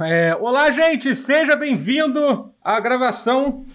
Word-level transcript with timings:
É, 0.00 0.32
olá, 0.36 0.70
gente, 0.70 1.12
seja 1.12 1.56
bem-vindo 1.56 2.52
à 2.62 2.78
gravação 2.78 3.66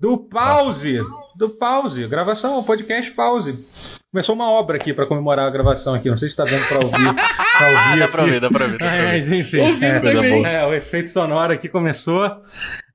do 0.00 0.16
Pause. 0.16 1.02
Do 1.36 1.50
Pause, 1.50 2.06
gravação, 2.06 2.64
podcast 2.64 3.10
Pause. 3.10 3.66
Começou 4.10 4.34
uma 4.34 4.50
obra 4.50 4.76
aqui 4.76 4.94
para 4.94 5.04
comemorar 5.04 5.46
a 5.46 5.50
gravação 5.50 5.92
aqui. 5.92 6.08
Não 6.08 6.16
sei 6.16 6.30
se 6.30 6.32
está 6.32 6.44
dando 6.46 6.66
para 6.66 6.86
ouvir. 6.86 7.14
Pra 7.54 7.68
ouvir 7.68 7.98
dá 8.00 8.08
para 8.08 8.22
ouvir, 8.22 8.40
dá 8.40 8.48
para. 8.48 8.66
Dá 8.66 8.78
pra 8.78 8.86
ouvir. 8.86 9.04
Mas 9.04 9.30
enfim, 9.30 9.60
é, 9.60 10.54
é, 10.54 10.66
o 10.66 10.74
efeito 10.74 11.08
sonoro 11.10 11.52
aqui 11.52 11.68
começou. 11.68 12.24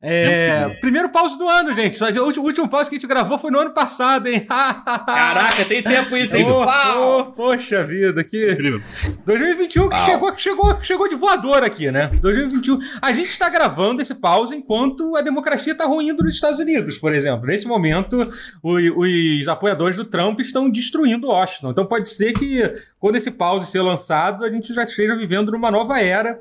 É, 0.01 0.69
primeiro 0.79 1.09
pause 1.09 1.37
do 1.37 1.47
ano, 1.49 1.73
gente. 1.73 2.01
O 2.01 2.41
último, 2.41 2.69
pause 2.69 2.89
que 2.89 2.95
a 2.95 2.99
gente 2.99 3.07
gravou 3.07 3.37
foi 3.37 3.51
no 3.51 3.59
ano 3.59 3.71
passado, 3.71 4.27
hein? 4.27 4.45
Caraca, 4.47 5.65
tem 5.65 5.83
tempo 5.83 6.15
isso, 6.15 6.37
hein? 6.37 6.45
Oh, 6.47 7.19
oh, 7.19 7.25
poxa 7.33 7.83
vida, 7.83 8.23
que. 8.23 8.53
Incrível. 8.53 8.81
2021 9.25 9.89
que 9.89 10.05
chegou, 10.05 10.31
que 10.31 10.41
chegou, 10.41 10.75
que 10.75 10.87
chegou 10.87 11.09
de 11.09 11.15
voador 11.15 11.63
aqui, 11.63 11.91
né? 11.91 12.09
2021. 12.21 12.79
A 13.01 13.11
gente 13.11 13.27
está 13.27 13.49
gravando 13.49 14.01
esse 14.01 14.15
pause 14.15 14.55
enquanto 14.55 15.17
a 15.17 15.21
democracia 15.21 15.73
está 15.73 15.85
ruindo 15.85 16.23
nos 16.23 16.33
Estados 16.33 16.59
Unidos, 16.59 16.97
por 16.97 17.13
exemplo. 17.13 17.45
Nesse 17.45 17.67
momento, 17.67 18.31
os, 18.63 18.83
os 18.95 19.47
apoiadores 19.49 19.97
do 19.97 20.05
Trump 20.05 20.39
estão 20.39 20.69
destruindo 20.69 21.27
Washington. 21.27 21.71
Então 21.71 21.85
pode 21.85 22.07
ser 22.07 22.31
que 22.31 22.73
quando 22.97 23.17
esse 23.17 23.31
pause 23.31 23.69
ser 23.69 23.81
lançado, 23.81 24.45
a 24.45 24.49
gente 24.49 24.73
já 24.73 24.83
esteja 24.83 25.13
vivendo 25.17 25.51
numa 25.51 25.69
nova 25.69 25.99
era. 25.99 26.39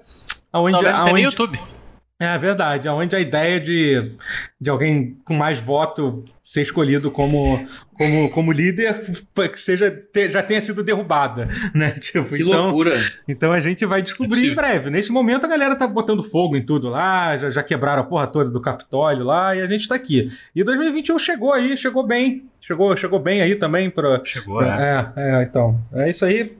Onde, 0.53 0.81
Não, 0.81 0.91
aonde... 0.91 1.13
no 1.13 1.19
YouTube. 1.19 1.59
É 2.21 2.37
verdade, 2.37 2.89
onde 2.89 3.15
a 3.15 3.21
ideia 3.21 3.61
de, 3.61 4.13
de 4.61 4.69
alguém 4.69 5.17
com 5.25 5.35
mais 5.35 5.61
voto 5.63 6.25
ser 6.43 6.63
escolhido 6.63 7.13
como, 7.13 7.65
como, 7.93 8.31
como 8.31 8.51
líder 8.51 9.03
que 9.35 9.61
seja, 9.61 9.97
já 10.29 10.43
tenha 10.43 10.61
sido 10.61 10.83
derrubada, 10.83 11.47
né? 11.73 11.93
Tipo, 11.93 12.25
que 12.35 12.43
então, 12.43 12.65
loucura! 12.65 12.99
Então 13.29 13.53
a 13.53 13.61
gente 13.61 13.87
vai 13.87 14.03
descobrir 14.03 14.49
é 14.49 14.51
em 14.51 14.55
breve. 14.55 14.91
Nesse 14.91 15.13
momento 15.13 15.45
a 15.45 15.49
galera 15.49 15.77
tá 15.77 15.87
botando 15.87 16.25
fogo 16.25 16.57
em 16.57 16.67
tudo 16.67 16.89
lá, 16.89 17.37
já, 17.37 17.51
já 17.51 17.63
quebraram 17.63 18.03
a 18.03 18.07
porra 18.07 18.27
toda 18.27 18.51
do 18.51 18.61
Capitólio 18.61 19.25
lá 19.25 19.55
e 19.55 19.61
a 19.61 19.67
gente 19.67 19.87
tá 19.87 19.95
aqui. 19.95 20.29
E 20.57 20.65
2021 20.65 21.19
chegou 21.21 21.53
aí, 21.53 21.77
chegou 21.77 22.05
bem. 22.05 22.47
Chegou, 22.61 22.97
chegou 22.97 23.21
bem 23.21 23.43
aí 23.43 23.55
também 23.55 23.89
para 23.89 24.21
Chegou, 24.25 24.61
é. 24.61 25.13
é. 25.17 25.39
É, 25.41 25.43
então. 25.45 25.81
É 25.93 26.11
isso 26.11 26.25
aí. 26.25 26.57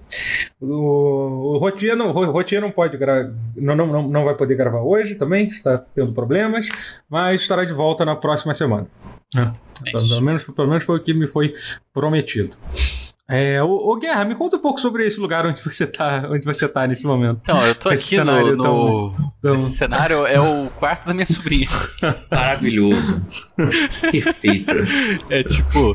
O, 0.61 1.55
o 1.55 1.59
Rotier 1.59 1.97
não, 1.97 2.11
o 2.11 2.61
não 2.61 2.71
pode 2.73 2.97
gra... 2.97 3.33
não, 3.57 3.77
não, 3.77 4.09
não 4.09 4.25
vai 4.25 4.35
poder 4.35 4.57
gravar 4.57 4.81
hoje 4.81 5.15
também, 5.15 5.49
está 5.49 5.79
tendo 5.79 6.13
problemas, 6.13 6.69
mas 7.09 7.43
estará 7.43 7.65
de 7.65 7.73
volta 7.73 8.05
na 8.05 8.17
próxima 8.17 8.53
semana. 8.55 8.89
É. 9.37 9.51
É 9.87 9.93
pelo, 9.93 10.23
menos, 10.23 10.45
pelo 10.45 10.69
menos 10.69 10.85
foi 10.85 10.97
o 10.97 11.03
que 11.03 11.15
me 11.15 11.29
foi 11.29 11.55
prometido. 11.93 12.57
É, 13.31 13.63
o, 13.63 13.69
o, 13.69 13.97
Guerra, 13.99 14.25
me 14.25 14.35
conta 14.35 14.57
um 14.57 14.61
pouco 14.61 14.81
sobre 14.81 15.07
esse 15.07 15.21
lugar 15.21 15.45
onde 15.45 15.63
você 15.63 15.85
está 15.85 16.27
onde 16.31 16.47
você 16.47 16.67
tá 16.67 16.87
nesse 16.87 17.05
momento. 17.07 17.41
Então, 17.43 17.63
eu 17.67 17.75
tô 17.75 17.93
esse 17.93 18.07
aqui 18.07 18.25
no, 18.25 18.57
no 18.57 18.63
tão, 18.63 19.33
tão... 19.43 19.55
Esse 19.55 19.73
cenário 19.73 20.27
é 20.27 20.41
o 20.41 20.71
quarto 20.71 21.07
da 21.07 21.13
minha 21.13 21.27
sobrinha. 21.27 21.69
Maravilhoso. 22.31 23.23
Perfeito. 24.11 24.73
É 25.29 25.43
tipo, 25.43 25.95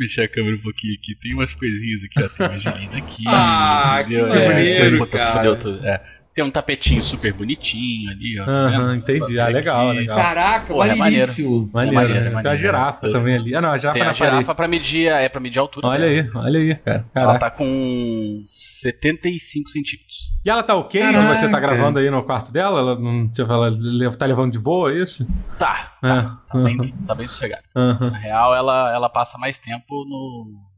mexer 0.00 0.22
a 0.22 0.28
câmera 0.28 0.56
um 0.56 0.60
pouquinho 0.60 0.94
aqui. 0.94 1.14
Tem 1.14 1.34
umas 1.34 1.54
coisinhas 1.54 2.02
aqui, 2.04 2.22
ó. 2.22 2.28
Tem 2.28 2.46
uma 2.46 2.56
Angelina 2.56 2.96
aqui. 2.96 3.24
Ah, 3.26 4.00
entendeu? 4.00 4.26
que 4.26 4.48
maneiro, 4.48 5.02
é, 5.02 5.06
cara. 5.06 5.56
Tudo, 5.56 5.86
é. 5.86 6.19
Tem 6.32 6.44
um 6.44 6.50
tapetinho 6.50 7.02
super 7.02 7.32
bonitinho 7.32 8.10
ali, 8.10 8.40
ó. 8.40 8.44
Aham, 8.44 8.96
entendi. 8.96 9.40
Ah, 9.40 9.48
legal, 9.48 9.90
legal. 9.90 10.16
Caraca, 10.16 10.66
Pô, 10.72 10.78
maneiríssimo. 10.78 11.68
É 11.70 11.74
maneiro. 11.74 11.94
maneiro, 11.94 12.18
é 12.18 12.30
maneiro. 12.30 12.42
Tem 12.42 12.50
a 12.52 12.56
girafa 12.56 13.08
é. 13.08 13.10
também 13.10 13.34
ali. 13.34 13.54
Ah, 13.54 13.60
não, 13.60 13.70
a 13.70 13.78
girafa 13.78 13.94
Tem 13.94 14.04
na 14.04 14.10
a 14.10 14.12
girafa 14.12 14.54
pra 14.54 14.68
medir, 14.68 15.10
é 15.10 15.28
pra 15.28 15.40
medir 15.40 15.58
a 15.58 15.62
altura 15.62 15.88
Olha 15.88 15.98
dela. 15.98 16.10
aí, 16.10 16.30
olha 16.34 16.60
aí, 16.60 16.74
cara. 16.76 17.04
Caraca. 17.12 17.30
Ela 17.30 17.38
tá 17.38 17.50
com 17.50 18.40
75 18.44 19.68
centímetros. 19.70 20.30
E 20.44 20.48
ela 20.48 20.62
tá 20.62 20.76
ok 20.76 21.00
Caraca. 21.00 21.36
você 21.36 21.48
tá 21.48 21.58
gravando 21.58 21.98
aí 21.98 22.08
no 22.08 22.22
quarto 22.22 22.52
dela? 22.52 22.78
Ela, 22.78 22.98
não, 22.98 23.28
tipo, 23.28 23.52
ela 23.52 23.70
tá 24.16 24.24
levando 24.24 24.52
de 24.52 24.58
boa 24.58 24.92
é 24.92 25.02
isso? 25.02 25.26
Tá, 25.58 25.92
tá. 26.00 26.08
É. 26.08 26.22
Tá, 26.52 26.58
uhum. 26.58 26.64
bem, 26.64 26.94
tá 27.06 27.14
bem 27.14 27.26
sossegada. 27.26 27.62
Uhum. 27.76 28.10
Na 28.10 28.18
real, 28.18 28.54
ela, 28.54 28.92
ela 28.94 29.08
passa 29.08 29.36
mais 29.36 29.58
tempo 29.58 30.04
no 30.08 30.69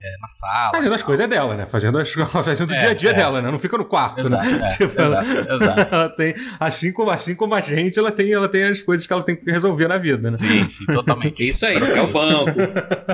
é, 0.00 0.16
na 0.20 0.28
sala. 0.28 0.70
Fazendo 0.72 0.94
as 0.94 1.02
coisas 1.02 1.24
é 1.24 1.28
dela, 1.28 1.56
né? 1.56 1.66
Fazendo, 1.66 1.98
as, 1.98 2.12
fazendo 2.44 2.70
o 2.70 2.74
é, 2.74 2.78
dia 2.78 2.90
a 2.90 2.94
dia 2.94 3.10
é. 3.10 3.14
dela, 3.14 3.42
né? 3.42 3.50
Não 3.50 3.58
fica 3.58 3.76
no 3.76 3.84
quarto, 3.84 4.20
exato, 4.20 4.48
né? 4.48 4.60
É, 4.62 4.66
tipo, 4.68 5.00
exato, 5.00 5.30
ela, 5.30 5.54
exato. 5.54 5.94
ela 5.94 6.08
tem, 6.10 6.34
assim 6.60 6.92
como, 6.92 7.10
assim 7.10 7.34
como 7.34 7.54
a 7.54 7.60
gente, 7.60 7.98
ela 7.98 8.12
tem, 8.12 8.32
ela 8.32 8.48
tem 8.48 8.64
as 8.64 8.82
coisas 8.82 9.06
que 9.06 9.12
ela 9.12 9.24
tem 9.24 9.34
que 9.34 9.50
resolver 9.50 9.88
na 9.88 9.98
vida, 9.98 10.30
né? 10.30 10.36
Sim, 10.36 10.68
sim, 10.68 10.86
totalmente. 10.86 11.46
Isso 11.46 11.66
aí, 11.66 11.76
é 11.76 12.00
o 12.00 12.10
banco. 12.12 12.60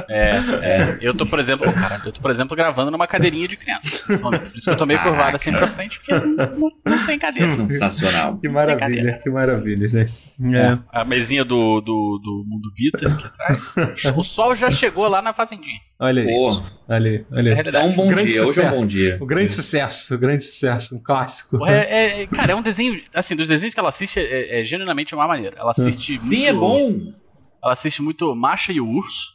É, 0.08 0.30
é. 0.62 0.98
Eu 1.00 1.16
tô, 1.16 1.24
por 1.26 1.38
exemplo, 1.38 1.72
cara, 1.72 2.00
eu 2.04 2.12
tô, 2.12 2.20
por 2.20 2.30
exemplo, 2.30 2.54
gravando 2.54 2.90
numa 2.90 3.06
cadeirinha 3.06 3.48
de 3.48 3.56
criança. 3.56 4.04
Por 4.06 4.34
isso 4.54 4.64
que 4.64 4.70
eu 4.70 4.76
tô 4.76 4.84
meio 4.84 5.02
curvado 5.02 5.36
assim 5.36 5.52
pra 5.52 5.66
frente, 5.68 5.98
porque 6.00 6.12
não, 6.14 6.70
não 6.84 7.06
tem 7.06 7.18
cadeira. 7.18 7.48
Sensacional. 7.48 8.36
Que 8.38 8.48
maravilha, 8.48 9.20
que 9.22 9.30
maravilha, 9.30 9.88
gente. 9.88 10.12
É. 10.54 10.78
A 10.92 11.04
mesinha 11.04 11.44
do, 11.44 11.80
do, 11.80 12.20
do 12.22 12.44
Mundo 12.46 12.70
Bita 12.76 13.08
aqui 13.08 13.26
atrás. 13.26 14.14
O 14.16 14.22
sol 14.22 14.54
já 14.54 14.70
chegou 14.70 15.08
lá 15.08 15.22
na 15.22 15.32
fazendinha. 15.32 15.80
Olha 15.98 16.20
isso. 16.20 16.62
Aí, 16.86 17.24
olha 17.30 17.54
aí. 17.54 17.74
É 17.74 17.80
um 17.80 17.94
bom 17.94 18.14
dia, 18.14 18.30
sucesso. 18.30 18.50
hoje 18.50 18.60
é 18.60 18.70
um 18.70 18.80
bom 18.80 18.86
dia. 18.86 19.18
O 19.20 19.26
grande 19.26 19.50
sucesso, 19.50 20.14
o 20.14 20.18
grande 20.18 20.42
sucesso, 20.42 20.94
um 20.94 21.02
clássico. 21.02 21.64
É, 21.66 22.22
é, 22.22 22.26
cara, 22.26 22.52
é 22.52 22.54
um 22.54 22.62
desenho, 22.62 23.02
assim, 23.12 23.34
dos 23.34 23.48
desenhos 23.48 23.72
que 23.72 23.80
ela 23.80 23.88
assiste, 23.88 24.20
é, 24.20 24.60
é 24.60 24.64
genuinamente 24.64 25.14
uma 25.14 25.26
maneira. 25.26 25.56
Ela 25.58 25.70
assiste 25.70 26.18
Sim, 26.18 26.26
muito, 26.28 26.46
é 26.46 26.52
bom. 26.52 27.14
Ela 27.62 27.72
assiste 27.72 28.02
muito 28.02 28.34
Macha 28.34 28.72
e 28.72 28.80
o 28.80 28.88
Urso, 28.88 29.32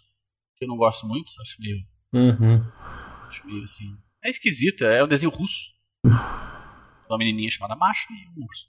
que 0.57 0.65
eu 0.65 0.69
não 0.69 0.77
gosto 0.77 1.07
muito, 1.07 1.31
acho 1.41 1.55
meio... 1.59 1.77
Uhum. 2.13 2.63
Acho 3.27 3.45
meio 3.47 3.63
assim... 3.63 3.85
É 4.23 4.29
esquisito, 4.29 4.85
é 4.85 5.03
um 5.03 5.07
desenho 5.07 5.31
russo. 5.31 5.69
Uma 6.03 7.17
menininha 7.17 7.49
chamada 7.49 7.75
Macha 7.75 8.05
e 8.11 8.39
um 8.39 8.45
urso. 8.45 8.67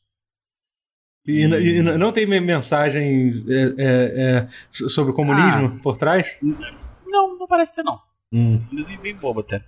E, 1.27 1.45
e, 1.45 1.79
e 1.79 1.83
não 1.83 2.13
tem 2.13 2.27
mensagem 2.27 3.31
é, 3.47 3.75
é, 3.77 4.39
é, 4.39 4.49
sobre 4.71 5.13
o 5.13 5.15
comunismo 5.15 5.77
ah, 5.77 5.83
por 5.83 5.99
trás? 5.99 6.39
Não, 7.07 7.37
não 7.37 7.47
parece 7.47 7.75
ter, 7.75 7.83
não. 7.83 8.01
Hum. 8.33 8.53
Um 8.71 8.77
desenho 8.77 9.01
bem 9.01 9.15
bobo 9.15 9.41
até. 9.41 9.65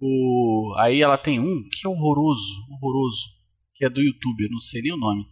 O... 0.00 0.74
Aí 0.78 1.00
ela 1.00 1.16
tem 1.16 1.38
um 1.38 1.62
que 1.70 1.86
é 1.86 1.88
horroroso, 1.88 2.54
horroroso, 2.70 3.28
que 3.74 3.84
é 3.84 3.90
do 3.90 4.00
YouTube, 4.00 4.44
eu 4.44 4.50
não 4.50 4.58
sei 4.58 4.82
nem 4.82 4.92
o 4.92 4.96
nome. 4.96 5.26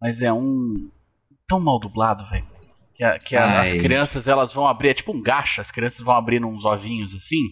Mas 0.00 0.22
é 0.22 0.32
um 0.32 0.90
tão 1.48 1.60
mal 1.60 1.78
dublado, 1.78 2.24
velho. 2.26 2.46
Que, 2.94 3.02
a, 3.02 3.18
que 3.18 3.34
a, 3.34 3.60
as 3.60 3.72
crianças 3.72 4.28
elas 4.28 4.52
vão 4.52 4.68
abrir, 4.68 4.90
é 4.90 4.94
tipo 4.94 5.12
um 5.12 5.20
gacha, 5.20 5.60
as 5.60 5.70
crianças 5.70 6.00
vão 6.00 6.14
abrir 6.14 6.44
uns 6.44 6.64
ovinhos 6.64 7.14
assim. 7.14 7.42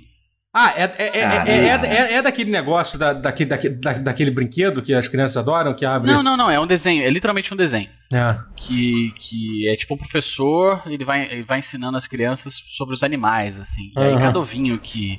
Ah, 0.54 0.74
é, 0.76 0.82
é, 0.82 1.18
é, 1.18 1.68
é, 1.68 2.12
é, 2.14 2.22
daquele 2.22 2.50
negócio, 2.50 2.98
da, 2.98 3.14
daquele, 3.14 3.48
daquele, 3.48 3.74
daquele 3.74 4.30
brinquedo 4.30 4.82
que 4.82 4.92
as 4.92 5.08
crianças 5.08 5.38
adoram, 5.38 5.72
que 5.72 5.86
abre. 5.86 6.10
Não, 6.10 6.22
não, 6.22 6.36
não, 6.36 6.50
é 6.50 6.60
um 6.60 6.66
desenho, 6.66 7.02
é 7.02 7.08
literalmente 7.08 7.54
um 7.54 7.56
desenho. 7.56 7.88
É. 8.12 8.38
Que, 8.54 9.12
que 9.16 9.66
é 9.70 9.76
tipo 9.76 9.94
um 9.94 9.96
professor, 9.96 10.82
ele 10.84 11.06
vai, 11.06 11.22
ele 11.24 11.42
vai 11.42 11.58
ensinando 11.58 11.96
as 11.96 12.06
crianças 12.06 12.54
sobre 12.76 12.94
os 12.94 13.02
animais, 13.02 13.58
assim. 13.58 13.92
E 13.96 14.00
aí 14.00 14.18
cada 14.18 14.38
ovinho 14.38 14.78
que, 14.78 15.18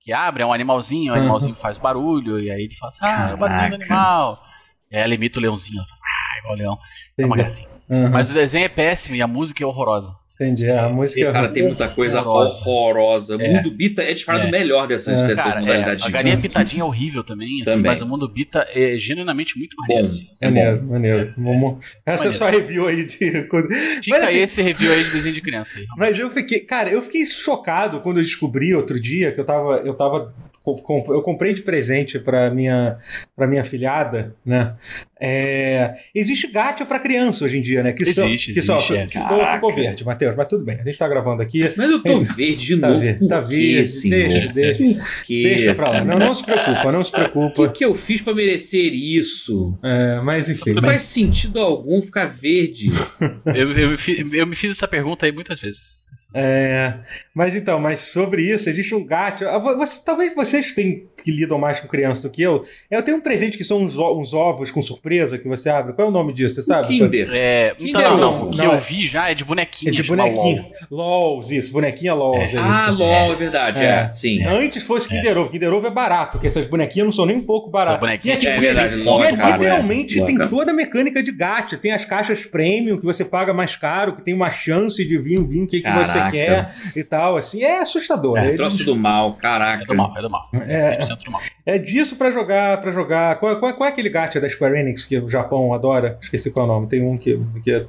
que 0.00 0.10
abre 0.10 0.42
é 0.42 0.46
um 0.46 0.54
animalzinho, 0.54 1.12
o 1.12 1.16
animalzinho 1.16 1.54
faz 1.54 1.76
barulho, 1.76 2.40
e 2.40 2.50
aí 2.50 2.62
ele 2.62 2.74
fala 2.76 2.88
assim, 2.88 3.04
ah, 3.04 3.30
é 3.30 3.34
o 3.34 3.36
barulho 3.36 3.68
do 3.68 3.74
animal. 3.74 4.42
Aí 4.92 5.00
ela 5.00 5.14
imita 5.14 5.38
o 5.38 5.42
leãozinho, 5.42 5.78
ela 5.78 5.86
fala, 5.86 6.00
ah, 6.02 6.38
igual 6.38 6.54
o 6.54 6.58
leão. 6.58 6.78
Entendi. 7.12 7.22
É 7.22 7.26
uma 7.26 7.36
gracinha. 7.36 7.76
Uhum. 7.88 8.10
Mas 8.10 8.30
o 8.30 8.34
desenho 8.34 8.64
é 8.64 8.68
péssimo 8.68 9.14
e 9.14 9.22
a 9.22 9.26
música 9.26 9.62
é 9.62 9.66
horrorosa. 9.66 10.12
Entendi, 10.34 10.68
a 10.68 10.88
música 10.88 11.28
é 11.28 11.32
Cara, 11.32 11.48
tem 11.48 11.62
muita 11.62 11.88
coisa 11.88 12.20
horrorosa. 12.20 12.68
horrorosa. 12.68 13.36
O 13.36 13.40
é. 13.40 13.48
Mundo 13.48 13.70
Bita 13.70 14.02
é 14.02 14.12
disparado 14.12 14.48
é. 14.48 14.50
melhor 14.50 14.88
dessa, 14.88 15.12
é. 15.12 15.26
dessa 15.28 15.42
Cara, 15.42 15.60
modalidade. 15.60 16.02
É. 16.02 16.06
A 16.06 16.10
Galinha 16.10 16.38
Pitadinha 16.38 16.82
é 16.82 16.84
horrível 16.84 17.22
também, 17.22 17.62
assim, 17.62 17.76
também, 17.76 17.90
mas 17.90 18.02
o 18.02 18.06
Mundo 18.06 18.28
Bita 18.28 18.66
é 18.70 18.96
genuinamente 18.98 19.56
muito 19.56 19.76
maneiro. 19.76 20.08
Assim. 20.08 20.26
É 20.40 20.46
maneiro, 20.46 20.82
maneiro. 20.84 21.20
Essa 22.04 22.24
maneiro. 22.24 22.28
é 22.28 22.32
só 22.32 22.46
review 22.46 22.88
aí 22.88 23.04
de... 23.04 23.16
Fica 23.46 23.56
mas, 24.10 24.24
assim, 24.24 24.38
esse 24.38 24.62
review 24.62 24.92
aí 24.92 25.04
de 25.04 25.10
desenho 25.10 25.34
de 25.34 25.40
criança. 25.40 25.78
Aí, 25.78 25.86
mas 25.96 26.18
eu 26.18 26.30
fiquei... 26.30 26.60
Cara, 26.60 26.90
eu 26.90 27.00
fiquei 27.02 27.24
chocado 27.24 28.00
quando 28.00 28.18
eu 28.18 28.24
descobri 28.24 28.74
outro 28.74 29.00
dia 29.00 29.32
que 29.32 29.40
eu 29.40 29.44
tava... 29.44 29.76
Eu 29.84 29.94
tava 29.94 30.34
eu 30.66 31.22
comprei 31.22 31.54
de 31.54 31.62
presente 31.62 32.18
para 32.18 32.50
minha 32.50 32.98
para 33.36 33.46
minha 33.46 33.64
filhada, 33.64 34.34
né? 34.44 34.74
É, 35.18 35.94
existe 36.14 36.46
gacha 36.48 36.84
para 36.84 36.98
criança 36.98 37.44
hoje 37.44 37.56
em 37.56 37.62
dia, 37.62 37.82
né? 37.82 37.92
Que 37.92 38.02
existe, 38.02 38.52
que 38.52 38.58
existe. 38.58 38.66
Só, 38.66 38.94
é. 38.94 39.06
que 39.06 39.18
ficou 39.18 39.74
verde, 39.74 40.04
Matheus, 40.04 40.36
mas 40.36 40.46
tudo 40.46 40.64
bem. 40.64 40.78
A 40.78 40.84
gente 40.84 40.98
tá 40.98 41.08
gravando 41.08 41.40
aqui. 41.40 41.60
Mas 41.76 41.90
eu 41.90 42.02
tô 42.02 42.20
verde 42.20 42.66
de 42.66 42.76
tá 42.78 42.88
novo. 42.88 43.00
Verde, 43.00 43.28
tá 43.28 43.40
verde. 43.40 44.10
Deixa, 44.10 44.52
deixa. 44.52 44.84
Deixa 45.28 45.74
pra 45.74 45.90
lá. 45.90 46.04
Não, 46.04 46.18
não 46.18 46.34
se 46.34 46.44
preocupa, 46.44 46.92
não 46.92 47.02
se 47.02 47.12
preocupa. 47.12 47.62
O 47.62 47.68
que, 47.70 47.78
que 47.78 47.84
eu 47.84 47.94
fiz 47.94 48.20
para 48.20 48.34
merecer 48.34 48.92
isso? 48.92 49.78
É, 49.82 50.20
mas 50.20 50.50
enfim. 50.50 50.70
Não 50.70 50.82
mas... 50.82 50.90
faz 50.90 51.02
sentido 51.02 51.60
algum 51.60 52.02
ficar 52.02 52.26
verde. 52.26 52.88
eu, 53.46 53.72
eu, 53.72 53.94
eu, 54.32 54.46
me 54.46 54.54
fiz 54.54 54.72
essa 54.72 54.88
pergunta 54.88 55.24
aí 55.24 55.32
muitas 55.32 55.60
vezes. 55.60 56.05
É, 56.34 56.94
mas 57.34 57.54
então, 57.54 57.78
mas 57.78 58.00
sobre 58.00 58.42
isso, 58.42 58.68
existe 58.68 58.94
um 58.94 59.04
gato. 59.04 59.44
Você, 59.44 60.00
talvez 60.04 60.34
vocês 60.34 60.72
tenham, 60.72 61.02
que 61.22 61.30
lidam 61.30 61.58
mais 61.58 61.80
com 61.80 61.88
criança 61.88 62.22
do 62.22 62.30
que 62.30 62.42
eu. 62.42 62.64
Eu 62.90 63.02
tenho 63.02 63.18
um 63.18 63.20
presente 63.20 63.58
que 63.58 63.64
são 63.64 63.82
uns, 63.82 63.98
uns 63.98 64.32
ovos 64.32 64.70
com 64.70 64.80
surpresa 64.80 65.36
que 65.36 65.46
você 65.46 65.68
abre. 65.68 65.92
Qual 65.92 66.06
é 66.06 66.10
o 66.10 66.12
nome 66.12 66.32
disso? 66.32 66.54
Você 66.54 66.62
sabe? 66.62 66.88
Kinder. 66.88 67.28
É, 67.32 67.74
Kinder 67.74 68.00
então, 68.00 68.16
não, 68.16 68.18
não, 68.18 68.48
O 68.48 68.50
que 68.50 68.58
não, 68.58 68.72
eu 68.72 68.78
vi 68.78 69.06
já 69.06 69.30
é 69.30 69.34
de 69.34 69.44
bonequinha. 69.44 69.92
É 69.92 69.94
de 69.94 70.02
bonequinha. 70.02 70.66
LOL. 70.90 71.40
isso. 71.50 71.72
Bonequinha 71.72 72.14
LOL. 72.14 72.36
É. 72.36 72.52
É 72.54 72.58
ah, 72.58 72.90
LOL, 72.90 73.32
é 73.32 73.36
verdade. 73.36 73.82
É, 73.82 74.10
sim. 74.12 74.42
Antes 74.44 74.84
fosse 74.84 75.08
Kinder 75.08 75.36
Ovo. 75.36 75.50
Kinder 75.50 75.72
Ovo 75.72 75.86
é 75.86 75.90
barato, 75.90 76.32
porque 76.32 76.46
essas 76.46 76.66
bonequinhas 76.66 77.06
não 77.06 77.12
são 77.12 77.26
nem 77.26 77.36
um 77.36 77.44
pouco 77.44 77.70
baratas. 77.70 78.00
bonequinhas 78.00 78.42
e 78.42 78.46
é, 78.46 78.58
verdade, 78.58 78.96
LOL, 78.96 79.24
é, 79.24 79.30
literalmente 79.32 80.24
tem 80.24 80.48
toda 80.48 80.70
a 80.70 80.74
mecânica 80.74 81.22
de 81.22 81.32
gacha. 81.32 81.76
Tem 81.76 81.92
as 81.92 82.04
caixas 82.04 82.46
premium 82.46 82.98
que 82.98 83.04
você 83.04 83.24
paga 83.24 83.52
mais 83.52 83.76
caro, 83.76 84.14
que 84.14 84.22
tem 84.22 84.32
uma 84.32 84.50
chance 84.50 85.04
de 85.04 85.18
vir, 85.18 85.44
vir 85.44 85.62
o 85.62 85.66
que, 85.66 85.82
você 86.04 86.30
quer 86.30 86.74
e 86.94 87.04
tal. 87.04 87.36
Assim, 87.36 87.62
é 87.62 87.80
assustador. 87.80 88.38
É, 88.38 88.48
é 88.48 88.56
troço 88.56 88.84
do 88.84 88.96
mal, 88.96 89.34
caraca. 89.34 89.84
É 89.84 89.86
do 89.86 89.94
mal, 89.94 90.14
é 90.16 90.22
do 90.22 90.30
mal. 90.30 90.48
É, 90.52 90.98
100% 90.98 91.24
do 91.24 91.30
mal. 91.30 91.40
É 91.64 91.78
disso 91.78 92.16
pra 92.16 92.30
jogar, 92.30 92.80
para 92.80 92.92
jogar. 92.92 93.36
Qual, 93.36 93.58
qual, 93.58 93.74
qual, 93.74 93.88
é 93.88 93.92
aquele 93.92 94.08
gacha 94.08 94.40
da 94.40 94.48
Square 94.48 94.78
Enix 94.78 95.04
que 95.04 95.18
o 95.18 95.28
Japão 95.28 95.72
adora? 95.72 96.18
Esqueci 96.20 96.50
qual 96.50 96.66
é 96.66 96.70
o 96.70 96.72
nome. 96.72 96.88
Tem 96.88 97.02
um 97.02 97.16
que, 97.16 97.40
que 97.62 97.72
é, 97.72 97.86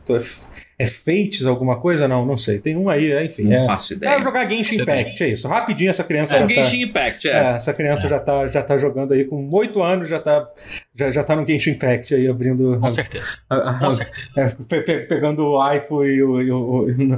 é 0.79 0.85
Fates 0.85 1.43
alguma 1.43 1.79
coisa? 1.79 2.07
Não, 2.07 2.23
não 2.23 2.37
sei. 2.37 2.59
Tem 2.59 2.77
um 2.77 2.87
aí, 2.87 3.11
é, 3.11 3.25
enfim. 3.25 3.45
Não 3.45 3.55
é, 3.55 3.65
faço 3.65 3.93
ideia. 3.93 4.11
É 4.11 4.21
jogar 4.21 4.47
Genshin 4.47 4.81
Impact, 4.81 5.23
é 5.23 5.29
isso. 5.29 5.47
Rapidinho 5.47 5.89
essa 5.89 6.03
criança 6.03 6.35
é, 6.35 6.39
já 6.39 6.47
Genshin 6.47 6.81
tá, 6.81 6.85
Impact, 6.85 7.27
é. 7.27 7.31
é. 7.31 7.55
Essa 7.55 7.73
criança 7.73 8.05
é. 8.05 8.09
já, 8.09 8.19
tá, 8.19 8.47
já 8.47 8.61
tá 8.61 8.77
jogando 8.77 9.13
aí 9.13 9.25
com 9.25 9.49
oito 9.53 9.81
anos, 9.81 10.07
já 10.07 10.19
tá, 10.19 10.47
já, 10.93 11.09
já 11.09 11.23
tá 11.23 11.35
no 11.35 11.43
Genshin 11.47 11.71
Impact 11.71 12.13
aí, 12.13 12.27
abrindo... 12.27 12.79
Com 12.79 12.89
certeza. 12.89 13.41
A, 13.49 13.71
a, 13.71 13.79
com 13.79 13.89
certeza. 13.89 14.39
É, 14.39 14.49
pe, 14.49 14.81
pe, 14.81 14.99
pegando 15.07 15.43
o 15.47 15.73
iPhone 15.73 16.09
e 16.09 16.21
o... 16.21 16.41
E 16.41 16.51
o, 16.51 16.89
e 16.89 16.93
no, 16.93 17.17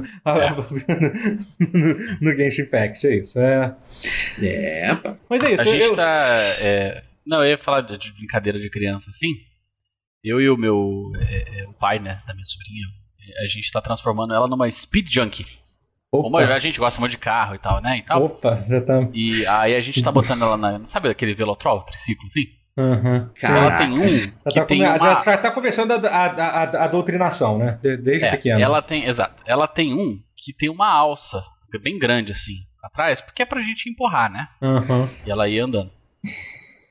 no, 1.60 1.96
no, 2.22 2.36
Genshin 2.36 2.62
Impact, 2.62 3.06
é 3.06 3.16
isso. 3.16 3.38
É, 3.38 3.76
é 4.42 4.98
Mas 5.28 5.44
é 5.44 5.52
isso. 5.52 5.62
A 5.62 5.66
gente 5.66 5.82
eu... 5.82 5.96
tá... 5.96 6.40
Não, 7.26 7.44
eu 7.44 7.50
ia 7.50 7.58
falar 7.58 7.82
de 7.82 8.12
brincadeira 8.14 8.58
de 8.58 8.70
criança, 8.70 9.10
assim. 9.10 9.28
Eu 10.24 10.40
e 10.40 10.48
o 10.48 10.56
meu... 10.56 10.78
o 11.68 11.74
pai, 11.78 11.98
né, 11.98 12.18
da 12.26 12.32
minha 12.32 12.46
sobrinha 12.46 12.99
a 13.38 13.46
gente 13.46 13.64
está 13.64 13.80
transformando 13.80 14.34
ela 14.34 14.46
numa 14.46 14.70
Speed 14.70 15.08
Junkie. 15.10 15.46
Como 16.10 16.36
a 16.36 16.58
gente 16.58 16.80
gosta 16.80 17.00
muito 17.00 17.12
de 17.12 17.18
carro 17.18 17.54
e 17.54 17.58
tal, 17.58 17.80
né? 17.80 17.98
E 17.98 18.02
tal. 18.02 18.24
Opa, 18.24 18.64
já 18.68 18.80
tá. 18.80 19.08
E 19.12 19.46
aí 19.46 19.76
a 19.76 19.80
gente 19.80 20.02
tá 20.02 20.10
botando 20.10 20.42
ela 20.42 20.56
na. 20.56 20.84
Sabe 20.84 21.08
aquele 21.08 21.34
Velotrol, 21.34 21.82
triciclo, 21.84 22.26
assim? 22.26 22.46
Uhum. 22.76 23.28
Cara, 23.38 23.58
ela 23.58 23.76
tem 23.76 23.92
um. 23.92 24.08
Já 24.08 24.30
que 24.48 24.60
tá, 24.60 24.66
tem 24.66 24.78
come... 24.78 24.88
uma... 24.88 24.98
já, 24.98 25.22
já 25.22 25.36
tá 25.36 25.50
começando 25.52 25.92
a, 25.92 26.08
a, 26.08 26.24
a, 26.26 26.84
a 26.84 26.88
doutrinação, 26.88 27.58
né? 27.58 27.78
Desde 27.80 28.24
é, 28.24 28.30
pequeno. 28.30 28.60
Ela 28.60 28.82
tem, 28.82 29.04
exato. 29.04 29.42
Ela 29.46 29.68
tem 29.68 29.94
um 29.94 30.20
que 30.36 30.52
tem 30.52 30.68
uma 30.68 30.88
alça 30.88 31.42
bem 31.80 31.98
grande, 31.98 32.32
assim, 32.32 32.54
atrás, 32.82 33.20
porque 33.20 33.42
é 33.42 33.46
pra 33.46 33.60
gente 33.60 33.88
empurrar, 33.88 34.32
né? 34.32 34.48
Uhum. 34.60 35.08
E 35.24 35.30
ela 35.30 35.48
ia 35.48 35.64
andando. 35.64 35.92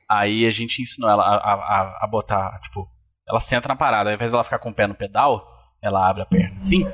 Aí 0.08 0.46
a 0.46 0.50
gente 0.50 0.80
ensinou 0.80 1.10
ela 1.10 1.22
a, 1.22 1.52
a, 1.52 2.04
a 2.04 2.06
botar, 2.06 2.58
tipo, 2.62 2.88
ela 3.28 3.40
senta 3.40 3.68
na 3.68 3.76
parada, 3.76 4.10
ao 4.10 4.14
invés 4.14 4.30
dela 4.30 4.44
ficar 4.44 4.58
com 4.58 4.70
o 4.70 4.74
pé 4.74 4.86
no 4.86 4.94
pedal, 4.94 5.46
ela 5.82 6.08
abre 6.08 6.22
a 6.22 6.26
perna 6.26 6.56
assim. 6.56 6.86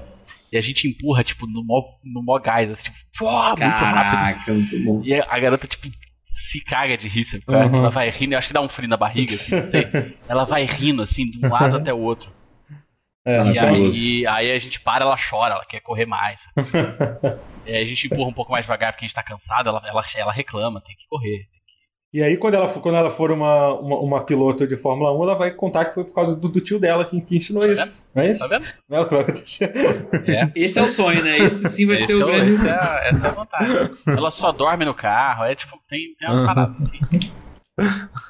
E 0.50 0.56
a 0.56 0.60
gente 0.60 0.86
empurra, 0.86 1.24
tipo, 1.24 1.46
no 1.46 1.64
mó, 1.64 1.82
no 2.04 2.22
mó 2.22 2.38
gás, 2.38 2.70
assim, 2.70 2.84
tipo, 2.84 2.96
muito 3.24 3.84
rápido. 3.84 4.54
Muito 4.54 4.84
bom. 4.84 5.02
E 5.04 5.14
a 5.14 5.38
garota, 5.38 5.66
tipo, 5.66 5.88
se 6.30 6.62
caga 6.62 6.96
de 6.96 7.08
rir, 7.08 7.24
sabe? 7.24 7.44
Uhum. 7.48 7.76
Ela 7.78 7.90
vai 7.90 8.10
rindo, 8.10 8.34
eu 8.34 8.38
acho 8.38 8.48
que 8.48 8.54
dá 8.54 8.60
um 8.60 8.68
frio 8.68 8.88
na 8.88 8.96
barriga, 8.96 9.34
assim, 9.34 9.56
não 9.56 9.62
sei. 9.62 9.84
ela 10.28 10.44
vai 10.44 10.64
rindo, 10.64 11.02
assim, 11.02 11.28
de 11.28 11.44
um 11.44 11.50
lado 11.50 11.76
até 11.76 11.92
o 11.92 11.98
outro. 11.98 12.30
É, 13.24 13.42
e 13.42 13.58
aí, 13.58 14.26
aí, 14.26 14.52
a 14.52 14.58
gente 14.58 14.80
para, 14.80 15.04
ela 15.04 15.16
chora, 15.16 15.54
ela 15.54 15.64
quer 15.64 15.80
correr 15.80 16.06
mais. 16.06 16.46
e 17.66 17.72
aí 17.72 17.82
a 17.82 17.86
gente 17.86 18.06
empurra 18.06 18.28
um 18.28 18.32
pouco 18.32 18.52
mais 18.52 18.64
devagar 18.64 18.92
porque 18.92 19.04
a 19.04 19.08
gente 19.08 19.16
tá 19.16 19.22
cansado, 19.22 19.68
ela, 19.68 19.82
ela, 19.84 20.04
ela 20.14 20.32
reclama, 20.32 20.80
tem 20.80 20.94
que 20.94 21.08
correr. 21.08 21.48
E 22.14 22.22
aí, 22.22 22.36
quando 22.36 22.54
ela, 22.54 22.68
quando 22.68 22.94
ela 22.94 23.10
for 23.10 23.30
uma, 23.30 23.74
uma, 23.74 23.98
uma, 23.98 24.24
piloto 24.24 24.66
de 24.66 24.76
Fórmula 24.76 25.12
1, 25.18 25.22
ela 25.22 25.34
vai 25.34 25.50
contar 25.50 25.86
que 25.86 25.94
foi 25.94 26.04
por 26.04 26.14
causa 26.14 26.36
do, 26.36 26.48
do 26.48 26.60
tio 26.60 26.78
dela 26.78 27.04
que, 27.04 27.20
que 27.20 27.36
ensinou 27.36 27.62
tá 27.62 27.72
isso. 27.72 27.92
Não 28.14 28.22
é 28.22 28.30
isso? 28.30 28.40
Tá 28.40 28.46
vendo? 28.46 28.66
Não, 28.88 29.08
claro 29.08 29.26
é. 30.26 30.50
Esse 30.54 30.78
é 30.78 30.82
o 30.82 30.86
sonho, 30.86 31.22
né? 31.22 31.38
Esse 31.38 31.68
sim 31.68 31.84
vai 31.86 31.96
esse 31.96 32.06
ser 32.06 32.14
o 32.22 32.26
grande. 32.26 32.48
Esse 32.48 32.66
é, 32.66 33.08
essa 33.08 33.26
é 33.26 33.30
a 33.30 33.32
vantagem. 33.32 33.90
Ela 34.06 34.30
só 34.30 34.52
dorme 34.52 34.84
no 34.84 34.94
carro, 34.94 35.44
é 35.44 35.54
tipo, 35.54 35.78
tem, 35.88 36.14
tem 36.18 36.28
umas 36.28 36.40
paradas 36.40 36.76
assim. 36.76 37.00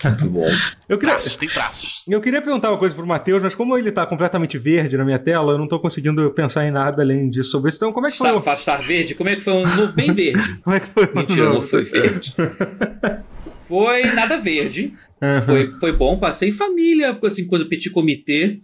Muito 0.04 0.30
bom. 0.30 0.46
Eu 0.88 0.98
queria, 0.98 1.14
braços, 1.14 1.36
tem 1.36 1.48
braços. 1.48 2.02
Eu 2.08 2.20
queria 2.20 2.42
perguntar 2.42 2.70
uma 2.70 2.78
coisa 2.78 2.94
pro 2.94 3.06
Matheus, 3.06 3.40
mas 3.40 3.54
como 3.54 3.78
ele 3.78 3.92
tá 3.92 4.04
completamente 4.04 4.58
verde 4.58 4.96
na 4.96 5.04
minha 5.04 5.20
tela, 5.20 5.52
eu 5.52 5.58
não 5.58 5.68
tô 5.68 5.78
conseguindo 5.78 6.28
pensar 6.32 6.66
em 6.66 6.72
nada 6.72 7.02
além 7.02 7.30
disso 7.30 7.50
sobre 7.50 7.68
isso. 7.68 7.76
Então, 7.76 7.92
como 7.92 8.08
é 8.08 8.10
que 8.10 8.16
foi? 8.16 8.36
Está, 8.36 8.54
estar 8.54 8.82
verde? 8.82 9.14
Como 9.14 9.30
é 9.30 9.36
que 9.36 9.42
foi 9.42 9.52
um 9.52 9.62
novo 9.62 9.92
bem 9.92 10.12
verde? 10.12 10.58
como 10.64 10.74
é 10.74 10.80
que 10.80 10.86
foi? 10.86 11.08
Mentira, 11.14 11.48
não 11.50 11.62
foi 11.62 11.84
verde. 11.84 12.34
Foi 13.66 14.04
nada 14.12 14.36
verde. 14.36 14.92
Uhum. 15.20 15.42
Foi, 15.42 15.72
foi 15.80 15.92
bom, 15.92 16.18
passei 16.18 16.50
em 16.50 16.52
família, 16.52 17.18
assim, 17.24 17.46
coisa 17.46 17.64
petit 17.64 17.90
comitê. 17.90 18.58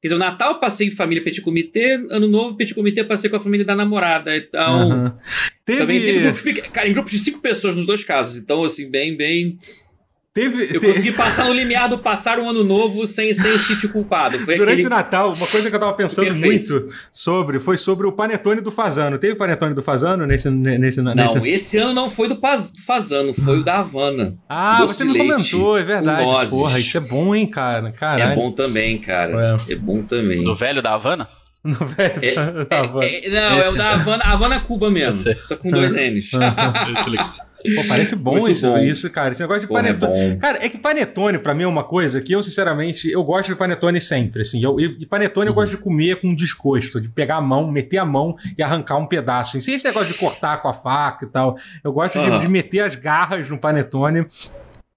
Quer 0.00 0.08
dizer, 0.08 0.14
o 0.14 0.18
Natal 0.18 0.60
passei 0.60 0.88
em 0.88 0.90
família 0.90 1.24
petit 1.24 1.40
comitê, 1.40 1.94
Ano 2.10 2.28
Novo 2.28 2.56
petit 2.56 2.74
comitê 2.74 3.02
passei 3.02 3.28
com 3.28 3.36
a 3.36 3.40
família 3.40 3.66
da 3.66 3.74
namorada. 3.74 4.36
Então, 4.36 4.88
uhum. 4.88 5.12
Teve... 5.64 5.80
também 5.80 6.22
grupos, 6.22 6.42
cara, 6.72 6.88
em 6.88 6.92
grupos 6.92 7.12
de 7.12 7.18
cinco 7.18 7.40
pessoas 7.40 7.74
nos 7.74 7.86
dois 7.86 8.04
casos. 8.04 8.36
Então, 8.36 8.62
assim, 8.62 8.88
bem, 8.88 9.16
bem 9.16 9.58
Teve, 10.36 10.64
eu 10.64 10.80
teve... 10.80 10.88
consegui 10.88 11.12
passar 11.12 11.46
no 11.46 11.54
limiar 11.54 11.88
do 11.88 11.96
passar 11.96 12.38
um 12.38 12.50
ano 12.50 12.62
novo 12.62 13.06
sem, 13.06 13.32
sem 13.32 13.56
sentir 13.56 13.88
culpado. 13.88 14.38
Foi 14.40 14.54
Durante 14.54 14.72
aquele... 14.80 14.86
o 14.86 14.90
Natal, 14.90 15.32
uma 15.32 15.46
coisa 15.46 15.70
que 15.70 15.74
eu 15.74 15.80
tava 15.80 15.94
pensando 15.94 16.26
Perfeito. 16.26 16.74
muito 16.74 16.94
sobre 17.10 17.58
foi 17.58 17.78
sobre 17.78 18.06
o 18.06 18.12
panetone 18.12 18.60
do 18.60 18.70
Fazano. 18.70 19.16
Teve 19.16 19.34
panetone 19.34 19.72
do 19.72 19.80
Fazano 19.80 20.26
nesse, 20.26 20.50
nesse 20.50 21.00
Não, 21.00 21.14
nesse... 21.14 21.48
esse 21.48 21.78
ano 21.78 21.94
não 21.94 22.10
foi 22.10 22.28
do 22.28 22.38
Fazano, 22.86 23.32
foi 23.32 23.60
o 23.60 23.64
da 23.64 23.78
Havana. 23.78 24.36
Ah, 24.46 24.84
você 24.86 25.04
me 25.04 25.16
comentou, 25.16 25.78
é 25.78 25.84
verdade. 25.84 26.50
Porra, 26.50 26.78
isso 26.78 26.98
é 26.98 27.00
bom, 27.00 27.34
hein, 27.34 27.48
cara? 27.48 27.90
Caralho. 27.92 28.32
É 28.32 28.34
bom 28.34 28.52
também, 28.52 28.98
cara. 28.98 29.56
É, 29.66 29.72
é 29.72 29.76
bom 29.76 30.02
também. 30.02 30.44
Do 30.44 30.54
velho 30.54 30.82
da 30.82 30.92
Havana? 30.92 31.26
No 31.64 31.84
velho 31.84 32.20
é, 32.22 32.64
da 32.66 32.78
Havana. 32.78 33.06
É, 33.06 33.26
é, 33.26 33.30
não, 33.30 33.58
esse... 33.58 33.68
é 33.68 33.70
o 33.70 33.74
da 33.74 33.90
Havana, 33.94 34.24
Havana 34.24 34.60
Cuba 34.60 34.90
mesmo. 34.90 35.34
Só 35.44 35.56
com 35.56 35.70
dois 35.70 35.94
N's. 35.94 36.30
Pô, 37.74 37.82
parece 37.88 38.16
bom 38.16 38.46
isso, 38.48 38.68
bom. 38.68 38.78
isso, 38.78 39.10
cara. 39.10 39.32
Esse 39.32 39.40
negócio 39.40 39.62
de 39.62 39.66
Porra, 39.66 39.82
panetone. 39.82 40.12
É 40.18 40.36
cara, 40.36 40.64
é 40.64 40.68
que 40.68 40.78
panetone, 40.78 41.38
pra 41.38 41.54
mim, 41.54 41.64
é 41.64 41.66
uma 41.66 41.84
coisa 41.84 42.20
que 42.20 42.32
eu, 42.32 42.42
sinceramente, 42.42 43.10
eu 43.10 43.22
gosto 43.24 43.48
de 43.48 43.56
panetone 43.56 44.00
sempre, 44.00 44.42
assim. 44.42 44.62
Eu, 44.62 44.78
e 44.78 45.06
panetone 45.06 45.46
uhum. 45.46 45.52
eu 45.52 45.54
gosto 45.54 45.76
de 45.76 45.82
comer 45.82 46.20
com 46.20 46.34
desgosto, 46.34 47.00
de 47.00 47.08
pegar 47.08 47.36
a 47.36 47.40
mão, 47.40 47.70
meter 47.70 47.98
a 47.98 48.04
mão 48.04 48.36
e 48.56 48.62
arrancar 48.62 48.96
um 48.96 49.06
pedaço. 49.06 49.56
Assim. 49.56 49.60
Sem 49.60 49.74
esse 49.74 49.84
negócio 49.84 50.12
de 50.12 50.18
cortar 50.18 50.62
com 50.62 50.68
a 50.68 50.74
faca 50.74 51.24
e 51.24 51.28
tal. 51.28 51.56
Eu 51.82 51.92
gosto 51.92 52.18
uhum. 52.18 52.38
de, 52.38 52.40
de 52.40 52.48
meter 52.48 52.80
as 52.80 52.94
garras 52.94 53.48
no 53.50 53.58
panetone 53.58 54.20
é 54.20 54.26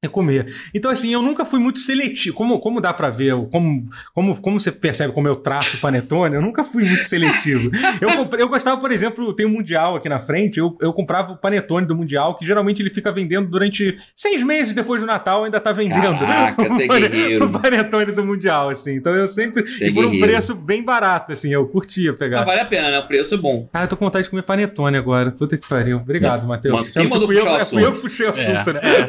comer. 0.08 0.54
Então, 0.74 0.90
assim, 0.90 1.12
eu 1.12 1.22
nunca 1.22 1.44
fui 1.44 1.60
muito 1.60 1.80
seletivo. 1.80 2.34
Como, 2.34 2.60
como 2.60 2.80
dá 2.80 2.94
para 2.94 3.10
ver, 3.10 3.36
como, 3.52 3.84
como, 4.14 4.42
como 4.42 4.60
você 4.60 4.72
percebe 4.72 5.12
como 5.12 5.28
eu 5.28 5.36
trato 5.36 5.76
o 5.76 5.80
panetone, 5.80 6.36
eu 6.36 6.42
nunca 6.42 6.64
fui 6.64 6.86
muito 6.86 7.04
seletivo. 7.04 7.70
eu, 8.00 8.16
comprei, 8.16 8.42
eu 8.42 8.48
gostava, 8.48 8.80
por 8.80 8.92
exemplo, 8.92 9.34
tem 9.34 9.46
o 9.46 9.50
um 9.50 9.60
Mundial 9.60 9.98
aqui 9.98 10.08
na 10.08 10.20
frente, 10.20 10.58
eu, 10.58 10.78
eu 10.80 10.94
comprava 10.94 11.34
o 11.34 11.38
panetone 11.38 11.86
do 11.86 11.94
Mundial, 11.94 12.36
que 12.36 12.46
geralmente 12.46 12.82
ele 12.82 12.90
fica 12.90 13.12
vendendo 13.12 13.50
durante 13.50 13.98
seis 14.16 14.42
meses 14.42 14.74
depois 14.74 15.02
do 15.02 15.06
Natal, 15.06 15.44
ainda 15.44 15.60
tá 15.60 15.74
vendendo 15.74 16.20
Caraca, 16.20 16.62
o, 16.62 16.88
panetone, 16.88 17.38
o 17.44 17.50
panetone 17.50 18.12
do 18.14 18.26
Mundial, 18.26 18.70
assim. 18.70 18.96
Então 18.96 19.14
eu 19.14 19.28
sempre. 19.28 19.66
e 19.82 19.92
por 19.92 20.06
um 20.06 20.18
preço 20.18 20.56
bem 20.56 20.82
barato, 20.82 21.34
assim, 21.34 21.52
eu 21.52 21.68
curtia 21.68 22.14
pegar. 22.14 22.38
Mas 22.38 22.46
vale 22.46 22.62
a 22.62 22.66
pena, 22.66 22.92
né? 22.92 23.00
O 23.00 23.08
preço 23.08 23.34
é 23.34 23.38
bom. 23.38 23.68
Cara, 23.74 23.84
eu 23.84 23.90
tô 23.90 23.98
com 23.98 24.06
vontade 24.06 24.24
de 24.24 24.30
comer 24.30 24.44
panetone 24.44 24.98
agora. 24.98 25.32
Puta 25.32 25.58
que 25.58 25.68
pariu. 25.68 25.98
Obrigado, 25.98 26.48
Matheus. 26.48 26.88
Fui, 26.94 27.02
eu, 27.04 27.66
fui 27.66 27.84
eu 27.84 27.92
que 27.92 28.00
puxei 28.00 28.28
o 28.28 28.30
assunto, 28.30 28.70
é. 28.70 28.74
né? 28.74 28.82
É, 28.84 29.08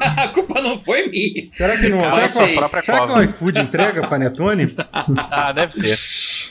a 0.16 0.28
culpa 0.28 0.60
não 0.60 0.78
foi 0.78 1.08
minha. 1.08 1.48
Será 1.54 1.76
que 1.76 1.88
não? 1.88 2.12
será, 2.12 2.28
que, 2.28 2.82
será 2.82 3.06
que 3.06 3.12
o 3.12 3.22
iFood 3.22 3.60
entrega 3.60 4.08
panetone? 4.08 4.74
ah, 5.30 5.52
deve 5.52 5.80
ter. 5.80 5.98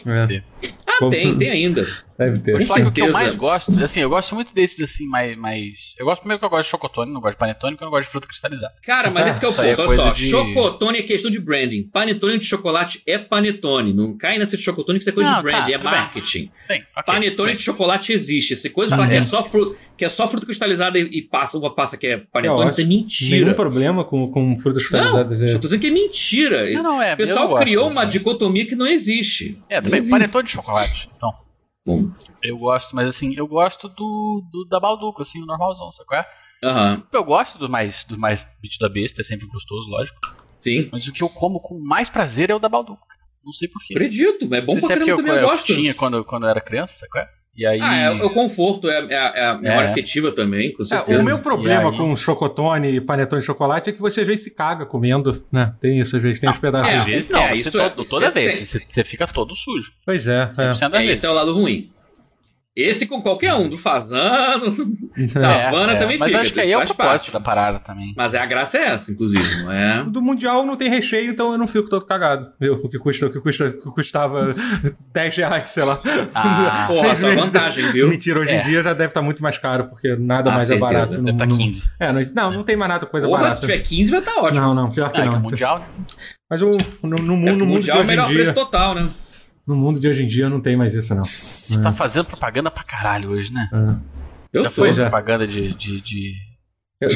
É. 0.05 0.25
Deve 0.27 0.27
ter. 0.27 0.43
Ah, 0.87 1.09
tem, 1.09 1.37
tem 1.37 1.49
ainda. 1.49 1.85
Deve 2.19 2.39
ter. 2.39 2.61
Só 2.63 2.73
que 2.73 2.81
o 2.81 2.91
que 2.91 3.01
eu 3.01 3.13
mais 3.13 3.33
gosto, 3.33 3.71
assim, 3.81 4.01
eu 4.01 4.09
gosto 4.09 4.35
muito 4.35 4.53
desses 4.53 4.81
assim, 4.81 5.07
mais. 5.07 5.38
mais... 5.38 5.95
Eu 5.97 6.05
gosto 6.05 6.19
primeiro 6.19 6.38
que 6.38 6.45
eu 6.45 6.49
gosto 6.49 6.63
de 6.63 6.69
chocotone, 6.69 7.13
não 7.13 7.21
gosto 7.21 7.35
de 7.35 7.39
panetone, 7.39 7.73
porque 7.75 7.83
eu 7.85 7.85
não 7.85 7.91
gosto 7.91 8.07
de 8.07 8.11
fruta 8.11 8.27
cristalizada. 8.27 8.73
Cara, 8.83 9.09
mas 9.09 9.25
ah, 9.25 9.29
esse 9.29 9.45
é 9.45 9.47
o 9.47 9.53
ponto, 9.53 9.65
é 9.65 9.88
olha 9.88 9.95
só. 9.95 10.11
De... 10.11 10.29
Chocotone 10.29 10.99
é 10.99 11.03
questão 11.03 11.31
de 11.31 11.39
branding. 11.39 11.83
Panetone 11.83 12.38
de 12.38 12.43
chocolate 12.43 13.01
é 13.07 13.17
panetone. 13.17 13.93
Não 13.93 14.17
cai 14.17 14.38
nessa 14.38 14.57
de 14.57 14.63
chocotone 14.63 14.99
que 14.99 15.03
isso 15.03 15.09
é 15.09 15.13
coisa 15.13 15.29
não, 15.29 15.38
de 15.38 15.43
branding, 15.43 15.71
tá, 15.71 15.79
é 15.79 15.81
marketing. 15.81 16.51
Sim, 16.57 16.73
okay, 16.73 17.03
panetone 17.05 17.55
de 17.55 17.61
chocolate 17.61 18.11
existe. 18.11 18.51
Essa 18.51 18.69
coisa 18.69 18.91
de 18.91 18.97
falar 18.97 19.09
que 19.09 19.15
é 19.15 19.21
só 19.21 19.41
fruta, 19.41 19.79
que 19.95 20.03
é 20.03 20.09
só 20.09 20.27
fruta 20.27 20.45
cristalizada 20.45 20.99
e, 20.99 21.03
e 21.03 21.21
passa, 21.21 21.57
uma 21.57 21.73
passa 21.73 21.95
que 21.95 22.05
é 22.05 22.17
panetone, 22.17 22.67
isso 22.67 22.81
é 22.81 22.83
mentira. 22.83 23.45
Nenhum 23.45 23.53
problema 23.53 24.03
com, 24.03 24.29
com 24.29 24.57
frutas 24.57 24.85
cristalizadas. 24.85 25.39
Não, 25.39 25.47
é. 25.47 25.51
eu 25.51 25.55
tô 25.55 25.67
dizendo 25.69 25.79
que 25.79 25.88
é 25.88 25.91
mentira. 25.91 26.69
Não, 26.71 26.83
não 26.83 27.01
é. 27.01 27.13
O 27.13 27.17
pessoal 27.17 27.55
criou 27.55 27.89
uma 27.89 28.03
dicotomia 28.03 28.65
que 28.65 28.75
não 28.75 28.85
existe. 28.85 29.57
É, 29.69 29.79
também 29.79 30.05
panetone 30.05 30.43
de 30.43 30.51
chocolate. 30.51 31.09
Então. 31.15 31.48
Bom. 31.89 32.12
Eu 32.43 32.58
gosto, 32.58 32.96
mas 32.96 33.08
assim, 33.08 33.34
eu 33.36 33.48
gosto 33.48 33.89
do, 33.89 34.43
do 34.51 34.65
da 34.65 34.79
Balduco, 34.79 35.22
assim, 35.22 35.41
o 35.41 35.46
normalzão, 35.46 35.91
sabe 35.91 36.08
qual 36.08 36.22
é? 36.22 36.25
Uhum. 36.63 37.03
Eu 37.12 37.24
gosto 37.24 37.58
do 37.58 37.67
mais, 37.67 38.03
do 38.03 38.17
mais 38.17 38.46
bicho 38.62 38.77
da 38.79 38.88
besta, 38.88 39.22
é 39.22 39.24
sempre 39.24 39.48
gostoso, 39.48 39.89
lógico. 39.89 40.19
Sim. 40.60 40.89
Mas 40.91 41.08
o 41.08 41.13
que 41.13 41.24
eu 41.24 41.29
como 41.29 41.60
com 41.60 41.79
mais 41.79 42.10
prazer 42.10 42.51
é 42.51 42.55
o 42.55 42.60
da 42.60 42.69
Balduco. 42.69 43.08
Não 43.43 43.53
sei 43.53 43.67
porquê. 43.67 43.96
Acredito, 43.96 44.53
é 44.53 44.62
bom 44.62 44.79
sei 44.79 44.81
pra 44.81 44.96
é 44.96 44.98
porque 44.98 45.12
eu, 45.12 45.17
também, 45.17 45.34
eu, 45.34 45.39
eu 45.39 45.48
gosto. 45.48 45.74
tinha 45.74 45.93
quando, 45.93 46.24
quando 46.24 46.43
eu 46.43 46.50
era 46.50 46.62
criança, 46.62 46.93
sabe 46.93 47.12
qual 47.12 47.24
é? 47.24 47.38
E 47.59 47.65
aí... 47.65 47.79
Ah, 47.81 47.95
é, 47.97 48.11
o 48.11 48.29
conforto, 48.29 48.89
é, 48.89 49.05
é, 49.09 49.13
é 49.13 49.45
a 49.47 49.55
memória 49.55 49.87
é. 49.87 49.91
afetiva 49.91 50.31
também, 50.31 50.71
com 50.71 50.85
certeza. 50.85 51.17
É, 51.17 51.21
o 51.21 51.25
meu 51.25 51.39
problema 51.39 51.91
aí... 51.91 51.97
com 51.97 52.15
chocotone 52.15 52.95
e 52.95 53.01
panetone 53.01 53.41
de 53.41 53.45
chocolate 53.45 53.89
é 53.89 53.93
que 53.93 53.99
você 53.99 54.21
às 54.21 54.27
vezes 54.27 54.45
se 54.45 54.51
caga 54.51 54.85
comendo, 54.85 55.45
né? 55.51 55.73
Tem 55.81 55.99
isso, 55.99 56.15
às 56.15 56.23
vezes 56.23 56.39
tem 56.39 56.47
não, 56.47 56.53
uns 56.53 56.59
pedaços. 56.59 56.93
Às 56.93 57.05
vezes 57.05 57.29
não, 57.29 57.51
isso 57.51 57.69
todo, 57.69 58.05
toda 58.05 58.29
vez, 58.29 58.69
você, 58.69 58.81
você, 58.87 59.03
fica 59.03 59.27
todo 59.27 59.53
sujo. 59.53 59.91
Pois 60.05 60.25
é. 60.25 60.49
é. 60.57 61.05
Esse 61.05 61.25
é 61.25 61.29
o 61.29 61.33
lado 61.33 61.53
ruim. 61.53 61.91
Esse 62.75 63.07
com 63.07 63.21
qualquer 63.21 63.53
um, 63.55 63.67
do 63.67 63.77
Fazano, 63.77 64.71
da 65.33 65.51
é, 65.51 65.67
Havana 65.67 65.93
é, 65.93 65.95
também 65.95 66.17
mas 66.17 66.27
fica. 66.27 66.38
Mas 66.38 66.47
acho 66.47 66.53
que 66.53 66.61
aí 66.61 66.71
é 66.71 66.77
o 66.77 66.85
propósito 66.85 67.31
da 67.31 67.39
parada 67.39 67.79
também. 67.79 68.13
Mas 68.15 68.33
é, 68.33 68.39
a 68.39 68.45
graça 68.45 68.77
é 68.77 68.88
essa, 68.88 69.11
inclusive, 69.11 69.63
não 69.63 69.71
é? 69.71 70.03
Do 70.05 70.21
Mundial 70.21 70.65
não 70.65 70.77
tem 70.77 70.89
recheio, 70.89 71.31
então 71.31 71.51
eu 71.51 71.57
não 71.57 71.67
fico 71.67 71.89
todo 71.89 72.05
cagado. 72.05 72.53
Eu, 72.61 72.75
o 72.75 72.89
que, 72.89 72.99
custa, 72.99 73.25
o 73.25 73.31
que, 73.31 73.41
custa, 73.41 73.71
que 73.71 73.81
custava 73.91 74.55
10 75.11 75.35
reais, 75.35 75.71
sei 75.71 75.83
lá. 75.83 75.99
Ah, 76.33 76.88
porra, 76.93 77.15
só 77.15 77.29
vantagem, 77.31 77.91
viu? 77.91 78.07
Mentira, 78.07 78.39
hoje 78.39 78.51
é. 78.51 78.59
em 78.59 78.63
dia 78.63 78.81
já 78.83 78.93
deve 78.93 79.09
estar 79.09 79.19
tá 79.19 79.25
muito 79.25 79.41
mais 79.41 79.57
caro, 79.57 79.85
porque 79.85 80.15
nada 80.15 80.51
ah, 80.51 80.53
mais 80.53 80.67
certeza. 80.67 80.85
é 80.85 80.93
barato. 80.93 81.11
Deve 81.21 81.31
estar 81.31 81.47
tá 81.47 81.55
15. 81.55 81.89
É, 81.99 82.13
não, 82.13 82.21
não, 82.33 82.51
não 82.51 82.63
tem 82.63 82.75
mais 82.75 82.89
nada 82.89 83.05
coisa 83.05 83.27
porra, 83.27 83.41
barata. 83.41 83.55
se 83.55 83.61
tiver 83.61 83.79
15 83.79 84.11
vai 84.11 84.19
estar 84.19 84.33
tá 84.33 84.41
ótimo. 84.41 84.61
Não, 84.61 84.75
não, 84.75 84.91
pior 84.91 85.11
que 85.11 85.19
ah, 85.19 85.25
não. 85.25 85.33
É 85.33 85.35
que 85.35 85.41
mundial? 85.41 85.85
Mas 86.49 86.61
o, 86.61 86.71
no, 87.03 87.17
no 87.17 87.35
mundo, 87.35 87.47
é 87.47 87.51
no 87.51 87.65
mundo 87.65 87.65
mundial 87.65 87.97
é 87.97 88.01
o 88.03 88.05
melhor 88.05 88.27
preço 88.27 88.53
total, 88.53 88.95
né? 88.95 89.09
No 89.69 89.75
mundo 89.75 89.99
de 89.99 90.07
hoje 90.07 90.23
em 90.23 90.25
dia 90.25 90.49
não 90.49 90.59
tem 90.59 90.75
mais 90.75 90.95
isso, 90.95 91.13
não. 91.13 91.23
Você 91.23 91.79
é. 91.79 91.83
tá 91.83 91.91
fazendo 91.91 92.25
propaganda 92.25 92.71
pra 92.71 92.83
caralho 92.83 93.29
hoje, 93.29 93.53
né? 93.53 93.69
É. 93.71 94.57
Eu 94.57 94.63
já 94.63 94.71
fiz 94.71 94.97
é. 94.97 95.01
propaganda 95.01 95.45
de. 95.45 95.75
de, 95.75 96.01
de... 96.01 96.33
Eu, 96.99 97.07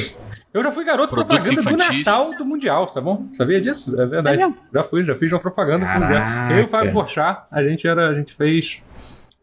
eu, 0.53 0.61
já 0.61 0.71
fui 0.71 0.85
garoto 0.85 1.15
propaganda 1.15 1.51
infantis. 1.51 1.71
do 1.71 1.77
Natal 1.77 2.37
do 2.37 2.45
Mundial, 2.45 2.85
tá 2.85 3.01
bom? 3.01 3.27
Sabia 3.33 3.59
disso? 3.59 3.99
É 3.99 4.05
verdade. 4.05 4.39
É 4.39 4.53
já 4.71 4.83
fui, 4.83 5.03
já 5.03 5.15
fiz 5.15 5.31
uma 5.33 5.39
propaganda 5.39 5.83
Caraca. 5.83 6.05
do 6.05 6.13
Mundial. 6.13 6.51
Eu 6.51 6.57
e 6.59 6.65
o 6.65 6.67
Fábio 6.67 6.93
Porchat, 6.93 7.41
a 7.49 7.63
gente 7.63 7.87
era. 7.87 8.09
A 8.09 8.13
gente 8.13 8.35
fez. 8.35 8.83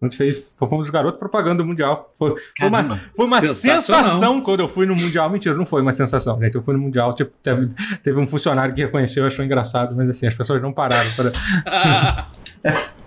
A 0.00 0.05
gente 0.07 0.17
fez. 0.17 0.55
Fomos 0.57 0.87
os 0.87 0.90
garotos 0.90 1.19
propaganda 1.19 1.64
do 1.64 1.67
Mundial. 1.67 2.14
Foi, 2.17 2.37
foi 2.57 2.69
uma, 2.69 2.85
foi 2.85 3.26
uma 3.26 3.43
sensação 3.43 4.40
quando 4.40 4.61
eu 4.61 4.69
fui 4.69 4.87
no 4.87 4.95
Mundial. 4.95 5.29
Mentira, 5.29 5.57
não 5.57 5.67
foi 5.67 5.83
uma 5.83 5.93
sensação, 5.93 6.40
gente. 6.40 6.55
Eu 6.55 6.62
fui 6.62 6.75
no 6.75 6.81
Mundial, 6.81 7.12
tipo, 7.12 7.33
teve, 7.43 7.71
teve 8.05 8.21
um 8.21 8.26
funcionário 8.26 8.73
que 8.73 8.83
reconheceu, 8.83 9.26
achou 9.26 9.45
engraçado, 9.45 9.97
mas 9.97 10.09
assim, 10.09 10.29
as 10.29 10.35
pessoas 10.35 10.62
não 10.62 10.73
pararam 10.73 11.11
para. 11.17 12.29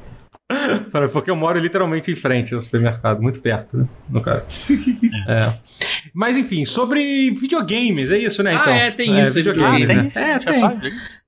Porque 1.12 1.30
eu 1.30 1.36
moro 1.36 1.60
literalmente 1.60 2.12
em 2.12 2.16
frente 2.16 2.54
ao 2.54 2.62
supermercado, 2.62 3.22
muito 3.22 3.42
perto, 3.42 3.78
né? 3.78 3.88
No 4.10 4.22
caso. 4.22 4.48
é. 5.28 5.54
Mas 6.14 6.38
enfim, 6.38 6.66
sobre 6.66 7.32
videogames, 7.32 8.12
é 8.12 8.18
isso, 8.18 8.44
né? 8.44 8.56
Ah, 8.56 8.62
então, 8.62 8.74
é, 8.74 8.92
tem 8.92 9.20
é, 9.20 9.24
isso, 9.24 9.34
videogame, 9.34 9.86
né? 9.86 10.08
É, 10.16 10.40
tem. 10.40 10.64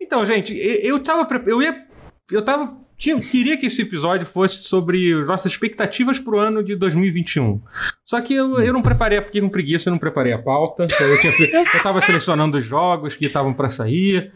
Então, 0.02 0.26
gente, 0.26 0.54
eu 0.54 1.00
tava. 1.00 1.28
Eu 1.46 1.62
ia. 1.62 1.86
Eu 2.32 2.42
tava 2.42 2.86
tinha, 2.98 3.20
queria 3.20 3.58
que 3.58 3.66
esse 3.66 3.82
episódio 3.82 4.26
fosse 4.26 4.64
sobre 4.64 5.14
nossas 5.26 5.52
expectativas 5.52 6.18
pro 6.18 6.40
ano 6.40 6.64
de 6.64 6.76
2021. 6.76 7.62
Só 8.06 8.22
que 8.22 8.34
eu, 8.34 8.60
eu 8.62 8.72
não 8.72 8.82
preparei, 8.82 9.22
fiquei 9.22 9.42
com 9.42 9.50
preguiça, 9.50 9.90
eu 9.90 9.92
não 9.92 10.00
preparei 10.00 10.32
a 10.32 10.42
pauta. 10.42 10.84
Eu, 10.84 11.20
tinha, 11.20 11.34
eu 11.74 11.84
tava 11.84 12.00
selecionando 12.00 12.58
os 12.58 12.64
jogos 12.64 13.16
que 13.16 13.26
estavam 13.26 13.54
para 13.54 13.70
sair. 13.70 14.32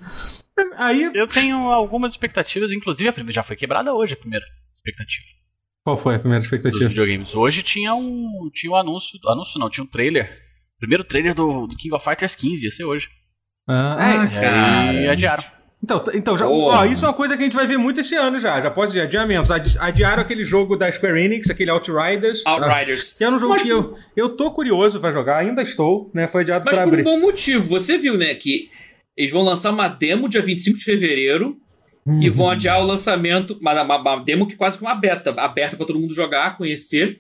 Aí... 0.78 1.10
Eu 1.14 1.28
tenho 1.28 1.70
algumas 1.70 2.12
expectativas, 2.12 2.72
inclusive 2.72 3.10
a 3.10 3.14
primeira 3.14 3.36
já 3.36 3.44
foi 3.44 3.56
quebrada 3.56 3.94
hoje, 3.94 4.14
a 4.14 4.18
primeira 4.18 4.46
expectativa. 4.80 5.28
Qual 5.84 5.98
foi 5.98 6.16
a 6.16 6.20
primeira 6.20 6.44
expectativa? 6.44 6.80
Dos 6.80 6.90
videogames. 6.90 7.36
Hoje 7.36 7.64
tinha 7.64 7.94
um, 7.94 8.50
tinha 8.54 8.72
um 8.72 8.76
anúncio. 8.76 9.20
Anúncio 9.28 9.60
não, 9.60 9.70
tinha 9.70 9.84
um 9.84 9.88
trailer. 9.88 10.30
Primeiro 10.78 11.04
trailer 11.04 11.34
do, 11.34 11.68
do 11.68 11.76
King 11.76 11.94
of 11.96 12.04
Fighters 12.04 12.36
15, 12.36 12.66
ia 12.66 12.72
ser 12.72 12.86
hoje. 12.86 13.10
Ah, 13.68 13.94
ah 13.94 14.28
cara. 14.28 14.94
E 14.94 15.08
adiaram. 15.08 15.44
Então, 15.82 16.04
então 16.14 16.38
já, 16.38 16.46
ó, 16.46 16.84
isso 16.84 17.06
é 17.06 17.08
uma 17.08 17.14
coisa 17.14 17.38
que 17.38 17.42
a 17.42 17.46
gente 17.46 17.56
vai 17.56 17.66
ver 17.66 17.78
muito 17.78 18.02
esse 18.02 18.14
ano 18.14 18.38
já. 18.38 18.60
Já 18.60 18.70
pode 18.70 18.92
dizer, 18.92 19.02
adiamentos. 19.02 19.50
Adiaram 19.80 20.22
aquele 20.22 20.44
jogo 20.44 20.76
da 20.76 20.92
Square 20.92 21.20
Enix, 21.20 21.50
aquele 21.50 21.72
Outriders. 21.72 22.46
Outriders. 22.46 23.14
Que 23.14 23.24
era 23.24 23.34
um 23.34 23.40
jogo 23.40 23.54
mas, 23.54 23.62
que 23.62 23.70
eu, 23.70 23.98
eu 24.16 24.36
tô 24.36 24.52
curioso 24.52 25.00
pra 25.00 25.12
jogar, 25.12 25.38
ainda 25.38 25.62
estou, 25.62 26.12
né? 26.14 26.28
Foi 26.28 26.42
adiado 26.42 26.66
pra 26.66 26.84
abrir. 26.84 26.98
Mas 26.98 27.04
por 27.04 27.10
um 27.10 27.20
bom 27.20 27.26
motivo. 27.26 27.70
Você 27.70 27.98
viu, 27.98 28.18
né, 28.18 28.36
que 28.36 28.70
eles 29.16 29.32
vão 29.32 29.42
lançar 29.42 29.72
uma 29.72 29.88
demo 29.88 30.28
dia 30.28 30.42
25 30.42 30.78
de 30.78 30.84
fevereiro 30.84 31.58
uhum. 32.06 32.22
e 32.22 32.30
vão 32.30 32.50
adiar 32.50 32.80
o 32.82 32.86
lançamento, 32.86 33.58
uma, 33.60 33.82
uma, 33.82 33.98
uma 33.98 34.16
demo 34.18 34.48
que 34.48 34.56
quase 34.56 34.78
que 34.78 34.84
uma 34.84 34.96
beta, 34.96 35.32
aberta 35.38 35.78
para 35.78 35.86
todo 35.86 36.00
mundo 36.00 36.14
jogar, 36.14 36.58
conhecer. 36.58 37.20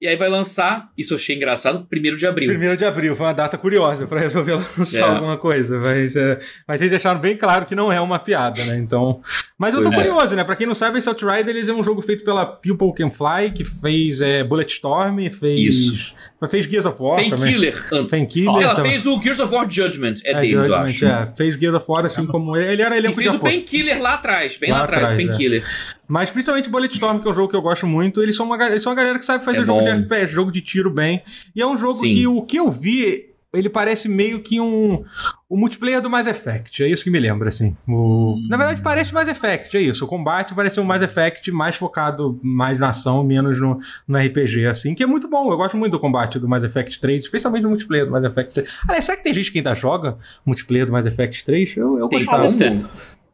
E 0.00 0.08
aí 0.08 0.16
vai 0.16 0.30
lançar, 0.30 0.90
isso 0.96 1.12
eu 1.12 1.18
achei 1.18 1.36
engraçado, 1.36 1.86
1 1.92 2.16
de 2.16 2.26
abril. 2.26 2.72
1 2.72 2.76
de 2.76 2.86
abril, 2.86 3.14
foi 3.14 3.26
uma 3.26 3.34
data 3.34 3.58
curiosa 3.58 4.06
para 4.06 4.18
resolver 4.18 4.54
lançar 4.78 4.98
é. 4.98 5.02
alguma 5.02 5.36
coisa. 5.36 5.78
Mas, 5.78 6.16
é, 6.16 6.38
mas 6.66 6.80
eles 6.80 6.90
deixaram 6.90 7.20
bem 7.20 7.36
claro 7.36 7.66
que 7.66 7.74
não 7.74 7.92
é 7.92 8.00
uma 8.00 8.18
piada, 8.18 8.64
né? 8.64 8.78
Então. 8.78 9.20
Mas 9.58 9.74
eu 9.74 9.82
tô 9.82 9.90
pois 9.90 10.00
é. 10.00 10.08
curioso, 10.08 10.32
é. 10.32 10.36
né? 10.38 10.44
Pra 10.44 10.56
quem 10.56 10.66
não 10.66 10.74
sabe, 10.74 10.98
esse 10.98 11.08
Outrider 11.08 11.48
eles 11.50 11.68
é 11.68 11.74
um 11.74 11.84
jogo 11.84 12.00
feito 12.00 12.24
pela 12.24 12.46
People 12.46 12.94
Can 12.96 13.10
Fly, 13.10 13.50
que 13.54 13.62
fez 13.62 14.22
é, 14.22 14.42
Bulletstorm, 14.42 15.18
fez. 15.28 15.60
Isso. 15.60 16.14
Fez 16.48 16.64
Gears 16.64 16.86
of 16.86 16.96
War. 16.98 17.16
Painkiller. 17.16 18.08
Painkiller. 18.08 18.62
Ela 18.62 18.80
fez 18.80 19.04
o 19.04 19.20
Gears 19.20 19.38
of 19.38 19.54
War 19.54 19.70
Judgment, 19.70 20.14
é, 20.24 20.32
é 20.32 20.40
deles, 20.40 20.66
Judgment, 20.66 20.76
eu 20.76 20.82
acho. 20.82 21.04
É, 21.04 21.32
fez 21.36 21.56
Gears 21.56 21.76
of 21.76 21.84
War 21.86 22.06
assim 22.06 22.24
como 22.24 22.56
ele. 22.56 22.72
Ele 22.72 22.82
era 22.82 22.96
elenco 22.96 23.20
e 23.20 23.24
fez 23.24 23.34
o 23.34 23.38
Painkiller 23.38 24.00
lá 24.00 24.14
atrás, 24.14 24.56
bem 24.56 24.70
lá, 24.70 24.78
lá 24.78 24.84
atrás, 24.84 25.04
atrás 25.04 25.26
Painkiller. 25.26 25.62
Mas 26.10 26.28
principalmente 26.28 26.68
Bulletstorm, 26.68 27.20
que 27.20 27.28
é 27.28 27.30
um 27.30 27.34
jogo 27.34 27.48
que 27.48 27.54
eu 27.54 27.62
gosto 27.62 27.86
muito, 27.86 28.20
eles 28.20 28.34
são 28.34 28.44
uma, 28.44 28.56
eles 28.66 28.82
são 28.82 28.90
uma 28.90 28.96
galera 28.96 29.16
que 29.16 29.24
sabe 29.24 29.44
fazer 29.44 29.60
é 29.60 29.64
jogo 29.64 29.78
bom. 29.78 29.84
de 29.84 29.90
FPS, 29.90 30.32
jogo 30.32 30.50
de 30.50 30.60
tiro 30.60 30.90
bem. 30.90 31.22
E 31.54 31.62
é 31.62 31.66
um 31.66 31.76
jogo 31.76 31.94
Sim. 31.94 32.12
que 32.12 32.26
o 32.26 32.42
que 32.42 32.56
eu 32.56 32.68
vi, 32.68 33.26
ele 33.54 33.68
parece 33.68 34.08
meio 34.08 34.42
que 34.42 34.60
um 34.60 35.04
o 35.48 35.56
multiplayer 35.56 36.00
do 36.00 36.10
Mass 36.10 36.26
Effect, 36.26 36.82
é 36.82 36.88
isso 36.88 37.04
que 37.04 37.10
me 37.10 37.18
lembra, 37.20 37.48
assim. 37.48 37.76
O... 37.86 38.34
Hum. 38.34 38.46
Na 38.48 38.56
verdade, 38.56 38.82
parece 38.82 39.14
Mass 39.14 39.28
Effect, 39.28 39.76
é 39.76 39.80
isso. 39.80 40.04
O 40.04 40.08
combate 40.08 40.52
parece 40.52 40.80
um 40.80 40.84
Mass 40.84 41.00
Effect 41.00 41.48
mais 41.52 41.76
focado 41.76 42.40
mais 42.42 42.76
na 42.76 42.88
ação, 42.88 43.22
menos 43.22 43.60
no, 43.60 43.78
no 44.08 44.18
RPG, 44.18 44.66
assim, 44.66 44.96
que 44.96 45.04
é 45.04 45.06
muito 45.06 45.28
bom. 45.28 45.48
Eu 45.48 45.56
gosto 45.56 45.76
muito 45.76 45.92
do 45.92 46.00
combate 46.00 46.40
do 46.40 46.48
Mass 46.48 46.64
Effect 46.64 47.00
3, 47.00 47.22
especialmente 47.22 47.62
no 47.62 47.68
multiplayer 47.68 48.06
do 48.06 48.10
Mass 48.10 48.24
Effect 48.24 48.54
3. 48.54 48.68
Aliás, 48.88 49.04
será 49.04 49.16
que 49.16 49.22
tem 49.22 49.32
gente 49.32 49.52
que 49.52 49.58
ainda 49.58 49.74
joga 49.74 50.18
multiplayer 50.44 50.86
do 50.86 50.92
Mass 50.92 51.06
Effect 51.06 51.44
3? 51.44 51.76
Eu, 51.76 51.98
eu 52.00 52.08
tem 52.08 52.18
gostava. 52.18 52.50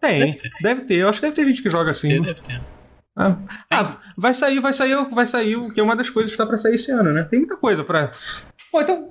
Tem, 0.01 0.21
deve 0.21 0.39
ter. 0.39 0.51
deve 0.61 0.81
ter. 0.83 0.95
Eu 0.97 1.09
acho 1.09 1.19
que 1.19 1.27
deve 1.27 1.37
ter 1.37 1.47
gente 1.47 1.63
que 1.63 1.71
joga 1.71 1.91
assim. 1.91 2.21
Deve 2.21 2.41
ter. 2.41 2.61
Ah, 3.19 3.39
ah, 3.71 3.97
vai 4.17 4.35
sair, 4.35 4.61
vai 4.61 4.75
sair, 4.75 4.95
vai 5.11 5.27
sair, 5.27 5.73
que 5.73 5.81
é 5.81 5.83
uma 5.83 5.97
das 5.97 6.11
coisas 6.11 6.31
que 6.31 6.35
está 6.35 6.45
para 6.45 6.59
sair 6.59 6.75
esse 6.75 6.93
ano, 6.93 7.15
né? 7.15 7.25
Tem 7.25 7.39
muita 7.39 7.57
coisa 7.57 7.83
para. 7.83 8.11
Pô, 8.71 8.83
então. 8.83 9.09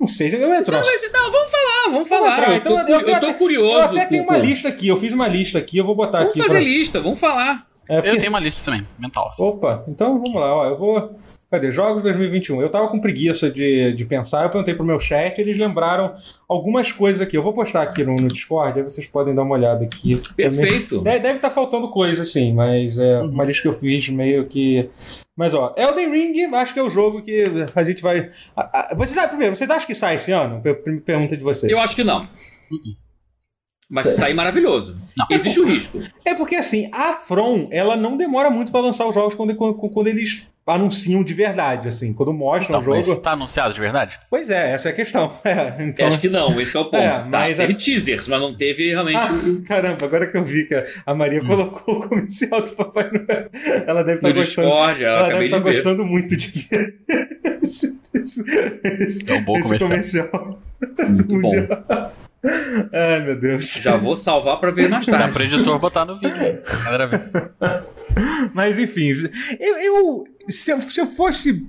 Não 0.00 0.06
sei 0.08 0.30
se 0.30 0.36
eu 0.36 0.52
entro. 0.52 0.72
Não, 0.72 0.80
não, 0.80 1.30
vamos 1.30 1.50
falar, 1.50 1.92
vamos 1.92 2.08
falar. 2.08 2.40
Vamos 2.40 2.54
eu, 2.56 2.62
tô, 2.62 2.80
então, 2.80 3.00
eu, 3.00 3.06
eu, 3.06 3.20
tô 3.20 3.34
curioso. 3.34 3.94
Eu 3.94 4.00
até 4.00 4.06
tenho 4.06 4.24
uma 4.24 4.36
lista 4.36 4.68
aqui, 4.68 4.88
eu 4.88 4.96
fiz 4.96 5.12
uma 5.12 5.28
lista 5.28 5.58
aqui, 5.58 5.78
eu 5.78 5.84
vou 5.84 5.94
botar 5.94 6.18
vamos 6.18 6.30
aqui. 6.30 6.38
Vamos 6.40 6.52
fazer 6.52 6.64
pra... 6.64 6.72
lista, 6.72 7.00
vamos 7.00 7.20
falar. 7.20 7.66
É 7.88 7.96
porque... 7.96 8.08
Eu 8.08 8.18
tenho 8.18 8.30
uma 8.30 8.40
lista 8.40 8.64
também, 8.64 8.86
mental. 8.98 9.28
Assim. 9.28 9.44
Opa, 9.44 9.84
então 9.86 10.14
vamos 10.14 10.34
lá, 10.34 10.54
ó. 10.54 10.66
Eu 10.66 10.76
vou. 10.76 11.20
Cadê? 11.50 11.72
Jogos 11.72 12.04
2021. 12.04 12.62
Eu 12.62 12.70
tava 12.70 12.86
com 12.88 13.00
preguiça 13.00 13.50
de, 13.50 13.92
de 13.92 14.04
pensar, 14.04 14.44
eu 14.44 14.50
perguntei 14.50 14.72
pro 14.72 14.84
meu 14.84 15.00
chat, 15.00 15.36
eles 15.40 15.58
lembraram 15.58 16.14
algumas 16.48 16.92
coisas 16.92 17.20
aqui. 17.20 17.36
Eu 17.36 17.42
vou 17.42 17.52
postar 17.52 17.82
aqui 17.82 18.04
no, 18.04 18.14
no 18.14 18.28
Discord, 18.28 18.78
aí 18.78 18.84
vocês 18.84 19.08
podem 19.08 19.34
dar 19.34 19.42
uma 19.42 19.56
olhada 19.56 19.84
aqui. 19.84 20.20
Perfeito. 20.36 21.00
Deve 21.00 21.18
estar 21.18 21.48
tá 21.48 21.50
faltando 21.50 21.90
coisa, 21.90 22.22
assim, 22.22 22.52
mas 22.52 22.96
é 22.96 23.20
uhum. 23.20 23.30
uma 23.30 23.44
lista 23.44 23.62
que 23.62 23.68
eu 23.68 23.72
fiz 23.72 24.08
meio 24.10 24.46
que. 24.46 24.88
Mas 25.36 25.52
ó, 25.52 25.74
Elden 25.76 26.10
Ring, 26.10 26.54
acho 26.54 26.72
que 26.72 26.78
é 26.78 26.82
o 26.82 26.90
jogo 26.90 27.20
que 27.20 27.44
a 27.74 27.82
gente 27.82 28.00
vai. 28.00 28.30
Vocês, 28.94 29.26
primeiro, 29.26 29.56
vocês 29.56 29.70
acham 29.70 29.86
que 29.86 29.94
sai 29.94 30.14
esse 30.14 30.30
ano? 30.30 30.62
Pergunta 31.04 31.36
de 31.36 31.42
vocês. 31.42 31.72
Eu 31.72 31.80
acho 31.80 31.96
que 31.96 32.04
não. 32.04 32.28
Uhum. 32.70 32.94
Mas 33.90 34.06
sai 34.10 34.32
maravilhoso. 34.32 34.96
Não. 35.18 35.26
Existe 35.28 35.58
o 35.58 35.66
risco. 35.66 36.00
É 36.24 36.32
porque 36.32 36.54
assim, 36.54 36.88
a 36.92 37.12
From, 37.12 37.68
ela 37.72 37.96
não 37.96 38.16
demora 38.16 38.48
muito 38.48 38.70
para 38.70 38.80
lançar 38.80 39.04
os 39.06 39.14
jogos 39.14 39.34
quando, 39.34 39.54
quando 39.74 40.06
eles 40.06 40.48
anunciam 40.64 41.24
de 41.24 41.34
verdade, 41.34 41.88
assim, 41.88 42.12
quando 42.12 42.32
mostram 42.32 42.78
então, 42.78 42.80
o 42.80 42.82
jogo. 42.82 43.08
Mas 43.08 43.18
tá 43.18 43.32
anunciado 43.32 43.74
de 43.74 43.80
verdade? 43.80 44.20
Pois 44.30 44.48
é, 44.48 44.72
essa 44.72 44.88
é 44.88 44.92
a 44.92 44.94
questão. 44.94 45.32
É, 45.50 45.82
então... 45.82 46.06
Acho 46.06 46.20
que 46.20 46.28
não, 46.28 46.60
esse 46.60 46.76
é 46.76 46.80
o 46.80 46.84
ponto. 46.90 46.96
É, 46.96 47.10
tá, 47.10 47.26
mas 47.28 47.56
teve 47.56 47.72
a... 47.72 47.76
teasers, 47.76 48.28
mas 48.28 48.40
não 48.40 48.56
teve 48.56 48.90
realmente. 48.90 49.18
Ah, 49.18 49.30
caramba, 49.66 50.04
agora 50.04 50.26
que 50.28 50.36
eu 50.36 50.44
vi 50.44 50.66
que 50.66 50.84
a 51.04 51.14
Maria 51.14 51.42
hum. 51.42 51.46
colocou 51.46 51.96
o 51.96 52.08
comercial 52.08 52.62
do 52.62 52.70
Papai 52.70 53.10
Noel, 53.10 53.50
ela 53.86 54.04
deve 54.04 54.18
estar 54.18 54.28
tá 54.28 54.34
gostando. 54.34 54.68
Discord, 54.68 55.04
ela 55.04 55.28
deve 55.28 55.44
estar 55.46 55.60
tá 55.60 55.68
de 55.68 55.74
gostando 55.74 56.04
muito 56.04 56.36
de 56.36 56.46
ver 56.46 57.00
esse, 57.62 57.98
esse, 58.14 58.44
esse, 58.84 59.32
é 59.32 59.34
um 59.34 59.42
bom 59.42 59.58
esse 59.58 59.78
comercial. 59.78 60.28
comercial. 60.28 60.58
Muito 61.08 61.40
bom. 61.40 62.10
Ai, 62.42 63.24
meu 63.24 63.38
Deus. 63.38 63.80
Já 63.82 63.96
vou 63.96 64.16
salvar 64.16 64.58
para 64.58 64.70
ver 64.70 64.88
mais 64.88 65.04
tarde. 65.04 65.26
Dá 65.26 65.32
pra 65.32 65.44
editor 65.44 65.78
botar 65.78 66.04
no 66.04 66.18
vídeo. 66.18 66.34
Mas 68.54 68.78
enfim, 68.78 69.12
eu, 69.58 69.76
eu 69.76 70.24
se, 70.48 70.72
eu 70.72 70.80
se 70.80 71.00
eu 71.00 71.06
fosse. 71.06 71.66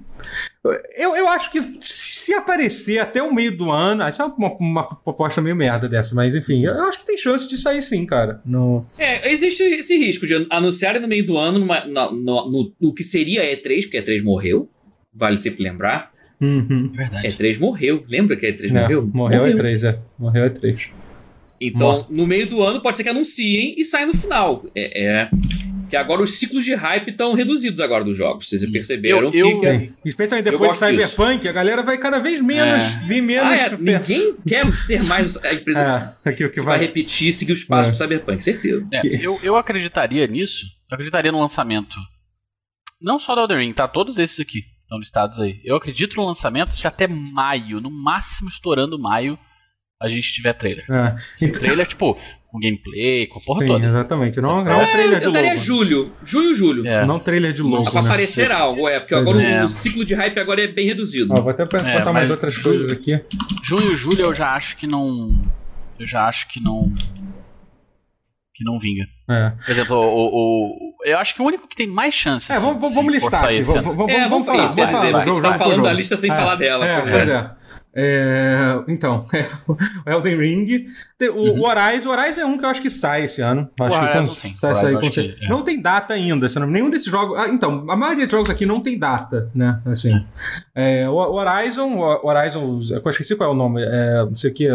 Eu, 0.96 1.16
eu 1.16 1.28
acho 1.28 1.51
que 1.51 1.62
se 1.82 2.34
aparecer 2.34 3.00
até 3.00 3.22
o 3.22 3.34
meio 3.34 3.56
do 3.56 3.70
ano. 3.70 4.04
Essa 4.04 4.24
é 4.24 4.25
uma, 4.25 4.56
uma 4.58 4.96
proposta 4.96 5.42
meio 5.42 5.56
merda 5.56 5.90
dessa, 5.90 6.16
mas 6.16 6.34
enfim, 6.34 6.66
eu 6.66 6.84
acho 6.84 7.00
que 7.00 7.06
tem 7.06 7.18
chance 7.18 7.48
de 7.48 7.58
sair 7.58 7.82
sim, 7.82 8.06
cara. 8.06 8.42
No... 8.46 8.86
É, 8.98 9.32
existe 9.32 9.63
esse 9.63 9.98
risco 9.98 10.25
de 10.25 10.48
anunciarem 10.50 11.01
no 11.01 11.08
meio 11.08 11.25
do 11.25 11.38
ano 11.38 11.60
numa, 11.60 11.86
no, 11.86 12.12
no, 12.12 12.74
no, 12.80 12.94
que 12.94 13.04
seria 13.04 13.44
E3, 13.44 13.84
porque 13.84 14.01
E3 14.01 14.24
morreu, 14.24 14.70
vale 15.13 15.38
sempre 15.38 15.63
lembrar. 15.63 16.11
Uhum. 16.41 16.91
Verdade. 16.91 17.27
E3 17.27 17.60
morreu. 17.60 18.03
Lembra 18.10 18.36
que 18.36 18.45
a 18.48 18.51
E3 18.51 18.65
é, 18.65 18.81
morreu? 18.81 19.10
Morreu, 19.13 19.41
morreu. 19.41 19.57
E3, 19.57 19.89
é. 19.89 20.00
Morreu 20.17 20.50
E3. 20.50 20.89
Então, 21.62 22.07
no 22.10 22.25
meio 22.25 22.50
do 22.50 22.63
ano, 22.63 22.81
pode 22.81 22.98
ser 22.98 23.03
que 23.03 23.10
anunciem 23.10 23.75
e 23.77 23.86
saia 23.86 24.07
no 24.07 24.15
final. 24.15 24.63
É, 24.75 25.05
é, 25.05 25.29
que 25.88 25.95
agora 25.95 26.24
os 26.24 26.39
ciclos 26.39 26.65
de 26.65 26.74
hype 26.74 27.10
estão 27.10 27.33
reduzidos 27.33 27.79
agora 27.79 28.03
dos 28.03 28.17
jogos. 28.17 28.50
Vocês 28.50 28.67
perceberam 28.71 29.31
eu, 29.31 29.51
eu, 29.51 29.60
que, 29.60 29.67
é, 29.67 29.89
Especialmente 30.03 30.50
depois 30.50 30.71
de 30.71 30.77
Cyberpunk, 30.77 31.38
disso. 31.38 31.50
a 31.50 31.51
galera 31.51 31.83
vai 31.83 32.00
cada 32.00 32.17
vez 32.17 32.41
menos 32.41 32.83
é. 32.83 33.00
vir 33.05 33.21
menos. 33.21 33.51
Ah, 33.51 33.65
é. 33.65 33.77
Ninguém 33.77 34.36
quer 34.48 34.71
ser 34.74 35.03
mais 35.03 35.38
a 35.38 35.53
empresa 35.53 36.17
é, 36.25 36.31
que, 36.31 36.50
que 36.50 36.62
vai... 36.62 36.77
vai... 36.77 36.88
repetir, 36.88 37.31
seguir 37.33 37.51
os 37.51 37.63
passos 37.63 37.89
é. 37.89 37.91
do 37.91 37.98
Cyberpunk, 37.98 38.43
certeza. 38.43 38.88
É, 38.91 39.01
eu, 39.24 39.39
eu 39.43 39.55
acreditaria 39.55 40.25
nisso. 40.25 40.65
Eu 40.89 40.95
acreditaria 40.95 41.31
no 41.31 41.39
lançamento. 41.39 41.95
Não 43.00 43.19
só 43.19 43.36
da 43.36 43.41
Elden 43.41 43.57
Ring, 43.60 43.74
tá? 43.74 43.88
Todos 43.88 44.17
esses 44.17 44.39
aqui 44.39 44.63
estão 44.91 45.00
listados 45.00 45.39
aí. 45.39 45.62
Eu 45.63 45.77
acredito 45.77 46.17
no 46.17 46.25
lançamento 46.25 46.74
se 46.74 46.86
até 46.86 47.07
maio, 47.07 47.79
no 47.79 47.89
máximo 47.89 48.50
estourando 48.50 49.00
maio, 49.00 49.39
a 50.01 50.10
gente 50.10 50.33
tiver 50.33 50.53
trailer. 50.53 50.86
É. 50.91 51.15
Então... 51.41 51.60
trailer, 51.60 51.88
tipo, 51.88 52.17
com 52.48 52.60
gameplay, 52.60 53.27
com 53.27 53.39
a 53.39 53.43
porra 53.43 53.62
Sim, 53.62 53.67
toda. 53.67 53.86
Exatamente. 53.86 54.41
Não, 54.41 54.63
não 54.63 54.71
é, 54.71 54.83
um 54.83 54.91
trailer 54.91 55.19
de 55.19 55.25
Eu 55.25 55.31
daria 55.31 55.55
julho. 55.55 56.12
Junho, 56.24 56.53
julho. 56.53 56.86
É. 56.86 57.05
Não 57.05 57.19
trailer 57.19 57.53
de 57.53 57.62
logo. 57.62 57.89
Pra 57.89 58.01
né? 58.01 58.10
aparecer 58.10 58.51
algo, 58.51 58.89
é. 58.89 59.00
Porque 59.00 59.15
agora 59.15 59.41
é. 59.41 59.63
o 59.63 59.69
ciclo 59.69 60.03
de 60.03 60.13
hype 60.13 60.38
agora 60.39 60.62
é 60.62 60.67
bem 60.67 60.88
reduzido. 60.88 61.33
Ó, 61.33 61.41
vou 61.41 61.51
até 61.51 61.63
botar 61.63 62.10
é, 62.10 62.12
mais 62.12 62.29
outras 62.29 62.57
coisas 62.57 62.91
aqui. 62.91 63.21
Junho 63.63 63.93
e 63.93 63.95
julho 63.95 64.21
eu 64.21 64.33
já 64.33 64.53
acho 64.53 64.75
que 64.75 64.88
não. 64.88 65.41
Eu 65.98 66.07
já 66.07 66.27
acho 66.27 66.50
que 66.50 66.60
não. 66.60 66.91
Que 68.53 68.65
não 68.65 68.77
vinga. 68.79 69.05
É. 69.29 69.51
Por 69.63 69.71
exemplo, 69.71 69.95
o, 69.95 70.89
o, 70.89 70.90
eu 71.03 71.17
acho 71.17 71.36
que 71.36 71.41
o 71.41 71.46
único 71.46 71.67
que 71.67 71.75
tem 71.75 71.88
mais 71.88 72.13
chances. 72.13 72.50
É, 72.50 72.60
vamos, 72.60 72.93
vamos 72.93 73.13
listar 73.13 73.46
aqui. 73.46 73.62
Vamos, 73.62 73.96
vamos, 73.96 74.13
é, 74.13 74.27
vamos 74.27 74.46
falar. 74.46 74.65
Isso, 74.65 74.75
vamos 74.75 74.91
falar. 74.91 75.17
a 75.17 75.25
gente 75.25 75.41
tá 75.41 75.53
falando 75.53 75.84
da 75.84 75.93
lista 75.93 76.17
sem 76.17 76.31
é, 76.31 76.36
falar 76.36 76.55
dela. 76.55 76.86
É, 76.86 77.01
pois 77.01 77.29
é. 77.29 77.62
É, 77.93 78.81
então, 78.88 79.25
é, 79.34 79.48
o 79.67 79.77
Elden 80.10 80.38
Ring. 80.38 80.88
O, 81.22 81.25
uhum. 81.25 81.60
o 81.60 81.67
Horizon, 81.67 82.10
o 82.10 82.12
Horizon 82.12 82.41
é 82.41 82.46
um 82.46 82.58
que 82.58 82.65
eu 82.65 82.70
acho 82.70 82.81
que 82.81 82.89
sai 82.89 83.25
esse 83.25 83.41
ano. 83.41 83.70
Acho 83.79 83.98
o 83.98 84.01
Horizon, 84.01 84.27
que 84.27 84.39
sim. 84.39 84.55
Sai, 84.58 84.75
sai, 84.75 84.98
que, 84.98 85.38
é. 85.41 85.50
Não 85.50 85.63
tem 85.63 85.81
data 85.81 86.13
ainda. 86.13 86.48
Nenhum 86.67 86.89
desses 86.89 87.12
jogos. 87.12 87.38
Ah, 87.38 87.50
então, 87.50 87.86
a 87.89 87.96
maioria 87.96 88.25
dos 88.25 88.31
jogos 88.31 88.50
aqui 88.50 88.65
não 88.65 88.81
tem 88.81 88.98
data, 88.98 89.50
né? 89.53 89.81
Assim. 89.86 90.25
É, 90.74 91.08
o, 91.10 91.13
o 91.13 91.36
Horizon, 91.36 91.98
o 91.98 92.27
Horizon. 92.27 92.79
Eu 92.91 93.10
esqueci 93.10 93.36
qual 93.36 93.50
é 93.50 93.53
o 93.53 93.55
nome. 93.55 93.84
É, 93.84 94.25
não 94.25 94.36
sei 94.36 94.51
o 94.51 94.53
que. 94.53 94.67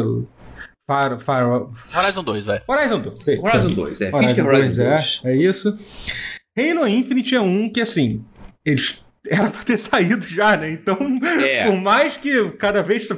Far, 0.86 1.18
Far, 1.18 1.68
Horizon 1.96 2.22
2, 2.22 2.46
vai. 2.46 2.62
Horizon 2.66 3.00
2. 3.00 3.18
Sim, 3.24 3.38
Horizon 3.40 3.74
2, 3.74 4.00
é. 4.02 4.14
Horizon, 4.14 4.44
Horizon 4.44 4.84
2, 4.84 5.20
É, 5.24 5.32
é 5.32 5.36
isso. 5.36 5.78
Halo 6.56 6.86
Infinite 6.86 7.34
é 7.34 7.40
um 7.40 7.68
que, 7.68 7.80
assim, 7.80 8.24
eles 8.64 9.04
era 9.28 9.50
pra 9.50 9.64
ter 9.64 9.76
saído 9.78 10.24
já, 10.26 10.56
né? 10.56 10.70
Então, 10.70 10.96
é. 11.40 11.66
por 11.66 11.76
mais 11.76 12.16
que 12.16 12.50
cada 12.52 12.82
vez 12.82 13.08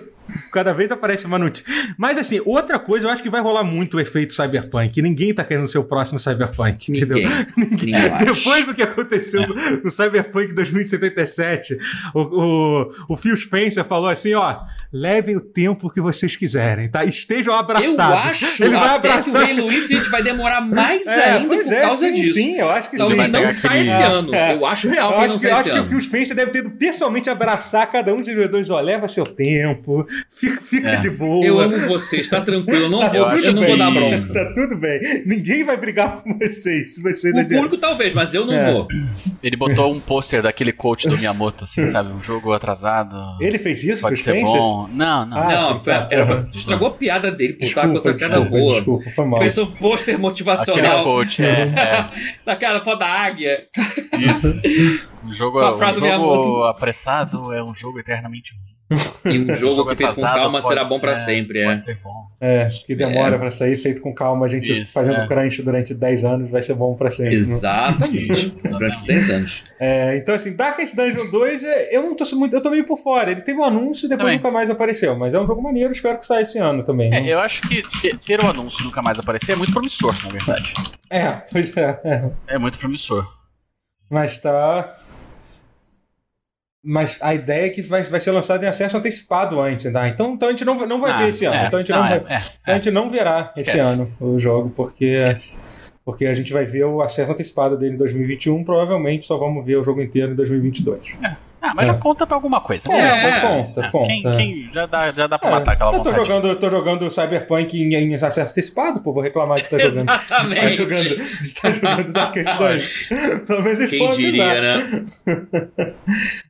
Cada 0.53 0.73
vez 0.73 0.91
aparece 0.91 1.27
uma 1.27 1.39
notícia. 1.39 1.67
Mas 1.97 2.19
assim, 2.19 2.41
outra 2.45 2.79
coisa, 2.79 3.07
eu 3.07 3.11
acho 3.11 3.23
que 3.23 3.31
vai 3.31 3.41
rolar 3.41 3.65
muito 3.65 3.97
o 3.97 4.01
efeito 4.01 4.33
Cyberpunk. 4.33 5.01
Ninguém 5.03 5.35
tá 5.35 5.45
querendo 5.45 5.67
ser 5.67 5.79
o 5.79 5.85
próximo 5.85 6.19
Cyberpunk, 6.19 6.91
Ninguém. 6.91 7.25
entendeu? 7.25 7.47
Ninguém. 7.57 7.95
Depois 8.25 8.65
do 8.67 8.75
que 8.75 8.83
aconteceu 8.83 9.43
é. 9.43 9.71
no 9.83 9.91
Cyberpunk 9.91 10.53
2077, 10.53 11.79
o, 12.15 12.21
o, 12.21 12.93
o 13.11 13.17
Phil 13.17 13.37
Spencer 13.37 13.85
falou 13.85 14.09
assim: 14.09 14.35
ó, 14.35 14.57
levem 14.93 15.37
o 15.37 15.41
tempo 15.41 15.91
que 15.91 16.01
vocês 16.01 16.37
quiserem, 16.37 16.91
tá? 16.91 17.05
Estejam 17.05 17.55
abraçados. 17.55 17.99
Eu 17.99 18.49
acho 18.49 18.65
Ele 18.65 18.77
vai 18.77 18.95
abraçar... 18.95 19.47
que 19.47 19.53
o 19.55 19.61
Halo 19.61 19.73
Infinite 19.73 20.11
vai 20.11 20.23
demorar 20.23 20.61
mais 20.61 21.07
é, 21.09 21.33
ainda 21.33 21.57
por 21.57 21.73
é, 21.73 21.81
causa 21.81 22.07
sim, 22.07 22.15
disso. 22.15 22.35
Sim, 22.35 22.57
eu 22.57 22.71
acho 22.71 22.91
que 22.91 22.97
então, 22.97 23.09
sim. 23.09 23.15
ele 23.15 23.29
não 23.29 23.51
sai 23.51 23.81
esse 23.81 23.91
ano. 23.91 24.35
É. 24.35 24.55
Eu 24.55 24.67
acho 24.67 24.89
real 24.89 25.13
eu 25.13 25.19
que 25.19 25.25
acho, 25.25 25.39
que, 25.39 25.47
eu 25.47 25.57
acho 25.57 25.71
que 25.71 25.79
o 25.79 25.87
Phil 25.87 26.01
Spencer 26.03 26.37
deve 26.37 26.51
ter 26.51 26.69
pessoalmente 26.71 27.29
abraçar 27.29 27.91
cada 27.91 28.15
um 28.15 28.19
dos 28.21 28.33
jogadores. 28.33 28.71
Ó, 28.71 28.81
leva 28.81 29.09
seu 29.09 29.25
tempo, 29.25 30.07
Fica, 30.31 30.61
fica 30.61 30.89
é. 30.91 30.97
de 30.97 31.11
boa. 31.11 31.45
Eu 31.45 31.61
amo 31.61 31.77
vocês, 31.87 32.23
está 32.23 32.41
tranquilo. 32.41 32.85
Eu 32.85 32.91
não 32.91 33.01
tá 33.01 33.09
vou, 33.09 33.31
eu 33.31 33.53
não 33.53 33.63
vou 33.63 33.77
dar 33.77 33.91
bronca. 33.91 34.33
Tá 34.33 34.53
tudo 34.55 34.77
bem. 34.77 35.01
Ninguém 35.27 35.65
vai 35.65 35.77
brigar 35.77 36.23
com 36.23 36.39
vocês. 36.39 36.99
vocês 36.99 37.35
o 37.37 37.49
público 37.49 37.77
talvez, 37.77 38.13
mas 38.13 38.35
eu 38.35 38.45
não 38.45 38.55
é. 38.55 38.73
vou. 38.73 38.89
Ele 39.43 39.57
botou 39.57 39.93
um 39.93 40.01
pôster 40.01 40.43
daquele 40.43 40.73
coach 40.73 41.09
do 41.09 41.17
Miyamoto, 41.17 41.65
assim, 41.65 41.85
sabe? 41.87 42.13
Um 42.13 42.21
jogo 42.21 42.53
atrasado. 42.53 43.17
Ele 43.41 43.59
fez 43.59 43.83
isso? 43.85 44.03
Pode 44.03 44.19
ser 44.19 44.43
bom. 44.43 44.89
Não, 44.93 45.27
não. 45.27 45.39
Ah, 45.39 45.53
não, 45.53 45.81
foi, 45.81 45.93
tá, 45.93 46.09
era, 46.11 46.47
estragou 46.55 46.89
a 46.89 46.93
piada 46.93 47.31
dele 47.31 47.55
por 47.55 47.65
estar 47.65 47.89
com 47.89 47.95
outra 47.95 48.15
piada 48.15 48.41
boa. 48.41 48.75
Desculpa, 48.75 49.11
foi 49.11 49.25
mal. 49.27 49.39
Fez 49.41 49.59
um 49.59 49.67
pôster 49.67 50.19
motivacional. 50.19 50.85
Aquele 50.85 51.05
coach, 51.05 51.43
é. 51.43 51.63
é. 51.77 52.07
Naquela 52.45 52.81
foto 52.81 53.01
da 53.01 53.09
águia. 53.09 53.67
Isso. 54.19 54.61
Um 55.25 55.33
jogo, 55.33 55.61
um 55.61 55.93
jogo 55.93 56.65
apressado 56.65 57.53
é 57.53 57.63
um 57.63 57.75
jogo 57.75 57.99
eternamente 57.99 58.53
ruim. 58.53 58.69
E 59.25 59.39
um 59.39 59.55
jogo, 59.55 59.87
que 59.91 59.97
feito 59.97 60.15
com 60.15 60.23
calma 60.23 60.53
pode, 60.53 60.67
será 60.67 60.85
bom 60.85 60.99
para 60.99 61.13
é, 61.13 61.17
sempre, 61.17 61.61
é. 61.61 61.67
Pode 61.67 61.85
ser 61.85 61.99
bom. 62.03 62.27
É, 62.41 62.69
que 62.87 62.95
demora 62.95 63.35
é. 63.35 63.39
para 63.39 63.51
sair, 63.51 63.77
feito 63.77 64.01
com 64.01 64.15
calma, 64.15 64.47
a 64.47 64.49
gente 64.49 64.73
Isso, 64.73 64.93
fazendo 64.93 65.19
é. 65.19 65.27
crunch 65.27 65.61
durante 65.63 65.93
10 65.93 66.25
anos 66.25 66.51
vai 66.51 66.63
ser 66.63 66.75
bom 66.75 66.95
para 66.95 67.11
sempre. 67.11 67.37
Exatamente. 67.37 68.61
durante 68.63 69.07
10 69.07 69.31
anos. 69.31 69.65
É, 69.79 70.17
então, 70.17 70.35
assim, 70.35 70.57
Darkest 70.57 70.97
Dungeon 70.97 71.31
2, 71.31 71.65
é, 71.65 71.97
eu 71.97 72.03
não 72.03 72.17
tô 72.17 72.25
muito. 72.37 72.57
Eu 72.57 72.63
tô 72.63 72.71
meio 72.71 72.87
por 72.87 72.99
fora. 72.99 73.31
Ele 73.31 73.43
teve 73.43 73.59
um 73.59 73.65
anúncio 73.65 74.07
e 74.07 74.09
depois 74.09 74.25
também. 74.25 74.37
nunca 74.39 74.51
mais 74.51 74.71
apareceu. 74.71 75.17
Mas 75.17 75.35
é 75.35 75.41
um 75.41 75.47
jogo 75.47 75.63
maneiro, 75.63 75.93
espero 75.93 76.19
que 76.19 76.27
saia 76.27 76.43
esse 76.43 76.59
ano 76.59 76.83
também. 76.83 77.15
É, 77.15 77.33
eu 77.33 77.39
acho 77.41 77.61
que 77.63 77.83
ter 78.25 78.41
o 78.41 78.47
um 78.47 78.51
anúncio 78.51 78.81
e 78.81 78.85
nunca 78.85 79.03
mais 79.03 79.19
aparecer 79.19 79.53
é 79.53 79.57
muito 79.57 79.73
promissor, 79.73 80.15
na 80.25 80.31
verdade. 80.31 80.73
É, 81.11 81.29
pois 81.53 81.77
é. 81.77 82.01
É, 82.05 82.31
é 82.55 82.59
muito 82.59 82.79
promissor. 82.79 83.27
Mas 84.11 84.39
tá. 84.39 84.97
Mas 86.91 87.19
a 87.21 87.35
ideia 87.35 87.67
é 87.67 87.69
que 87.69 87.83
vai, 87.83 88.03
vai 88.03 88.19
ser 88.19 88.31
lançado 88.31 88.65
em 88.65 88.67
acesso 88.67 88.97
antecipado 88.97 89.61
antes, 89.61 89.93
tá? 89.93 90.09
Então, 90.09 90.33
então 90.33 90.49
a 90.49 90.53
gente 90.53 90.65
não, 90.65 90.87
não 90.87 90.99
vai 91.03 91.11
ah, 91.13 91.19
ver 91.19 91.29
esse 91.29 91.45
ano. 91.45 91.57
É, 91.57 91.67
então 91.67 91.79
a 91.79 91.83
gente 91.83 91.93
não, 91.93 92.01
não 92.01 92.09
vai, 92.09 92.25
é, 92.35 92.43
a 92.65 92.75
gente 92.77 92.91
não 92.91 93.11
verá 93.11 93.53
Esquece. 93.55 93.77
esse 93.77 93.87
ano 93.87 94.11
o 94.23 94.39
jogo, 94.39 94.73
porque 94.75 95.19
porque 96.03 96.25
a 96.25 96.33
gente 96.33 96.51
vai 96.51 96.65
ver 96.65 96.85
o 96.85 97.03
acesso 97.03 97.31
antecipado 97.31 97.77
dele 97.77 97.93
em 97.93 97.99
2021, 97.99 98.65
provavelmente 98.65 99.27
só 99.27 99.37
vamos 99.37 99.67
ver 99.67 99.77
o 99.77 99.85
jogo 99.85 100.01
inteiro 100.01 100.33
em 100.33 100.35
2022. 100.35 101.15
É. 101.23 101.37
Ah, 101.61 101.73
mas 101.75 101.89
é. 101.89 101.93
já 101.93 101.99
conta 101.99 102.27
pra 102.27 102.37
alguma 102.37 102.61
coisa. 102.61 102.91
É, 102.93 102.99
é 102.99 103.41
conta, 103.41 103.81
é. 103.81 103.91
conta. 103.91 104.07
Quem, 104.07 104.23
quem, 104.23 104.71
já, 104.73 104.87
dá, 104.87 105.13
já 105.13 105.27
dá 105.27 105.39
pra 105.39 105.49
é. 105.49 105.53
matar 105.53 105.73
aquela 105.73 105.91
eu 105.91 105.99
tô 105.99 106.11
vontade. 106.11 106.17
Jogando, 106.17 106.49
eu 106.49 106.57
tô 106.57 106.71
jogando 106.71 107.11
Cyberpunk 107.11 107.77
em, 107.77 107.95
em 107.95 108.15
acesso 108.15 108.41
antecipado, 108.41 109.01
pô, 109.01 109.13
vou 109.13 109.23
reclamar 109.23 109.57
de 109.57 109.63
estar 109.63 109.79
jogando. 109.79 110.09
Exatamente. 110.11 110.47
De 110.49 110.59
estar 110.59 110.69
jogando, 110.71 111.17
de 111.17 111.41
estar 111.41 111.71
jogando 111.71 112.13
Darkest 112.13 112.57
Dungeon. 112.57 113.47
Pelo 113.47 113.63
menos 113.63 113.79
eles 113.79 113.91
Quem 113.91 114.11
diria, 114.13 114.61
né? 114.61 115.07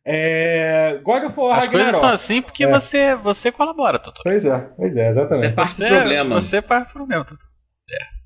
é, 0.05 1.01
God 1.03 1.25
of 1.25 1.41
War 1.41 1.59
As 1.59 1.65
Ragnarok. 1.65 1.71
coisas 1.71 1.97
são 1.97 2.11
assim 2.11 2.43
porque 2.43 2.65
é. 2.65 2.71
você, 2.71 3.15
você 3.17 3.51
colabora, 3.51 3.99
Tutu. 3.99 4.21
Pois 4.23 4.45
é, 4.45 4.59
pois 4.77 4.97
é, 4.97 5.11
exatamente. 5.11 5.41
Você 5.41 5.51
parte 5.51 5.79
do 5.79 5.87
problema. 5.89 6.41
Você 6.41 6.63
parte 6.63 6.89
do 6.89 6.93
problema, 6.93 7.25
Tutu. 7.25 7.45
É. 7.91 8.19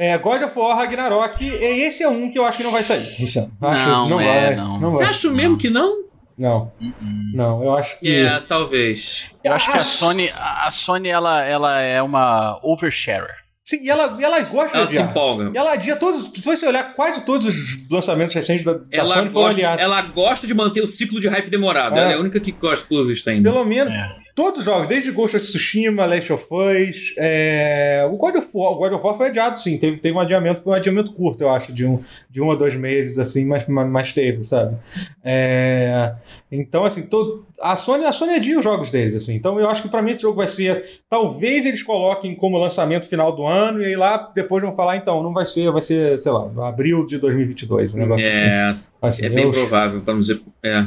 É, 0.00 0.16
God 0.16 0.42
of 0.42 0.56
War 0.56 0.76
Ragnarok, 0.76 1.44
esse 1.44 2.04
é 2.04 2.08
um 2.08 2.30
que 2.30 2.38
eu 2.38 2.44
acho 2.44 2.56
que 2.56 2.62
não 2.62 2.70
vai 2.70 2.84
sair 2.84 3.00
esse 3.00 3.36
ano. 3.36 3.52
Acho 3.60 3.88
não, 3.88 4.08
não 4.08 4.20
é, 4.20 4.46
vai. 4.46 4.56
Não. 4.56 4.78
não 4.78 4.86
Você 4.86 5.02
acha 5.02 5.28
mesmo 5.28 5.58
que 5.58 5.68
não? 5.68 6.07
Não. 6.38 6.72
Uh 6.80 6.84
-uh. 6.84 6.92
Não, 7.34 7.64
eu 7.64 7.76
acho 7.76 7.98
que. 7.98 8.20
É, 8.20 8.40
talvez. 8.40 9.30
Eu 9.42 9.52
acho 9.52 9.70
que 9.70 9.76
a 9.76 9.80
Sony, 9.80 10.30
a 10.36 10.70
Sony 10.70 11.08
ela, 11.08 11.42
ela 11.42 11.80
é 11.80 12.00
uma 12.00 12.60
oversharer. 12.62 13.34
Sim, 13.68 13.82
e 13.82 13.90
ela, 13.90 14.16
e 14.18 14.24
ela 14.24 14.38
gosta 14.40 14.78
ela 14.78 14.86
de 14.86 14.92
se 14.92 15.02
empolga. 15.02 15.50
E 15.52 15.58
ela 15.58 15.72
adia 15.74 15.94
todos. 15.94 16.30
Se 16.34 16.40
você 16.40 16.66
olhar, 16.66 16.94
quase 16.94 17.22
todos 17.26 17.46
os 17.46 17.90
lançamentos 17.90 18.34
recentes 18.34 18.64
da, 18.64 18.72
da 18.72 18.86
ela 18.90 19.14
Sony 19.14 19.28
foram 19.28 19.48
aliados. 19.48 19.84
Ela 19.84 20.00
gosta 20.00 20.46
de 20.46 20.54
manter 20.54 20.80
o 20.80 20.86
ciclo 20.86 21.20
de 21.20 21.28
hype 21.28 21.50
demorado. 21.50 21.98
É. 21.98 22.00
Ela 22.00 22.12
é 22.12 22.14
a 22.14 22.18
única 22.18 22.40
que 22.40 22.50
gosta, 22.50 22.86
pelo 22.86 23.06
visto, 23.06 23.28
ainda. 23.28 23.50
Pelo 23.52 23.66
menos. 23.66 23.92
É. 23.92 24.08
Todos 24.38 24.60
os 24.60 24.64
jogos, 24.66 24.86
desde 24.86 25.10
Ghost 25.10 25.36
of 25.36 25.44
Tsushima, 25.44 26.06
Last 26.06 26.32
of 26.32 26.44
Us, 26.44 27.12
é... 27.18 28.08
o 28.08 28.16
God 28.16 28.36
of 28.36 28.48
War, 28.54 28.70
o 28.70 28.76
God 28.76 28.92
of 28.92 29.04
War 29.04 29.16
foi 29.16 29.26
adiado, 29.30 29.58
sim, 29.58 29.76
teve, 29.76 29.96
teve 29.96 30.16
um 30.16 30.20
adiamento, 30.20 30.62
foi 30.62 30.74
um 30.74 30.76
adiamento 30.76 31.12
curto, 31.12 31.42
eu 31.42 31.50
acho, 31.50 31.72
de 31.72 31.84
um, 31.84 32.00
de 32.30 32.40
um 32.40 32.46
ou 32.46 32.56
dois 32.56 32.76
meses, 32.76 33.18
assim, 33.18 33.44
mas, 33.44 33.66
mas 33.66 34.12
teve, 34.12 34.44
sabe? 34.44 34.76
É... 35.24 36.14
Então, 36.52 36.84
assim, 36.84 37.02
todo... 37.02 37.44
a 37.60 37.74
Sony, 37.74 38.04
a 38.04 38.12
Sony 38.12 38.34
adia 38.34 38.56
os 38.56 38.62
jogos 38.62 38.90
deles, 38.90 39.16
assim, 39.16 39.34
então 39.34 39.58
eu 39.58 39.68
acho 39.68 39.82
que 39.82 39.88
para 39.88 40.00
mim 40.00 40.12
esse 40.12 40.22
jogo 40.22 40.36
vai 40.36 40.46
ser, 40.46 40.84
talvez 41.10 41.66
eles 41.66 41.82
coloquem 41.82 42.36
como 42.36 42.58
lançamento 42.58 43.08
final 43.08 43.34
do 43.34 43.44
ano, 43.44 43.82
e 43.82 43.86
aí 43.86 43.96
lá 43.96 44.30
depois 44.32 44.62
vão 44.62 44.70
falar, 44.70 44.98
então, 44.98 45.20
não 45.20 45.32
vai 45.32 45.46
ser, 45.46 45.68
vai 45.72 45.82
ser, 45.82 46.16
sei 46.16 46.30
lá, 46.30 46.68
abril 46.68 47.04
de 47.04 47.18
2022, 47.18 47.92
um 47.92 47.98
negócio 47.98 48.28
é, 48.28 48.68
assim. 48.68 48.80
assim. 49.02 49.26
É 49.26 49.30
bem 49.30 49.46
eu, 49.46 49.50
provável, 49.50 50.00
para 50.00 50.14
não 50.14 50.20
dizer, 50.20 50.40
é. 50.62 50.86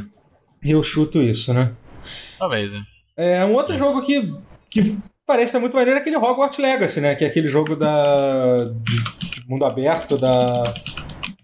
Eu 0.63 0.81
chuto 0.81 1.21
isso, 1.21 1.53
né? 1.53 1.73
Talvez, 2.39 2.73
é. 2.73 2.90
É 3.15 3.45
um 3.45 3.53
outro 3.53 3.75
jogo 3.75 4.01
que, 4.01 4.33
que 4.69 4.97
parece 5.25 5.57
muito 5.59 5.75
maneiro 5.75 5.97
é 5.97 6.01
aquele 6.01 6.17
Hogwarts 6.17 6.57
Legacy, 6.57 7.01
né? 7.01 7.15
Que 7.15 7.25
é 7.25 7.27
aquele 7.27 7.47
jogo 7.47 7.75
da 7.75 8.65
de, 8.65 9.41
de 9.41 9.49
mundo 9.49 9.65
aberto 9.65 10.17
da 10.17 10.63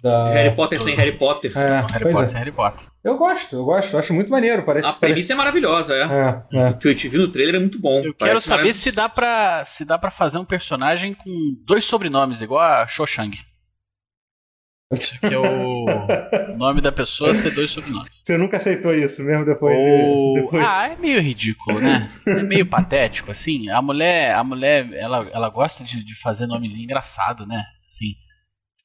da... 0.01 0.29
Harry 0.29 0.55
Potter 0.55 0.81
sem 0.81 0.95
Harry 0.95 1.11
Potter. 1.17 1.51
É, 1.57 1.85
Harry 1.91 2.03
Potter 2.03 2.23
é. 2.23 2.27
sem 2.27 2.39
Harry 2.39 2.51
Potter. 2.51 2.87
Eu 3.03 3.17
gosto, 3.17 3.55
eu 3.55 3.65
gosto, 3.65 3.97
acho 3.97 4.13
muito 4.13 4.31
maneiro. 4.31 4.63
Parece, 4.63 4.87
a 4.87 4.93
premissa 4.93 5.15
parece... 5.15 5.33
é 5.33 5.35
maravilhosa, 5.35 5.95
é. 5.95 6.01
é, 6.01 6.59
é. 6.59 6.69
O 6.69 6.77
que 6.77 6.87
eu 6.87 6.95
te 6.95 7.07
vi 7.07 7.17
no 7.17 7.27
trailer 7.27 7.55
é 7.55 7.59
muito 7.59 7.79
bom. 7.79 8.01
Eu 8.03 8.13
quero 8.13 8.39
saber 8.39 8.73
se 8.73 8.91
dá, 8.91 9.09
pra, 9.09 9.63
se 9.65 9.83
dá 9.83 9.97
pra 9.97 10.11
fazer 10.11 10.37
um 10.37 10.45
personagem 10.45 11.13
com 11.13 11.29
dois 11.65 11.83
sobrenomes, 11.83 12.41
igual 12.41 12.61
a 12.61 12.87
Shoshang. 12.87 13.37
Que 15.19 15.33
é 15.33 15.37
o 15.37 16.55
nome 16.55 16.79
da 16.79 16.93
pessoa 16.93 17.33
ser 17.33 17.51
dois 17.51 17.71
sobrenomes. 17.71 18.21
Você 18.23 18.37
nunca 18.37 18.55
aceitou 18.55 18.93
isso 18.93 19.21
mesmo 19.21 19.43
depois 19.43 19.75
Ou... 19.75 20.33
de. 20.35 20.41
Depois... 20.41 20.63
Ah, 20.63 20.87
é 20.87 20.95
meio 20.95 21.21
ridículo, 21.21 21.81
né? 21.81 22.09
É 22.25 22.41
meio 22.41 22.65
patético, 22.65 23.29
assim. 23.29 23.69
A 23.69 23.81
mulher, 23.81 24.33
a 24.33 24.43
mulher 24.43 24.89
ela, 24.93 25.27
ela 25.33 25.49
gosta 25.49 25.83
de, 25.83 26.03
de 26.03 26.15
fazer 26.21 26.47
nomezinho 26.47 26.85
engraçado, 26.85 27.45
né? 27.45 27.63
Assim. 27.85 28.13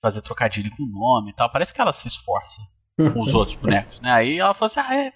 fazer 0.00 0.22
trocadilho 0.22 0.70
com 0.76 0.82
o 0.82 0.86
nome 0.86 1.30
e 1.30 1.34
tal. 1.34 1.50
Parece 1.50 1.72
que 1.72 1.80
ela 1.80 1.92
se 1.92 2.08
esforça 2.08 2.60
com 2.96 3.20
os 3.20 3.34
outros 3.34 3.56
bonecos, 3.56 4.00
né? 4.00 4.10
Aí 4.10 4.38
ela 4.38 4.54
falou 4.54 4.66
assim: 4.66 4.80
ah, 4.80 4.96
é. 4.96 5.12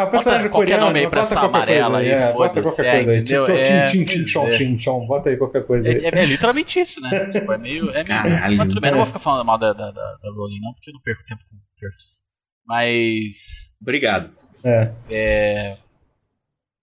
Ah, 0.00 0.04
o 0.04 0.10
personagem 0.10 0.46
bota 0.46 0.52
qualquer 0.52 0.72
coreano, 0.74 0.86
nome 0.86 0.98
aí 1.00 1.08
pra 1.08 1.20
essa 1.22 1.34
qualquer 1.34 1.48
amarela 1.48 1.98
aí, 1.98 2.08
é, 2.08 2.32
bota 2.32 2.62
qualquer 2.62 2.86
é, 2.86 2.92
coisa 3.04 3.10
aí. 3.12 3.22
Tim, 3.24 4.02
É, 4.02 4.04
tim, 4.04 4.26
chão, 4.26 4.46
é. 4.46 4.50
tim, 4.56 4.76
bota 5.06 5.30
aí 5.30 5.36
qualquer 5.36 5.66
coisa 5.66 5.88
aí. 5.88 5.96
É, 5.96 6.04
é- 6.04 6.22
é 6.22 6.26
literalmente 6.26 6.80
isso, 6.80 7.00
né? 7.00 7.10
tipo, 7.32 7.52
é 7.52 7.58
meio. 7.58 7.90
É 7.90 8.04
Caralho. 8.04 8.56
mas 8.56 8.68
tudo 8.68 8.80
bem, 8.80 8.88
É. 8.88 8.90
não 8.92 8.98
vou 8.98 9.06
ficar 9.06 9.18
falando 9.18 9.44
mal 9.44 9.58
da, 9.58 9.72
da, 9.72 9.90
da, 9.90 10.16
da 10.22 10.30
Rowling, 10.34 10.60
não, 10.60 10.72
porque 10.74 10.90
eu 10.90 10.94
não 10.94 11.00
perco 11.00 11.24
tempo 11.26 11.40
com 11.50 11.56
Turfs. 11.78 12.22
Mas. 12.66 13.74
Obrigado. 13.80 14.30
É, 14.64 14.92
É. 15.10 15.76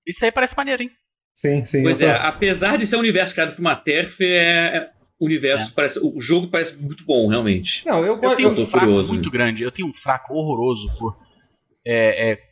Isso 0.05 0.23
aí 0.23 0.31
parece 0.31 0.55
maneiro, 0.55 0.83
hein? 0.83 0.91
sim, 1.33 1.63
sim. 1.65 1.83
Pois 1.83 2.01
eu 2.01 2.09
é, 2.09 2.17
tô- 2.19 2.25
apesar 2.27 2.77
de 2.77 2.87
ser 2.87 2.95
um 2.95 2.99
universo 2.99 3.33
criado 3.33 3.53
por 3.55 3.61
uma 3.61 3.75
TERF, 3.75 4.23
é, 4.23 4.77
é- 4.77 4.89
o 5.19 5.25
universo 5.25 5.73
parece. 5.73 5.99
O 5.99 6.19
jogo 6.21 6.47
parece 6.47 6.77
muito 6.81 7.03
bom, 7.05 7.27
realmente. 7.27 7.85
Não, 7.85 7.99
eu 7.99 8.05
Eu 8.13 8.17
gosto. 8.17 8.37
tenho 8.37 8.55
tô 8.55 8.61
um 8.61 8.65
fraco 8.65 8.85
curioso. 8.85 9.13
muito 9.13 9.31
grande, 9.31 9.63
eu 9.63 9.71
tenho 9.71 9.87
um 9.89 9.93
fraco 9.93 10.33
horroroso 10.33 10.87
por. 10.97 11.17
É. 11.85 12.31
é 12.33 12.46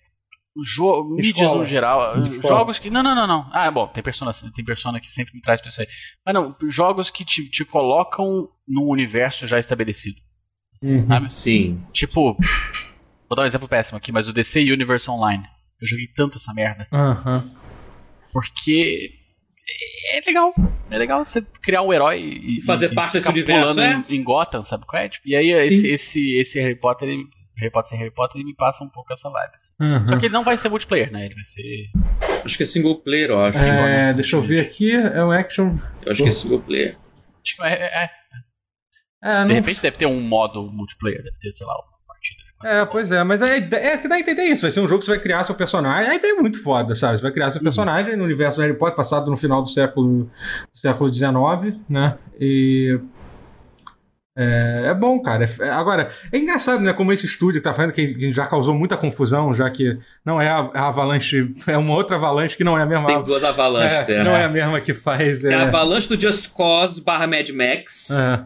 jogo, 0.64 1.16
mídias 1.16 1.52
no 1.54 1.66
geral, 1.66 2.22
Escola. 2.22 2.42
jogos 2.42 2.80
que. 2.80 2.90
Não, 2.90 3.04
não, 3.04 3.14
não, 3.16 3.28
não. 3.28 3.50
Ah, 3.52 3.70
bom, 3.70 3.88
tem 3.88 4.02
persona, 4.04 4.32
tem 4.54 4.64
persona 4.64 5.00
que 5.00 5.12
sempre 5.12 5.34
me 5.34 5.42
traz 5.42 5.60
pra 5.60 5.70
isso 5.70 5.82
aí. 5.82 5.88
Mas 6.26 6.34
não, 6.34 6.56
jogos 6.68 7.10
que 7.10 7.26
te, 7.26 7.50
te 7.50 7.66
colocam 7.66 8.48
num 8.68 8.88
universo 8.88 9.46
já 9.46 9.60
estabelecido. 9.60 10.18
Uhum. 10.84 11.04
Sabe? 11.04 11.32
Sim. 11.32 11.84
Tipo, 11.92 12.38
vou 13.28 13.36
dar 13.36 13.44
um 13.44 13.46
exemplo 13.46 13.68
péssimo 13.68 13.98
aqui, 13.98 14.12
mas 14.12 14.28
o 14.28 14.34
DC 14.34 14.62
Universe 14.62 15.10
Online. 15.10 15.44
Eu 15.82 15.88
joguei 15.88 16.08
tanto 16.08 16.38
essa 16.38 16.54
merda. 16.54 16.88
Aham. 16.92 17.52
Porque 18.32 19.12
é 20.14 20.22
legal. 20.26 20.54
É 20.90 20.98
legal 20.98 21.24
você 21.24 21.42
criar 21.42 21.82
um 21.82 21.92
herói 21.92 22.22
e, 22.22 22.62
Fazer 22.62 22.92
e 22.92 22.96
parte 22.96 23.14
desse 23.14 23.24
ficar 23.28 23.34
universo, 23.34 23.74
pulando 23.74 23.82
é? 23.82 24.06
em, 24.08 24.18
em 24.18 24.24
Gotham, 24.24 24.64
sabe 24.64 24.86
qual 24.86 25.02
é? 25.02 25.10
Tipo, 25.10 25.28
e 25.28 25.36
aí 25.36 25.52
esse, 25.52 25.88
esse, 25.88 26.38
esse 26.38 26.60
Harry 26.60 26.76
Potter, 26.80 27.10
ele, 27.10 27.26
Harry 27.58 27.72
Potter 27.72 27.90
sem 27.90 28.00
Harry 28.00 28.12
Potter, 28.12 28.38
ele 28.38 28.46
me 28.46 28.56
passa 28.56 28.84
um 28.84 28.90
pouco 28.90 29.12
essa 29.14 29.30
vibe. 29.30 29.52
assim. 29.56 29.74
Uhum. 29.80 30.08
Só 30.08 30.18
que 30.20 30.26
ele 30.26 30.34
não 30.34 30.44
vai 30.44 30.58
ser 30.58 30.70
multiplayer, 30.70 31.12
né? 31.12 31.26
Ele 31.26 31.36
vai 31.36 31.44
ser. 31.44 31.90
Acho 32.44 32.58
que 32.58 32.64
é 32.64 32.66
single 32.66 32.96
player, 33.02 33.30
eu 33.30 33.38
acho. 33.38 33.58
É, 33.58 34.14
deixa 34.14 34.36
eu 34.36 34.42
ver 34.42 34.60
aqui, 34.62 34.92
é 34.92 35.24
um 35.24 35.32
action. 35.32 35.78
Eu 36.06 36.12
acho 36.12 36.22
que 36.24 36.28
é 36.30 36.32
single 36.32 36.60
player. 36.62 36.98
Acho 37.44 37.56
que 37.56 37.64
é, 37.64 37.74
é- 37.74 38.04
é. 38.04 38.10
É, 39.24 39.30
de 39.30 39.40
não- 39.48 39.56
repente 39.56 39.82
deve 39.82 39.98
ter 39.98 40.06
um 40.06 40.22
modo 40.22 40.70
multiplayer, 40.72 41.24
deve 41.24 41.38
ter, 41.40 41.52
sei 41.52 41.66
lá, 41.66 41.74
uma 41.74 41.84
partida. 42.08 42.44
É, 42.64 42.86
pois 42.86 43.12
é, 43.12 43.24
mas 43.24 43.42
a 43.42 43.56
ideia, 43.58 43.94
é 43.94 43.98
que 43.98 44.08
dá 44.08 44.16
a 44.16 44.20
entender 44.20 44.44
isso. 44.44 44.62
Vai 44.62 44.72
ser 44.72 44.80
um 44.80 44.88
jogo 44.88 45.00
que 45.00 45.06
você 45.06 45.12
vai 45.12 45.20
criar 45.20 45.44
seu 45.44 45.56
personagem. 45.56 46.10
A 46.12 46.16
ideia 46.16 46.32
é 46.34 46.36
muito 46.36 46.62
foda, 46.62 46.94
sabe? 46.96 47.18
Você 47.18 47.24
vai 47.24 47.32
criar 47.32 47.50
seu 47.50 47.62
personagem 47.62 48.16
no 48.16 48.24
universo 48.24 48.58
do 48.60 48.62
Harry 48.62 48.78
Potter, 48.78 48.96
passado 48.96 49.30
no 49.32 49.38
final 49.38 49.62
do 49.62 49.68
século 49.70 50.26
do 50.26 50.78
século 50.78 51.12
XIX, 51.14 51.80
né? 51.90 52.18
E. 52.40 53.00
É, 54.38 54.88
é 54.88 54.94
bom, 54.94 55.20
cara. 55.22 55.46
É- 55.60 55.70
Agora, 55.70 56.12
é 56.32 56.38
engraçado, 56.38 56.82
né? 56.82 56.92
Como 56.94 57.14
esse 57.14 57.26
estúdio 57.26 57.62
que 57.62 57.64
tá 57.64 57.74
fazendo, 57.74 57.94
que 57.94 58.34
já 58.34 58.46
causou 58.46 58.76
muita 58.76 58.98
confusão, 58.98 59.54
já 59.54 59.70
que 59.70 59.98
não 60.26 60.42
é 60.42 60.50
a, 60.50 60.70
a 60.74 60.88
Avalanche, 60.90 61.50
é 61.68 61.78
uma 61.78 61.94
outra 61.94 62.18
Avalanche 62.18 62.58
que 62.58 62.64
não 62.64 62.78
é 62.78 62.84
a 62.84 62.86
mesma. 62.86 63.06
Tem 63.08 63.24
duas 63.24 63.44
avalanches, 63.44 64.10
é, 64.10 64.18
é. 64.20 64.24
não 64.24 64.36
é 64.36 64.44
a 64.46 64.50
mesma 64.50 64.82
que 64.82 64.94
faz. 64.94 65.42
Tem 65.42 65.52
É, 65.52 65.56
a 65.56 65.64
avalanche 65.64 66.10
do 66.10 66.20
Just 66.20 66.52
Cause 66.52 67.02
barra 67.02 67.28
Mad 67.28 67.50
Max. 67.52 68.10
é. 68.12 68.44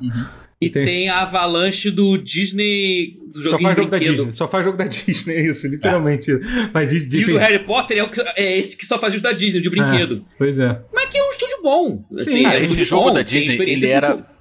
E 0.62 0.70
tem- 0.70 0.84
tem... 0.86 1.10
a 1.10 1.22
avalanche 1.22 1.90
do 1.90 2.18
Disney. 2.18 3.18
Do 3.34 3.42
Só 3.42 3.58
faz 3.58 3.76
de 3.76 3.76
jogo 3.82 3.90
da 3.92 3.98
brinquedo. 3.98 4.16
Disney. 4.18 4.34
Só 4.34 4.48
faz 4.48 4.66
jogo 4.66 4.78
da 4.78 4.84
Disney, 4.88 5.36
é 5.36 5.42
isso, 5.50 5.68
literalmente. 5.68 6.32
Mas 6.74 6.90
Disney 6.90 7.22
E 7.22 7.24
o 7.24 7.28
do 7.32 7.38
Harry 7.38 7.60
Potter 7.60 7.98
é, 7.98 8.04
o 8.04 8.10
que- 8.10 8.22
é 8.36 8.58
esse 8.58 8.76
que 8.78 8.86
só 8.86 9.00
faz 9.00 9.16
os 9.16 9.22
da 9.22 9.32
Disney, 9.32 9.62
de 9.62 9.70
brinquedo. 9.70 10.26
Pois 10.38 10.60
é. 10.60 10.78
Mas 10.94 11.06
que 11.10 11.18
é 11.18 11.24
um 11.24 11.30
estúdio 11.32 11.58
bom. 11.64 12.04
Assim, 12.14 12.30
Sim, 12.32 12.46
é 12.46 12.50
um 12.50 12.54
esse 12.62 12.84
jogo 12.84 13.06
bom, 13.06 13.14
da 13.14 13.22
Disney, 13.22 13.70
ele 13.72 13.88
era- 13.88 14.10
muito- 14.16 14.39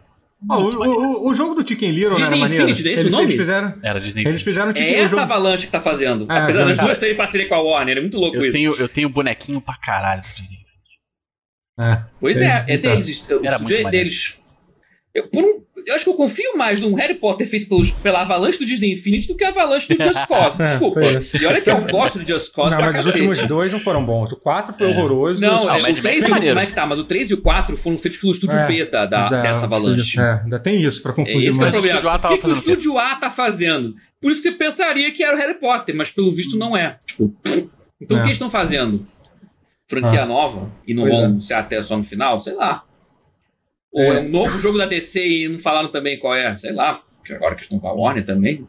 Ó, 0.49 0.61
o, 0.61 0.69
o, 1.27 1.29
o 1.31 1.35
jogo 1.35 1.55
do 1.61 1.67
Chicken 1.67 1.91
Little 1.91 2.15
Disney 2.15 2.27
era 2.27 2.37
maneiro? 2.39 2.71
Infinity, 2.71 2.83
não 2.85 2.91
é 2.91 2.93
esse 2.95 3.03
eles, 3.03 3.13
o 3.13 3.17
nome? 3.17 3.25
Eles 3.29 3.37
fizeram, 3.41 3.75
Era 3.83 4.01
Disney. 4.01 4.25
eles 4.27 4.43
fizeram 4.43 4.73
tipo 4.73 4.87
É 4.89 4.93
essa 4.99 5.09
jogo... 5.09 5.23
avalanche 5.23 5.67
que 5.67 5.73
tá 5.73 5.81
fazendo. 5.81 6.27
Ah, 6.29 6.45
Apesar 6.45 6.65
das 6.65 6.79
duas 6.79 6.99
terem 6.99 7.17
parceria 7.17 7.49
com 7.49 7.55
a 7.57 7.61
Warner, 7.61 7.99
é 7.99 8.01
muito 8.01 8.19
louco 8.19 8.37
eu 8.37 8.43
isso. 8.43 8.53
tenho, 8.53 8.75
eu 8.77 8.89
tenho 8.89 9.09
bonequinho 9.09 9.61
pra 9.61 9.75
caralho 9.77 10.23
do 10.23 10.29
Disney. 10.29 10.59
É. 11.81 12.03
Pois 12.21 12.41
é, 12.41 12.65
é 12.69 12.75
Então. 12.75 12.93
deles. 12.93 13.07
O 13.07 13.11
estúdio 13.11 13.47
é 13.47 13.51
maneiro. 13.59 13.91
deles. 13.91 14.39
Eu, 15.19 15.29
por 15.29 15.43
um- 15.45 15.63
eu 15.87 15.95
acho 15.95 16.05
que 16.05 16.11
eu 16.11 16.15
confio 16.15 16.57
mais 16.57 16.81
num 16.81 16.95
Harry 16.95 17.15
Potter 17.15 17.49
feito 17.49 17.69
pelos, 17.69 17.91
pela 17.91 18.21
Avalanche 18.23 18.59
do 18.59 18.65
Disney 18.67 18.93
Infinity 18.93 19.27
do 19.29 19.35
que 19.37 19.45
a 19.45 19.49
Avalanche 19.49 19.95
do 19.95 19.97
Just 20.05 20.27
Cause. 20.27 20.61
É, 20.63 20.65
Desculpa. 20.67 21.01
pois 21.01 21.43
E 21.43 21.47
olha 21.47 21.61
que 21.61 21.71
eu 21.71 21.81
gosto 21.87 22.19
do 22.19 22.27
Just 22.27 22.53
Cause 22.53 22.71
Não, 22.71 22.79
pra 22.79 22.87
mas 22.87 22.97
os 23.01 23.05
cacete. 23.07 23.25
últimos 23.27 23.49
dois 23.49 23.73
não 23.73 23.81
foram 23.81 24.05
bons. 24.05 24.33
O 24.33 24.37
4 24.37 24.75
foi 24.75 24.87
É. 24.87 24.91
horroroso. 24.91 25.41
Não, 25.41 25.65
o 25.65 25.69
é, 25.71 25.79
o 25.79 25.83
Max 25.83 26.01
3 26.01 26.05
é 26.23 26.27
e 26.27 26.27
o, 26.27 26.31
maneiro. 26.31 26.55
como 26.57 26.65
é 26.65 26.67
que 26.67 26.75
tá? 26.75 26.87
Mas 26.87 26.99
o 26.99 27.05
3 27.05 27.31
e 27.31 27.35
o 27.35 27.41
4 27.41 27.77
foram 27.77 27.97
feitos 27.97 28.19
pelo 28.21 28.33
estúdio 28.33 28.59
É, 28.59 28.67
B 28.67 28.85
da, 28.87 29.07
da- 29.07 29.29
da- 29.29 29.43
dessa 29.43 29.65
Avalanche. 29.65 30.21
É, 30.21 30.41
ainda 30.45 30.59
tem 30.59 30.83
isso 30.83 31.03
pra 31.03 31.13
É 31.13 31.15
confundir 31.15 31.49
esse 31.49 31.59
que 31.59 31.65
é 31.65 31.69
o 31.69 31.71
mais. 31.71 31.75
o 31.75 31.77
problema. 31.79 31.99
estúdio 31.99 32.11
A 32.11 32.15
O 32.15 32.19
tava 32.19 32.35
que, 32.35 32.41
que 32.41 32.47
o 32.47 32.51
o 32.51 32.53
estúdio 32.53 32.99
A 32.99 33.15
tá 33.17 33.31
fazendo? 33.31 33.95
Por 34.21 34.33
isso 34.33 34.43
você 34.43 34.53
pensaria 34.53 35.11
que 35.13 35.23
era 35.23 35.35
o 35.37 35.39
Harry 35.39 35.55
Potter, 35.55 35.95
mas 35.95 36.11
pelo 36.11 36.33
visto 36.35 36.57
não 36.57 36.77
é. 36.77 36.99
Tipo, 37.07 37.33
então 38.01 38.17
É. 38.17 38.21
o 38.21 38.23
que 38.23 38.29
eles 38.29 38.37
estão 38.37 38.51
fazendo? 38.51 39.07
Franquia 39.89 40.23
Ah. 40.25 40.27
nova? 40.27 40.71
E 40.87 40.93
não 40.93 41.05
Pois 41.05 41.15
vão 41.15 41.41
ser 41.41 41.55
até 41.55 41.83
só 41.83 41.97
no 41.97 42.03
final? 42.03 42.39
Sei 42.41 42.53
lá. 42.55 42.83
Ou 43.99 44.13
é. 44.13 44.17
É. 44.17 44.21
um 44.21 44.29
novo 44.29 44.59
jogo 44.61 44.79
da 44.79 44.87
DC 44.87 45.27
e 45.27 45.49
não 45.49 45.59
falaram 45.59 45.89
também 45.89 46.19
qual 46.19 46.35
é? 46.35 46.55
Sei 46.55 46.73
lá. 46.73 47.03
Porque 47.19 47.33
agora 47.33 47.55
que 47.55 47.63
estão 47.63 47.79
com 47.79 47.89
a 47.89 47.93
Warner 47.93 48.25
também. 48.25 48.67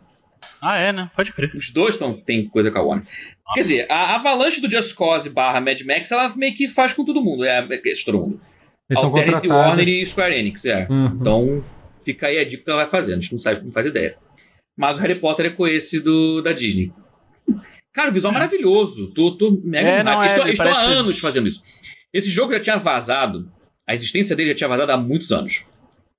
Ah, 0.62 0.78
é, 0.78 0.92
né? 0.92 1.10
Pode 1.16 1.32
crer. 1.32 1.52
Os 1.56 1.70
dois 1.70 1.96
tão, 1.98 2.14
tem 2.14 2.48
coisa 2.48 2.72
com 2.72 2.80
a 2.80 2.82
Warner. 2.82 3.06
Quer 3.54 3.62
dizer, 3.62 3.92
a 3.92 4.16
Avalanche 4.16 4.60
do 4.60 4.70
Just 4.70 4.96
Cause 4.96 5.30
barra 5.30 5.62
Mad 5.62 5.80
Max, 5.82 6.12
ela 6.12 6.30
meio 6.36 6.54
que 6.54 6.68
faz 6.68 6.94
com 6.94 7.06
todo 7.06 7.24
mundo. 7.24 7.44
É, 7.44 7.60
é 7.60 7.78
todo 8.06 8.20
mundo. 8.20 8.42
Eles. 8.90 9.46
Warner 9.46 9.88
e 9.88 10.06
Square 10.06 10.36
Enix, 10.36 10.66
é. 10.66 10.88
Uhum. 10.90 11.18
Então, 11.20 11.64
fica 12.04 12.28
aí 12.28 12.40
a 12.40 12.44
dica 12.44 12.64
que 12.64 12.70
ela 12.70 12.82
vai 12.82 12.92
fazendo. 12.92 13.20
A 13.20 13.22
gente 13.22 13.32
não 13.32 13.40
sabe, 13.40 13.64
não 13.64 13.72
faz 13.72 13.86
ideia. 13.86 14.18
Mas 14.76 14.98
o 14.98 15.02
Harry 15.02 15.16
Potter 15.16 15.48
é 15.48 15.50
com 15.50 15.68
esse 15.68 16.00
do, 16.00 16.42
da 16.42 16.54
Disney. 16.54 16.92
Cara, 17.94 18.10
o 18.10 18.14
visual 18.14 18.32
é 18.32 18.34
maravilhoso. 18.36 19.08
Tô, 19.14 19.38
tô 19.38 19.60
mega 19.64 19.90
É, 19.90 20.04
não, 20.04 20.24
é, 20.24 20.28
Estou, 20.28 20.48
estou 20.48 20.68
há 20.68 20.82
anos 20.82 21.20
fazendo 21.20 21.48
isso. 21.48 21.62
Esse 22.14 22.30
jogo 22.30 22.54
já 22.54 22.60
tinha 22.60 22.78
vazado. 22.78 23.52
A 23.90 23.94
existência 23.96 24.36
dele 24.36 24.50
já 24.52 24.56
tinha 24.56 24.68
vazado 24.68 24.92
há 24.92 24.98
muitos 24.98 25.32
anos. 25.32 25.64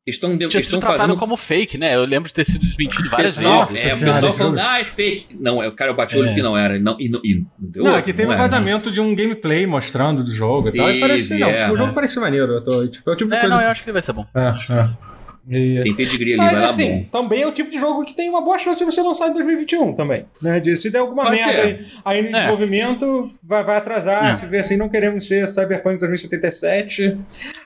Eles 0.07 0.17
estão, 0.17 0.31
Tinha 0.37 0.45
eles 0.49 0.53
sido 0.55 0.63
estão 0.63 0.81
tratado 0.81 1.01
fazendo. 1.03 1.19
como 1.19 1.37
fake, 1.37 1.77
né? 1.79 1.95
Eu 1.95 2.05
lembro 2.07 2.27
de 2.29 2.35
ter 2.35 2.45
sido 2.45 2.63
desmentido 2.63 3.09
várias 3.11 3.35
pessoal, 3.37 3.67
vezes. 3.67 3.87
é, 3.87 3.95
o 3.95 3.99
pessoal 3.99 4.33
falando, 4.33 4.59
ah, 4.59 4.81
é 4.81 4.85
fake. 4.85 5.37
Não, 5.39 5.63
é, 5.63 5.69
o 5.69 5.73
cara 5.73 5.93
bateu 5.93 6.19
o 6.19 6.23
olho 6.23 6.31
É. 6.31 6.35
que 6.35 6.43
não 6.43 6.57
era. 6.57 6.79
Não, 6.81 6.97
e 6.99 7.09
não, 7.09 7.21
e 7.23 7.35
não 7.35 7.47
deu 7.59 7.85
Não, 7.85 7.91
outro, 7.93 8.01
aqui 8.01 8.13
teve 8.15 8.27
um 8.29 8.33
era. 8.33 8.41
vazamento 8.43 8.91
de 8.91 8.99
um 9.01 9.15
gameplay 9.15 9.67
mostrando 9.67 10.25
do 10.25 10.33
jogo 10.33 10.69
e 10.71 10.73
tal. 10.73 10.91
E 10.91 10.99
parece, 11.01 11.39
não, 11.39 11.49
é, 11.49 11.67
o 11.71 11.77
jogo 11.77 11.89
né? 11.91 11.95
parece 11.95 12.19
maneiro. 12.19 12.55
Eu 12.55 12.65
tô, 12.65 12.89
tipo, 12.89 13.09
é 13.09 13.13
o 13.13 13.17
tipo 13.17 13.31
de 13.31 13.37
É, 13.37 13.41
coisa. 13.41 13.55
não, 13.55 13.63
eu 13.63 13.69
acho 13.69 13.85
que 13.85 13.91
ele 13.91 13.93
vai 13.93 14.03
ser 14.03 14.13
bom. 14.15 14.27
É, 14.35 14.41
Acho 14.41 14.67
que 14.67 14.73
vai 14.73 14.81
é. 14.81 14.85
ser 14.85 14.95
bom. 14.95 15.20
E- 15.51 15.83
Tem 15.83 15.95
pedigree 15.95 16.35
ali, 16.35 16.37
Mas 16.37 16.53
vai 16.53 16.61
lá 16.61 16.67
assim, 16.67 17.09
bom. 17.11 17.23
também 17.23 17.43
é 17.43 17.47
o 17.47 17.51
tipo 17.53 17.71
de 17.71 17.79
jogo 17.81 18.05
que 18.05 18.15
tem 18.15 18.29
uma 18.31 18.41
boa 18.41 18.57
chance 18.57 18.79
de 18.79 18.85
você 18.85 19.03
lançar 19.03 19.29
em 19.29 19.33
2021 19.33 19.93
também. 19.95 20.25
Né? 20.41 20.61
De, 20.61 20.77
se 20.77 20.89
der 20.91 21.01
alguma 21.01 21.25
Pode 21.25 21.37
merda 21.37 21.53
ser. 21.53 21.61
aí, 21.61 21.87
aí 22.05 22.23
no 22.23 22.29
É. 22.29 22.33
desenvolvimento, 22.33 23.31
vai, 23.43 23.65
vai 23.65 23.77
atrasar. 23.79 24.31
É. 24.31 24.35
Se 24.37 24.47
vê 24.47 24.59
assim, 24.61 24.77
não 24.77 24.89
queremos 24.89 25.27
ser 25.27 25.49
Cyberpunk 25.49 25.99
2077. 25.99 27.03
Eu 27.03 27.19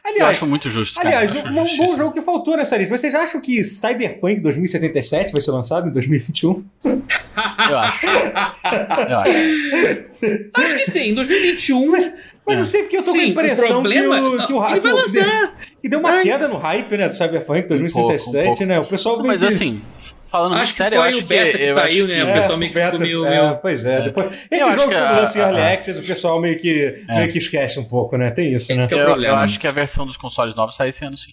Aliás, 0.03 0.37
acho 0.37 0.47
muito 0.47 0.71
justo, 0.71 0.95
cara. 1.01 1.09
aliás 1.19 1.37
Eu 1.37 1.51
um, 1.53 1.61
um 1.63 1.77
bom 1.77 1.97
jogo 1.97 2.13
que 2.13 2.23
faltou 2.23 2.57
nessa 2.57 2.77
lista. 2.77 2.97
Vocês 2.97 3.15
acham 3.15 3.41
que 3.41 3.63
Cyberpunk 3.63 4.41
2077 4.41 5.33
vai 5.33 5.41
ser 5.41 5.51
lançado 5.51 5.89
em 5.89 5.93
2021? 5.93 6.65
Eu 6.85 7.79
acho. 7.79 8.07
Eu 8.07 9.19
acho. 9.19 9.35
Acho 10.55 10.77
que 10.77 10.91
sim, 10.91 11.11
em 11.11 11.15
2021. 11.15 11.91
Mas, 11.91 12.13
mas 12.47 12.59
não 12.59 12.65
sei 12.65 12.83
porque 12.83 12.97
eu 12.97 13.03
tô 13.05 13.13
com 13.13 13.19
a 13.19 13.21
Sim, 13.21 13.27
o 13.27 13.31
impressão 13.31 13.69
problema- 13.69 14.17
que 14.17 14.23
o, 14.23 14.47
que 14.47 14.53
o 14.55 14.69
ele 14.71 14.81
vai 14.81 14.93
lançar. 14.93 15.55
Que 15.85 15.89
deu 15.91 16.01
uma 16.01 16.23
queda 16.23 16.49
no 16.49 16.57
hype, 16.57 16.97
né? 16.97 17.11
Do 17.11 17.15
Cyberpunk 17.15 17.69
2077, 17.69 18.39
um 18.41 18.45
pouco. 18.47 18.65
né? 18.65 18.81
O 18.81 18.87
pessoal 18.89 19.17
meio 19.19 19.27
Mas 19.29 19.41
que- 19.43 19.47
assim, 19.49 19.83
falando 20.31 20.55
Acho 20.55 20.73
que 20.73 20.79
sério, 20.79 20.97
foi 20.99 21.07
eu 21.07 21.09
acho 21.11 21.19
o 21.19 21.27
beta 21.29 21.59
que 21.59 21.65
eu 21.65 21.75
saiu, 21.75 22.09
né? 22.09 22.15
que- 22.17 22.23
O 22.23 22.33
pessoal 22.33 22.59
meio 22.59 22.73
que 22.73 22.79
ficou 22.79 22.91
beta- 22.93 23.05
meio- 23.05 23.27
é, 23.27 23.31
meio- 23.43 23.57
Pois 23.59 23.85
é. 23.85 24.01
Depois, 24.01 24.33
esse 24.51 24.63
acho 24.63 24.73
jogo 24.77 24.89
que 24.89 24.95
quando 24.97 25.05
a- 25.07 25.21
lança 25.21 25.39
em 25.39 25.43
Early 25.43 25.61
Access, 25.61 26.01
o 26.01 26.03
pessoal 26.03 26.41
meio 26.41 26.59
que, 26.59 27.05
É. 27.07 27.17
meio 27.19 27.31
que 27.31 27.37
esquece 27.37 27.79
um 27.79 27.85
pouco, 27.85 28.17
né? 28.17 28.31
Tem 28.31 28.55
isso, 28.55 28.73
né? 28.75 28.79
Esse 28.81 28.89
que 28.89 28.95
é 28.95 28.97
o 28.97 29.01
Eu, 29.11 29.23
eu 29.25 29.35
acho 29.37 29.61
que 29.61 29.67
a 29.67 29.73
versão 29.73 30.07
dos 30.07 30.17
consoles 30.17 30.55
novos 30.55 30.75
sai 30.75 30.89
esse 30.89 31.05
ano, 31.05 31.19
sim. 31.19 31.33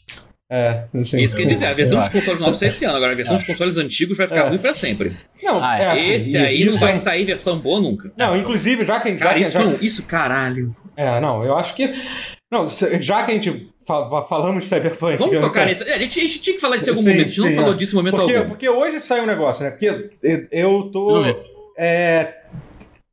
É, 0.52 0.84
assim, 1.02 1.22
Isso 1.22 1.38
quer 1.38 1.46
dizer, 1.46 1.68
a 1.68 1.74
versão 1.74 1.98
dos 1.98 2.10
consoles 2.10 2.42
novos 2.42 2.60
sai 2.60 2.68
esse 2.68 2.84
ano, 2.84 2.98
agora 2.98 3.14
a 3.14 3.16
versão 3.16 3.38
dos 3.38 3.46
consoles 3.46 3.78
antigos 3.78 4.18
vai 4.18 4.28
ficar 4.28 4.48
É. 4.48 4.50
ruim 4.50 4.58
pra 4.58 4.74
sempre. 4.74 5.14
Não, 5.42 5.64
Ah, 5.64 5.80
é 5.80 5.84
é. 5.84 5.92
assim, 5.94 6.10
Esse 6.12 6.28
isso- 6.28 6.38
aí 6.46 6.64
não 6.66 6.70
isso 6.72 6.80
vai 6.82 6.92
é 6.92 6.96
um- 6.96 7.00
sair 7.00 7.24
versão 7.24 7.58
boa 7.58 7.80
nunca. 7.80 8.12
Não, 8.18 8.36
inclusive, 8.36 8.84
já 8.84 9.00
que, 9.00 9.14
já, 9.14 9.18
Cara, 9.18 9.36
que- 9.36 9.40
isso, 9.40 9.52
já, 9.54 9.66
isso 9.80 10.04
caralho. 10.04 10.76
É, 10.98 11.22
não, 11.22 11.46
eu 11.46 11.56
acho 11.58 11.74
que. 11.74 11.94
Não, 12.52 12.68
já 12.68 13.24
que 13.24 13.32
a 13.32 13.34
gente 13.34 13.72
fa- 13.88 14.10
fa- 14.10 14.24
falamos 14.24 14.64
de 14.64 14.70
Cyberpunk. 14.70 15.18
Vamos 15.18 15.34
não 15.36 15.42
tocar 15.42 15.66
quero- 15.66 15.70
nesse. 15.70 15.90
é, 15.90 15.96
A 15.96 16.00
gente, 16.00 16.20
a 16.20 16.24
gente 16.24 16.42
tinha 16.42 16.56
que 16.56 16.62
falar 16.62 16.76
disso 16.76 16.90
em 16.90 16.92
algum 16.92 17.02
Sim, 17.02 17.10
momento, 17.10 17.26
a 17.26 17.28
gente 17.30 17.40
não 17.42 17.48
sim, 17.48 17.56
falou 17.56 17.72
é. 17.74 17.78
disso 17.78 17.94
em 17.94 17.96
momento 17.96 18.16
porque, 18.18 18.36
algum. 18.36 18.50
porque 18.50 18.70
hoje 18.70 19.00
saiu 19.00 19.24
um 19.24 19.28
negócio, 19.28 19.64
né? 19.64 19.70
Porque 19.72 19.86
eu- 19.88 20.10
tô. 20.92 21.22
não. 21.22 21.36
É, 21.78 22.41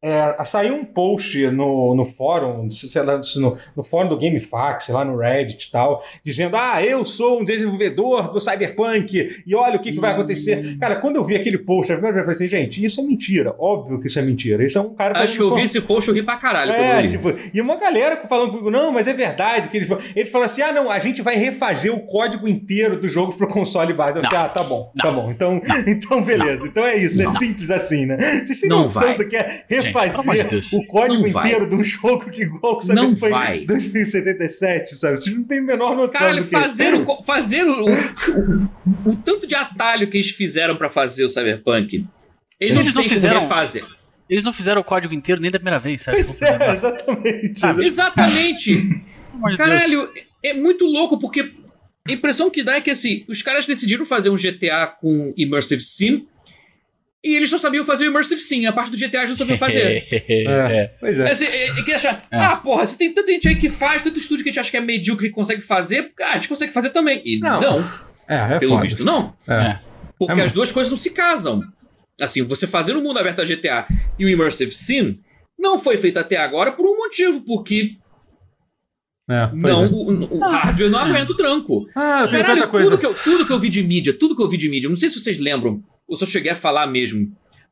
é, 0.01 0.45
saiu 0.45 0.75
um 0.75 0.85
post 0.85 1.51
no, 1.51 1.95
no 1.95 2.05
fórum, 2.05 2.71
sei 2.71 3.03
lá, 3.03 3.21
no, 3.37 3.59
no 3.77 3.83
fórum 3.83 4.09
do 4.09 4.17
GameFAQs, 4.17 4.89
lá 4.91 5.05
no 5.05 5.17
Reddit 5.17 5.67
e 5.67 5.71
tal, 5.73 6.03
dizendo: 6.25 6.57
Ah, 6.57 6.81
eu 6.85 7.05
sou 7.05 7.41
um 7.41 7.45
desenvolvedor 7.45 8.33
do 8.33 8.41
Cyberpunk 8.41 9.43
e 9.45 9.55
olha 9.57 9.77
o 9.77 9.81
que, 9.81 9.93
que 9.93 10.01
vai 10.01 10.13
acontecer. 10.13 10.79
Cara, 10.79 10.97
quando 10.97 11.17
eu 11.17 11.25
vi 11.25 11.35
aquele 11.35 11.59
post, 11.59 11.93
a 11.93 11.97
primeira 11.97 12.15
vez 12.15 12.29
eu 12.29 12.35
falei 12.35 12.47
assim: 12.47 12.57
gente, 12.57 12.85
isso 12.85 13.01
é 13.01 13.05
mentira. 13.05 13.55
Óbvio 13.59 13.99
que 14.01 14.07
isso 14.07 14.21
é 14.21 14.23
mentira. 14.23 14.65
Isso 14.65 14.79
é 14.79 14.81
um 14.81 14.95
cara. 14.95 15.21
Acho 15.21 15.37
que 15.37 15.43
eu 15.43 15.55
vi 15.55 15.63
esse 15.63 15.81
post, 15.81 16.09
eu 16.09 16.15
ri 16.15 16.23
pra 16.23 16.37
caralho. 16.37 16.73
É, 16.73 17.07
tipo, 17.09 17.35
e 17.53 17.61
uma 17.61 17.77
galera 17.77 18.17
falando 18.29 18.51
comigo: 18.51 18.71
Não, 18.71 18.93
mas 18.93 19.09
é 19.09 19.13
verdade. 19.13 19.69
que 19.69 19.77
Eles, 19.77 19.89
eles 20.15 20.31
falam 20.31 20.45
assim: 20.45 20.63
Ah, 20.63 20.73
não, 20.73 20.93
a 20.93 21.01
gente 21.01 21.23
vai 21.23 21.35
refazer 21.35 21.93
o 21.93 22.07
código 22.07 22.47
inteiro 22.47 23.01
dos 23.01 23.11
jogos 23.11 23.35
pro 23.35 23.49
console 23.49 23.93
base. 23.93 24.17
Eu 24.17 24.23
falei, 24.23 24.39
ah, 24.39 24.49
tá 24.49 24.63
bom, 24.63 24.93
tá 24.97 25.11
bom. 25.11 25.31
Então, 25.31 25.61
então 25.89 26.23
beleza. 26.23 26.65
Então 26.65 26.85
é 26.85 26.97
isso, 26.97 27.21
é 27.21 27.27
simples 27.27 27.69
assim, 27.71 28.07
né? 28.07 28.17
Vocês 28.45 28.61
têm 28.61 28.69
noção 28.69 29.17
do 29.17 29.27
que 29.27 29.37
é 29.37 29.65
fazer 29.93 30.61
o 30.73 30.87
código 30.87 31.27
inteiro 31.27 31.69
de 31.69 31.75
um 31.75 31.85
jogo 31.85 32.31
que 32.31 32.43
igual 32.43 32.79
que 32.79 32.89
não 32.93 33.17
foi 33.17 33.31
vai. 33.31 33.65
2077, 33.65 34.97
sabe? 34.97 35.21
Vocês 35.21 35.37
não 35.37 35.45
têm 35.45 35.59
a 35.59 35.63
menor 35.63 35.97
noção 35.97 36.19
Caralho, 36.19 36.43
do 36.43 36.45
que 36.45 36.51
fazer, 36.51 36.95
o, 36.95 37.23
fazer 37.23 37.65
o, 37.65 37.85
o, 37.85 37.91
o, 37.91 39.11
o, 39.11 39.17
tanto 39.17 39.47
de 39.47 39.55
atalho 39.55 40.09
que 40.09 40.17
eles 40.17 40.31
fizeram 40.31 40.77
para 40.77 40.91
fazer 40.91 41.25
o 41.25 41.29
Cyberpunk. 41.29 42.07
Eles, 42.61 42.81
eles 42.81 42.95
não, 42.95 43.03
não 43.03 43.09
fizeram 43.09 43.49
fazer. 43.49 43.85
Eles 44.29 44.45
não 44.45 44.53
fizeram 44.53 44.81
o 44.81 44.85
código 44.85 45.15
inteiro 45.15 45.41
nem 45.41 45.51
da 45.51 45.59
primeira 45.59 45.79
vez, 45.79 46.03
sabe? 46.03 46.19
É, 46.19 46.73
exatamente. 46.73 47.61
Sabe? 47.61 47.87
Exatamente. 47.87 49.03
Caralho, 49.57 50.09
é 50.43 50.53
muito 50.53 50.85
louco 50.85 51.19
porque 51.19 51.53
a 52.07 52.13
impressão 52.13 52.51
que 52.51 52.63
dá 52.63 52.77
é 52.77 52.81
que 52.81 52.91
assim, 52.91 53.25
os 53.29 53.43
caras 53.43 53.67
decidiram 53.67 54.05
fazer 54.05 54.31
um 54.31 54.37
GTA 54.37 54.87
com 54.87 55.33
Immersive 55.37 55.83
Sim 55.83 56.27
e 57.23 57.35
eles 57.35 57.51
só 57.51 57.59
sabiam 57.59 57.85
fazer 57.85 58.07
o 58.07 58.11
Immersive 58.11 58.41
Sim, 58.41 58.67
a 58.67 58.73
parte 58.73 58.91
do 58.91 58.97
GTA 58.97 59.19
eles 59.19 59.31
não 59.31 59.37
sabiam 59.37 59.59
fazer. 59.59 60.07
é, 60.13 60.95
pois 61.01 61.19
é. 61.19 61.31
Assim, 61.31 61.47
é, 61.47 61.79
é 61.79 61.83
que 61.83 61.93
achar, 61.93 62.25
é. 62.31 62.37
ah, 62.37 62.57
porra, 62.57 62.87
se 62.87 62.97
tem 62.97 63.13
tanta 63.13 63.31
gente 63.33 63.49
aí 63.49 63.57
que 63.57 63.69
faz, 63.69 64.03
tanto 64.03 64.19
estúdio 64.19 64.45
que 64.45 64.51
a 64.51 64.53
gente 64.53 64.61
acha 64.61 64.71
que 64.71 64.77
é 64.77 64.81
medíocre 64.81 65.29
que 65.29 65.35
consegue 65.35 65.61
fazer, 65.61 66.13
ah, 66.21 66.31
a 66.31 66.35
gente 66.35 66.49
consegue 66.49 66.73
fazer 66.73 66.91
também. 66.91 67.21
E 67.25 67.39
não. 67.41 67.61
não. 67.61 67.91
É, 68.29 68.55
é 68.55 68.59
pelo 68.59 68.73
foda. 68.73 68.83
visto, 68.83 69.05
não. 69.05 69.35
É. 69.49 69.55
é. 69.55 69.81
Porque 70.19 70.41
as 70.41 70.53
duas 70.53 70.71
coisas 70.71 70.91
não 70.91 70.97
se 70.97 71.11
casam. 71.11 71.63
Assim, 72.21 72.43
você 72.43 72.67
fazer 72.67 72.97
o 72.97 73.03
mundo 73.03 73.19
aberto 73.19 73.37
da 73.37 73.45
GTA 73.45 73.87
e 74.19 74.25
o 74.25 74.29
Immersive 74.29 74.73
Sim 74.73 75.15
não 75.59 75.79
foi 75.79 75.97
feito 75.97 76.19
até 76.19 76.37
agora 76.37 76.73
por 76.73 76.87
um 76.87 76.97
motivo, 76.97 77.41
porque 77.41 77.97
é, 79.29 79.51
não, 79.53 79.85
é. 79.85 79.89
o, 79.89 80.37
o 80.37 80.39
hardware 80.39 80.91
não 80.91 80.99
aguenta 80.99 81.33
o 81.33 81.37
tranco. 81.37 81.89
Ah, 81.95 82.27
tem 82.29 82.41
Caralho, 82.41 82.61
tanta 82.61 82.71
coisa. 82.71 82.87
Tudo 82.87 82.99
que, 82.99 83.07
eu, 83.07 83.15
tudo 83.15 83.47
que 83.47 83.53
eu 83.53 83.59
vi 83.59 83.69
de 83.69 83.83
mídia, 83.83 84.13
tudo 84.13 84.35
que 84.35 84.43
eu 84.43 84.49
vi 84.49 84.57
de 84.57 84.69
mídia, 84.69 84.89
não 84.89 84.97
sei 84.97 85.09
se 85.09 85.21
vocês 85.21 85.39
lembram, 85.39 85.83
ou 86.09 86.17
se 86.17 86.25
eu 86.25 86.29
cheguei 86.29 86.51
a 86.51 86.57
falar 86.57 86.87
mesmo. 86.87 87.27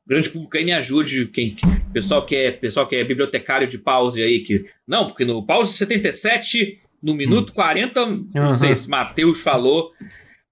O 0.05 0.09
grande 0.09 0.31
público 0.31 0.57
aí 0.57 0.65
me 0.65 0.73
ajude, 0.73 1.27
quem 1.27 1.57
pessoal 1.93 2.25
que 2.25 2.37
é, 2.37 2.53
pessoal 2.53 2.87
que 2.87 2.95
é 2.95 3.03
bibliotecário 3.03 3.67
de 3.67 3.79
pause 3.79 4.23
aí 4.23 4.41
que 4.41 4.67
não, 4.87 5.07
porque 5.07 5.25
no 5.25 5.45
pause 5.45 5.73
77 5.73 6.79
no 7.03 7.15
minuto 7.15 7.51
hum. 7.51 7.55
40, 7.55 8.05
uhum. 8.05 8.29
não 8.35 8.55
sei 8.55 8.77
se 8.77 8.89
Matheus 8.89 9.41
falou. 9.41 9.93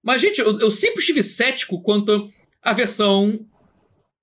Mas 0.03 0.21
gente, 0.21 0.39
eu, 0.39 0.59
eu 0.59 0.71
sempre 0.71 0.99
estive 0.99 1.23
cético 1.23 1.81
quanto 1.81 2.29
à 2.61 2.73
versão 2.73 3.39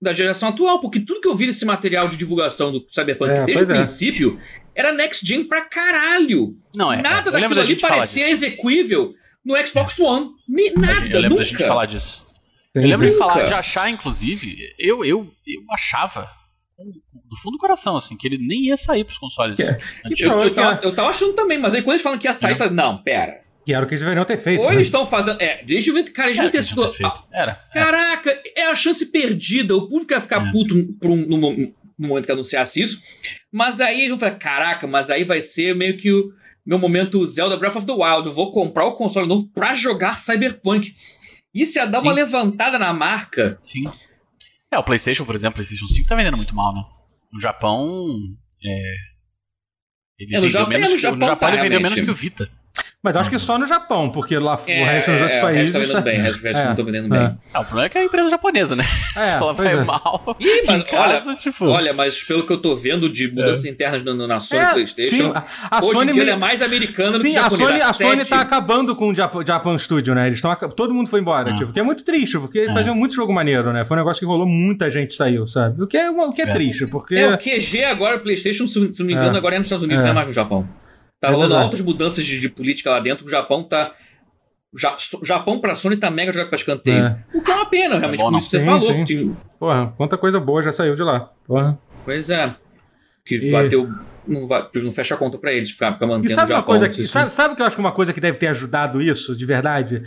da 0.00 0.12
geração 0.12 0.48
atual, 0.48 0.80
porque 0.80 0.98
tudo 0.98 1.20
que 1.20 1.28
eu 1.28 1.36
vi 1.36 1.46
nesse 1.46 1.64
material 1.64 2.08
de 2.08 2.16
divulgação 2.16 2.72
do 2.72 2.84
Cyberpunk 2.90 3.30
é, 3.30 3.44
desde 3.44 3.64
o 3.64 3.70
é. 3.70 3.74
princípio 3.76 4.40
era 4.74 4.92
next 4.92 5.24
gen 5.24 5.44
pra 5.44 5.62
caralho. 5.62 6.56
Não, 6.74 6.92
é, 6.92 7.00
Nada 7.00 7.30
é. 7.30 7.32
daquilo 7.32 7.60
ali 7.60 7.76
parecia 7.76 8.28
execuível 8.28 9.14
no 9.44 9.54
Xbox 9.64 9.98
One. 10.00 10.30
Nada, 10.76 11.06
eu 11.06 11.20
lembro 11.20 11.30
nunca. 11.30 11.36
da 11.36 11.44
gente 11.44 11.64
falar 11.64 11.86
disso. 11.86 12.26
Eu 12.74 12.82
lembro 12.82 13.10
de 13.10 13.16
falar, 13.18 13.44
de 13.44 13.52
achar, 13.52 13.90
inclusive, 13.90 14.74
eu, 14.78 15.04
eu, 15.04 15.30
eu 15.46 15.62
achava 15.70 16.30
do 16.78 17.36
fundo 17.36 17.52
do 17.52 17.58
coração, 17.58 17.96
assim, 17.96 18.16
que 18.16 18.26
ele 18.26 18.38
nem 18.38 18.66
ia 18.66 18.76
sair 18.76 19.04
pros 19.04 19.18
consoles. 19.18 19.56
Que, 19.56 20.14
que 20.14 20.24
eu, 20.24 20.38
eu, 20.38 20.54
tava, 20.54 20.80
eu, 20.82 20.94
tava, 20.94 21.08
achando 21.10 21.34
também, 21.34 21.58
mas 21.58 21.74
aí 21.74 21.82
quando 21.82 21.92
eles 21.92 22.02
falam 22.02 22.18
que 22.18 22.26
ia 22.26 22.34
sair, 22.34 22.52
eu 22.52 22.56
falei, 22.56 22.72
não, 22.72 23.02
pera. 23.02 23.42
Que 23.64 23.72
era 23.72 23.84
o 23.84 23.88
que 23.88 23.94
eles 23.94 24.00
deveriam 24.00 24.24
ter 24.24 24.36
feito. 24.36 24.60
Ou 24.60 24.68
né? 24.68 24.74
eles 24.74 24.88
estão 24.88 25.06
fazendo. 25.06 25.40
É, 25.40 25.62
desde 25.62 25.90
o 25.90 26.12
cara, 26.12 26.28
eles 26.28 26.36
deveriam 26.36 26.50
ter 26.50 26.62
sido. 26.62 26.90
Ter 26.90 27.06
ah, 27.06 27.24
era. 27.32 27.54
Caraca, 27.72 28.42
é 28.56 28.66
a 28.66 28.74
chance 28.74 29.06
perdida. 29.06 29.76
O 29.76 29.88
público 29.88 30.12
ia 30.12 30.20
ficar 30.20 30.48
é. 30.48 30.50
puto 30.50 30.74
um, 30.74 30.96
no, 31.26 31.38
no, 31.38 31.74
momento 32.08 32.26
que 32.26 32.32
anunciasse 32.32 32.82
isso. 32.82 33.00
Mas 33.52 33.80
aí 33.80 34.00
eles 34.00 34.10
vão 34.10 34.18
falar: 34.18 34.34
caraca, 34.34 34.86
mas 34.88 35.10
aí 35.10 35.22
vai 35.22 35.40
ser 35.40 35.76
meio 35.76 35.96
que 35.96 36.10
o 36.10 36.32
meu 36.66 36.78
momento 36.78 37.24
Zelda 37.24 37.56
Breath 37.56 37.76
of 37.76 37.86
the 37.86 37.92
Wild. 37.92 38.26
Eu 38.26 38.32
vou 38.32 38.50
comprar 38.50 38.84
o 38.84 38.94
console 38.94 39.28
novo 39.28 39.48
pra 39.54 39.76
jogar 39.76 40.18
Cyberpunk. 40.18 40.92
Isso 41.54 41.78
ia 41.78 41.86
dar 41.86 41.98
Sim. 41.98 42.06
uma 42.06 42.12
levantada 42.12 42.78
na 42.78 42.92
marca. 42.92 43.58
Sim. 43.60 43.90
É, 44.70 44.78
o 44.78 44.82
PlayStation, 44.82 45.24
por 45.24 45.34
exemplo, 45.34 45.52
o 45.52 45.64
PlayStation 45.64 45.86
5 45.86 46.08
tá 46.08 46.16
vendendo 46.16 46.36
muito 46.36 46.54
mal, 46.54 46.74
né? 46.74 46.82
No 47.32 47.40
Japão. 47.40 48.16
É... 48.64 48.94
Ele 50.18 50.36
é, 50.36 50.40
no 50.40 50.48
Japão, 50.48 50.68
menos, 50.68 50.88
é, 50.88 50.92
no 50.92 50.98
Japão, 50.98 51.18
no 51.18 51.26
Japão 51.26 51.48
tá, 51.48 51.54
ele 51.54 51.62
vendeu 51.62 51.80
menos 51.80 52.00
que 52.00 52.10
o 52.10 52.14
Vita. 52.14 52.50
Mas 53.02 53.16
acho 53.16 53.28
que 53.28 53.36
só 53.36 53.58
no 53.58 53.66
Japão, 53.66 54.10
porque 54.10 54.38
lá 54.38 54.56
é, 54.68 54.80
o 54.80 54.86
resto 54.86 55.10
dos 55.10 55.22
outros 55.22 55.38
é, 55.38 55.40
países. 55.40 55.74
O 55.74 55.78
resto 55.78 55.92
tá 55.92 56.00
vendendo 56.00 56.04
bem, 56.04 56.20
o 56.20 56.22
resto, 56.22 56.46
é, 56.46 56.64
não 56.66 56.76
tá 56.76 56.82
vendendo 56.84 57.08
bem. 57.08 57.38
Ah, 57.52 57.60
o 57.60 57.64
problema 57.64 57.86
é 57.86 57.88
que 57.88 57.98
é 57.98 58.00
a 58.00 58.04
empresa 58.04 58.30
japonesa, 58.30 58.76
né? 58.76 58.84
É, 59.16 59.24
Se 59.32 59.36
ela 59.38 59.52
vai 59.52 59.72
é. 59.72 59.76
mal. 59.84 60.36
Ih, 60.38 60.62
mas 60.68 60.82
casa, 60.84 61.28
olha, 61.28 61.36
tipo... 61.36 61.66
olha, 61.66 61.92
mas 61.92 62.22
pelo 62.22 62.46
que 62.46 62.52
eu 62.52 62.58
tô 62.58 62.76
vendo 62.76 63.10
de 63.10 63.26
mudanças 63.26 63.64
internas 63.64 64.04
na, 64.04 64.14
na 64.14 64.38
Sony 64.38 64.62
é, 64.62 64.72
Playstation, 64.72 65.16
sim, 65.16 65.32
a, 65.34 65.78
a 65.78 65.84
hoje 65.84 65.98
Sony 65.98 66.10
em 66.12 66.14
dia 66.14 66.24
me... 66.26 66.30
é 66.30 66.36
mais 66.36 66.62
americana 66.62 67.10
sim, 67.10 67.18
do 67.18 67.24
que 67.24 67.32
japonesa. 67.32 67.56
Sim, 67.56 67.74
a 67.74 67.92
Sony, 67.92 68.10
a 68.10 68.10
Sony 68.10 68.24
tá 68.24 68.40
acabando 68.40 68.94
com 68.94 69.08
o 69.08 69.14
Japan, 69.14 69.44
Japan 69.44 69.76
Studio, 69.78 70.14
né? 70.14 70.28
Eles 70.28 70.38
estão 70.38 70.54
todo 70.70 70.94
mundo 70.94 71.10
foi 71.10 71.18
embora, 71.18 71.50
ah. 71.50 71.56
tipo, 71.56 71.72
que 71.72 71.80
é 71.80 71.82
muito 71.82 72.04
triste, 72.04 72.38
porque 72.38 72.58
eles 72.58 72.72
faziam 72.72 72.94
muito 72.94 73.16
jogo 73.16 73.32
maneiro, 73.32 73.72
né? 73.72 73.84
Foi 73.84 73.96
um 73.96 74.00
negócio 74.00 74.20
que 74.20 74.26
rolou, 74.26 74.46
muita 74.46 74.88
gente 74.88 75.12
saiu, 75.14 75.44
sabe? 75.48 75.82
O 75.82 75.88
que 75.88 75.96
é, 75.96 76.08
o 76.08 76.32
que 76.32 76.42
é, 76.42 76.52
triste, 76.52 76.86
porque... 76.86 77.16
É, 77.16 77.34
o 77.34 77.36
QG 77.36 77.82
agora, 77.82 78.20
Playstation, 78.20 78.68
se 78.68 78.78
não 78.78 79.06
me 79.06 79.12
engano, 79.12 79.36
agora 79.36 79.56
é 79.56 79.58
nos 79.58 79.66
Estados 79.66 79.82
Unidos, 79.82 80.04
não 80.04 80.12
é 80.12 80.14
mais 80.14 80.28
no 80.28 80.32
Japão. 80.32 80.81
Tá 81.22 81.28
é 81.28 81.30
rolando 81.30 81.56
altas 81.56 81.80
mudanças 81.80 82.26
de, 82.26 82.40
de, 82.40 82.48
política 82.48 82.90
lá 82.90 82.98
dentro. 82.98 83.24
O 83.24 83.28
Japão 83.30 83.62
tá. 83.62 83.94
O 84.74 85.24
Japão 85.24 85.60
pra 85.60 85.76
Sony 85.76 85.96
tá 85.96 86.10
mega 86.10 86.32
jogado 86.32 86.48
pra 86.48 86.58
escanteio. 86.58 86.98
É. 86.98 87.24
O 87.32 87.40
que 87.40 87.48
é 87.48 87.54
uma 87.54 87.66
pena, 87.66 87.96
realmente, 87.96 88.20
é 88.20 88.24
bom, 88.24 88.30
por 88.30 88.38
isso 88.38 88.50
que 88.50 88.58
você 88.58 88.64
falou. 88.64 89.06
Sim. 89.06 89.36
Porra, 89.56 89.94
quanta 89.96 90.18
coisa 90.18 90.40
boa 90.40 90.62
já 90.64 90.72
saiu 90.72 90.96
de 90.96 91.02
lá. 91.02 91.30
Porra. 91.46 91.78
Pois 92.04 92.28
é. 92.28 92.50
Que 93.24 93.36
e... 93.36 93.52
bateu 93.52 93.88
não, 94.26 94.46
vai, 94.46 94.68
não 94.74 94.90
fecha 94.90 95.14
a 95.14 95.18
conta 95.18 95.38
para 95.38 95.52
eles, 95.52 95.70
ficar, 95.70 95.92
ficar 95.92 96.06
mantendo 96.06 96.32
e 96.32 96.34
sabe. 96.34 96.52
Uma 96.52 96.62
coisa 96.62 96.88
que, 96.88 97.06
sabe, 97.06 97.32
sabe 97.32 97.56
que 97.56 97.62
eu 97.62 97.66
acho 97.66 97.76
que 97.76 97.80
uma 97.80 97.92
coisa 97.92 98.12
que 98.12 98.20
deve 98.20 98.38
ter 98.38 98.48
ajudado 98.48 99.00
isso, 99.02 99.36
de 99.36 99.44
verdade? 99.44 100.02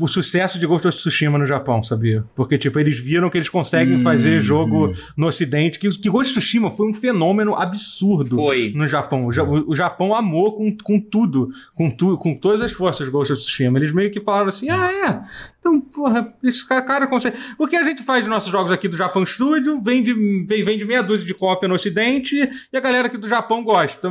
O 0.00 0.08
sucesso 0.08 0.58
de 0.58 0.66
Ghost 0.66 0.88
of 0.88 0.96
Tsushima 0.96 1.38
no 1.38 1.44
Japão, 1.44 1.82
sabia? 1.82 2.24
Porque, 2.34 2.56
tipo, 2.56 2.78
eles 2.78 2.98
viram 2.98 3.28
que 3.28 3.36
eles 3.36 3.48
conseguem 3.48 3.96
hum, 3.96 4.02
fazer 4.02 4.40
jogo 4.40 4.94
no 5.16 5.26
Ocidente, 5.26 5.78
que, 5.78 5.88
que 5.90 6.10
Ghost 6.10 6.32
of 6.32 6.40
Tsushima 6.40 6.70
foi 6.70 6.88
um 6.88 6.94
fenômeno 6.94 7.54
absurdo 7.54 8.36
foi. 8.36 8.72
no 8.74 8.86
Japão. 8.86 9.26
O, 9.26 9.70
o, 9.70 9.76
Japão 9.76 10.14
amou 10.14 10.56
com, 10.56 10.76
com 10.76 11.00
tudo, 11.00 11.50
com, 11.74 11.90
tu, 11.90 12.16
com 12.16 12.34
todas 12.34 12.60
as 12.60 12.72
forças 12.72 13.06
de 13.06 13.12
Ghost 13.12 13.32
of 13.32 13.42
Tsushima. 13.42 13.78
Eles 13.78 13.92
meio 13.92 14.10
que 14.10 14.20
falaram 14.20 14.48
assim, 14.48 14.70
ah, 14.70 14.90
é, 14.92 15.20
então, 15.58 15.80
porra, 15.80 16.32
esse 16.42 16.66
cara 16.66 17.06
consegue. 17.06 17.36
O 17.58 17.66
que 17.66 17.76
a 17.76 17.82
gente 17.82 18.02
faz 18.02 18.20
nos 18.20 18.34
nossos 18.34 18.50
jogos 18.50 18.70
aqui 18.70 18.86
do 18.86 18.96
Japão 18.96 19.26
Studio, 19.26 19.80
vende, 19.82 20.14
vende 20.44 20.84
meia 20.84 21.02
dúzia 21.02 21.26
de 21.26 21.34
cópia 21.34 21.68
no 21.68 21.74
Ocidente, 21.74 22.36
e 22.72 22.76
a 22.76 22.80
galera 22.80 23.08
aqui 23.08 23.18
do 23.18 23.28
Japão 23.28 23.62
gosta. 23.64 24.08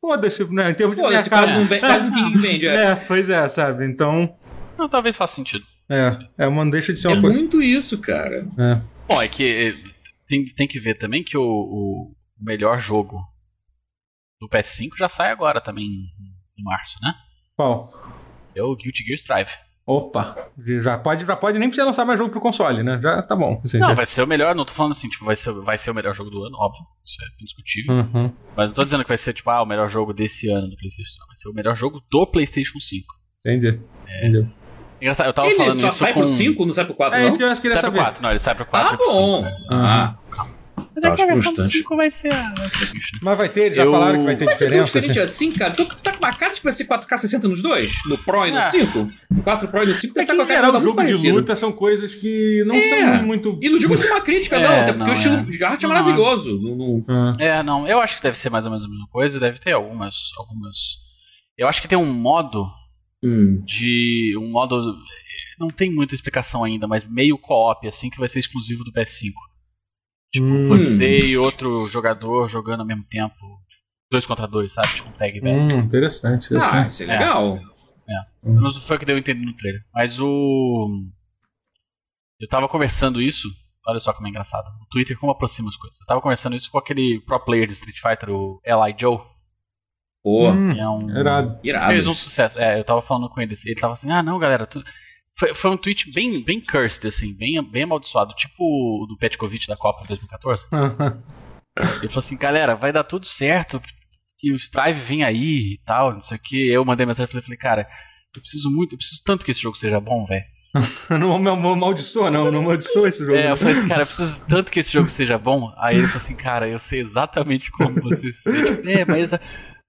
Foda-se, 0.00 0.44
né? 0.52 0.70
Em 0.70 0.74
termos 0.74 0.96
de 0.96 1.02
mercado. 1.02 1.28
Quase 1.28 1.52
não, 1.52 1.80
quase 1.80 2.04
ninguém 2.10 2.36
vende, 2.38 2.68
é. 2.68 2.74
é. 2.74 2.94
Pois 2.94 3.28
é, 3.28 3.48
sabe? 3.48 3.86
Então. 3.86 4.36
Não, 4.78 4.88
talvez 4.88 5.16
faça 5.16 5.34
sentido. 5.34 5.64
É, 5.90 6.16
é 6.38 6.46
uma 6.46 6.68
deixa 6.70 6.92
de 6.92 7.00
ser 7.00 7.08
uma 7.08 7.16
é 7.16 7.20
coisa. 7.20 7.36
É 7.36 7.40
muito 7.40 7.60
isso, 7.60 7.98
cara. 7.98 8.46
É. 8.56 8.80
Bom, 9.08 9.20
é 9.20 9.26
que 9.26 9.44
eh, 9.44 9.76
tem, 10.28 10.44
tem 10.44 10.68
que 10.68 10.78
ver 10.78 10.94
também 10.94 11.24
que 11.24 11.36
o, 11.36 11.42
o 11.42 12.14
melhor 12.38 12.78
jogo 12.78 13.18
do 14.40 14.48
PS5 14.48 14.96
já 14.96 15.08
sai 15.08 15.32
agora 15.32 15.60
também 15.60 15.86
em 15.86 16.62
março, 16.62 16.98
né? 17.02 17.14
Qual? 17.56 17.92
É 18.54 18.62
o 18.62 18.76
Guilty 18.76 19.02
Gear 19.02 19.16
Strive. 19.16 19.67
Opa, 19.88 20.50
já 20.82 20.98
pode, 20.98 21.24
já 21.24 21.34
pode 21.34 21.58
nem 21.58 21.66
precisar 21.66 21.86
lançar 21.86 22.04
mais 22.04 22.18
jogo 22.18 22.30
pro 22.30 22.42
console, 22.42 22.82
né? 22.82 23.00
Já 23.02 23.22
tá 23.22 23.34
bom. 23.34 23.58
Assim, 23.64 23.78
não, 23.78 23.88
já... 23.88 23.94
vai 23.94 24.04
ser 24.04 24.22
o 24.22 24.26
melhor, 24.26 24.54
não 24.54 24.66
tô 24.66 24.74
falando 24.74 24.92
assim, 24.92 25.08
tipo, 25.08 25.24
vai 25.24 25.34
ser, 25.34 25.50
vai 25.50 25.78
ser 25.78 25.90
o 25.90 25.94
melhor 25.94 26.12
jogo 26.12 26.28
do 26.28 26.44
ano, 26.44 26.58
óbvio, 26.58 26.82
isso 27.02 27.16
é 27.22 27.26
indiscutível. 27.40 27.94
Uhum. 27.94 28.30
Mas 28.54 28.66
não 28.66 28.74
tô 28.74 28.84
dizendo 28.84 29.02
que 29.02 29.08
vai 29.08 29.16
ser, 29.16 29.32
tipo, 29.32 29.48
ah, 29.48 29.62
o 29.62 29.64
melhor 29.64 29.88
jogo 29.88 30.12
desse 30.12 30.50
ano 30.50 30.68
do 30.68 30.76
PlayStation, 30.76 31.24
vai 31.26 31.36
ser 31.36 31.48
o 31.48 31.54
melhor 31.54 31.74
jogo 31.74 32.02
do 32.10 32.26
PlayStation 32.26 32.78
5. 32.78 33.06
Entendi. 33.46 33.80
É... 34.06 34.28
Entendi. 34.28 34.50
Engraçado, 35.00 35.26
eu 35.28 35.32
tava 35.32 35.48
ele 35.48 35.56
falando 35.56 35.80
só 35.80 35.86
isso 35.86 35.96
sai 35.96 36.12
com... 36.12 36.20
pro 36.20 36.28
5, 36.28 36.66
não 36.66 36.72
sai 36.74 36.84
pro 36.84 36.94
4, 36.94 37.16
é, 37.16 37.18
não? 37.20 37.24
É 37.24 37.28
isso 37.28 37.38
que 37.38 37.44
eu 37.44 37.48
acho 37.48 37.60
que 37.62 37.66
ele 37.68 37.74
sai 37.78 37.90
pro 37.90 38.00
4, 38.00 38.22
não, 38.22 38.30
ele 38.30 38.38
sai 38.38 38.54
pro 38.54 38.66
4 38.66 38.94
Ah, 38.94 38.96
bom. 38.98 39.44
5, 39.44 39.56
ah, 39.70 40.18
calma. 40.30 40.57
Mas 40.94 41.04
é 41.04 41.10
que 41.14 41.22
a 41.22 41.26
versão 41.26 41.52
do 41.52 41.62
5 41.62 41.96
vai 41.96 42.10
ser, 42.10 42.30
vai 42.30 42.70
ser 42.70 42.86
bicho. 42.92 43.14
Né? 43.14 43.20
Mas 43.22 43.38
vai 43.38 43.48
ter, 43.48 43.72
já 43.72 43.84
eu... 43.84 43.90
falaram 43.90 44.18
que 44.18 44.24
vai 44.24 44.36
ter 44.36 44.44
vai 44.44 44.54
diferença. 44.54 44.78
Vai 44.78 44.86
ser 44.86 45.00
diferente 45.00 45.20
assim, 45.20 45.52
cara? 45.52 45.72
Tu 45.72 45.86
tá 45.86 46.12
com 46.12 46.18
uma 46.18 46.34
cara 46.34 46.52
de 46.52 46.60
que 46.60 46.64
vai 46.64 46.72
ser 46.72 46.84
4K 46.84 47.16
60 47.16 47.48
nos 47.48 47.62
dois? 47.62 47.92
No 48.06 48.18
Pro 48.18 48.46
e 48.46 48.50
no 48.50 48.62
5? 48.62 49.12
No 49.30 49.42
4 49.42 49.68
Pro 49.68 49.82
e 49.82 49.86
no 49.86 49.94
5 49.94 50.14
deve 50.14 50.20
é 50.20 50.22
estar 50.22 50.36
com 50.36 50.42
a 50.42 50.46
cara 50.46 50.66
geral, 50.66 50.80
o 50.80 50.84
jogo 50.84 51.04
de 51.04 51.32
luta 51.32 51.56
são 51.56 51.72
coisas 51.72 52.14
que 52.14 52.64
não 52.66 52.74
é. 52.74 52.88
são 52.88 53.26
muito... 53.26 53.58
E 53.60 53.68
não 53.68 53.78
digo 53.78 53.96
de 53.96 54.06
uma 54.06 54.20
crítica, 54.20 54.56
é, 54.56 54.62
não. 54.62 54.80
Até 54.80 54.92
porque 54.92 55.04
não, 55.04 55.10
o 55.10 55.12
estilo 55.12 55.44
de 55.44 55.64
arte 55.64 55.84
é 55.84 55.88
maravilhoso. 55.88 56.60
Não, 56.60 56.76
não... 56.76 57.34
É, 57.38 57.62
não. 57.62 57.86
Eu 57.86 58.00
acho 58.00 58.16
que 58.16 58.22
deve 58.22 58.38
ser 58.38 58.50
mais 58.50 58.64
ou 58.64 58.70
menos 58.70 58.84
a 58.84 58.88
mesma 58.88 59.06
coisa. 59.08 59.40
Deve 59.40 59.58
ter 59.58 59.72
algumas... 59.72 60.14
algumas... 60.38 60.76
Eu 61.56 61.68
acho 61.68 61.82
que 61.82 61.88
tem 61.88 61.98
um 61.98 62.12
modo 62.12 62.66
hum. 63.24 63.62
de... 63.64 64.36
Um 64.38 64.50
modo... 64.50 64.96
Não 65.58 65.68
tem 65.68 65.92
muita 65.92 66.14
explicação 66.14 66.62
ainda, 66.62 66.86
mas 66.86 67.04
meio 67.04 67.36
co-op, 67.36 67.86
assim, 67.86 68.08
que 68.08 68.18
vai 68.18 68.28
ser 68.28 68.38
exclusivo 68.38 68.84
do 68.84 68.92
PS5 68.92 69.32
Tipo, 70.32 70.46
hum. 70.46 70.68
você 70.68 71.20
e 71.20 71.38
outro 71.38 71.86
jogador 71.88 72.48
jogando 72.48 72.80
ao 72.80 72.86
mesmo 72.86 73.04
tempo. 73.04 73.34
Dois 74.10 74.26
contra 74.26 74.46
dois, 74.46 74.72
sabe? 74.72 74.88
Tipo 74.94 75.08
um 75.10 75.12
tag 75.12 75.40
hum, 75.42 75.68
interessante. 75.76 76.48
Ah, 76.56 76.86
isso 76.88 77.02
é 77.02 77.06
legal. 77.06 77.58
É. 78.08 78.14
é. 78.14 78.26
Não 78.42 78.70
foi 78.70 78.96
o 78.96 79.00
que 79.00 79.04
deu 79.04 79.18
entender 79.18 79.44
no 79.44 79.54
trailer. 79.54 79.82
Mas 79.94 80.18
o. 80.18 80.88
Eu 82.40 82.48
tava 82.48 82.68
conversando 82.68 83.20
isso. 83.20 83.48
Olha 83.86 83.98
só 83.98 84.12
como 84.12 84.26
é 84.26 84.30
engraçado. 84.30 84.66
O 84.82 84.86
Twitter 84.90 85.18
como 85.18 85.32
aproxima 85.32 85.68
as 85.68 85.76
coisas. 85.76 85.98
Eu 86.00 86.06
tava 86.06 86.20
conversando 86.20 86.56
isso 86.56 86.70
com 86.70 86.78
aquele 86.78 87.20
pro 87.20 87.40
player 87.40 87.66
de 87.66 87.72
Street 87.72 87.98
Fighter, 88.00 88.30
o 88.30 88.60
L.I. 88.64 88.94
Joe. 88.98 89.18
Pô, 90.22 90.50
hum, 90.50 90.72
é 90.72 90.88
um. 90.88 91.10
Irado. 91.10 91.58
irado. 91.62 91.92
Fez 91.92 92.06
um 92.06 92.14
sucesso. 92.14 92.58
É, 92.58 92.78
eu 92.78 92.84
tava 92.84 93.00
falando 93.02 93.28
com 93.28 93.40
ele. 93.40 93.54
Ele 93.66 93.80
tava 93.80 93.94
assim: 93.94 94.10
ah, 94.10 94.22
não, 94.22 94.38
galera. 94.38 94.66
Tu... 94.66 94.82
Foi, 95.38 95.54
foi 95.54 95.70
um 95.70 95.76
tweet 95.76 96.10
bem, 96.12 96.42
bem 96.42 96.60
cursed, 96.60 97.06
assim, 97.06 97.32
bem, 97.32 97.62
bem 97.62 97.84
amaldiçoado, 97.84 98.34
tipo 98.34 98.56
o 98.58 99.06
do 99.06 99.16
Petkovic 99.16 99.66
da 99.68 99.76
Copa 99.76 100.02
de 100.02 100.08
2014. 100.08 100.66
ele 102.00 102.08
falou 102.08 102.18
assim: 102.18 102.36
galera, 102.36 102.74
vai 102.74 102.92
dar 102.92 103.04
tudo 103.04 103.26
certo, 103.26 103.80
que 104.38 104.52
o 104.52 104.56
Strive 104.56 105.00
vem 105.00 105.22
aí 105.22 105.74
e 105.74 105.80
tal, 105.84 106.12
não 106.12 106.20
sei 106.20 106.36
o 106.36 106.40
que. 106.42 106.68
Eu 106.68 106.84
mandei 106.84 107.06
mensagem 107.06 107.28
pra 107.28 107.38
ele 107.38 107.44
falei: 107.44 107.58
cara, 107.58 107.88
eu 108.34 108.40
preciso 108.40 108.70
muito, 108.70 108.94
eu 108.94 108.98
preciso 108.98 109.22
tanto 109.24 109.44
que 109.44 109.50
esse 109.50 109.60
jogo 109.60 109.76
seja 109.76 110.00
bom, 110.00 110.24
velho. 110.24 110.44
não 111.10 111.38
me 111.38 111.48
amaldiçoa, 111.48 112.30
não, 112.30 112.50
não 112.50 112.60
amaldiçoa 112.60 113.08
esse 113.08 113.20
jogo. 113.20 113.34
É, 113.34 113.50
eu 113.50 113.56
falei 113.56 113.74
assim, 113.74 113.88
cara, 113.88 114.02
eu 114.02 114.06
preciso 114.06 114.44
tanto 114.46 114.70
que 114.70 114.80
esse 114.80 114.92
jogo 114.92 115.08
seja 115.08 115.38
bom. 115.38 115.72
Aí 115.76 115.96
ele 115.96 116.06
falou 116.06 116.18
assim, 116.18 116.36
cara, 116.36 116.68
eu 116.68 116.78
sei 116.78 117.00
exatamente 117.00 117.70
como 117.70 118.00
você 118.02 118.32
se 118.32 118.42
sente. 118.42 118.88
É, 118.88 119.04
mas 119.04 119.32
a, 119.32 119.40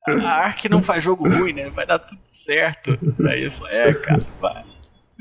a 0.08 0.30
Ark 0.46 0.70
não 0.70 0.82
faz 0.82 1.04
jogo 1.04 1.28
ruim, 1.28 1.54
né? 1.54 1.70
Vai 1.70 1.86
dar 1.86 2.00
tudo 2.00 2.22
certo. 2.28 2.98
Aí 3.28 3.42
ele 3.42 3.50
falou, 3.50 3.70
é, 3.70 3.94
cara, 3.94 4.22
vai. 4.40 4.64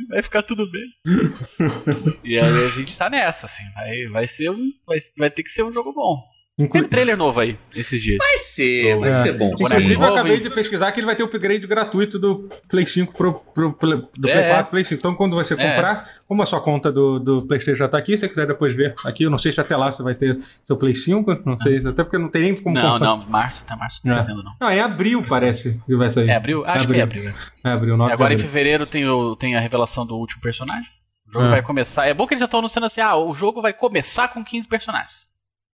Vai 0.08 0.22
ficar 0.22 0.42
tudo 0.42 0.70
bem. 0.70 0.88
e 2.24 2.38
aí 2.38 2.64
a 2.64 2.68
gente 2.68 2.96
tá 2.96 3.10
nessa, 3.10 3.46
assim. 3.46 3.64
Vai, 3.74 4.06
vai 4.08 4.26
ser 4.26 4.50
um. 4.50 4.72
Vai, 4.86 4.98
vai 5.18 5.30
ter 5.30 5.42
que 5.42 5.50
ser 5.50 5.62
um 5.64 5.72
jogo 5.72 5.92
bom. 5.92 6.22
Inclu... 6.58 6.72
Tem 6.72 6.82
um 6.82 6.88
trailer 6.88 7.16
novo 7.16 7.38
aí, 7.38 7.56
esses 7.74 8.02
dias. 8.02 8.18
Vai 8.18 8.36
ser, 8.36 8.98
vai 8.98 9.10
é. 9.10 9.14
ser 9.22 9.32
bom. 9.32 9.52
Inclusive, 9.52 9.94
eu 9.94 10.04
acabei 10.04 10.40
de 10.40 10.50
pesquisar 10.50 10.90
que 10.90 10.98
ele 10.98 11.06
vai 11.06 11.14
ter 11.14 11.22
o 11.22 11.26
upgrade 11.26 11.64
gratuito 11.68 12.18
do 12.18 12.48
Play 12.68 12.84
5 12.84 13.14
pro, 13.14 13.34
pro, 13.54 13.72
pro 13.72 13.96
do 13.96 14.22
Play 14.22 14.48
4 14.48 14.70
Play 14.70 14.84
5. 14.84 14.98
Então, 14.98 15.14
quando 15.14 15.36
você 15.36 15.54
é. 15.54 15.56
comprar, 15.56 16.10
como 16.26 16.42
a 16.42 16.46
sua 16.46 16.60
conta 16.60 16.90
do, 16.90 17.20
do 17.20 17.46
PlayStation 17.46 17.78
já 17.78 17.88
tá 17.88 17.96
aqui, 17.96 18.18
se 18.18 18.22
você 18.22 18.28
quiser 18.28 18.46
depois 18.48 18.74
ver 18.74 18.92
aqui, 19.06 19.22
eu 19.22 19.30
não 19.30 19.38
sei 19.38 19.52
se 19.52 19.60
até 19.60 19.76
lá 19.76 19.92
você 19.92 20.02
vai 20.02 20.16
ter 20.16 20.36
seu 20.60 20.76
Play 20.76 20.94
5, 20.94 21.42
não 21.46 21.56
sei, 21.60 21.78
até 21.78 22.02
porque 22.02 22.18
não 22.18 22.28
tem 22.28 22.42
nem 22.42 22.56
como 22.56 22.74
Não, 22.74 22.92
comprar. 22.92 23.06
não, 23.06 23.28
março, 23.28 23.62
até 23.64 23.76
março 23.76 24.00
não 24.04 24.14
é. 24.14 24.16
tá 24.16 24.24
tendo, 24.24 24.42
não. 24.42 24.52
Não, 24.60 24.68
é 24.68 24.80
abril, 24.80 25.24
parece, 25.28 25.80
que 25.86 25.94
vai 25.94 26.10
sair. 26.10 26.28
É 26.28 26.34
abril? 26.34 26.64
Acho 26.64 26.78
é 26.78 26.82
abril. 26.82 26.94
que 26.94 27.00
é 27.00 27.02
abril. 27.02 27.34
É 27.64 27.68
abril, 27.70 27.96
9 27.96 28.12
Agora 28.12 28.34
em 28.34 28.38
fevereiro 28.38 28.84
tem, 28.84 29.06
o, 29.08 29.36
tem 29.36 29.54
a 29.54 29.60
revelação 29.60 30.04
do 30.04 30.16
último 30.16 30.42
personagem. 30.42 30.90
O 31.28 31.32
jogo 31.32 31.46
é. 31.46 31.50
vai 31.50 31.62
começar. 31.62 32.06
É 32.06 32.14
bom 32.14 32.26
que 32.26 32.34
eles 32.34 32.40
já 32.40 32.46
estão 32.46 32.58
anunciando 32.58 32.86
assim: 32.86 33.00
ah, 33.00 33.14
o 33.14 33.32
jogo 33.34 33.60
vai 33.60 33.72
começar 33.72 34.28
com 34.28 34.42
15 34.42 34.66
personagens. 34.66 35.27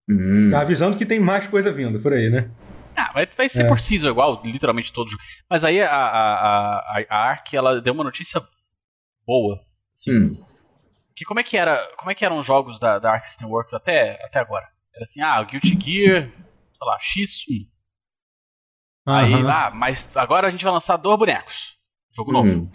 Hum. 0.08 0.50
Tá 0.50 0.60
avisando 0.60 0.96
que 0.96 1.06
tem 1.06 1.18
mais 1.18 1.46
coisa 1.46 1.72
vindo 1.72 2.00
por 2.00 2.12
aí, 2.12 2.28
né? 2.28 2.50
Ah, 2.96 3.12
vai, 3.12 3.26
vai 3.36 3.48
ser 3.48 3.64
é. 3.64 3.68
por 3.68 3.80
season 3.80 4.08
igual, 4.08 4.40
literalmente 4.44 4.92
todos. 4.92 5.16
Mas 5.48 5.64
aí 5.64 5.82
a, 5.82 5.90
a, 5.90 6.78
a, 6.78 7.04
a 7.08 7.16
Ark, 7.30 7.54
ela 7.54 7.80
deu 7.80 7.92
uma 7.92 8.04
notícia 8.04 8.40
boa. 9.26 9.60
Assim, 9.92 10.12
hum. 10.12 10.30
Que 11.16 11.24
como 11.24 11.40
é 11.40 11.42
que 11.42 11.56
era, 11.56 11.86
como 11.96 12.10
é 12.10 12.14
que 12.14 12.24
eram 12.24 12.38
os 12.38 12.46
jogos 12.46 12.78
da, 12.78 12.98
da 12.98 13.12
Arc 13.12 13.24
System 13.24 13.48
Works 13.48 13.74
até, 13.74 14.22
até 14.24 14.38
agora? 14.40 14.68
Era 14.94 15.02
assim, 15.02 15.20
ah, 15.20 15.42
Guilty 15.42 15.78
Gear, 15.80 16.30
sei 16.30 16.86
lá, 16.86 16.98
X1. 16.98 17.68
Aí, 19.06 19.34
ah, 19.34 19.70
mas 19.70 20.16
agora 20.16 20.48
a 20.48 20.50
gente 20.50 20.64
vai 20.64 20.72
lançar 20.72 20.96
dois 20.96 21.18
bonecos. 21.18 21.76
Jogo 22.12 22.32
novo. 22.32 22.48
Hum. 22.48 22.70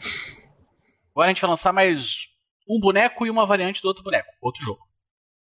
Agora 1.11 1.27
a 1.27 1.33
gente 1.33 1.41
vai 1.41 1.49
lançar 1.49 1.73
mais 1.73 2.27
um 2.69 2.79
boneco 2.79 3.25
e 3.25 3.29
uma 3.29 3.45
variante 3.45 3.81
do 3.81 3.87
outro 3.87 4.03
boneco. 4.03 4.29
Outro 4.41 4.63
jogo. 4.63 4.79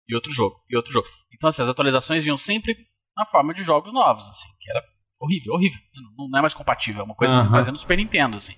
E 0.09 0.15
outro 0.15 0.33
jogo. 0.33 0.63
E 0.71 0.77
outro 0.77 0.93
jogo. 0.93 1.09
Então, 1.37 1.49
assim, 1.49 1.63
as 1.63 1.69
atualizações 1.69 2.25
vinham 2.25 2.37
sempre 2.37 2.75
na 3.17 3.27
forma 3.27 3.53
de 3.53 3.63
jogos 3.63 3.93
novos, 3.93 4.27
assim, 4.29 4.49
que 4.59 4.71
era 4.71 4.83
horrível, 5.21 5.53
horrível. 5.55 5.79
Não, 6.17 6.29
não 6.29 6.39
é 6.39 6.43
mais 6.43 6.55
compatível, 6.55 7.03
é 7.03 7.05
uma 7.05 7.15
coisa 7.15 7.35
uhum. 7.35 7.41
que 7.41 7.47
você 7.47 7.53
fazia 7.53 7.73
no 7.73 7.79
Super 7.79 7.99
Nintendo, 7.99 8.37
assim. 8.37 8.55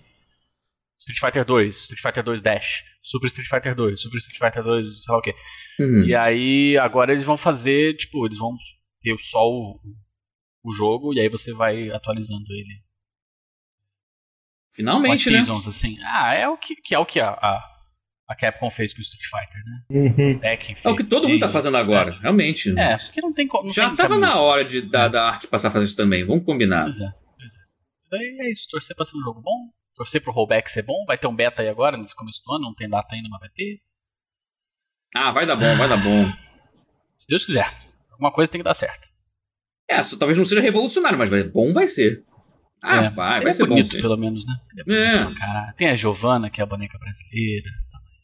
Street 0.99 1.21
Fighter 1.21 1.45
2, 1.45 1.77
Street 1.77 2.01
Fighter 2.01 2.25
2 2.25 2.41
Dash, 2.41 2.85
Super 3.03 3.27
Street 3.27 3.49
Fighter 3.49 3.75
2, 3.75 4.01
Super 4.01 4.17
Street 4.19 4.39
Fighter 4.39 4.63
2, 4.65 5.05
sei 5.05 5.13
lá 5.13 5.19
o 5.19 5.23
quê. 5.23 5.35
Uhum. 5.79 6.05
E 6.05 6.15
aí, 6.15 6.79
agora 6.79 7.13
eles 7.13 7.25
vão 7.25 7.37
fazer, 7.37 7.97
tipo, 7.97 8.27
eles 8.27 8.39
vão 8.39 8.57
ter 9.01 9.17
só 9.19 9.45
o, 9.45 9.81
o 10.65 10.73
jogo 10.73 11.15
e 11.15 11.21
aí 11.21 11.29
você 11.29 11.53
vai 11.53 11.91
atualizando 11.91 12.47
ele. 12.51 12.83
Finalmente, 14.73 15.31
né? 15.31 15.39
seasons, 15.39 15.67
assim. 15.67 15.99
Ah, 16.05 16.35
é 16.35 16.49
o 16.49 16.57
que, 16.57 16.77
que 16.77 16.95
é 16.95 16.99
o 16.99 17.07
que 17.07 17.21
a, 17.21 17.31
a 17.31 17.78
a 18.29 18.35
Capcom 18.35 18.71
fez 18.71 18.93
com 18.93 18.99
o 18.99 19.03
Street 19.03 19.25
Fighter, 19.25 19.65
né? 19.65 19.85
Uhum. 19.89 20.41
é 20.43 20.91
o 20.91 20.95
que 20.95 21.05
todo 21.05 21.27
mundo 21.27 21.41
tá 21.41 21.49
fazendo 21.49 21.79
agora, 21.79 22.11
é. 22.11 22.19
realmente. 22.21 22.71
Né? 22.71 22.93
É, 22.93 22.99
porque 22.99 23.23
não 23.23 23.33
tem 23.33 23.49
como. 23.49 23.73
Já 23.73 23.89
tava 23.97 24.11
caminho. 24.11 24.21
na 24.21 24.39
hora 24.39 24.65
de, 24.65 24.83
da, 24.83 25.09
da 25.09 25.27
arte 25.27 25.47
passar 25.47 25.69
a 25.69 25.71
fazer 25.71 25.87
isso 25.87 25.97
também, 25.97 26.25
vamos 26.25 26.45
combinar. 26.45 26.83
Pois 26.83 27.01
é, 27.01 27.09
pois 27.39 27.55
é. 27.55 27.61
Daí 28.11 28.39
é 28.41 28.51
isso, 28.51 28.69
torcer 28.71 28.95
pra 28.95 29.07
ser 29.07 29.17
um 29.17 29.23
jogo 29.23 29.41
bom, 29.41 29.71
torcer 29.97 30.21
pro 30.21 30.31
rollback 30.31 30.71
ser 30.71 30.83
bom, 30.83 31.07
vai 31.07 31.17
ter 31.17 31.27
um 31.27 31.35
beta 31.35 31.63
aí 31.63 31.69
agora, 31.71 31.97
nesse 31.97 32.15
começo 32.15 32.43
do 32.45 32.53
ano, 32.53 32.67
não 32.67 32.75
tem 32.75 32.89
data 32.89 33.15
ainda, 33.15 33.31
mas 33.31 33.41
vai 33.41 33.49
ter. 33.49 33.81
Ah, 35.17 35.33
vai 35.33 35.47
dar 35.47 35.57
bom, 35.57 35.75
vai 35.77 35.89
dar 35.89 35.97
bom. 35.97 36.31
Se 37.17 37.27
Deus 37.29 37.47
quiser. 37.47 37.73
Alguma 38.11 38.31
coisa 38.31 38.51
tem 38.51 38.61
que 38.61 38.65
dar 38.65 38.75
certo. 38.75 39.09
É, 39.89 40.03
só, 40.03 40.19
talvez 40.19 40.37
não 40.37 40.45
seja 40.45 40.61
revolucionário, 40.61 41.19
mas 41.19 41.31
vai, 41.31 41.45
bom 41.45 41.73
vai 41.73 41.89
ser. 41.89 42.25
Ah, 42.85 42.97
é, 42.97 43.11
vai, 43.11 43.41
vai 43.41 43.49
é 43.49 43.53
ser 43.53 43.67
bonito, 43.67 43.95
bom. 43.95 44.03
pelo 44.03 44.17
menos, 44.19 44.45
né? 44.45 44.55
É. 44.87 45.71
é. 45.71 45.73
Tem 45.77 45.89
a 45.89 45.97
Giovana, 45.97 46.51
que 46.51 46.61
é 46.61 46.65
a 46.65 46.67
boneca 46.67 46.99
brasileira. 46.99 47.71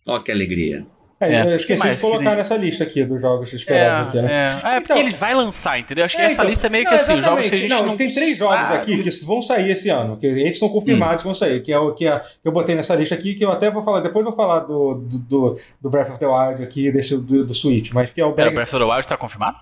Ó, 0.06 0.18
que 0.18 0.30
alegria. 0.30 0.86
É, 1.20 1.32
é, 1.32 1.52
eu 1.52 1.56
esqueci 1.56 1.88
de 1.88 2.00
colocar 2.00 2.30
ele... 2.30 2.36
nessa 2.36 2.56
lista 2.56 2.84
aqui 2.84 3.04
dos 3.04 3.20
jogos 3.20 3.52
esperados 3.52 4.14
é, 4.14 4.18
aqui, 4.18 4.26
né? 4.26 4.60
É, 4.64 4.76
é 4.76 4.80
porque 4.80 4.92
então, 4.92 4.98
ele 4.98 5.14
vai 5.14 5.34
lançar, 5.34 5.78
entendeu? 5.78 6.04
Acho 6.04 6.16
que 6.16 6.22
é, 6.22 6.26
essa 6.26 6.34
então, 6.34 6.46
lista 6.46 6.66
é 6.66 6.70
meio 6.70 6.84
que 6.84 6.90
não, 6.90 6.96
assim, 6.96 7.18
os 7.18 7.24
jogos 7.24 7.48
que 7.48 7.54
a 7.54 7.58
gente 7.58 7.70
não, 7.70 7.86
não 7.86 7.96
Tem 7.96 8.12
três 8.12 8.36
sabe. 8.36 8.50
jogos 8.50 8.70
aqui 8.70 8.98
que 8.98 9.24
vão 9.24 9.40
sair 9.40 9.70
esse 9.70 9.88
ano, 9.88 10.16
que 10.16 10.26
esses 10.26 10.58
são 10.58 10.68
confirmados 10.68 11.16
hum. 11.16 11.18
que 11.18 11.24
vão 11.24 11.34
sair, 11.34 11.62
que 11.62 11.72
é 11.72 11.78
o 11.78 11.92
que, 11.94 12.06
é, 12.06 12.18
que, 12.18 12.48
eu 12.48 12.52
botei 12.52 12.74
nessa 12.74 12.94
lista 12.94 13.14
aqui, 13.14 13.34
que 13.34 13.44
eu 13.44 13.52
até 13.52 13.70
vou 13.70 13.82
falar, 13.82 14.00
depois 14.00 14.24
vou 14.24 14.34
falar 14.34 14.60
do, 14.60 15.06
do, 15.28 15.54
do, 15.80 15.90
Breath 15.90 16.10
of 16.10 16.18
the 16.18 16.26
Wild 16.26 16.62
aqui, 16.62 16.90
desse, 16.90 17.16
do, 17.16 17.44
do 17.44 17.54
Switch, 17.54 17.92
mas 17.92 18.10
que 18.10 18.20
é 18.20 18.26
o... 18.26 18.32
Pera, 18.32 18.50
o 18.50 18.54
Breath 18.54 18.74
of 18.74 18.84
the 18.84 18.90
Wild 18.90 19.06
tá 19.06 19.16
confirmado? 19.16 19.56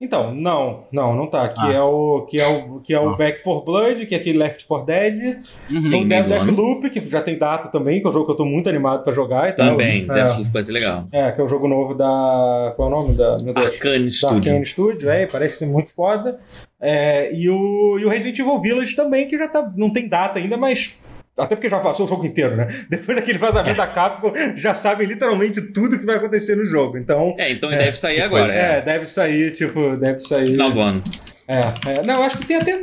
Então, 0.00 0.34
não, 0.34 0.84
não, 0.90 1.14
não 1.14 1.26
tá. 1.28 1.48
Que 1.48 1.60
ah. 1.60 1.72
é 1.72 1.80
o 1.80 2.26
que 2.28 2.40
é 2.40 2.46
o 2.46 2.80
que 2.80 2.92
é 2.92 3.00
o 3.00 3.10
ah. 3.10 3.16
Back 3.16 3.42
for 3.42 3.64
Blood, 3.64 4.06
que 4.06 4.14
é 4.14 4.18
aquele 4.18 4.38
Left 4.38 4.66
4 4.66 4.86
Dead. 4.86 5.38
Uhum. 5.70 5.90
Tem 5.90 6.08
Deathloop, 6.08 6.90
que 6.90 7.00
já 7.08 7.22
tem 7.22 7.38
data 7.38 7.68
também, 7.68 8.00
que 8.00 8.06
é 8.06 8.10
um 8.10 8.12
jogo 8.12 8.26
que 8.26 8.32
eu 8.32 8.36
tô 8.36 8.44
muito 8.44 8.68
animado 8.68 9.04
pra 9.04 9.12
jogar 9.12 9.48
e 9.48 9.52
tal. 9.52 9.70
Também, 9.70 10.02
é, 10.02 10.06
Deathloop 10.06 10.50
vai 10.50 10.64
ser 10.64 10.72
legal. 10.72 11.06
É, 11.12 11.30
que 11.30 11.40
é 11.40 11.44
o 11.44 11.48
jogo 11.48 11.68
novo 11.68 11.94
da. 11.94 12.72
Qual 12.76 12.90
é 12.90 12.92
o 12.92 12.94
nome 12.94 13.14
da. 13.14 13.36
Meu 13.42 13.54
Deus, 13.54 13.66
Arcane 13.66 14.10
Studio. 14.10 14.36
Arcane 14.36 14.66
Studio, 14.66 15.10
é, 15.10 15.26
parece 15.26 15.58
ser 15.58 15.66
muito 15.66 15.94
foda. 15.94 16.40
É, 16.80 17.32
e, 17.32 17.48
o, 17.48 17.98
e 17.98 18.04
o 18.04 18.08
Resident 18.08 18.38
Evil 18.38 18.60
Village 18.60 18.96
também, 18.96 19.28
que 19.28 19.38
já 19.38 19.48
tá. 19.48 19.72
Não 19.76 19.90
tem 19.90 20.08
data 20.08 20.40
ainda, 20.40 20.56
mas 20.56 20.98
até 21.36 21.56
porque 21.56 21.68
já 21.68 21.80
passou 21.80 22.06
o 22.06 22.08
jogo 22.08 22.24
inteiro, 22.24 22.56
né? 22.56 22.66
Depois 22.88 23.16
daquele 23.16 23.38
vazamento 23.38 23.80
é. 23.80 23.86
da 23.86 23.86
Capcom, 23.86 24.32
já 24.56 24.74
sabem 24.74 25.06
literalmente 25.06 25.60
tudo 25.60 25.98
que 25.98 26.06
vai 26.06 26.16
acontecer 26.16 26.56
no 26.56 26.64
jogo. 26.64 26.96
Então. 26.96 27.34
É, 27.38 27.50
então 27.50 27.70
é, 27.70 27.78
deve 27.78 27.96
sair 27.96 28.14
tipo, 28.14 28.26
agora. 28.26 28.52
É, 28.52 28.78
é, 28.78 28.80
deve 28.80 29.06
sair, 29.06 29.52
tipo, 29.52 29.96
deve 29.96 30.20
sair. 30.20 30.52
Final 30.52 30.70
do 30.70 30.80
ano. 30.80 31.02
É, 31.48 31.60
é. 31.90 32.02
Não, 32.02 32.14
eu 32.14 32.22
acho 32.22 32.38
que 32.38 32.46
tem 32.46 32.56
até. 32.56 32.80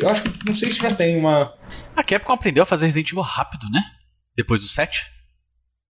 Eu 0.00 0.08
acho 0.08 0.22
que. 0.22 0.30
Não 0.46 0.56
sei 0.56 0.72
se 0.72 0.78
já 0.78 0.90
tem 0.90 1.16
uma. 1.16 1.54
A 1.94 2.02
Capcom 2.02 2.32
aprendeu 2.32 2.64
a 2.64 2.66
fazer 2.66 2.86
Resident 2.86 3.10
Evil 3.10 3.22
rápido, 3.22 3.66
né? 3.70 3.80
Depois 4.36 4.62
do 4.62 4.68
7. 4.68 5.04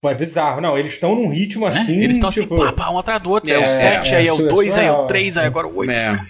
Pô, 0.03 0.11
é 0.11 0.15
bizarro. 0.15 0.61
Não, 0.61 0.77
eles 0.77 0.93
estão 0.93 1.15
num 1.15 1.29
ritmo 1.29 1.65
né? 1.65 1.69
assim. 1.71 2.03
Eles 2.03 2.17
estão 2.17 2.29
assim, 2.29 2.43
tipo... 2.43 2.55
assim, 2.57 2.75
pá, 2.75 2.87
pá, 2.87 2.91
um 2.91 2.99
atrás 2.99 3.23
do 3.23 3.31
outro. 3.31 3.49
É, 3.49 3.55
é 3.55 3.65
o 3.65 3.69
7, 3.69 4.15
aí 4.15 4.27
é 4.27 4.33
o 4.33 4.37
2, 4.37 4.79
aí 4.79 4.87
é 4.87 4.93
o 4.93 5.07
3, 5.07 5.39
aí 5.39 5.47
agora 5.47 5.67
o 5.67 5.77
8. 5.77 5.91
É. 5.91 6.27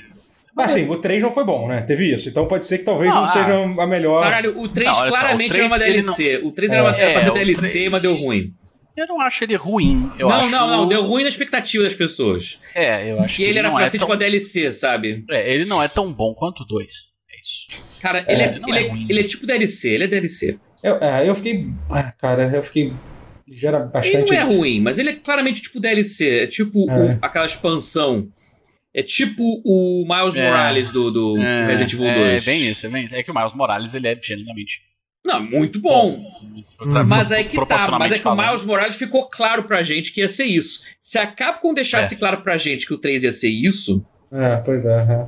Mas 0.55 0.73
assim, 0.73 0.89
o 0.89 0.97
3 0.97 1.23
não 1.23 1.31
foi 1.31 1.45
bom, 1.45 1.67
né? 1.67 1.81
Teve 1.83 2.15
isso. 2.15 2.29
Então 2.29 2.47
pode 2.47 2.67
ser 2.67 2.79
que 2.79 2.85
talvez 2.85 3.13
não, 3.13 3.23
não 3.23 3.29
seja 3.29 3.55
a 3.55 3.87
melhor. 3.87 4.23
Caralho, 4.23 4.61
o 4.61 4.69
3 4.69 4.91
não, 4.91 5.09
claramente 5.09 5.57
só, 5.57 5.65
o 5.65 5.69
3, 5.69 5.73
era 5.73 5.73
uma 5.73 5.79
DLC. 5.79 6.39
Não... 6.39 6.49
O 6.49 6.53
3 6.53 6.73
era, 6.73 6.83
uma, 6.83 6.97
era 6.97 7.13
pra 7.13 7.23
ser 7.23 7.33
DLC, 7.33 7.71
3... 7.71 7.91
mas 7.91 8.03
deu 8.03 8.15
ruim. 8.15 8.55
Eu 8.95 9.07
não 9.07 9.21
acho 9.21 9.45
ele 9.45 9.57
ruim. 9.57 10.11
Eu 10.19 10.29
não, 10.29 10.41
acho... 10.41 10.51
não, 10.51 10.69
não. 10.69 10.89
Deu 10.89 11.03
ruim 11.03 11.23
na 11.23 11.29
expectativa 11.31 11.85
das 11.85 11.95
pessoas. 11.95 12.61
É, 12.75 13.11
eu 13.11 13.21
acho 13.21 13.37
que. 13.37 13.43
E 13.43 13.45
ele, 13.47 13.53
ele 13.53 13.59
era 13.61 13.71
pra 13.71 13.85
é 13.85 13.87
ser 13.87 13.99
tão... 13.99 14.07
tipo 14.07 14.13
uma 14.13 14.19
DLC, 14.19 14.73
sabe? 14.73 15.25
É, 15.31 15.55
ele 15.55 15.65
não 15.65 15.83
é 15.83 15.89
tão 15.89 16.13
bom 16.13 16.35
quanto 16.35 16.63
o 16.63 16.67
2. 16.67 16.87
É 17.31 17.41
isso. 17.41 17.99
Cara, 18.03 18.25
é, 18.29 18.33
ele, 18.33 18.43
é, 18.43 18.59
ele, 18.69 18.79
é, 18.79 19.05
ele, 19.09 19.21
é, 19.21 19.25
tipo 19.25 19.47
DLC, 19.47 19.89
ele 19.89 20.05
é 20.05 20.09
DLC. 20.09 20.59
Eu, 20.83 20.97
é, 20.97 21.27
eu 21.27 21.35
fiquei. 21.35 21.69
Ah, 21.89 22.13
cara, 22.13 22.51
eu 22.55 22.63
fiquei. 22.63 22.93
Gera 23.49 23.79
bastante. 23.81 24.17
Ele 24.17 24.27
não 24.27 24.35
é 24.35 24.57
ruim, 24.57 24.81
mas 24.81 24.99
ele 24.99 25.11
é 25.11 25.15
claramente 25.15 25.63
tipo 25.63 25.81
DLC. 25.81 26.41
É 26.41 26.47
tipo 26.47 26.85
o, 26.85 27.19
aquela 27.23 27.47
expansão 27.47 28.29
é 28.95 29.03
tipo 29.03 29.43
o 29.65 30.05
Miles 30.07 30.37
é, 30.37 30.47
Morales 30.47 30.91
do, 30.91 31.11
do 31.11 31.39
é, 31.39 31.67
Resident 31.67 31.93
Evil 31.93 32.15
2. 32.15 32.19
É 32.19 32.41
bem 32.41 32.71
isso, 32.71 32.87
é 32.87 32.91
bem 32.91 33.05
isso. 33.05 33.15
É 33.15 33.23
que 33.23 33.31
o 33.31 33.35
Miles 33.35 33.55
Morales 33.55 33.95
ele 33.95 34.09
é 34.09 34.19
genuinamente. 34.21 34.83
Não, 35.25 35.41
muito 35.41 35.79
bom. 35.79 36.17
bom 36.17 36.59
isso, 36.59 36.77
mas 37.07 37.31
é 37.31 37.45
que 37.45 37.67
tá, 37.67 37.97
mas 37.97 38.11
é 38.11 38.19
que 38.19 38.27
o 38.27 38.35
Miles 38.35 38.65
Morales 38.65 38.97
ficou 38.97 39.29
claro 39.29 39.63
pra 39.65 39.83
gente 39.83 40.13
que 40.13 40.21
ia 40.21 40.29
ser 40.29 40.47
isso. 40.47 40.83
Se 41.01 41.17
a 41.17 41.27
Capcom 41.27 41.73
deixasse 41.73 42.15
é. 42.15 42.17
claro 42.19 42.43
pra 42.43 42.57
gente 42.57 42.87
que 42.87 42.93
o 42.93 42.99
3 42.99 43.23
ia 43.23 43.33
ser 43.33 43.49
isso, 43.49 44.05
É, 44.33 44.57
pois 44.57 44.85
é. 44.87 44.97
é. 44.97 45.27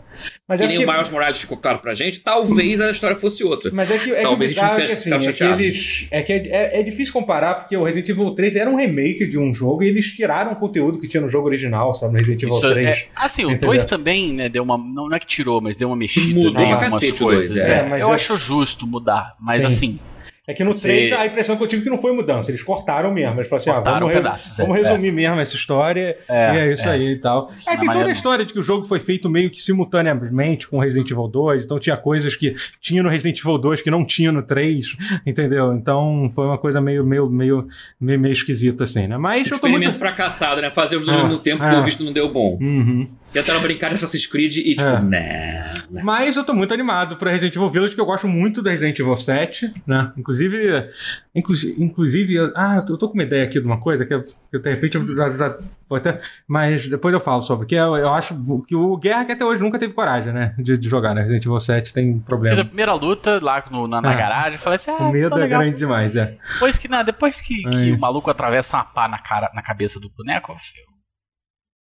Mas 0.49 0.61
que 0.61 0.65
é 0.65 0.69
nem 0.69 0.79
porque... 0.79 0.91
o 0.91 0.93
Miles 0.93 1.11
Morales 1.11 1.39
ficou 1.39 1.59
claro 1.59 1.79
pra 1.79 1.93
gente, 1.93 2.21
talvez 2.21 2.81
a 2.81 2.91
história 2.91 3.17
fosse 3.17 3.45
outra. 3.45 3.71
Mas 3.71 3.91
é 3.91 3.99
que, 3.99 4.11
é 4.11 4.23
talvez 4.23 4.55
que 4.55 4.61
o 4.61 4.65
é 4.65 4.75
que, 4.75 4.83
assim, 4.93 5.13
é 5.13 5.33
que 5.33 5.45
eles. 5.45 6.09
É 6.11 6.23
que 6.23 6.33
é, 6.33 6.37
é, 6.47 6.81
é, 6.81 6.83
difícil 6.83 7.13
comparar, 7.13 7.57
porque 7.57 7.77
o 7.77 7.85
Resident 7.85 8.09
Evil 8.09 8.31
3 8.35 8.57
era 8.57 8.71
um 8.71 8.77
remake 8.77 9.27
de 9.27 9.39
um 9.39 9.53
jogo 9.53 9.83
e 9.83 9.89
eles 9.89 10.07
tiraram 10.07 10.53
o 10.53 10.57
conteúdo 10.57 10.99
que 10.99 11.07
tinha 11.07 11.21
no 11.21 11.29
jogo 11.29 11.49
original, 11.49 11.93
sabe? 11.93 12.15
No 12.15 12.19
Resident 12.19 12.43
Evil 12.45 12.57
Isso 12.57 12.69
3. 12.69 12.87
É, 12.89 13.07
assim, 13.15 13.45
o 13.45 13.59
2 13.59 13.85
também, 13.85 14.33
né, 14.33 14.49
deu 14.49 14.63
uma. 14.63 14.79
Não, 14.79 15.09
não 15.09 15.17
é 15.17 15.21
que 15.21 15.27
tirou, 15.27 15.61
mas 15.61 15.77
deu 15.77 15.89
uma 15.89 15.97
mexida. 15.97 16.35
Mudou 16.35 16.63
né, 16.63 16.69
pra 16.69 16.91
cacete 16.91 17.19
coisas, 17.19 17.51
o 17.51 17.55
2. 17.55 17.67
É. 17.67 18.03
Eu 18.03 18.11
acho 18.11 18.37
justo 18.39 18.87
mudar, 18.87 19.37
mas 19.39 19.61
Sim. 19.61 19.67
assim. 19.67 19.99
É 20.47 20.53
que 20.53 20.63
no 20.63 20.79
3 20.79 21.11
a 21.13 21.25
impressão 21.25 21.57
que 21.57 21.63
eu 21.63 21.67
tive 21.67 21.81
é 21.81 21.85
que 21.85 21.91
não 21.91 21.97
foi 21.97 22.13
mudança, 22.13 22.51
eles 22.51 22.63
cortaram 22.63 23.11
mesmo. 23.11 23.41
Eles 23.41 23.49
falaram 23.49 23.63
assim: 23.63 23.71
ah, 23.71 23.99
vamos, 23.99 24.13
pedaços, 24.13 24.59
vamos 24.59 24.77
é. 24.77 24.83
resumir 24.83 25.11
mesmo 25.11 25.41
essa 25.41 25.57
história 25.57 26.19
é, 26.29 26.55
e 26.55 26.59
é 26.59 26.73
isso 26.75 26.87
é. 26.87 26.93
aí 26.93 27.13
e 27.13 27.17
tal. 27.17 27.51
Isso 27.55 27.71
é, 27.71 27.77
tem 27.79 27.91
toda 27.91 28.09
a 28.09 28.13
história 28.13 28.45
de 28.45 28.53
que 28.53 28.59
o 28.59 28.63
jogo 28.63 28.85
foi 28.85 29.01
feito 29.01 29.31
meio 29.31 29.51
que 29.51 29.63
simultaneamente 29.63 30.69
com 30.69 30.79
Resident 30.79 31.11
Evil 31.11 31.29
2, 31.29 31.65
então 31.65 31.79
tinha 31.79 31.97
coisas 31.97 32.37
que 32.37 32.55
tinha 32.79 33.03
no 33.03 33.09
Resident 33.09 33.41
Evil 33.41 33.57
2 33.57 33.81
que 33.81 33.91
não 33.91 34.05
tinha 34.05 34.31
no 34.31 34.43
3, 34.43 34.97
entendeu? 35.25 35.73
Então 35.73 36.31
foi 36.35 36.45
uma 36.45 36.59
coisa 36.59 36.79
meio, 36.79 37.07
meio, 37.07 37.27
meio, 37.31 37.67
meio, 37.99 38.21
meio 38.21 38.33
esquisita 38.33 38.85
assim, 38.85 39.07
né? 39.07 39.17
Mas 39.17 39.51
eu 39.51 39.59
tô 39.59 39.67
muito. 39.67 39.95
fracassado, 39.95 40.61
né? 40.61 40.69
Fazer 40.69 40.97
os 40.97 41.07
dois 41.07 41.17
ao 41.17 41.25
mesmo 41.25 41.41
tempo, 41.41 41.65
pelo 41.65 41.83
visto 41.85 42.05
não 42.05 42.13
deu 42.13 42.31
bom. 42.31 42.59
Uhum. 42.61 43.09
Tentaram 43.35 43.61
brincar 43.61 43.89
de 43.89 43.97
Assassin's 43.97 44.27
Creed 44.29 44.59
e 44.59 44.77
tipo, 44.77 44.83
é. 44.83 45.01
né, 45.03 45.75
Mas 45.91 46.37
eu 46.37 46.45
tô 46.45 46.55
muito 46.55 46.73
animado 46.73 47.17
pra 47.17 47.33
Resident 47.33 47.57
Evil 47.57 47.69
Village, 47.69 47.93
que 47.93 48.01
eu 48.01 48.07
gosto 48.07 48.29
muito 48.29 48.63
da 48.63 48.71
Resident 48.71 48.97
Evil 48.97 49.17
7, 49.17 49.75
né? 49.85 50.13
Inclusive, 50.17 50.89
inclusive, 51.35 51.83
inclusive 51.83 52.53
ah, 52.57 52.85
eu 52.89 52.97
tô 52.97 53.09
com 53.09 53.15
uma 53.15 53.25
ideia 53.25 53.43
aqui 53.43 53.59
de 53.59 53.67
uma 53.67 53.81
coisa 53.81 54.07
que, 54.07 54.17
que 54.53 54.59
de 54.61 54.71
repente 54.71 54.97
eu 54.97 55.17
já, 55.17 55.31
já 55.31 55.59
até, 55.91 56.21
mas 56.47 56.89
depois 56.89 57.13
eu 57.13 57.19
falo 57.19 57.43
sobre, 57.43 57.67
que 57.67 57.75
eu, 57.75 57.97
eu 57.97 58.15
acho 58.15 58.41
que 58.69 58.77
o 58.77 58.97
Guerra 58.97 59.25
que 59.25 59.33
até 59.33 59.45
hoje 59.45 59.65
nunca 59.65 59.81
teve 59.81 59.93
coragem, 59.95 60.33
né, 60.33 60.55
de, 60.57 60.79
de 60.79 60.89
jogar, 60.89 61.13
né? 61.13 61.23
Resident 61.23 61.45
Evil 61.45 61.59
7 61.59 61.93
tem 61.93 62.21
problema. 62.21 62.55
Fiz 62.55 62.65
a 62.65 62.69
primeira 62.69 62.95
luta 62.95 63.41
lá 63.43 63.65
no, 63.69 63.89
na, 63.89 64.01
na 64.01 64.13
é. 64.13 64.17
garagem, 64.17 64.59
falei 64.59 64.77
assim, 64.77 64.93
ah, 64.93 65.09
O 65.09 65.13
medo 65.13 65.37
é 65.37 65.49
grande 65.49 65.77
demais, 65.77 66.15
é. 66.15 66.37
Depois 66.53 66.79
que, 66.79 66.87
não, 66.87 67.03
depois 67.03 67.41
que, 67.41 67.63
que 67.69 67.91
o 67.91 67.99
maluco 67.99 68.31
atravessa 68.31 68.77
uma 68.77 68.85
pá 68.85 69.09
na, 69.09 69.19
cara, 69.19 69.51
na 69.53 69.63
cabeça 69.63 69.99
do 69.99 70.09
boneco, 70.09 70.53
eu 70.53 70.94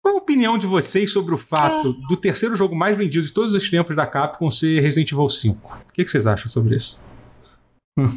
qual 0.04 0.16
a 0.16 0.18
opinião 0.18 0.58
de 0.58 0.66
vocês 0.66 1.10
sobre 1.10 1.34
o 1.34 1.38
fato 1.38 1.94
do 1.94 2.14
terceiro 2.14 2.54
jogo 2.54 2.76
mais 2.76 2.94
vendido 2.94 3.24
de 3.24 3.32
todos 3.32 3.54
os 3.54 3.70
tempos 3.70 3.96
da 3.96 4.06
Capcom 4.06 4.50
ser 4.50 4.82
Resident 4.82 5.10
Evil 5.10 5.30
5? 5.30 5.82
O 5.88 5.92
que, 5.94 6.06
vocês 6.06 6.26
acham 6.26 6.50
sobre 6.50 6.76
isso? 6.76 7.00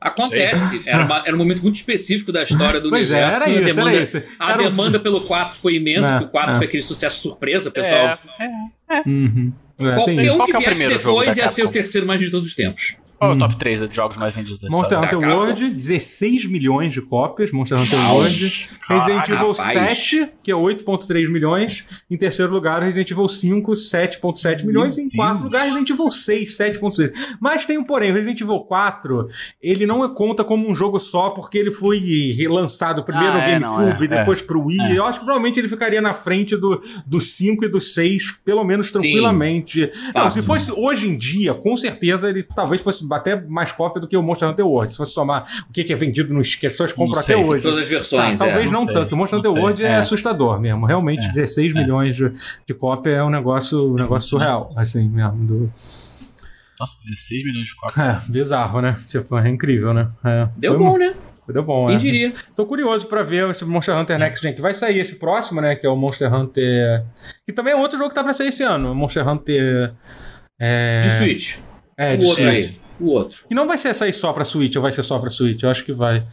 Acontece. 0.00 0.82
Era, 0.84 1.04
uma, 1.04 1.22
era, 1.24 1.36
um 1.36 1.38
momento 1.38 1.62
muito 1.62 1.76
específico 1.76 2.32
da 2.32 2.42
história 2.42 2.80
do 2.80 2.90
pois 2.90 3.10
universo. 3.10 3.44
É, 3.44 3.46
era 3.46 3.48
isso, 3.48 3.58
a 3.58 3.64
demanda, 3.64 3.92
era 3.92 4.02
isso. 4.02 4.22
A 4.40 4.52
era 4.52 4.62
demanda 4.64 4.98
pelo 4.98 5.20
4 5.20 5.56
foi 5.56 5.76
imensa, 5.76 6.08
é, 6.08 6.12
porque 6.14 6.24
o 6.24 6.30
4 6.30 6.50
é. 6.50 6.56
foi 6.56 6.66
aquele 6.66 6.82
sucesso 6.82 7.22
surpresa, 7.22 7.70
pessoal. 7.70 8.18
É, 8.40 8.44
é, 8.44 8.48
é. 8.90 9.02
Uhum. 9.06 9.52
É, 9.78 9.94
Qualquer 9.94 10.32
um 10.32 10.44
que 10.44 10.56
é 10.56 10.74
viesse 10.74 10.98
depois 10.98 11.36
ia 11.36 11.48
ser 11.48 11.64
o 11.64 11.68
terceiro 11.68 12.08
mais 12.08 12.18
de 12.18 12.28
todos 12.28 12.44
os 12.44 12.56
tempos. 12.56 12.96
Qual 13.24 13.32
é 13.32 13.34
o 13.34 13.38
top 13.38 13.56
3 13.56 13.88
de 13.88 13.96
jogos 13.96 14.16
mais 14.16 14.34
vendidos 14.34 14.60
da 14.60 14.68
Monster 14.68 15.00
Hunter 15.00 15.18
World, 15.18 15.70
16 15.70 16.46
milhões 16.46 16.92
de 16.92 17.00
cópias. 17.00 17.50
Monster 17.52 17.78
Hunter 17.78 17.98
World. 18.10 18.70
Resident 18.88 19.28
Evil 19.28 19.52
rapaz. 19.52 19.98
7, 19.98 20.28
que 20.42 20.50
é 20.50 20.54
8,3 20.54 21.30
milhões. 21.30 21.84
Em 22.10 22.16
terceiro 22.16 22.52
lugar, 22.52 22.82
Resident 22.82 23.10
Evil 23.10 23.28
5, 23.28 23.72
7,7 23.72 24.64
milhões. 24.64 24.98
E 24.98 25.02
em 25.02 25.08
quarto 25.08 25.44
lugar, 25.44 25.64
Resident 25.64 25.90
Evil 25.90 26.10
6, 26.10 26.56
7,6. 26.56 27.12
Mas 27.40 27.64
tem 27.64 27.78
um 27.78 27.84
porém, 27.84 28.12
Resident 28.12 28.40
Evil 28.40 28.60
4, 28.60 29.28
ele 29.62 29.86
não 29.86 30.08
conta 30.14 30.44
como 30.44 30.68
um 30.68 30.74
jogo 30.74 30.98
só, 30.98 31.30
porque 31.30 31.58
ele 31.58 31.70
foi 31.70 31.98
relançado 32.36 33.02
primeiro 33.04 33.32
ah, 33.32 33.38
no 33.38 33.40
é, 33.40 33.58
GameCube, 33.58 34.04
é, 34.04 34.18
depois 34.18 34.42
é, 34.42 34.44
pro 34.44 34.64
Wii. 34.64 34.80
É. 34.80 34.98
Eu 34.98 35.04
acho 35.04 35.18
que 35.18 35.24
provavelmente 35.24 35.58
ele 35.58 35.68
ficaria 35.68 36.00
na 36.00 36.14
frente 36.14 36.56
do, 36.56 36.80
do 37.06 37.20
5 37.20 37.64
e 37.64 37.68
do 37.68 37.80
6, 37.80 38.40
pelo 38.44 38.64
menos 38.64 38.90
tranquilamente. 38.90 39.90
Não, 40.14 40.30
se 40.30 40.42
fosse 40.42 40.72
hoje 40.72 41.08
em 41.08 41.16
dia, 41.16 41.54
com 41.54 41.76
certeza 41.76 42.28
ele 42.28 42.42
talvez 42.42 42.80
fosse 42.80 43.06
até 43.14 43.40
mais 43.40 43.72
cópia 43.72 44.00
do 44.00 44.08
que 44.08 44.16
o 44.16 44.22
Monster 44.22 44.48
Hunter 44.48 44.66
World. 44.66 44.92
Se 44.92 44.98
você 44.98 45.12
somar 45.12 45.44
o 45.68 45.72
que 45.72 45.92
é 45.92 45.96
vendido 45.96 46.32
nos 46.32 46.54
que 46.54 46.66
as 46.66 46.72
pessoas 46.72 46.92
compram 46.92 47.20
até 47.20 47.36
hoje. 47.36 47.62
Todas 47.62 47.80
as 47.80 47.88
versões. 47.88 48.38
Tá, 48.38 48.46
talvez 48.46 48.68
é, 48.68 48.72
não, 48.72 48.84
não 48.84 48.92
tanto. 48.92 49.14
O 49.14 49.18
Monster 49.18 49.38
Hunter 49.38 49.52
World 49.52 49.84
é, 49.84 49.88
é, 49.88 49.96
assustador 49.96 50.60
mesmo. 50.60 50.86
Realmente, 50.86 51.26
é, 51.26 51.30
16 51.30 51.74
é. 51.74 51.80
milhões 51.80 52.16
de, 52.16 52.32
de 52.66 52.74
cópia 52.74 53.10
é 53.10 53.24
um 53.24 53.30
negócio, 53.30 53.92
um 53.92 53.96
negócio 53.96 54.28
surreal, 54.28 54.68
assim 54.76 55.08
mesmo. 55.08 55.46
Do... 55.46 55.72
Nossa, 56.78 56.98
16 57.08 57.44
milhões 57.44 57.66
de 57.68 57.76
cópias. 57.76 58.06
É, 58.06 58.20
bizarro, 58.30 58.80
né? 58.80 58.96
Tipo, 59.08 59.38
é 59.38 59.48
incrível, 59.48 59.94
né? 59.94 60.08
É, 60.24 60.48
Deu 60.56 60.78
bom, 60.78 60.98
né? 60.98 61.14
Deu 61.46 61.62
bom, 61.62 61.86
Quem 61.88 61.96
é. 61.96 61.98
diria? 61.98 62.32
Tô 62.56 62.64
curioso 62.64 63.06
pra 63.06 63.22
ver 63.22 63.50
esse 63.50 63.64
Monster 63.66 63.94
Hunter 63.96 64.18
Next 64.18 64.42
Gen, 64.42 64.54
que 64.54 64.62
vai 64.62 64.72
sair 64.72 64.98
esse 64.98 65.16
próximo, 65.16 65.60
né? 65.60 65.76
Que 65.76 65.86
é 65.86 65.90
o 65.90 65.96
Monster 65.96 66.32
Hunter. 66.32 67.04
Que 67.46 67.52
também 67.52 67.74
é 67.74 67.76
outro 67.76 67.98
jogo 67.98 68.08
que 68.08 68.14
tá 68.14 68.24
pra 68.24 68.32
sair 68.32 68.48
esse 68.48 68.62
ano. 68.62 68.94
Monster 68.94 69.28
Hunter. 69.28 69.92
É... 70.58 71.00
De 71.00 71.10
Switch. 71.10 71.58
É, 71.96 72.16
de 72.16 72.26
Switch 72.26 72.83
o 73.00 73.06
outro. 73.06 73.44
E 73.50 73.54
não 73.54 73.66
vai 73.66 73.78
ser 73.78 73.94
sair 73.94 74.12
só 74.12 74.32
pra 74.32 74.44
Switch 74.44 74.74
ou 74.76 74.82
vai 74.82 74.92
ser 74.92 75.02
só 75.02 75.18
pra 75.18 75.30
Switch? 75.30 75.62
Eu 75.62 75.70
acho 75.70 75.84
que 75.84 75.92
vai. 75.92 76.24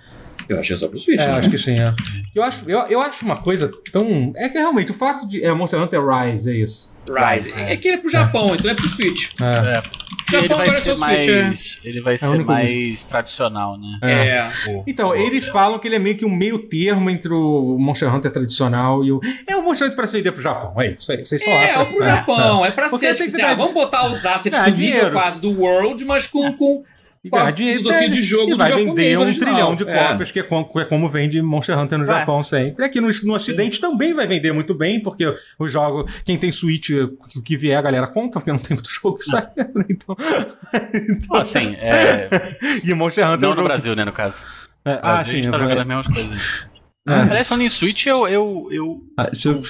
Eu 0.47 0.59
acho 0.59 0.67
que 0.67 0.73
é 0.73 0.77
só 0.77 0.87
pro 0.87 0.99
Switch, 0.99 1.19
é, 1.19 1.27
né? 1.27 1.33
acho 1.33 1.49
que 1.49 1.57
sim, 1.57 1.79
é. 1.79 1.89
Eu 2.35 2.43
acho, 2.43 2.69
eu, 2.69 2.79
eu 2.87 3.01
acho 3.01 3.23
uma 3.25 3.37
coisa 3.37 3.71
tão. 3.91 4.33
É 4.35 4.49
que 4.49 4.57
realmente 4.57 4.91
o 4.91 4.93
fato 4.93 5.27
de. 5.27 5.43
É 5.43 5.53
Monster 5.53 5.81
Hunter 5.81 6.01
Rise, 6.05 6.51
é 6.51 6.55
isso. 6.55 6.90
Rise. 7.09 7.59
É, 7.59 7.73
é 7.73 7.77
que 7.77 7.87
ele 7.87 7.97
é 7.97 7.99
pro 7.99 8.09
Japão, 8.09 8.51
é. 8.51 8.53
então 8.53 8.71
é 8.71 8.73
pro 8.73 8.87
Switch. 8.87 9.29
É. 9.41 9.77
é. 9.77 10.01
Ele 10.33 10.47
vai, 10.47 10.71
ser 10.71 10.95
mais, 10.95 11.79
ele 11.83 12.01
vai 12.01 12.17
ser 12.17 12.45
mais 12.45 13.03
tradicional, 13.03 13.77
né? 13.77 13.99
É. 14.01 14.49
Então, 14.87 15.13
eles 15.13 15.47
falam 15.47 15.77
que 15.77 15.87
ele 15.87 15.95
é 15.95 15.99
meio 15.99 16.15
que 16.15 16.25
um 16.25 16.33
meio 16.33 16.57
termo 16.57 17.09
entre 17.09 17.33
o 17.33 17.77
Monster 17.77 18.13
Hunter 18.13 18.31
tradicional 18.31 19.03
e 19.03 19.11
o. 19.11 19.19
É 19.45 19.57
o 19.57 19.61
Monster 19.61 19.87
Hunter 19.87 19.95
pra 19.97 20.07
sair 20.07 20.31
pro 20.31 20.41
Japão, 20.41 20.79
é 20.79 20.87
isso 20.87 21.11
aí. 21.11 21.25
Vocês 21.25 21.41
é, 21.41 21.71
é 21.71 21.85
pro 21.85 22.01
Japão, 22.01 22.65
é, 22.65 22.71
pra 22.71 22.89
Porque 22.89 23.07
ser. 23.07 23.15
Tipo, 23.15 23.29
assim, 23.29 23.41
ah, 23.41 23.55
vamos 23.55 23.73
botar 23.73 24.09
os 24.09 24.25
assets 24.25 24.57
do 24.57 24.71
nível 24.71 25.11
quase 25.11 25.41
do 25.41 25.51
World, 25.51 26.05
mas 26.05 26.27
com, 26.27 26.53
com 26.53 26.83
e 27.23 27.29
ganhar 27.29 27.51
dinheiro. 27.51 27.83
filosofia 27.83 28.09
de 28.09 28.21
jogo 28.21 28.51
e 28.51 28.55
vai 28.55 28.73
vender 28.73 29.17
um 29.17 29.21
original. 29.21 29.53
trilhão 29.53 29.75
de 29.75 29.87
é. 29.87 30.07
cópias, 30.07 30.31
que 30.31 30.39
é 30.39 30.43
como, 30.43 30.69
é 30.79 30.85
como, 30.85 31.07
vende 31.07 31.41
Monster 31.41 31.77
Hunter 31.77 31.99
no 31.99 32.03
é. 32.03 32.07
Japão 32.07 32.41
sempre. 32.41 32.83
Aqui 32.83 32.99
no, 32.99 33.09
no 33.23 33.35
Ocidente 33.35 33.75
Sim. 33.75 33.81
também 33.81 34.13
vai 34.13 34.25
vender 34.25 34.51
muito 34.51 34.73
bem, 34.73 34.99
porque 34.99 35.25
o 35.59 35.67
jogo, 35.67 36.09
quem 36.25 36.39
tem 36.39 36.51
Switch, 36.51 36.89
o 36.89 37.41
que 37.43 37.55
vier 37.55 37.77
a 37.77 37.81
galera 37.81 38.07
compra, 38.07 38.39
porque 38.39 38.51
não 38.51 38.59
tem 38.59 38.75
muito 38.75 38.89
jogo 38.89 39.17
que 39.17 39.25
sai. 39.25 39.47
Então, 39.89 40.15
então 40.93 41.37
assim, 41.37 41.75
é... 41.75 42.27
e 42.83 42.93
Monster 42.93 43.25
Hunter. 43.27 43.41
Não 43.41 43.53
é 43.53 43.55
no 43.55 43.63
Brasil, 43.63 43.95
né, 43.95 44.03
no 44.03 44.13
caso. 44.13 44.43
É, 44.83 44.99
ah, 45.03 45.23
sim. 45.23 45.31
A 45.31 45.33
gente 45.35 45.51
tá 45.51 45.59
jogando 45.59 45.81
as 45.81 45.87
mesmas 45.87 46.07
coisas. 46.07 46.71
É. 47.07 47.13
Aliás, 47.13 47.47
falando 47.47 47.63
em 47.63 47.69
Switch, 47.69 48.05
eu. 48.05 48.27
Eu, 48.27 48.67
eu, 48.69 49.01
ah, 49.17 49.27
eu... 49.43 49.63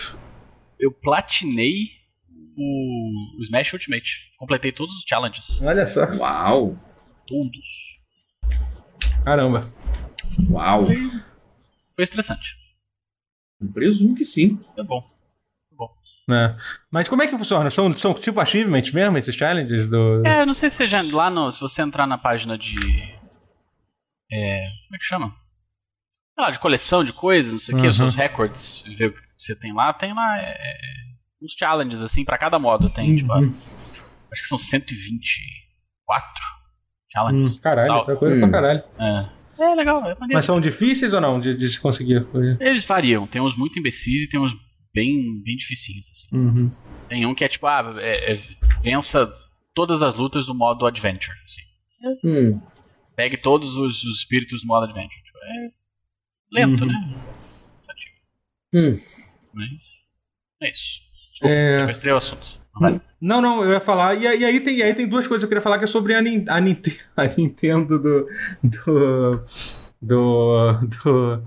eu 0.78 0.92
platinei 0.92 1.86
o, 2.58 3.40
o 3.40 3.42
Smash 3.44 3.72
Ultimate. 3.72 4.32
Completei 4.38 4.74
todos 4.74 4.94
os 4.94 5.06
challenges. 5.08 5.62
Olha 5.62 5.88
só. 5.88 6.04
Uau! 6.08 6.78
Todos. 7.32 8.00
Caramba. 9.24 9.62
Uau. 10.50 10.86
Foi, 10.86 11.12
foi 11.96 12.04
estressante. 12.04 12.58
Presumo 13.74 14.16
que 14.16 14.26
sim. 14.26 14.60
É 14.78 14.84
bom. 14.84 15.02
É 15.72 15.76
bom. 15.76 15.90
É. 16.30 16.56
Mas 16.92 17.08
como 17.08 17.24
é 17.24 17.28
que 17.28 17.38
funciona? 17.38 17.70
São, 17.70 17.92
são 17.94 18.14
tipo 18.14 18.42
achievements 18.42 18.92
mesmo, 18.92 19.18
esses 19.18 19.36
challenges? 19.36 19.88
Do... 19.88 20.26
É, 20.26 20.42
eu 20.42 20.46
não 20.46 20.54
sei 20.54 20.70
se 20.70 20.86
já 20.88 21.02
lá 21.02 21.30
no. 21.30 21.50
Se 21.52 21.62
você 21.62 21.82
entrar 21.82 22.06
na 22.06 22.18
página 22.18 22.58
de. 22.58 22.76
É, 24.30 24.64
como 24.86 24.96
é 24.96 24.98
que 24.98 25.06
chama? 25.06 25.34
Ah, 26.38 26.52
de 26.52 26.60
coleção 26.60 27.04
de 27.04 27.14
coisas, 27.14 27.52
não 27.52 27.60
sei 27.60 27.76
o 27.76 27.78
uhum. 27.78 27.84
que, 27.84 27.90
os 27.90 27.98
seus 27.98 28.16
records, 28.16 28.84
ver 28.98 29.08
o 29.08 29.14
que 29.14 29.22
você 29.38 29.56
tem 29.56 29.74
lá, 29.74 29.94
tem 29.94 30.14
lá 30.14 30.40
é, 30.40 30.50
é 30.50 30.76
uns 31.42 31.54
challenges 31.54 32.02
assim 32.02 32.26
para 32.26 32.38
cada 32.38 32.58
modo. 32.58 32.90
Tem, 32.90 33.16
tipo, 33.16 33.32
uhum. 33.32 33.52
tipo, 33.52 33.64
acho 34.32 34.42
que 34.42 34.48
são 34.48 34.58
124 34.58 36.61
Challenge. 37.12 37.50
Hum, 37.50 37.60
caralho, 37.62 38.06
tá 38.06 38.16
coisa 38.16 38.36
hum. 38.36 38.40
pra 38.40 38.50
caralho. 38.50 38.84
É. 39.00 39.42
É 39.60 39.76
legal, 39.76 40.04
é 40.10 40.16
Mas 40.20 40.46
são 40.46 40.60
difíceis 40.60 41.14
ou 41.14 41.22
não 41.22 41.40
de, 41.40 41.56
de 41.56 41.68
se 41.70 41.80
conseguir? 41.80 42.26
Eles 42.60 42.84
variam. 42.84 43.28
Tem 43.28 43.40
uns 43.40 43.56
muito 43.56 43.78
imbecis 43.78 44.24
e 44.24 44.30
tem 44.30 44.40
uns 44.40 44.54
bem, 44.92 45.42
bem 45.44 45.56
dificinhos, 45.56 46.10
assim. 46.10 46.36
Uhum. 46.36 46.72
Tem 47.08 47.26
um 47.28 47.36
que 47.36 47.44
é 47.44 47.48
tipo, 47.48 47.68
ah, 47.68 47.94
é, 47.98 48.34
é, 48.34 48.40
vença 48.82 49.32
todas 49.76 50.02
as 50.02 50.16
lutas 50.16 50.48
do 50.48 50.56
modo 50.56 50.88
Adventure, 50.88 51.38
assim. 51.44 51.62
Hum. 52.26 52.62
Pegue 53.16 53.38
todos 53.38 53.76
os, 53.76 54.04
os, 54.04 54.18
espíritos 54.18 54.62
do 54.62 54.68
modo 54.68 54.86
Adventure. 54.86 55.22
Tipo, 55.24 55.38
é 55.38 55.72
lento, 56.52 56.84
uhum. 56.84 56.92
né? 56.92 57.24
Hum. 58.74 59.00
Mas 59.54 59.70
é 60.64 60.70
isso. 60.72 61.02
Desculpa, 61.32 61.54
é... 61.54 61.74
sequestrei 61.74 62.14
o 62.14 62.18
assunto. 62.18 62.62
Não, 62.80 63.02
não, 63.22 63.64
eu 63.64 63.72
ia 63.74 63.80
falar. 63.80 64.16
E, 64.16 64.24
e, 64.24 64.46
aí, 64.46 64.60
tem, 64.60 64.78
e 64.78 64.84
aí 64.84 64.94
tem 64.94 65.08
duas 65.08 65.28
coisas 65.28 65.44
que 65.44 65.46
eu 65.46 65.50
queria 65.50 65.62
falar 65.62 65.78
que 65.78 65.84
é 65.84 65.88
sobre 65.88 66.16
a, 66.16 66.20
a, 66.20 66.58
a 67.24 67.28
Nintendo 67.28 68.00
do. 68.00 68.28
do 68.64 69.44
do, 70.02 70.80
do 70.82 71.44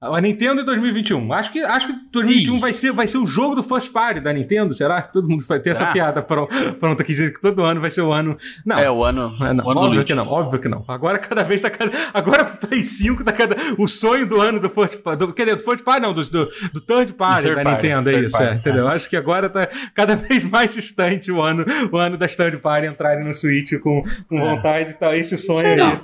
a 0.00 0.20
Nintendo 0.20 0.62
em 0.62 0.64
2021. 0.64 1.32
Acho 1.32 1.52
que 1.52 1.58
acho 1.60 1.88
que 1.88 1.92
2021 2.12 2.60
vai 2.60 2.72
ser, 2.72 2.92
vai 2.92 3.08
ser 3.08 3.18
o 3.18 3.26
jogo 3.26 3.56
do 3.56 3.64
first 3.64 3.92
party 3.92 4.20
da 4.20 4.32
Nintendo, 4.32 4.72
será? 4.72 5.02
Que 5.02 5.12
todo 5.12 5.28
mundo 5.28 5.44
vai 5.44 5.58
ter 5.58 5.74
será? 5.74 5.86
essa 5.86 5.92
piada 5.92 6.22
pronta 6.22 7.02
aqui 7.02 7.12
dizer 7.12 7.32
que 7.32 7.40
todo 7.40 7.64
ano 7.64 7.80
vai 7.80 7.90
ser 7.90 8.02
o 8.02 8.12
ano. 8.12 8.36
Não. 8.64 8.78
É 8.78 8.88
o 8.88 9.04
ano. 9.04 9.34
É, 9.40 9.52
não, 9.52 9.64
o 9.64 9.70
ano 9.70 9.80
óbvio 9.80 10.04
que 10.04 10.14
não, 10.14 10.28
óbvio 10.28 10.60
que 10.60 10.68
não. 10.68 10.84
Agora 10.86 11.18
cada 11.18 11.42
vez 11.42 11.60
tá 11.60 11.68
cada, 11.68 11.90
agora 12.14 12.44
o 12.44 12.66
Play 12.66 12.82
5 12.82 13.24
tá 13.24 13.32
cada 13.32 13.56
o 13.76 13.88
sonho 13.88 14.24
do 14.24 14.40
ano 14.40 14.60
do 14.60 14.70
first 14.70 15.02
party, 15.02 15.18
do, 15.18 15.32
quer 15.34 15.44
dizer, 15.44 15.56
do 15.56 15.64
first 15.64 15.84
party 15.84 16.00
não, 16.00 16.14
do, 16.14 16.24
do, 16.24 16.48
do 16.72 16.80
third 16.80 17.12
party 17.14 17.42
third 17.42 17.56
da 17.56 17.62
party, 17.64 17.88
Nintendo, 17.88 18.10
é 18.10 18.20
isso, 18.20 18.40
é, 18.40 18.54
entendeu? 18.54 18.88
É. 18.88 18.94
Acho 18.94 19.08
que 19.10 19.16
agora 19.16 19.50
tá 19.50 19.68
cada 19.92 20.14
vez 20.16 20.44
mais 20.44 20.72
distante 20.72 21.17
o 21.30 21.42
ano, 21.42 21.64
o 21.92 21.96
ano 21.96 22.16
das 22.16 22.36
third 22.36 22.58
party 22.58 22.86
entrarem 22.86 23.24
no 23.24 23.34
Switch 23.34 23.72
com, 23.80 24.02
com 24.28 24.38
é. 24.38 24.54
vontade, 24.54 24.94
tá 24.94 25.16
esse 25.16 25.36
sonho 25.36 25.66
aí. 25.66 26.00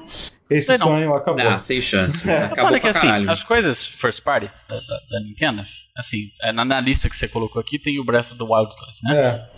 Esse 0.51 0.77
sonho 0.79 1.09
não. 1.09 1.17
acabou. 1.17 1.45
Não, 1.45 1.59
sem 1.59 1.81
chance. 1.81 2.31
Acabou 2.31 2.67
Olha 2.67 2.81
que 2.81 2.89
assim, 2.89 3.09
as 3.29 3.43
coisas 3.43 3.87
first 3.87 4.23
party 4.23 4.51
da, 4.69 4.77
da, 4.77 5.01
da 5.11 5.21
Nintendo, 5.21 5.65
assim, 5.97 6.31
é, 6.43 6.53
na, 6.53 6.65
na, 6.65 6.81
lista 6.81 7.09
que 7.09 7.17
você 7.17 7.27
colocou 7.29 7.61
aqui 7.61 7.79
tem 7.79 7.99
o 7.99 8.05
Breath 8.05 8.33
of 8.33 8.39
the 8.39 8.45
Wild 8.45 8.75
2, 8.77 9.03
né? 9.05 9.21
É. 9.21 9.54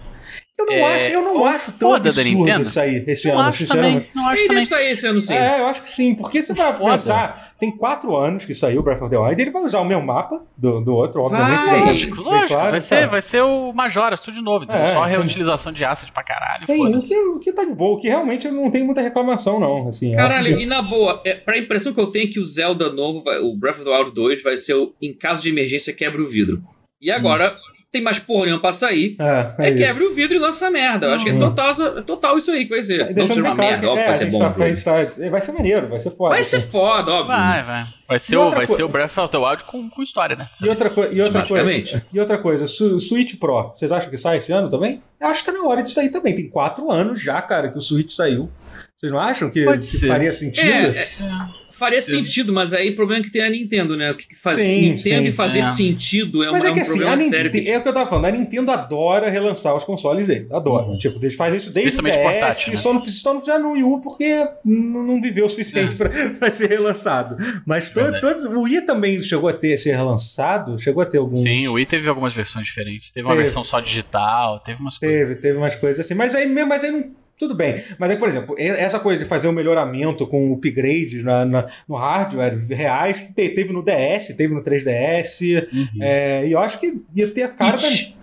Eu 0.58 0.64
não 0.64 0.72
é, 0.72 0.96
acho, 0.96 1.10
eu 1.10 1.22
não 1.22 1.44
acho 1.44 1.72
tão 1.72 1.92
absurdo 1.92 2.62
isso 2.62 2.80
aí 2.80 3.04
esse 3.06 3.28
não 3.28 3.38
ano, 3.38 3.48
acho 3.48 3.58
sinceramente. 3.58 4.06
Também, 4.06 4.10
não 4.14 4.26
acho 4.26 4.40
Ele 4.40 4.48
também. 4.48 4.64
sair 4.64 4.90
esse 4.90 5.06
ano 5.06 5.20
sim. 5.20 5.34
É, 5.34 5.60
eu 5.60 5.66
acho 5.66 5.82
que 5.82 5.90
sim, 5.90 6.14
porque 6.14 6.40
você 6.40 6.54
vai 6.54 6.78
pensar, 6.78 7.54
tem 7.60 7.76
quatro 7.76 8.16
anos 8.16 8.46
que 8.46 8.54
saiu 8.54 8.82
Breath 8.82 9.02
of 9.02 9.10
the 9.10 9.18
Wild, 9.18 9.42
ele 9.42 9.50
vai 9.50 9.62
usar 9.62 9.80
o 9.80 9.84
mesmo 9.84 10.06
mapa 10.06 10.42
do, 10.56 10.80
do 10.80 10.94
outro, 10.94 11.20
obviamente. 11.20 11.66
Vai, 11.66 11.80
lógico, 11.80 12.22
lógico. 12.22 12.54
Claro, 12.54 12.70
vai, 12.70 12.80
ser, 12.80 13.06
vai 13.06 13.20
ser 13.20 13.42
o 13.42 13.70
Majora's, 13.74 14.20
tudo 14.20 14.34
de 14.34 14.42
novo, 14.42 14.64
é, 14.66 14.86
só 14.86 15.04
a 15.04 15.06
reutilização 15.06 15.72
de 15.72 15.84
asset 15.84 16.10
pra 16.10 16.22
caralho, 16.22 16.66
tem, 16.66 16.86
o 16.86 16.98
que, 16.98 17.18
o 17.18 17.38
que 17.38 17.52
tá 17.52 17.62
de 17.62 17.74
boa, 17.74 17.94
o 17.94 18.00
que 18.00 18.08
realmente 18.08 18.46
eu 18.46 18.52
não 18.52 18.70
tenho 18.70 18.86
muita 18.86 19.02
reclamação 19.02 19.60
não, 19.60 19.88
assim. 19.88 20.14
Caralho, 20.14 20.56
que... 20.56 20.62
e 20.62 20.66
na 20.66 20.80
boa, 20.80 21.20
é, 21.22 21.34
pra 21.34 21.58
impressão 21.58 21.92
que 21.92 22.00
eu 22.00 22.06
tenho 22.06 22.28
é 22.28 22.32
que 22.32 22.40
o 22.40 22.46
Zelda 22.46 22.90
novo, 22.90 23.22
vai, 23.22 23.38
o 23.40 23.54
Breath 23.54 23.76
of 23.76 23.84
the 23.84 23.90
Wild 23.94 24.12
2 24.12 24.42
vai 24.42 24.56
ser 24.56 24.72
o, 24.72 24.94
em 25.02 25.12
caso 25.12 25.42
de 25.42 25.50
emergência, 25.50 25.92
quebra 25.92 26.22
o 26.22 26.26
vidro. 26.26 26.62
E 26.98 27.10
agora... 27.10 27.52
Hum 27.52 27.75
tem 27.92 28.02
mais 28.02 28.18
porra 28.18 28.46
nenhuma 28.46 28.60
pra 28.60 28.72
sair. 28.72 29.16
É, 29.18 29.54
é, 29.58 29.70
é 29.70 29.74
quebra 29.74 30.04
o 30.04 30.12
vidro 30.12 30.36
e 30.36 30.38
lança 30.38 30.64
essa 30.64 30.70
merda. 30.70 31.06
Eu 31.06 31.12
acho 31.12 31.24
que 31.24 31.30
é 31.30 31.34
uhum. 31.34 31.40
total, 31.40 31.70
é 31.70 32.02
total 32.02 32.38
isso 32.38 32.50
aí 32.50 32.64
que 32.64 32.70
vai 32.70 32.82
ser. 32.82 33.14
Não 33.14 33.24
ser 33.24 33.40
uma 33.40 33.54
merda, 33.54 33.88
óbvio, 33.88 34.02
é, 34.02 34.06
vai 34.06 34.14
ser 34.16 34.30
bom. 34.30 34.38
Tá, 34.38 34.50
tá, 34.50 35.30
vai 35.30 35.40
ser 35.40 35.52
maneiro, 35.52 35.88
vai 35.88 36.00
ser 36.00 36.10
foda. 36.10 36.34
Vai 36.34 36.44
ser 36.44 36.60
foda, 36.60 37.12
óbvio. 37.12 37.36
Vai, 37.36 37.64
vai. 37.64 37.86
Vai 38.08 38.18
ser, 38.18 38.36
o, 38.36 38.50
vai 38.50 38.66
ser 38.66 38.84
o 38.84 38.88
Breath 38.88 39.18
of 39.18 39.30
the 39.30 39.38
Wild 39.38 39.64
com, 39.64 39.90
com 39.90 40.02
história, 40.02 40.36
né? 40.36 40.48
E 40.62 40.68
outra, 40.68 40.92
e 41.10 41.20
outra 41.20 41.46
coisa. 41.46 42.02
E 42.12 42.20
outra 42.20 42.38
coisa, 42.38 42.66
Su 42.66 43.00
Switch 43.00 43.36
Pro, 43.38 43.72
vocês 43.74 43.90
acham 43.90 44.10
que 44.10 44.16
sai 44.16 44.36
esse 44.36 44.52
ano 44.52 44.68
também? 44.68 45.02
Eu 45.20 45.28
acho 45.28 45.44
que 45.44 45.50
tá 45.50 45.58
na 45.58 45.66
hora 45.66 45.82
de 45.82 45.90
sair 45.90 46.10
também. 46.10 46.34
Tem 46.34 46.48
quatro 46.48 46.90
anos 46.90 47.20
já, 47.20 47.40
cara, 47.42 47.70
que 47.70 47.78
o 47.78 47.80
Switch 47.80 48.12
saiu. 48.12 48.50
Vocês 48.96 49.12
não 49.12 49.18
acham 49.18 49.50
que, 49.50 49.64
que 49.64 50.06
faria 50.06 50.32
sentido? 50.32 50.68
É, 50.68 50.88
é 50.88 51.65
faria 51.76 52.00
sim. 52.00 52.12
sentido, 52.12 52.52
mas 52.52 52.72
aí 52.72 52.90
o 52.90 52.96
problema 52.96 53.20
é 53.20 53.24
que 53.24 53.30
tem 53.30 53.42
a 53.42 53.50
Nintendo, 53.50 53.96
né? 53.96 54.10
O 54.10 54.14
que 54.16 54.34
faz 54.34 54.56
sim, 54.56 54.90
Nintendo 54.90 55.22
sim, 55.22 55.28
e 55.28 55.32
fazer 55.32 55.60
é. 55.60 55.66
sentido 55.66 56.42
é, 56.42 56.50
mas 56.50 56.64
um, 56.64 56.66
é, 56.66 56.72
que, 56.72 56.78
é 56.78 56.82
um 56.82 56.82
assim, 56.82 56.98
problema 56.98 57.30
sério. 57.30 57.50
Que... 57.50 57.70
É 57.70 57.78
o 57.78 57.82
que 57.82 57.88
eu 57.88 57.92
tava 57.92 58.08
falando, 58.08 58.24
a 58.24 58.30
Nintendo 58.30 58.70
adora 58.70 59.28
relançar 59.28 59.74
os 59.74 59.84
consoles 59.84 60.26
dele. 60.26 60.46
Adora. 60.50 60.86
Uhum. 60.86 60.98
Tipo, 60.98 61.18
eles 61.22 61.34
fazem 61.34 61.58
isso 61.58 61.70
desde 61.70 62.00
o 62.00 62.02
DS, 62.02 62.16
portátil, 62.16 62.72
né? 62.72 62.78
só, 62.78 62.92
não, 62.92 63.04
só 63.04 63.34
não 63.34 63.40
fizeram 63.40 63.62
no 63.62 63.72
Wii 63.72 63.82
U 63.82 64.00
porque 64.00 64.48
não, 64.64 65.20
viveu 65.20 65.46
o 65.46 65.48
suficiente 65.48 65.94
é. 65.94 65.98
pra, 65.98 66.10
pra 66.38 66.50
ser 66.50 66.68
relançado. 66.68 67.36
Mas 67.66 67.90
to, 67.90 68.00
todos, 68.20 68.44
o 68.44 68.62
Wii 68.62 68.82
também 68.82 69.20
chegou 69.20 69.48
a 69.48 69.52
ter 69.52 69.76
ser 69.76 69.94
relançado? 69.94 70.78
Chegou 70.78 71.02
a 71.02 71.06
ter 71.06 71.18
algum. 71.18 71.34
Sim, 71.34 71.68
o 71.68 71.74
Wii 71.74 71.86
teve 71.86 72.08
algumas 72.08 72.34
versões 72.34 72.66
diferentes. 72.66 73.12
Teve 73.12 73.26
uma 73.26 73.34
teve. 73.34 73.42
versão 73.44 73.62
só 73.62 73.80
digital, 73.80 74.60
teve 74.60 74.80
umas 74.80 74.98
coisas. 74.98 75.18
Teve, 75.18 75.32
assim. 75.34 75.42
teve 75.42 75.58
umas 75.58 75.76
coisas 75.76 76.04
assim. 76.04 76.14
Mas 76.14 76.34
aí, 76.34 76.46
mas 76.48 76.84
aí 76.84 76.90
não 76.90 77.25
tudo 77.38 77.54
bem, 77.54 77.82
mas 77.98 78.10
é 78.10 78.16
por 78.16 78.28
exemplo, 78.28 78.54
essa 78.58 78.98
coisa 78.98 79.22
de 79.22 79.28
fazer 79.28 79.48
um 79.48 79.52
melhoramento 79.52 80.26
com 80.26 80.52
upgrades 80.52 81.22
na, 81.22 81.44
na, 81.44 81.66
no 81.86 81.94
hardware 81.94 82.58
reais, 82.68 83.28
teve 83.34 83.72
no 83.72 83.84
DS, 83.84 84.34
teve 84.36 84.54
no 84.54 84.62
3DS, 84.62 85.68
uhum. 85.72 86.02
é, 86.02 86.46
e 86.46 86.52
eu 86.52 86.58
acho 86.58 86.80
que 86.80 87.00
ia 87.14 87.28
ter 87.28 87.42
a 87.42 87.48
cara 87.48 87.76
e, 87.78 88.16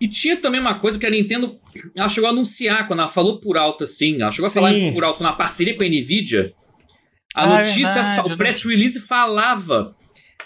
e 0.00 0.08
tinha 0.08 0.36
também 0.36 0.60
uma 0.60 0.78
coisa 0.78 0.98
que 0.98 1.06
a 1.06 1.10
Nintendo 1.10 1.58
ela 1.94 2.08
chegou 2.08 2.28
a 2.28 2.32
anunciar 2.32 2.86
quando 2.86 3.00
ela 3.00 3.08
falou 3.08 3.40
por 3.40 3.56
alto 3.56 3.84
assim, 3.84 4.20
ela 4.20 4.32
chegou 4.32 4.46
a 4.46 4.50
Sim. 4.50 4.60
falar 4.60 4.72
por 4.92 5.04
alto 5.04 5.22
na 5.22 5.32
parceria 5.32 5.76
com 5.76 5.82
a 5.82 5.86
Nvidia. 5.86 6.52
A 7.34 7.44
ah, 7.44 7.58
notícia, 7.58 8.02
verdade, 8.02 8.32
o 8.32 8.36
press 8.38 8.62
release 8.62 8.98
falava. 8.98 9.94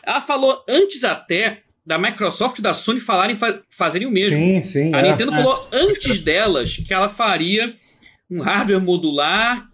Ela 0.03 0.21
falou 0.21 0.65
antes 0.69 1.05
até 1.05 1.61
da 1.87 1.99
Microsoft 1.99 2.59
e 2.59 2.63
da 2.63 2.75
Sony 2.75 2.99
falarem 3.01 3.37
fa 3.37 3.61
fazerem 3.69 4.09
o 4.09 4.11
mesmo. 4.11 4.37
Sim, 4.37 4.63
sim. 4.63 4.95
A 4.95 4.99
é, 4.99 5.11
Nintendo 5.11 5.33
é. 5.33 5.37
falou 5.37 5.69
antes 5.73 6.21
delas 6.21 6.77
que 6.77 6.93
ela 6.93 7.09
faria 7.09 7.77
um 8.31 8.41
hardware 8.41 8.81
modular, 8.81 9.69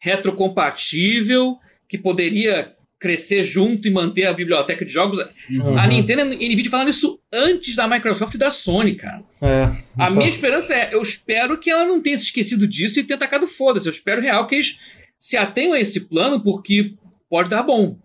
retrocompatível, 0.00 1.58
que 1.88 1.98
poderia 1.98 2.74
crescer 3.00 3.42
junto 3.42 3.88
e 3.88 3.90
manter 3.90 4.26
a 4.26 4.32
biblioteca 4.32 4.84
de 4.84 4.92
jogos. 4.92 5.18
Uhum. 5.50 5.78
A 5.78 5.86
Nintendo 5.86 6.34
e 6.34 6.46
a 6.46 6.48
Nvidia 6.48 6.70
falando 6.70 6.90
isso 6.90 7.18
antes 7.32 7.74
da 7.74 7.88
Microsoft 7.88 8.34
e 8.34 8.38
da 8.38 8.50
Sony, 8.50 8.94
cara. 8.94 9.22
É, 9.40 9.56
então... 9.56 9.80
A 9.96 10.10
minha 10.10 10.28
esperança 10.28 10.74
é, 10.74 10.94
eu 10.94 11.00
espero 11.00 11.58
que 11.58 11.70
ela 11.70 11.86
não 11.86 12.02
tenha 12.02 12.16
se 12.16 12.24
esquecido 12.24 12.68
disso 12.68 13.00
e 13.00 13.02
tenha 13.02 13.18
tacado 13.18 13.46
foda-se. 13.46 13.88
Eu 13.88 13.92
espero 13.92 14.20
real 14.20 14.46
que 14.46 14.56
eles 14.56 14.78
se 15.18 15.36
atenham 15.36 15.72
a 15.72 15.80
esse 15.80 16.00
plano, 16.00 16.42
porque 16.42 16.94
pode 17.28 17.48
dar 17.48 17.62
bom. 17.62 17.98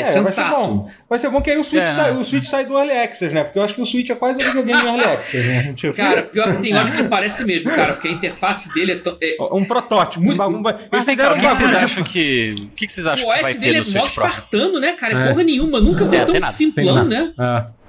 É, 0.00 0.08
é 0.08 0.12
sensato. 0.12 0.50
Vai 0.50 0.64
ser, 0.64 0.68
bom. 0.68 0.90
vai 1.08 1.18
ser 1.18 1.30
bom 1.30 1.40
que 1.40 1.50
aí 1.50 1.58
o 1.58 1.64
Switch, 1.64 1.82
é, 1.82 1.86
sai, 1.86 2.12
o 2.12 2.24
Switch 2.24 2.44
sai 2.44 2.64
do 2.64 2.76
Early 2.76 2.92
Access, 2.92 3.34
né? 3.34 3.44
Porque 3.44 3.58
eu 3.58 3.62
acho 3.62 3.74
que 3.74 3.80
o 3.80 3.86
Switch 3.86 4.10
é 4.10 4.14
quase 4.14 4.42
um 4.42 4.46
videogame 4.46 4.86
Early 4.86 5.04
Access, 5.04 5.46
né? 5.46 5.72
Tipo... 5.76 5.94
Cara, 5.94 6.22
pior 6.22 6.56
que 6.56 6.62
tem 6.62 6.74
horas 6.74 6.90
que 6.90 7.04
parece 7.04 7.44
mesmo, 7.44 7.70
cara, 7.70 7.94
porque 7.94 8.08
a 8.08 8.12
interface 8.12 8.72
dele 8.72 8.92
é. 8.92 8.96
To... 8.96 9.18
é... 9.20 9.36
Um 9.52 9.64
protótipo. 9.64 10.24
Muito... 10.24 10.42
Um... 10.42 10.62
Mas 10.62 11.04
vem 11.04 11.16
cá, 11.16 11.32
o 11.32 11.34
que, 11.34 11.46
vocês 11.46 11.74
acham 11.74 12.04
que. 12.04 12.54
O 12.58 12.66
que 12.74 12.88
vocês 12.88 13.06
acham 13.06 13.24
que 13.24 13.42
vai 13.42 13.54
ter 13.54 13.76
é? 13.76 13.78
O 13.78 13.80
OS 13.80 13.88
dele 13.88 13.98
é 13.98 14.02
espartano, 14.06 14.80
né, 14.80 14.92
cara? 14.92 15.18
É. 15.18 15.28
Porra 15.28 15.42
nenhuma. 15.42 15.80
Nunca 15.80 16.06
foi 16.06 16.18
é, 16.18 16.24
tão 16.24 16.40
simplão, 16.40 17.04
né? 17.04 17.32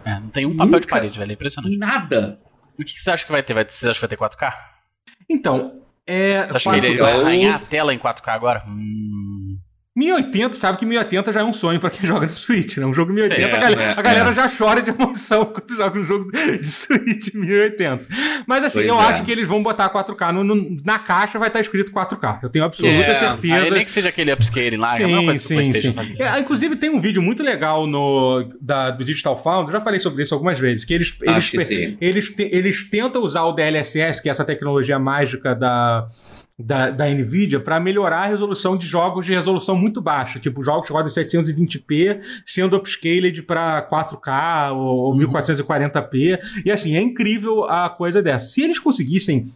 É. 0.06 0.20
não 0.20 0.30
tem 0.30 0.46
um 0.46 0.52
papel 0.52 0.66
Nunca... 0.66 0.80
de 0.82 0.88
parede, 0.88 1.20
velho. 1.20 1.32
É 1.32 1.34
impressionante. 1.34 1.78
Nada. 1.78 2.40
O 2.80 2.84
que, 2.84 2.94
que 2.94 3.02
você 3.02 3.12
acha 3.12 3.26
que 3.26 3.32
vai 3.32 3.44
ter? 3.44 3.54
Vai, 3.54 3.66
vocês 3.68 3.90
acham 3.90 4.08
que 4.08 4.16
vai 4.18 4.30
ter 4.30 4.38
4K? 4.38 4.54
Então. 5.30 5.76
É, 6.06 6.48
você 6.48 6.58
acha 6.58 6.70
que 6.72 6.86
ele 6.88 6.98
vai 6.98 7.14
arranhar 7.14 7.56
a 7.56 7.60
tela 7.60 7.94
em 7.94 8.00
4K 8.00 8.28
agora? 8.28 8.64
Hum. 8.68 9.58
1080, 9.94 10.54
sabe 10.54 10.78
que 10.78 10.86
1080 10.86 11.34
já 11.34 11.42
é 11.42 11.44
um 11.44 11.52
sonho 11.52 11.78
para 11.78 11.90
quem 11.90 12.08
joga 12.08 12.26
no 12.26 12.32
Switch, 12.32 12.78
né? 12.78 12.86
Um 12.86 12.94
jogo 12.94 13.12
1080, 13.12 13.36
Sim, 13.36 13.42
é, 13.42 13.46
a 13.46 13.60
galera, 13.60 13.82
é, 13.82 13.92
a 13.92 14.02
galera 14.02 14.30
é. 14.30 14.34
já 14.34 14.48
chora 14.50 14.82
de 14.82 14.90
emoção 14.90 15.44
quando 15.54 15.76
joga 15.76 16.00
um 16.00 16.04
jogo 16.06 16.32
de 16.32 16.66
Switch 16.66 17.34
1080. 17.34 18.08
Mas 18.48 18.64
assim, 18.64 18.80
pois 18.80 18.88
eu 18.88 18.96
é. 18.96 19.04
acho 19.04 19.24
que 19.24 19.32
eles 19.32 19.46
vão 19.46 19.62
botar 19.62 19.90
4K. 19.90 20.32
No, 20.32 20.44
no, 20.46 20.78
na 20.86 20.98
caixa 20.98 21.38
vai 21.38 21.50
estar 21.50 21.60
escrito 21.60 21.92
4K. 21.92 22.40
Eu 22.42 22.50
tenho 22.50 22.64
absoluta 22.64 23.12
é. 23.12 23.16
certeza. 23.16 23.56
Aí 23.56 23.70
nem 23.70 23.84
que 23.84 23.92
seja 23.92 24.08
aquele 24.08 24.32
upscaling 24.32 24.78
lá, 24.78 24.88
sim, 24.88 25.30
é 25.30 25.38
sim, 25.38 25.74
sim. 25.74 25.96
É, 26.18 26.40
inclusive 26.40 26.78
tem 26.78 26.90
um 26.90 27.02
vídeo 27.02 27.22
muito 27.22 27.44
legal 27.44 27.86
no, 27.86 28.48
da, 28.62 28.92
do 28.92 29.04
Digital 29.04 29.36
Foundry, 29.36 29.74
já 29.74 29.82
falei 29.82 30.00
sobre 30.00 30.24
isso 30.24 30.34
algumas 30.34 30.58
vezes, 30.58 30.86
que 30.86 30.94
eles, 30.94 31.14
eles, 31.22 31.50
que 31.50 31.58
eles, 31.58 31.98
eles, 32.00 32.34
eles 32.38 32.90
tentam 32.90 33.22
usar 33.22 33.44
o 33.44 33.52
DLSS, 33.52 34.22
que 34.22 34.30
é 34.30 34.32
essa 34.32 34.46
tecnologia 34.46 34.98
mágica 34.98 35.54
da 35.54 36.08
da, 36.66 36.90
da 36.90 37.10
NVIDIA 37.10 37.60
para 37.60 37.80
melhorar 37.80 38.24
a 38.24 38.28
resolução 38.28 38.78
de 38.78 38.86
jogos 38.86 39.26
de 39.26 39.34
resolução 39.34 39.76
muito 39.76 40.02
baixa, 40.02 40.40
tipo 40.40 40.64
jogos 40.64 40.88
que 40.88 40.94
rodam 40.94 41.10
720p, 41.10 42.22
sendo 42.46 42.76
upscaled 42.76 43.44
para 43.44 43.88
4K 43.90 44.72
ou, 44.74 44.98
ou 45.06 45.18
1440p. 45.18 46.40
E 46.66 46.72
assim, 46.72 46.96
é 46.96 47.02
incrível 47.02 47.66
a 47.66 47.90
coisa 47.90 48.22
dessa. 48.22 48.46
Se 48.46 48.62
eles 48.62 48.80
conseguissem 48.80 49.52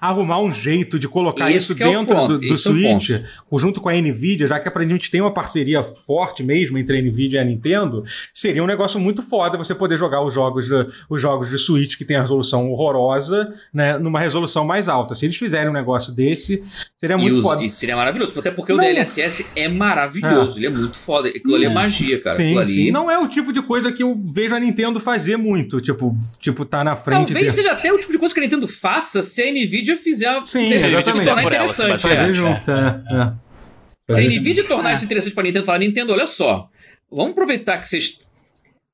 arrumar 0.00 0.40
um 0.40 0.52
jeito 0.52 0.98
de 0.98 1.08
colocar 1.08 1.50
Esse 1.50 1.72
isso 1.72 1.74
dentro 1.74 2.16
é 2.16 2.26
do, 2.26 2.38
do 2.38 2.56
Switch, 2.56 3.10
é 3.10 3.24
junto 3.58 3.80
com 3.80 3.88
a 3.88 3.92
Nvidia, 3.94 4.46
já 4.46 4.60
que 4.60 4.68
a 4.68 4.84
gente 4.84 5.10
tem 5.10 5.20
uma 5.20 5.32
parceria 5.32 5.82
forte 5.82 6.42
mesmo 6.42 6.78
entre 6.78 6.98
a 6.98 7.02
Nvidia 7.02 7.40
e 7.40 7.42
a 7.42 7.44
Nintendo, 7.44 8.04
seria 8.32 8.62
um 8.62 8.66
negócio 8.66 8.98
muito 9.00 9.22
foda 9.22 9.58
você 9.58 9.74
poder 9.74 9.96
jogar 9.96 10.22
os 10.22 10.32
jogos 10.32 10.66
de, 10.66 10.86
os 11.08 11.20
jogos 11.20 11.50
de 11.50 11.58
Switch 11.58 11.96
que 11.96 12.04
tem 12.04 12.16
a 12.16 12.20
resolução 12.20 12.70
horrorosa, 12.70 13.52
né, 13.72 13.98
numa 13.98 14.20
resolução 14.20 14.64
mais 14.64 14.88
alta. 14.88 15.14
Se 15.14 15.26
eles 15.26 15.36
fizerem 15.36 15.68
um 15.68 15.72
negócio 15.72 16.12
desse, 16.12 16.62
seria 16.96 17.18
muito 17.18 17.40
e 17.40 17.42
foda. 17.42 17.64
E 17.64 17.70
seria 17.70 17.96
maravilhoso, 17.96 18.38
até 18.38 18.50
porque 18.50 18.72
não. 18.72 18.78
o 18.78 18.82
DLSS 18.82 19.46
é 19.56 19.68
maravilhoso, 19.68 20.54
é. 20.54 20.58
ele 20.58 20.66
é 20.66 20.70
muito 20.70 20.96
foda. 20.96 21.28
Aquilo 21.28 21.54
ali 21.54 21.64
é 21.64 21.68
magia, 21.68 22.20
cara. 22.20 22.36
Sim, 22.36 22.58
ali... 22.58 22.72
sim. 22.72 22.90
Não 22.90 23.10
é 23.10 23.18
o 23.18 23.28
tipo 23.28 23.52
de 23.52 23.62
coisa 23.62 23.90
que 23.92 24.02
eu 24.02 24.20
vejo 24.26 24.54
a 24.54 24.60
Nintendo 24.60 25.00
fazer 25.00 25.36
muito, 25.36 25.80
tipo, 25.80 26.16
tipo 26.38 26.64
tá 26.64 26.84
na 26.84 26.96
frente. 26.96 27.32
Talvez 27.32 27.52
seja 27.52 27.72
até 27.72 27.92
o 27.92 27.98
tipo 27.98 28.12
de 28.12 28.18
coisa 28.18 28.34
que 28.34 28.40
a 28.40 28.42
Nintendo 28.42 28.68
faça 28.68 29.22
se 29.22 29.42
a 29.42 29.46
Nvidia 29.64 29.96
fizer. 29.96 30.44
Sim, 30.44 30.72
exatamente. 30.72 31.24
tornar 31.24 31.44
interessante. 31.44 32.06
Ela, 32.06 32.28
é. 32.28 32.34
junto, 32.34 32.70
é. 32.70 33.02
é. 33.12 34.14
Se 34.14 34.20
a 34.20 34.24
Nvidia 34.24 34.64
tornar 34.64 34.94
isso 34.94 35.04
interessante 35.04 35.34
para 35.34 35.44
Nintendo, 35.44 35.64
falar, 35.64 35.78
Nintendo, 35.78 36.12
olha 36.12 36.26
só, 36.26 36.68
vamos 37.10 37.32
aproveitar 37.32 37.78
que 37.78 37.88
vocês. 37.88 38.18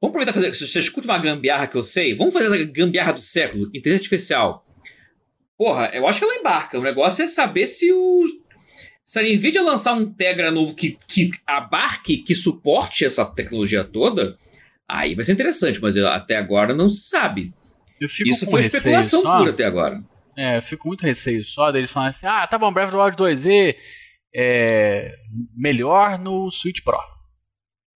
Vamos 0.00 0.16
aproveitar 0.16 0.32
fazer. 0.32 0.54
Você 0.54 0.78
escuta 0.78 1.06
uma 1.06 1.18
gambiarra 1.18 1.66
que 1.66 1.76
eu 1.76 1.82
sei, 1.82 2.14
vamos 2.14 2.34
fazer 2.34 2.46
a 2.46 2.64
gambiarra 2.64 3.12
do 3.12 3.20
século, 3.20 3.66
inteligência 3.66 3.96
artificial. 3.96 4.66
Porra, 5.56 5.90
eu 5.94 6.06
acho 6.06 6.18
que 6.18 6.24
ela 6.24 6.36
embarca. 6.36 6.78
O 6.78 6.82
negócio 6.82 7.22
é 7.22 7.26
saber 7.26 7.66
se 7.66 7.92
o. 7.92 8.24
Se 9.04 9.18
a 9.18 9.22
Nvidia 9.22 9.62
lançar 9.62 9.92
um 9.92 10.10
Tegra 10.10 10.50
novo 10.50 10.74
que, 10.74 10.98
que 11.06 11.30
abarque, 11.46 12.16
que 12.18 12.34
suporte 12.34 13.04
essa 13.04 13.24
tecnologia 13.24 13.84
toda, 13.84 14.36
aí 14.88 15.14
vai 15.14 15.24
ser 15.24 15.32
interessante, 15.32 15.80
mas 15.80 15.96
até 15.96 16.36
agora 16.36 16.74
não 16.74 16.88
se 16.88 17.02
sabe. 17.02 17.52
Isso 18.00 18.46
foi 18.46 18.60
especulação 18.60 19.22
só, 19.22 19.38
pura 19.38 19.50
até 19.50 19.64
agora. 19.64 20.02
É, 20.36 20.58
eu 20.58 20.62
fico 20.62 20.88
muito 20.88 21.02
receio 21.02 21.44
só 21.44 21.70
deles 21.70 21.90
falarem 21.90 22.10
assim: 22.10 22.26
ah, 22.26 22.46
tá 22.46 22.58
bom, 22.58 22.72
Breath 22.72 22.92
of 22.92 22.96
the 22.96 23.02
Wild 23.02 23.16
2E 23.16 23.76
é 24.34 25.14
melhor 25.56 26.18
no 26.18 26.50
Switch 26.50 26.82
Pro. 26.82 26.98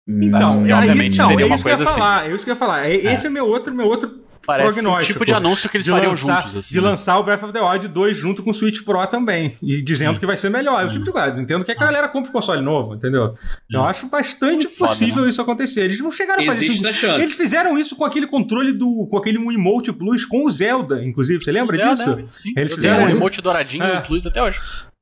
Então, 0.07 0.67
e, 0.67 0.73
obviamente 0.73 1.15
então, 1.15 1.29
seria 1.29 1.45
é 1.45 1.47
uma 1.47 1.63
coisa 1.63 1.83
assim. 1.83 1.93
Falar, 1.95 2.27
é 2.27 2.35
isso 2.35 2.45
que 2.45 2.51
eu 2.51 2.55
ia 2.55 2.59
falar. 2.59 2.89
Esse 2.89 3.27
é, 3.27 3.29
é 3.29 3.31
meu 3.31 3.47
outro, 3.47 3.75
meu 3.75 3.87
outro 3.87 4.28
Parece 4.49 4.81
o 4.81 5.01
tipo 5.03 5.27
de 5.27 5.35
anúncio 5.35 5.69
que 5.69 5.77
eles 5.77 5.87
fariam 5.87 6.13
lançar, 6.13 6.37
juntos. 6.41 6.57
Assim, 6.57 6.75
de 6.75 6.81
né? 6.81 6.89
lançar 6.89 7.19
o 7.19 7.23
Breath 7.23 7.43
of 7.43 7.53
the 7.53 7.61
Wild 7.61 7.87
2 7.87 8.17
junto 8.17 8.43
com 8.43 8.49
o 8.49 8.55
Switch 8.55 8.83
Pro 8.83 9.07
também. 9.07 9.59
E 9.61 9.83
dizendo 9.83 10.15
Sim. 10.15 10.21
que 10.21 10.25
vai 10.25 10.39
ser 10.39 10.49
melhor. 10.49 10.83
É 10.83 10.87
o 10.87 10.91
tipo 10.91 11.05
de 11.05 11.13
coisa. 11.13 11.39
Entendo 11.39 11.67
que 11.67 11.71
a 11.71 11.75
galera 11.75 12.09
compre 12.09 12.33
console 12.33 12.63
novo, 12.63 12.95
entendeu? 12.95 13.35
Eu 13.71 13.85
acho 13.85 14.07
bastante 14.07 14.65
Muito 14.65 14.79
possível 14.79 15.17
foda, 15.17 15.27
né? 15.27 15.29
isso 15.29 15.43
acontecer. 15.43 15.83
Eles 15.83 16.01
não 16.01 16.11
chegaram 16.11 16.43
a 16.43 16.47
fazer 16.47 16.65
Existe 16.65 16.89
isso. 16.89 16.99
Chance. 16.99 17.21
Eles 17.21 17.35
fizeram 17.35 17.77
isso 17.77 17.95
com 17.95 18.07
aquele 18.07 18.27
controle 18.27 18.73
do. 18.73 19.07
com 19.11 19.19
aquele 19.19 19.37
Emote 19.37 19.93
Plus 19.93 20.25
com 20.25 20.47
o 20.47 20.51
Zelda, 20.51 21.05
inclusive. 21.05 21.45
Você 21.45 21.53
lembra 21.53 21.77
disso? 21.77 22.17
Né? 22.17 22.25
Sim. 22.31 22.55
Eles 22.57 22.75
fizeram 22.75 23.05
o 23.05 23.11
emote 23.11 23.43
douradinho 23.43 23.85
é. 23.85 24.01
Plus 24.01 24.27
até 24.27 24.43
hoje. 24.43 24.59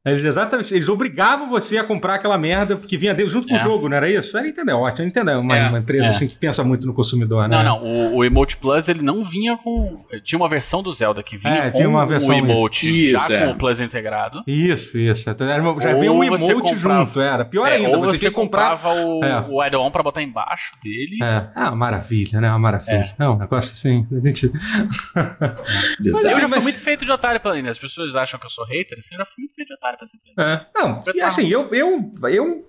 Eles, 0.07 0.22
exatamente, 0.22 0.72
eles 0.72 0.88
obrigavam 0.88 1.48
você 1.48 1.78
a 1.78 1.84
comprar 1.84 2.14
aquela 2.14 2.38
merda 2.38 2.76
que 2.76 2.96
vinha 2.96 3.16
junto 3.26 3.48
com 3.48 3.54
é. 3.54 3.59
o 3.59 3.61
jogo, 3.61 3.88
não 3.88 3.96
era 3.96 4.09
isso? 4.09 4.38
Era 4.38 4.46
entender, 4.46 4.72
ótimo, 4.72 5.09
entender. 5.09 5.36
Uma, 5.36 5.57
é. 5.57 5.68
uma 5.68 5.80
empresa 5.80 6.07
é. 6.07 6.11
assim 6.11 6.28
que 6.28 6.36
pensa 6.36 6.62
muito 6.62 6.86
no 6.86 6.94
consumidor, 6.94 7.48
né? 7.48 7.57
Não, 7.57 7.64
não, 7.64 7.82
o, 7.82 8.18
o, 8.18 8.24
Emote 8.24 8.57
Plus 8.57 8.88
ele 8.88 9.02
não 9.02 9.24
vinha 9.24 9.57
com. 9.57 10.04
Tinha 10.22 10.38
uma 10.38 10.48
versão 10.48 10.80
do 10.80 10.92
Zelda 10.92 11.24
que 11.24 11.36
vinha 11.36 11.54
é, 11.54 11.70
com 11.72 11.78
tinha 11.78 11.88
uma 11.88 12.07
versão 12.07 12.30
o 12.30 12.32
Emote 12.32 12.86
isso. 12.86 13.12
já 13.12 13.26
com 13.26 13.32
é. 13.32 13.50
o 13.50 13.57
Plus 13.57 13.80
integrado. 13.80 14.44
Isso, 14.46 14.96
isso. 14.96 15.24
Já 15.24 15.92
veio 15.94 16.12
um 16.12 16.22
Emote 16.22 16.54
comprava, 16.54 17.04
junto, 17.04 17.20
era. 17.20 17.44
Pior 17.44 17.66
é, 17.66 17.74
ainda, 17.74 17.98
você, 17.98 18.18
você 18.18 18.30
comprava 18.30 18.88
o, 18.92 19.20
o 19.50 19.61
add-on 19.61 19.90
pra 19.90 20.04
botar 20.04 20.22
embaixo 20.22 20.76
dele. 20.84 21.18
É, 21.20 21.48
ah, 21.52 21.74
maravilha, 21.74 22.40
né? 22.40 22.48
Uma 22.48 22.61
maravilha. 22.61 23.04
É, 23.18 23.28
um 23.28 23.38
negócio 23.38 23.72
assim, 23.72 24.07
a 24.12 24.24
gente. 24.24 24.52
Mas 26.12 26.24
eu 26.24 26.30
já 26.30 26.48
fui 26.48 26.61
muito 26.61 26.78
feito 26.78 27.04
de 27.04 27.11
otário 27.11 27.40
pela 27.40 27.57
As 27.68 27.78
pessoas 27.78 28.14
acham 28.14 28.38
que 28.38 28.46
eu 28.46 28.50
sou 28.50 28.64
hater, 28.66 28.98
assim, 28.98 29.14
eu 29.14 29.18
já 29.18 29.24
fui 29.24 29.42
muito 29.42 29.54
feito 29.54 29.68
de 29.68 29.74
otário 29.74 29.95
pra 29.97 30.05
essa 30.05 30.16
É. 30.38 30.66
Não, 30.74 31.03
assim, 31.24 31.49
eu, 31.49 31.68
eu, 31.72 32.12
eu 32.28 32.66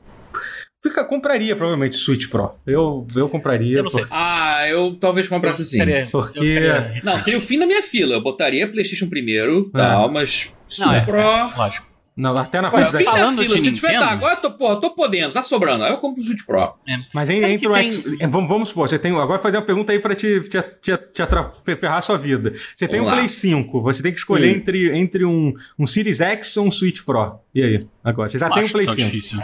Fica, 0.82 1.04
compraria 1.04 1.56
provavelmente 1.56 1.98
Switch 1.98 2.30
Pro. 2.30 2.54
Eu, 2.66 3.06
eu 3.16 3.28
compraria. 3.28 3.80
Eu 3.80 3.84
não 3.84 3.90
sei. 3.90 4.06
Por... 4.06 4.14
Ah, 4.14 4.68
eu 4.70 4.96
talvez 4.96 5.28
comprasse 5.28 5.66
sim. 5.66 5.80
Porque. 6.12 6.60
Não, 7.04 7.20
seria 7.20 7.40
o 7.40 7.42
fim 7.42 7.58
da 7.60 7.66
minha 7.66 7.82
fila. 7.82 8.14
Eu 8.14 8.22
botaria 8.22 8.68
PlayStation 8.68 9.10
primeiro, 9.10 9.72
é. 9.74 9.78
tal, 9.78 10.12
mas 10.12 10.52
Switch 10.68 10.88
não, 10.88 10.94
é, 10.94 11.02
Pro. 11.02 11.18
É, 11.18 11.54
lógico. 11.58 11.97
Não, 12.18 12.36
até 12.36 12.60
na 12.60 12.72
frente 12.72 12.92
da 12.92 13.12
falando 13.12 13.44
fila, 13.44 13.58
se 13.60 13.72
tiver, 13.72 14.00
tá, 14.00 14.08
agora 14.08 14.34
eu 14.34 14.42
tô, 14.42 14.52
porra, 14.52 14.82
tô 14.82 14.90
podendo, 14.90 15.34
tá 15.34 15.44
sobrando. 15.44 15.84
Aí 15.84 15.92
eu 15.92 15.98
compro 15.98 16.20
o 16.20 16.26
Switch 16.26 16.44
Pro. 16.44 16.74
É. 16.88 16.98
Mas 17.14 17.30
aí 17.30 17.44
entra 17.44 17.70
o 17.70 17.74
tem... 17.74 17.92
X... 17.92 18.04
vamos, 18.28 18.50
vamos 18.50 18.70
supor, 18.70 18.90
você 18.90 18.98
tem. 18.98 19.16
Agora 19.16 19.38
fazer 19.38 19.58
uma 19.58 19.66
pergunta 19.66 19.94
aí 19.94 20.00
pra 20.00 20.16
te, 20.16 20.42
te, 20.42 20.62
te, 20.82 20.98
te 21.14 21.22
atra... 21.22 21.52
ferrar 21.80 22.00
a 22.00 22.02
sua 22.02 22.18
vida. 22.18 22.54
Você 22.76 22.88
tem 22.88 23.00
vamos 23.00 23.14
um 23.14 23.16
lá. 23.16 23.22
Play 23.22 23.30
5, 23.30 23.82
você 23.82 24.02
tem 24.02 24.12
que 24.12 24.18
escolher 24.18 24.50
entre, 24.50 24.98
entre 24.98 25.26
um, 25.26 25.54
um 25.78 25.86
Series 25.86 26.20
X 26.20 26.58
ou 26.58 26.66
um 26.66 26.72
Switch 26.72 27.04
Pro. 27.04 27.40
E 27.54 27.62
aí? 27.62 27.88
Agora, 28.04 28.28
você 28.28 28.40
já 28.40 28.50
tem 28.50 28.64
um 28.64 28.70
Play 28.70 28.88
5. 28.88 28.96
Difícil. 28.96 29.40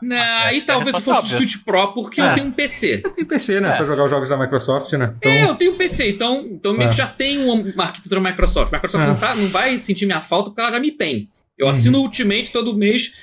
Não, 0.00 0.16
é 0.16 0.60
talvez 0.62 0.96
se 0.96 1.02
fosse 1.02 1.22
o 1.22 1.36
Switch 1.36 1.56
Pro, 1.64 1.92
porque 1.92 2.20
é. 2.20 2.30
eu 2.30 2.34
tenho 2.34 2.46
um 2.48 2.50
PC. 2.50 3.02
Eu 3.04 3.10
tenho 3.10 3.26
PC, 3.28 3.60
né? 3.60 3.70
É. 3.70 3.76
Pra 3.76 3.86
jogar 3.86 4.04
os 4.04 4.10
jogos 4.10 4.28
da 4.28 4.36
Microsoft, 4.36 4.92
né? 4.94 5.14
Então... 5.18 5.30
É, 5.30 5.44
eu 5.44 5.54
tenho 5.54 5.74
um 5.74 5.76
PC, 5.76 6.10
então, 6.10 6.40
então 6.50 6.72
meio 6.72 6.88
que 6.88 6.94
é. 6.94 6.98
já 6.98 7.06
tem 7.06 7.38
uma 7.38 7.84
arquitetura 7.84 8.20
Microsoft. 8.20 8.72
Microsoft 8.72 9.04
é. 9.04 9.06
não, 9.06 9.16
tá, 9.16 9.36
não 9.36 9.46
vai 9.48 9.78
sentir 9.78 10.06
minha 10.06 10.20
falta 10.20 10.50
porque 10.50 10.60
ela 10.60 10.72
já 10.72 10.80
me 10.80 10.90
tem. 10.90 11.28
Eu 11.62 11.68
assino 11.68 11.98
uhum. 11.98 12.04
Ultimate 12.04 12.50
todo 12.50 12.76
mês. 12.76 13.14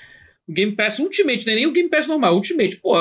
O 0.47 0.53
Game 0.53 0.73
Pass 0.73 0.97
Ultimate, 0.97 1.45
não 1.45 1.53
é 1.53 1.55
nem 1.57 1.67
o 1.67 1.73
Game 1.73 1.89
Pass 1.89 2.07
normal, 2.07 2.33
Ultimate. 2.33 2.77
Pô, 2.77 2.95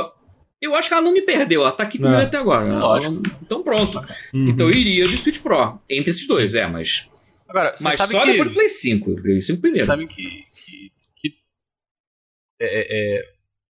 eu 0.61 0.74
acho 0.74 0.89
que 0.89 0.95
ela 0.95 1.03
não 1.03 1.12
me 1.12 1.22
perdeu, 1.22 1.62
ela 1.62 1.70
tá 1.70 1.84
aqui 1.84 1.97
comigo 1.97 2.16
é. 2.16 2.24
até 2.24 2.39
agora. 2.39 2.76
Lógico. 2.76 3.22
Então 3.41 3.62
pronto. 3.62 3.99
Uhum. 4.34 4.49
Então 4.49 4.68
eu 4.68 4.76
iria 4.76 5.07
de 5.07 5.16
Switch 5.16 5.41
Pro. 5.41 5.80
Entre 5.89 6.11
esses 6.11 6.26
dois, 6.26 6.57
é, 6.57 6.66
mas. 6.66 7.09
Agora, 7.49 7.76
mas 7.80 7.95
só 7.95 8.07
que... 8.07 8.32
depois 8.32 8.49
do 8.49 8.55
Play 8.55 8.68
5. 8.68 9.22
Play 9.22 9.41
5 9.41 9.61
primeiro. 9.61 9.78
Vocês 9.78 9.86
sabem 9.86 10.09
que. 10.09 10.45
que, 10.53 10.89
que 11.14 11.34
é, 12.61 12.66
é, 12.66 13.18
é, 13.18 13.22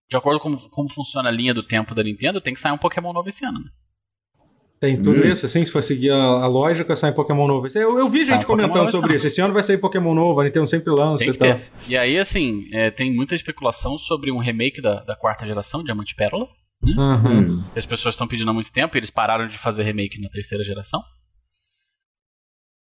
de 0.10 0.16
acordo 0.16 0.40
com 0.40 0.56
como 0.70 0.90
funciona 0.90 1.28
a 1.28 1.32
linha 1.32 1.54
do 1.54 1.62
tempo 1.68 1.94
da 1.94 2.02
Nintendo, 2.02 2.40
tem 2.40 2.54
que 2.54 2.62
sair 2.62 2.72
um 2.72 2.78
Pokémon 2.78 3.12
novo 3.12 3.28
esse 3.28 3.46
ano, 3.46 3.60
né? 3.60 3.70
Tem 4.80 4.96
tudo 4.96 5.22
hum. 5.22 5.24
isso, 5.24 5.46
assim, 5.46 5.66
se 5.66 5.72
for 5.72 5.82
seguir 5.82 6.12
a, 6.12 6.16
a 6.16 6.48
lógica, 6.48 6.96
sai 6.96 7.12
Pokémon 7.12 7.48
novo. 7.48 7.68
Eu, 7.74 7.98
eu 7.98 8.08
vi 8.08 8.24
sai 8.24 8.36
gente 8.36 8.46
comentando 8.46 8.92
sobre 8.92 9.16
isso. 9.16 9.26
Esse 9.26 9.42
ano 9.42 9.54
vai 9.54 9.64
sair 9.64 9.80
Pokémon 9.80 10.14
novo, 10.14 10.40
a 10.40 10.44
Nintendo 10.44 10.68
sempre 10.68 10.92
lança 10.92 11.26
e 11.26 11.34
tal. 11.34 11.60
E 11.88 11.98
aí, 11.98 12.18
assim, 12.18 12.68
é, 12.72 12.92
tem 12.92 13.12
muita 13.12 13.34
especulação 13.34 13.98
sobre 13.98 14.32
um 14.32 14.38
remake 14.38 14.80
da, 14.80 15.04
da 15.04 15.16
quarta 15.16 15.48
geração, 15.48 15.84
Diamante 15.84 16.14
Pérola. 16.14 16.48
Né? 16.84 16.94
Uhum. 16.96 17.64
As 17.76 17.88
pessoas 17.88 18.14
estão 18.14 18.28
pedindo 18.28 18.50
há 18.52 18.54
muito 18.54 18.72
tempo 18.72 18.96
e 18.96 19.00
eles 19.00 19.10
pararam 19.10 19.48
de 19.48 19.58
fazer 19.58 19.84
remake 19.84 20.22
na 20.22 20.30
terceira 20.30 20.64
geração. 20.64 21.02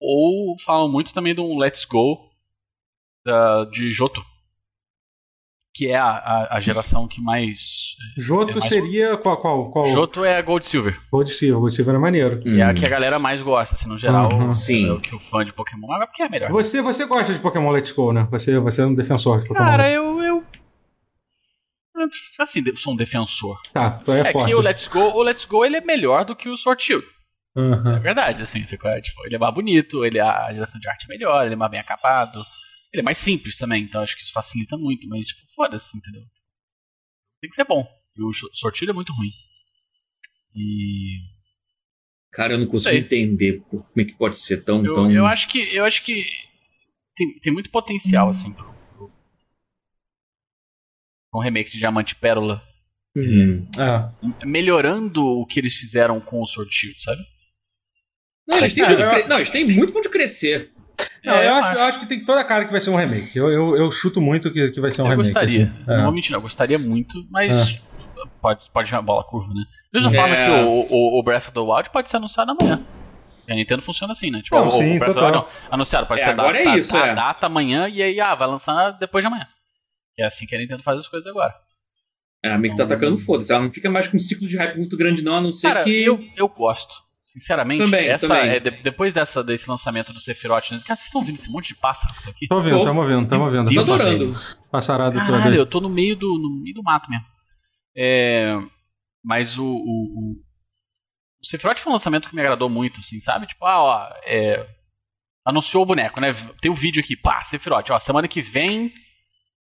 Ou 0.01 0.57
falam 0.65 0.91
muito 0.91 1.15
também 1.15 1.35
de 1.35 1.41
um 1.41 1.57
Let's 1.57 1.85
Go 1.85 2.19
da, 3.25 3.65
de 3.67 3.93
Joto 3.93 4.21
que 5.79 5.87
é 5.87 5.97
a, 5.97 6.09
a, 6.09 6.57
a, 6.57 6.61
geração 6.61 7.07
que 7.07 7.21
mais. 7.21 7.95
Joto 8.17 8.59
é 8.59 8.61
mais... 8.61 8.69
seria 8.69 9.17
qual, 9.17 9.37
qual, 9.37 9.71
qual? 9.71 9.87
Joto 9.91 10.25
é 10.25 10.43
Gold 10.43 10.67
Silver. 10.67 10.99
Gold 11.09 11.31
Silver, 11.31 11.61
Gold 11.61 11.77
Silver 11.77 11.95
é 11.95 11.99
maneiro. 11.99 12.41
Que 12.41 12.49
hum. 12.49 12.59
é 12.59 12.63
a 12.65 12.75
que 12.75 12.85
a 12.85 12.89
galera 12.89 13.17
mais 13.21 13.43
gosta, 13.43 13.77
assim, 13.77 13.89
no 13.89 13.97
geral. 13.97 14.29
Uhum. 14.33 14.51
Sim. 14.51 14.89
É 14.89 14.93
o 14.93 15.01
que 15.01 15.15
o 15.15 15.21
fã 15.21 15.45
de 15.45 15.53
Pokémon. 15.53 15.87
Mas 15.87 16.07
porque 16.07 16.25
é 16.25 16.29
melhor. 16.29 16.51
Você, 16.51 16.83
você 16.83 17.05
gosta 17.07 17.33
de 17.33 17.39
Pokémon 17.39 17.71
Let's 17.71 17.93
Go, 17.93 18.13
né? 18.13 18.27
Você, 18.29 18.59
você 18.59 18.83
é 18.83 18.87
um 18.87 18.95
defensor 18.95 19.39
de 19.39 19.47
Pokémon. 19.47 19.65
Cara, 19.65 19.89
eu. 19.89 20.21
eu... 20.21 20.45
Assim, 22.41 22.65
sou 22.75 22.95
um 22.95 22.97
defensor. 22.97 23.61
Tá, 23.73 24.01
então 24.03 24.15
é, 24.15 24.21
é 24.21 24.33
forte. 24.33 24.49
que 24.49 24.55
o 24.57 24.61
Let's 24.61 24.89
Go, 24.89 25.17
o 25.17 25.23
Let's 25.23 25.45
Go 25.45 25.65
ele 25.65 25.77
é 25.77 25.81
melhor 25.81 26.25
do 26.25 26.35
que 26.35 26.49
o 26.49 26.57
Sword 26.57 26.83
Shield. 26.83 27.07
Uhum. 27.57 27.97
É 27.97 28.01
verdade, 28.01 28.43
assim, 28.43 28.65
você, 28.65 28.77
tipo, 28.77 29.27
ele 29.27 29.35
é 29.37 29.39
mais 29.39 29.55
bonito, 29.55 30.05
ele, 30.05 30.21
a 30.21 30.53
geração 30.53 30.81
de 30.81 30.89
arte 30.89 31.07
é 31.07 31.09
melhor, 31.09 31.45
ele 31.45 31.55
é 31.55 31.57
mais 31.57 31.71
bem 31.71 31.81
acabado. 31.81 32.41
Ele 32.93 33.01
é 33.01 33.05
mais 33.05 33.19
simples 33.19 33.57
também, 33.59 33.85
então 33.85 34.03
acho 34.03 34.17
que 34.17 34.23
isso 34.23 34.33
facilita 34.33 34.77
muito, 34.77 35.09
mas, 35.09 35.27
tipo, 35.27 35.43
foda-se, 35.55 35.97
entendeu? 35.97 36.23
tem 37.41 37.51
que 37.51 37.57
ser 37.57 37.65
bom. 37.65 37.87
E 38.17 38.23
o 38.23 38.33
sortilho 38.53 38.91
é 38.91 38.95
muito 38.95 39.13
ruim. 39.13 39.31
E. 40.55 41.19
Cara, 42.33 42.55
eu 42.55 42.59
não 42.59 42.67
consigo 42.67 42.91
Sei. 42.91 42.99
entender 42.99 43.61
como 43.69 43.85
é 43.97 44.05
que 44.05 44.15
pode 44.15 44.39
ser 44.39 44.65
tão. 44.65 44.85
Eu, 44.85 44.93
tão... 44.93 45.11
eu 45.11 45.27
acho 45.27 45.49
que. 45.49 45.59
Eu 45.75 45.85
acho 45.85 46.03
que 46.03 46.27
tem, 47.17 47.39
tem 47.41 47.53
muito 47.53 47.71
potencial, 47.71 48.29
assim, 48.29 48.53
pro, 48.53 48.73
pro, 48.95 49.11
um 51.35 51.41
remake 51.41 51.71
de 51.71 51.79
Diamante 51.79 52.15
Pérola. 52.15 52.63
Hum. 53.17 53.67
É. 53.77 54.47
Melhorando 54.47 55.25
o 55.25 55.47
que 55.47 55.59
eles 55.59 55.75
fizeram 55.75 56.21
com 56.21 56.41
o 56.41 56.47
Sword 56.47 56.73
Shield, 56.73 57.01
sabe? 57.01 57.21
Não, 58.47 58.59
eles 58.59 58.75
têm, 58.75 58.85
é, 58.85 59.29
não, 59.29 59.37
eles 59.37 59.51
têm 59.51 59.67
muito 59.67 59.93
ponto 59.93 60.05
de 60.05 60.11
crescer. 60.11 60.73
Não, 61.25 61.35
é, 61.35 61.49
eu, 61.49 61.55
acho, 61.55 61.73
eu, 61.79 61.83
acho, 61.83 62.01
que 62.01 62.07
tem 62.07 62.25
toda 62.25 62.41
a 62.41 62.45
cara 62.45 62.65
que 62.65 62.73
vai 62.73 62.81
ser 62.81 62.91
um 62.91 62.97
remake. 62.97 63.37
Eu, 63.37 63.51
eu, 63.51 63.77
eu 63.77 63.91
chuto 63.91 64.21
muito 64.21 64.51
que, 64.53 64.71
que 64.71 64.81
vai 64.81 64.91
ser 64.91 65.03
um 65.03 65.07
eu 65.07 65.11
remake. 65.11 65.33
Gostaria. 65.33 65.65
Assim. 65.65 65.85
Não 65.87 65.95
é. 65.95 66.03
vou 66.05 66.13
mentir, 66.13 66.33
não. 66.33 66.39
Eu 66.39 66.43
gostaria 66.43 66.79
muito, 66.79 67.27
mas 67.31 67.77
é. 67.77 68.29
pode, 68.41 68.71
pode 68.71 68.93
uma 68.93 69.03
bola 69.03 69.25
curva, 69.25 69.53
né? 69.53 69.65
Mesma 69.93 70.11
forma 70.11 70.37
que 70.37 70.75
o, 70.75 70.87
o, 70.91 71.19
o, 71.19 71.23
Breath 71.23 71.45
of 71.45 71.53
the 71.53 71.61
Wild 71.61 71.91
pode 71.91 72.11
ser 72.11 72.19
anunciado 72.19 72.53
amanhã. 72.53 72.85
a 73.49 73.55
Nintendo 73.55 73.83
funciona 73.83 74.13
assim, 74.13 74.31
né? 74.31 74.43
Tipo, 74.43 74.57
não, 74.57 74.67
o, 74.67 74.71
sim, 74.71 74.97
o 74.97 74.99
Breath 74.99 75.15
total. 75.15 75.25
of 75.25 75.33
the 75.33 75.39
Wild, 75.39 75.63
não, 75.65 75.75
anunciado, 75.75 76.07
pode 76.07 76.23
ter 76.23 76.35
data, 76.35 76.59
é 76.59 76.79
isso, 76.79 76.97
a 76.97 77.15
data 77.15 77.47
amanhã 77.47 77.89
e 77.89 78.03
aí 78.03 78.21
ah, 78.21 78.35
vai 78.35 78.49
lançar 78.49 78.93
depois 78.93 79.23
de 79.23 79.27
amanhã. 79.27 79.47
Que 80.15 80.23
é 80.23 80.27
assim 80.27 80.47
que 80.47 80.55
a 80.55 80.59
Nintendo 80.59 80.83
faz 80.83 80.99
as 80.99 81.09
coisas 81.09 81.29
agora. 81.29 81.55
É, 82.45 82.53
a 82.53 82.59
meio 82.59 82.73
que 82.73 82.79
tá 82.79 82.85
atacando 82.85 83.19
foda-se. 83.19 83.53
Ela 83.53 83.65
não 83.65 83.73
fica 83.73 83.91
mais 83.91 84.07
com 84.07 84.17
um 84.17 84.21
ciclo 84.21 84.47
de 84.47 84.57
hype 84.57 84.77
muito 84.77 84.97
grande, 84.97 85.23
não, 85.23 85.37
a 85.37 85.41
não 85.41 85.53
ser 85.53 85.69
Cara, 85.69 85.85
que. 85.85 85.91
Eu, 85.91 86.25
eu 86.37 86.49
gosto. 86.49 86.95
Sinceramente, 87.29 87.81
também, 87.81 88.09
essa, 88.09 88.27
também. 88.27 88.51
É, 88.53 88.59
de, 88.59 88.71
depois 88.71 89.13
dessa, 89.13 89.45
desse 89.45 89.69
lançamento 89.69 90.15
do 90.15 90.21
Sephiroth, 90.21 90.71
né? 90.71 90.79
cara, 90.79 90.97
vocês 90.97 91.05
estão 91.05 91.21
vendo 91.21 91.35
esse 91.35 91.51
monte 91.53 91.69
de 91.69 91.75
pássaro 91.75 92.15
aqui? 92.27 92.49
Tô 92.49 92.63
vendo, 92.63 92.79
estamos 92.79 93.07
vendo, 93.07 93.25
estamos 93.25 93.53
vendo. 93.53 93.75
Tô 93.75 93.81
adorando. 93.81 94.41
Passarado 94.71 95.27
todo 95.27 95.35
aí. 95.35 95.55
eu 95.55 95.67
tô 95.67 95.79
no 95.79 95.91
meio 95.91 96.17
do, 96.17 96.27
no 96.27 96.63
meio 96.63 96.75
do 96.75 96.83
mato 96.83 97.11
mesmo. 97.11 97.27
É, 97.95 98.57
mas 99.23 99.59
o, 99.59 99.67
o, 99.67 99.67
o, 99.67 100.37
o 101.43 101.47
Sephiroth 101.47 101.79
foi 101.81 101.91
um 101.91 101.97
lançamento 101.97 102.31
que 102.31 102.35
me 102.35 102.41
agradou 102.41 102.71
muito, 102.71 102.99
assim, 102.99 103.21
sabe? 103.21 103.47
Tipo, 103.47 103.67
ah, 103.67 103.83
ó, 103.83 104.11
é, 104.25 104.67
anunciou 105.45 105.83
o 105.83 105.87
boneco, 105.87 106.23
né? 106.23 106.33
Tem 106.63 106.71
o 106.71 106.75
um 106.75 106.77
vídeo 106.77 107.03
aqui, 107.03 107.15
pá, 107.15 107.43
Sephiroth, 107.43 107.91
ó, 107.91 107.99
semana 107.99 108.27
que 108.27 108.41
vem 108.41 108.91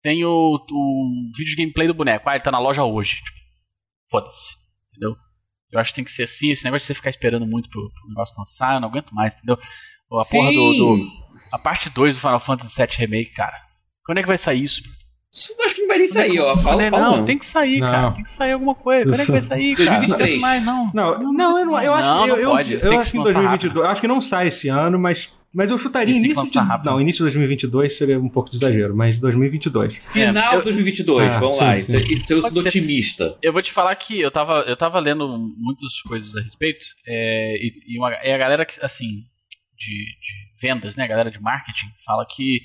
tem 0.03 0.23
o, 0.23 0.63
o 0.69 1.31
vídeo 1.35 1.55
de 1.55 1.63
gameplay 1.63 1.87
do 1.87 1.95
boneco. 1.95 2.29
Ah, 2.29 2.35
ele 2.35 2.43
tá 2.43 2.51
na 2.51 2.59
loja 2.59 2.83
hoje. 2.83 3.23
Tipo, 3.23 3.39
foda-se, 4.11 4.53
entendeu? 4.91 5.15
Eu 5.75 5.81
acho 5.81 5.91
que 5.91 5.95
tem 5.95 6.03
que 6.03 6.11
ser 6.11 6.23
assim, 6.23 6.51
esse 6.51 6.63
negócio 6.63 6.83
de 6.83 6.87
você 6.87 6.93
ficar 6.93 7.09
esperando 7.09 7.45
muito 7.45 7.69
pro, 7.69 7.91
pro 7.91 8.09
negócio 8.09 8.35
lançar, 8.37 8.75
eu 8.75 8.79
não 8.79 8.87
aguento 8.87 9.13
mais, 9.13 9.35
entendeu? 9.35 9.59
A 10.13 10.23
Sim. 10.23 10.37
porra 10.37 10.51
do, 10.51 10.73
do, 10.73 11.11
A 11.51 11.59
parte 11.59 11.89
2 11.89 12.15
do 12.15 12.21
Final 12.21 12.39
Fantasy 12.39 12.81
VII 12.81 12.97
Remake, 12.97 13.31
cara. 13.31 13.61
Quando 14.05 14.19
é 14.19 14.21
que 14.21 14.27
vai 14.27 14.37
sair 14.37 14.63
isso? 14.63 14.81
Isso 15.33 15.53
não 15.85 15.89
vai 15.89 15.97
nem 15.97 16.07
sair, 16.07 16.39
ó. 16.39 16.57
Fala, 16.57 16.89
fala, 16.89 17.03
não, 17.03 17.17
não, 17.17 17.25
tem 17.25 17.37
que 17.37 17.45
sair, 17.45 17.79
não. 17.79 17.91
cara. 17.91 18.11
Tem 18.11 18.23
que 18.23 18.31
sair 18.31 18.51
alguma 18.51 18.75
coisa. 18.75 19.05
Quando 19.05 19.21
é 19.21 19.25
que 19.25 19.31
vai 19.31 19.41
sair, 19.41 19.75
cara? 19.75 19.99
2023. 19.99 20.41
Não, 20.41 20.91
não. 20.93 20.93
Não, 20.93 21.33
não, 21.33 21.59
eu, 21.59 21.65
não, 21.65 21.81
eu 21.81 21.93
acho, 21.93 22.09
não, 22.09 22.27
eu, 22.27 22.35
eu, 22.37 22.51
pode, 22.51 22.73
eu, 22.73 22.79
eu 22.79 22.99
acho 22.99 23.11
que 23.11 23.17
em 23.17 23.23
2022. 23.23 23.85
Eu 23.85 23.91
acho 23.91 24.01
que 24.01 24.07
não 24.07 24.21
sai 24.21 24.47
esse 24.47 24.67
ano, 24.67 24.99
mas 24.99 25.31
mas 25.55 25.71
eu 25.71 25.77
chutaria 25.77 26.13
início 26.13 26.43
de. 26.43 26.59
Rápido. 26.59 26.85
Não, 26.85 26.99
início 26.99 27.19
de 27.19 27.31
2022 27.31 27.97
seria 27.97 28.19
um 28.19 28.27
pouco 28.27 28.49
de 28.49 28.57
exagero, 28.57 28.93
mas 28.93 29.17
2022. 29.17 29.95
Final 29.95 30.57
de 30.57 30.63
2022, 30.65 31.29
ah, 31.29 31.39
vamos 31.39 31.55
sim, 31.55 31.63
lá. 31.63 31.79
Sim. 31.79 31.97
Isso, 32.11 32.33
eu 32.33 32.41
sou 32.41 32.59
otimista. 32.59 33.37
Eu 33.41 33.53
vou 33.53 33.61
te 33.61 33.71
falar 33.71 33.95
que 33.95 34.19
eu 34.19 34.29
tava, 34.29 34.65
eu 34.67 34.75
tava 34.75 34.99
lendo 34.99 35.25
muitas 35.57 36.01
coisas 36.01 36.35
a 36.35 36.41
respeito, 36.41 36.85
é, 37.07 37.55
e, 37.55 37.73
e, 37.87 37.97
uma, 37.97 38.11
e 38.11 38.33
a 38.33 38.37
galera 38.37 38.65
que, 38.65 38.73
assim. 38.83 39.21
de, 39.77 40.05
de 40.05 40.45
vendas, 40.61 40.97
né, 40.97 41.05
a 41.05 41.07
galera 41.07 41.31
de 41.31 41.41
marketing, 41.41 41.87
fala 42.05 42.25
que 42.29 42.59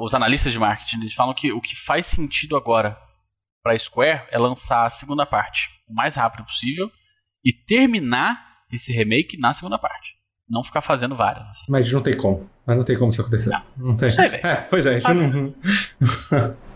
os 0.00 0.14
analistas 0.14 0.52
de 0.52 0.58
marketing 0.58 1.00
eles 1.00 1.14
falam 1.14 1.34
que 1.34 1.52
o 1.52 1.60
que 1.60 1.74
faz 1.74 2.06
sentido 2.06 2.56
agora 2.56 2.98
para 3.62 3.78
Square 3.78 4.26
é 4.30 4.38
lançar 4.38 4.84
a 4.84 4.90
segunda 4.90 5.24
parte 5.24 5.70
o 5.88 5.94
mais 5.94 6.16
rápido 6.16 6.44
possível 6.44 6.90
e 7.44 7.52
terminar 7.52 8.38
esse 8.70 8.92
remake 8.92 9.38
na 9.38 9.52
segunda 9.52 9.78
parte. 9.78 10.16
Não 10.48 10.62
ficar 10.62 10.80
fazendo 10.80 11.14
várias. 11.14 11.48
Assim. 11.48 11.66
Mas 11.70 11.90
não 11.90 12.02
tem 12.02 12.16
como. 12.16 12.48
Mas 12.66 12.76
não 12.76 12.84
tem 12.84 12.98
como 12.98 13.10
isso 13.10 13.20
acontecer. 13.20 13.50
Não, 13.50 13.62
não 13.76 13.96
tem. 13.96 14.10
Sei, 14.10 14.26
é, 14.26 14.56
pois 14.68 14.86
é, 14.86 14.94
isso 14.94 15.12
não. 15.12 15.44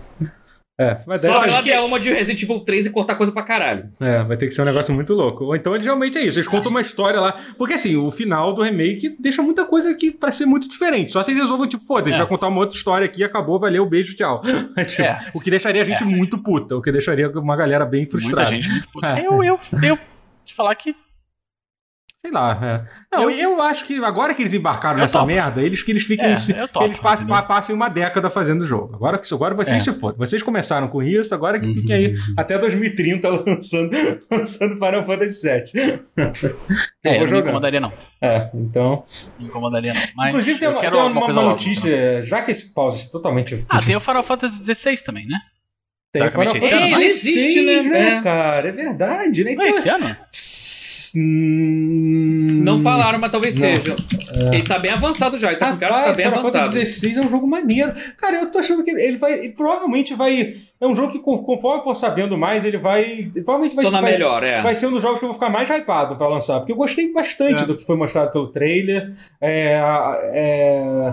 É, 0.83 0.99
mas 1.07 1.21
Só 1.21 1.41
se 1.41 1.49
ela 1.49 1.63
der 1.63 1.81
uma 1.81 2.01
de 2.01 2.13
Resident 2.13 2.43
Evil 2.43 2.61
3 2.61 2.87
e 2.87 2.91
cortar 2.91 3.15
coisa 3.15 3.33
pra 3.33 3.43
caralho. 3.43 3.91
É, 4.01 4.23
vai 4.25 4.37
ter 4.37 4.47
que 4.47 4.55
ser 4.55 4.63
um 4.63 4.65
negócio 4.65 4.93
muito 4.95 5.15
louco. 5.15 5.45
Ou 5.45 5.57
então 5.57 5.77
realmente 5.79 6.19
é 6.19 6.25
isso. 6.25 6.39
Eles 6.39 6.49
contam 6.49 6.71
uma 6.71 6.81
história 6.81 7.21
lá. 7.21 7.35
Porque 7.57 7.75
assim, 7.75 7.97
o 7.97 8.11
final 8.11 8.53
do 8.53 8.63
remake 8.63 9.17
deixa 9.19 9.43
muita 9.43 9.65
coisa 9.65 9.91
aqui 9.91 10.11
pra 10.11 10.31
ser 10.31 10.47
muito 10.47 10.69
diferente. 10.69 11.13
Só 11.13 11.23
se 11.23 11.31
eles 11.31 11.43
resolvam, 11.43 11.67
tipo, 11.67 11.85
foda, 11.85 12.09
a 12.09 12.11
gente 12.11 12.17
é. 12.17 12.19
vai 12.19 12.29
contar 12.29 12.49
uma 12.49 12.59
outra 12.59 12.77
história 12.77 13.05
aqui, 13.05 13.23
acabou, 13.23 13.59
valeu, 13.59 13.87
beijo, 13.87 14.17
tchau. 14.17 14.41
tipo, 14.87 15.03
é. 15.03 15.19
O 15.35 15.41
que 15.41 15.51
deixaria 15.51 15.83
a 15.83 15.85
gente 15.85 16.03
é. 16.03 16.07
muito 16.07 16.39
puta. 16.39 16.77
O 16.77 16.83
que 16.83 16.91
deixaria 16.91 17.31
uma 17.31 17.57
galera 17.57 17.85
bem 17.85 18.07
frustrada. 18.07 18.51
Muita 18.51 18.63
gente 18.63 18.71
muito 18.71 18.89
puta. 18.91 19.19
É. 19.19 19.27
Eu, 19.27 19.45
eu, 19.45 19.61
eu, 19.83 19.99
te 20.45 20.55
falar 20.55 20.75
que 20.75 20.95
Sei 22.25 22.31
lá, 22.31 22.57
é. 22.63 23.17
Não, 23.17 23.29
eu, 23.29 23.37
eu, 23.37 23.63
acho 23.63 23.85
que 23.85 23.97
agora 24.05 24.33
que 24.33 24.43
eles 24.43 24.55
embarcaram 24.55 25.01
nessa 25.01 25.19
topo. 25.19 25.27
merda, 25.27 25.61
eles 25.61 25.83
que 25.83 25.91
eles 25.91 26.05
fiquem. 26.05 26.27
É, 26.27 26.67
topo, 26.69 26.87
eles 26.87 27.01
passem, 27.01 27.27
passem, 27.27 27.75
uma 27.75 27.89
década 27.89 28.31
fazendo 28.31 28.63
o 28.63 28.67
jogo. 28.67 28.95
Agora, 28.95 29.21
agora 29.33 29.55
vocês 29.57 29.77
é. 29.89 29.93
se 29.93 29.99
foram. 29.99 30.17
Vocês 30.17 30.41
começaram 30.41 30.87
com 30.87 31.03
isso, 31.03 31.35
agora 31.35 31.59
que 31.59 31.75
fiquem 31.75 31.97
aí 31.97 32.15
uhum. 32.15 32.35
até 32.37 32.57
2030 32.57 33.27
lançando, 33.45 33.91
lançando 34.31 34.75
Final 34.75 35.05
Fantasy 35.05 35.49
VII. 35.49 36.03
é, 37.03 37.21
eu 37.21 37.27
não 37.27 37.33
me 37.33 37.41
incomodaria, 37.41 37.81
não. 37.81 37.93
É, 38.21 38.51
então. 38.55 39.05
Não 39.25 39.41
me 39.41 39.47
incomodaria, 39.47 39.93
não. 39.93 40.03
Mas 40.15 40.29
Inclusive, 40.29 40.61
tem 40.61 40.69
uma, 40.69 40.81
tem 40.81 40.91
uma, 40.91 41.07
uma, 41.07 41.27
uma 41.27 41.43
notícia, 41.43 42.15
logo, 42.15 42.27
já 42.27 42.43
que 42.43 42.53
esse 42.53 42.73
pause 42.73 43.11
totalmente. 43.11 43.65
Ah, 43.69 43.83
tem 43.83 43.97
o 43.97 44.01
Final 44.01 44.23
Fantasy 44.23 44.63
XVI 44.73 45.03
também, 45.03 45.27
né? 45.27 45.39
Tem 46.13 46.23
o 46.23 46.31
Final 46.31 46.55
Fantasy 46.55 46.89
XVI, 46.89 47.05
existe, 47.05 47.63
né, 47.63 47.83
né, 47.83 48.09
é. 48.11 48.21
cara? 48.23 48.69
É 48.69 48.73
verdade, 48.73 49.43
né? 49.43 49.53
Então, 49.55 49.67
esse 49.67 49.89
ano? 49.89 50.17
Hum... 51.17 52.63
Não 52.63 52.79
falaram, 52.79 53.19
mas 53.19 53.31
talvez 53.31 53.57
não. 53.57 53.63
seja. 53.63 53.97
É. 54.35 54.57
Ele 54.57 54.63
tá 54.63 54.79
bem 54.79 54.91
avançado 54.91 55.37
já, 55.39 55.49
ele 55.49 55.59
tá 55.59 55.77
cara 55.77 55.93
tá 55.93 56.13
bem 56.13 56.27
Final 56.27 56.41
avançado. 56.41 56.73
Fantasy 56.73 56.79
16 56.79 57.17
é 57.17 57.21
um 57.21 57.31
jogo 57.31 57.47
maneiro. 57.47 57.93
Cara, 58.17 58.37
eu 58.37 58.51
tô 58.51 58.59
achando 58.59 58.83
que 58.83 58.91
ele 58.91 59.19
vai. 59.19 59.33
Ele 59.33 59.53
provavelmente 59.53 60.15
vai. 60.15 60.55
É 60.81 60.87
um 60.87 60.95
jogo 60.95 61.13
que, 61.13 61.19
conforme 61.19 61.81
eu 61.81 61.85
for 61.85 61.95
sabendo 61.95 62.37
mais, 62.37 62.65
ele 62.65 62.79
vai. 62.79 63.31
Provavelmente 63.45 63.77
vai, 63.77 63.87
vai, 63.87 64.03
melhor, 64.03 64.43
é. 64.43 64.63
vai 64.63 64.75
ser 64.75 64.87
um 64.87 64.91
dos 64.91 65.03
jogos 65.03 65.19
que 65.19 65.25
eu 65.25 65.29
vou 65.29 65.35
ficar 65.35 65.51
mais 65.51 65.69
hypado 65.69 66.17
pra 66.17 66.29
lançar. 66.29 66.59
Porque 66.59 66.73
eu 66.73 66.77
gostei 66.77 67.13
bastante 67.13 67.63
é. 67.63 67.67
do 67.67 67.77
que 67.77 67.85
foi 67.85 67.97
mostrado 67.97 68.31
pelo 68.31 68.49
trailer. 68.49 69.13
É. 69.41 69.81
é 70.33 71.13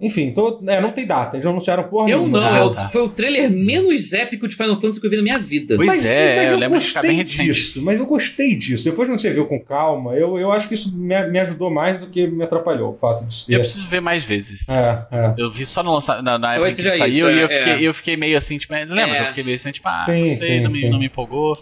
enfim, 0.00 0.32
tô, 0.32 0.62
é, 0.66 0.80
não 0.80 0.92
tem 0.92 1.06
data, 1.06 1.36
eles 1.36 1.44
anunciaram 1.44 1.82
porra 1.84 2.08
Eu 2.08 2.20
nenhuma. 2.20 2.40
não, 2.40 2.56
é 2.56 2.64
o, 2.64 2.88
foi 2.90 3.02
o 3.02 3.08
trailer 3.08 3.50
menos 3.50 4.14
épico 4.14 4.48
de 4.48 4.56
Final 4.56 4.80
Fantasy 4.80 4.98
que 4.98 5.06
eu 5.06 5.10
vi 5.10 5.16
na 5.16 5.22
minha 5.22 5.38
vida. 5.38 5.76
Pois 5.76 5.86
mas, 5.86 6.06
é, 6.06 6.36
mas 6.36 6.52
eu, 6.52 6.58
eu 6.58 6.70
gostei 6.70 7.22
disso, 7.22 7.82
mas 7.82 7.98
eu 7.98 8.06
gostei 8.06 8.54
disso. 8.56 8.84
Depois 8.84 9.08
que 9.08 9.18
você 9.18 9.30
viu 9.30 9.46
com 9.46 9.60
calma, 9.60 10.14
eu, 10.14 10.38
eu 10.38 10.50
acho 10.50 10.68
que 10.68 10.74
isso 10.74 10.96
me, 10.96 11.22
me 11.28 11.38
ajudou 11.40 11.70
mais 11.70 12.00
do 12.00 12.06
que 12.06 12.26
me 12.26 12.42
atrapalhou, 12.42 12.92
o 12.92 12.96
fato 12.96 13.26
de 13.26 13.34
ser. 13.34 13.54
Eu 13.54 13.60
preciso 13.60 13.86
ver 13.88 14.00
mais 14.00 14.24
vezes. 14.24 14.66
É, 14.70 15.06
é. 15.12 15.34
Eu 15.36 15.50
vi 15.50 15.66
só 15.66 15.82
no 15.82 15.92
lança, 15.92 16.22
na, 16.22 16.38
na 16.38 16.54
época 16.54 16.72
que 16.72 16.90
saiu 16.92 17.28
isso, 17.28 17.30
e 17.30 17.40
eu, 17.40 17.46
é, 17.46 17.48
fiquei, 17.48 17.72
é. 17.72 17.82
eu 17.82 17.94
fiquei 17.94 18.16
meio 18.16 18.38
assim, 18.38 18.56
tipo, 18.56 18.72
lembra 18.72 19.06
que 19.06 19.20
eu 19.20 19.26
fiquei 19.26 19.44
meio 19.44 19.54
assim, 19.54 19.70
tipo, 19.70 19.86
ah, 19.86 20.06
sim, 20.08 20.20
não 20.20 20.26
sei, 20.26 20.36
sim, 20.36 20.60
não, 20.60 20.70
me, 20.70 20.90
não 20.90 20.98
me 20.98 21.06
empolgou. 21.06 21.58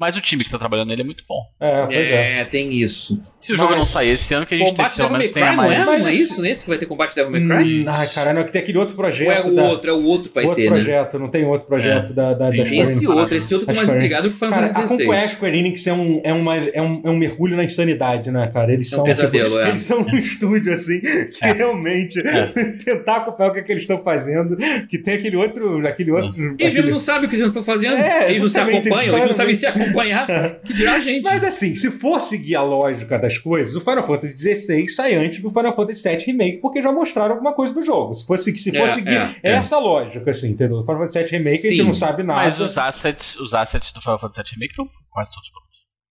Mas 0.00 0.16
o 0.16 0.20
time 0.22 0.42
que 0.42 0.50
tá 0.50 0.58
trabalhando 0.58 0.88
nele 0.88 1.02
é 1.02 1.04
muito 1.04 1.22
bom. 1.28 1.44
É, 1.60 1.84
pois 1.84 2.10
é. 2.10 2.40
é. 2.40 2.44
tem 2.46 2.72
isso. 2.72 3.22
Se 3.38 3.52
o 3.52 3.56
jogo 3.56 3.76
não 3.76 3.84
sair 3.84 4.12
esse 4.12 4.32
ano, 4.32 4.46
que 4.46 4.54
a 4.54 4.58
gente 4.58 4.70
combate 4.70 4.96
tem, 4.96 5.04
pelo 5.04 5.18
menos 5.18 5.30
tenha 5.30 5.52
mais... 5.52 5.84
Não 5.84 5.92
é, 5.92 5.98
não 5.98 6.08
é 6.08 6.14
isso 6.14 6.40
nesse 6.40 6.64
que 6.64 6.70
vai 6.70 6.78
ter 6.78 6.86
combate 6.86 7.14
Devil 7.14 7.30
May 7.30 7.40
Cry? 7.40 7.82
Hum, 7.82 7.84
ai, 7.86 8.08
cara, 8.08 8.32
não, 8.32 8.42
que 8.44 8.50
tem 8.50 8.62
aquele 8.62 8.78
outro 8.78 8.96
projeto. 8.96 9.48
Ou 9.48 9.50
é 9.50 9.52
o 9.52 9.56
da... 9.56 9.62
outro, 9.64 9.90
é 9.90 9.92
o 9.92 10.02
outro 10.02 10.30
que 10.30 10.34
vai 10.34 10.44
outro 10.44 10.56
ter, 10.56 10.70
né? 10.70 10.76
projeto, 10.76 11.14
né? 11.18 11.20
não 11.22 11.30
tem 11.30 11.44
outro 11.44 11.66
projeto 11.66 12.12
é. 12.12 12.14
da, 12.14 12.32
da, 12.32 12.48
da 12.48 12.64
Square 12.64 12.80
Esse 12.80 13.06
outro, 13.06 13.36
esse 13.36 13.54
outro 13.54 13.68
que 13.68 13.76
mais 13.76 13.90
intrigado 13.90 14.30
que 14.30 14.36
foi 14.36 14.48
Final 14.48 14.68
Fantasy 14.68 14.96
XVI. 14.96 15.06
Cara, 15.06 15.24
a 15.24 15.28
Square 15.28 15.58
Enix 15.58 15.86
é 15.86 15.92
um, 15.92 16.20
é, 16.24 16.32
uma, 16.32 16.56
é, 16.56 16.80
um, 16.80 17.02
é 17.04 17.10
um 17.10 17.16
mergulho 17.18 17.56
na 17.56 17.64
insanidade, 17.64 18.30
né, 18.30 18.46
cara? 18.50 18.72
Eles 18.72 18.88
são, 18.88 19.00
é 19.00 19.02
um 19.02 19.14
pesadelo, 19.14 19.44
tipo, 19.44 19.58
é. 19.58 19.68
eles 19.68 19.82
são 19.82 20.00
um 20.00 20.16
estúdio, 20.16 20.72
assim, 20.72 21.00
que 21.00 21.44
é. 21.44 21.52
realmente 21.52 22.26
é. 22.26 22.46
tentar 22.82 23.16
acompanhar 23.18 23.50
o 23.50 23.52
que, 23.52 23.60
é 23.60 23.62
que 23.62 23.72
eles 23.72 23.82
estão 23.82 24.02
fazendo, 24.02 24.56
que 24.88 24.96
tem 24.96 25.16
aquele 25.16 25.36
outro... 25.36 25.86
Aquele 25.86 26.10
outro 26.10 26.34
eles 26.58 26.72
aquele... 26.72 26.90
não 26.90 26.98
sabem 26.98 27.26
o 27.26 27.28
que 27.28 27.36
eles 27.36 27.46
estão 27.46 27.62
fazendo, 27.62 27.96
eles 28.24 28.40
não 28.40 28.48
se 28.48 28.60
acompanham, 28.60 29.16
eles 29.16 29.26
não 29.26 29.34
sabem 29.34 29.54
se 29.54 29.66
acompanhar, 29.90 30.26
que 30.64 30.72
dirá 30.72 30.94
a 30.94 31.00
gente. 31.00 31.22
Mas 31.22 31.44
assim, 31.44 31.74
se 31.74 31.90
for 31.90 32.20
seguir 32.20 32.56
a 32.56 32.62
lógica 32.62 33.18
das 33.18 33.38
coisas, 33.38 33.74
o 33.74 33.80
Final 33.80 34.06
Fantasy 34.06 34.36
XVI 34.38 34.88
sai 34.88 35.14
antes 35.14 35.40
do 35.40 35.50
Final 35.50 35.74
Fantasy 35.74 36.08
VII 36.08 36.18
Remake, 36.26 36.58
porque 36.58 36.80
já 36.80 36.92
mostraram 36.92 37.34
alguma 37.34 37.52
coisa 37.52 37.74
do 37.74 37.82
jogo. 37.84 38.14
Se 38.14 38.26
fosse 38.26 38.56
se 38.56 38.70
for 38.70 38.84
é, 38.84 38.88
seguir 38.88 39.16
é, 39.16 39.36
é. 39.42 39.52
essa 39.52 39.76
é. 39.76 39.78
lógica, 39.78 40.30
assim, 40.30 40.50
entendeu? 40.50 40.78
O 40.78 40.82
Final 40.82 40.98
Fantasy 41.06 41.18
VII 41.18 41.30
Remake 41.30 41.58
Sim, 41.58 41.68
a 41.68 41.70
gente 41.70 41.82
não 41.84 41.92
sabe 41.92 42.22
nada. 42.22 42.40
Mas 42.40 42.60
os 42.60 42.78
assets, 42.78 43.36
os 43.36 43.54
assets 43.54 43.92
do 43.92 44.00
Final 44.00 44.18
Fantasy 44.18 44.42
VII 44.42 44.52
Remake 44.54 44.72
estão 44.72 44.88
quase 45.10 45.32
todos 45.32 45.50
prontos. 45.50 45.69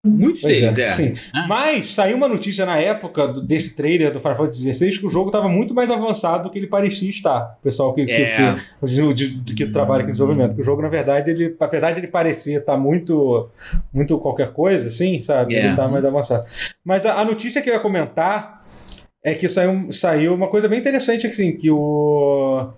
Muitos 0.06 0.44
pois 0.44 0.62
deles, 0.62 0.78
é. 0.78 0.84
é. 0.84 0.88
Sim. 0.88 1.16
É. 1.36 1.48
Mas 1.48 1.90
saiu 1.90 2.16
uma 2.16 2.28
notícia 2.28 2.66
na 2.66 2.78
época 2.78 3.28
do, 3.28 3.42
desse 3.42 3.76
trailer 3.76 4.14
do 4.14 4.20
Final 4.20 4.38
Fantasy 4.38 4.74
XVI 4.74 5.00
que 5.00 5.06
o 5.08 5.10
jogo 5.10 5.30
estava 5.30 5.50
muito 5.50 5.74
mais 5.74 5.90
avançado 5.90 6.44
do 6.44 6.50
que 6.52 6.60
ele 6.60 6.68
parecia 6.68 7.10
estar. 7.10 7.58
O 7.60 7.64
pessoal 7.64 7.94
que, 7.94 8.02
é. 8.02 8.06
que, 8.06 8.88
que, 8.88 9.44
que, 9.44 9.56
que 9.56 9.66
trabalha 9.66 10.04
com 10.04 10.12
desenvolvimento. 10.12 10.56
Que 10.56 10.62
o 10.62 10.64
jogo, 10.64 10.82
na 10.82 10.90
verdade, 10.90 11.32
ele, 11.32 11.56
apesar 11.60 11.92
de 11.92 12.02
ele 12.02 12.08
parecer 12.08 12.60
estar 12.60 12.74
tá 12.74 12.78
muito, 12.78 13.50
muito 13.92 14.18
qualquer 14.20 14.52
coisa, 14.52 14.88
assim, 14.88 15.22
sabe? 15.24 15.56
Ele 15.56 15.70
está 15.70 15.88
mais 15.88 16.06
avançado. 16.06 16.46
Mas 16.84 17.06
a, 17.06 17.20
a 17.20 17.26
notícia 17.26 17.62
que 17.62 17.70
eu 17.70 17.74
ia 17.74 17.80
comentar 17.80 18.64
é 19.24 19.34
que 19.34 19.50
saiu, 19.50 19.92
saiu 19.92 20.36
uma 20.36 20.48
coisa 20.48 20.68
bem 20.68 20.80
interessante, 20.80 21.26
assim, 21.26 21.52
que 21.52 21.72
o. 21.72 22.70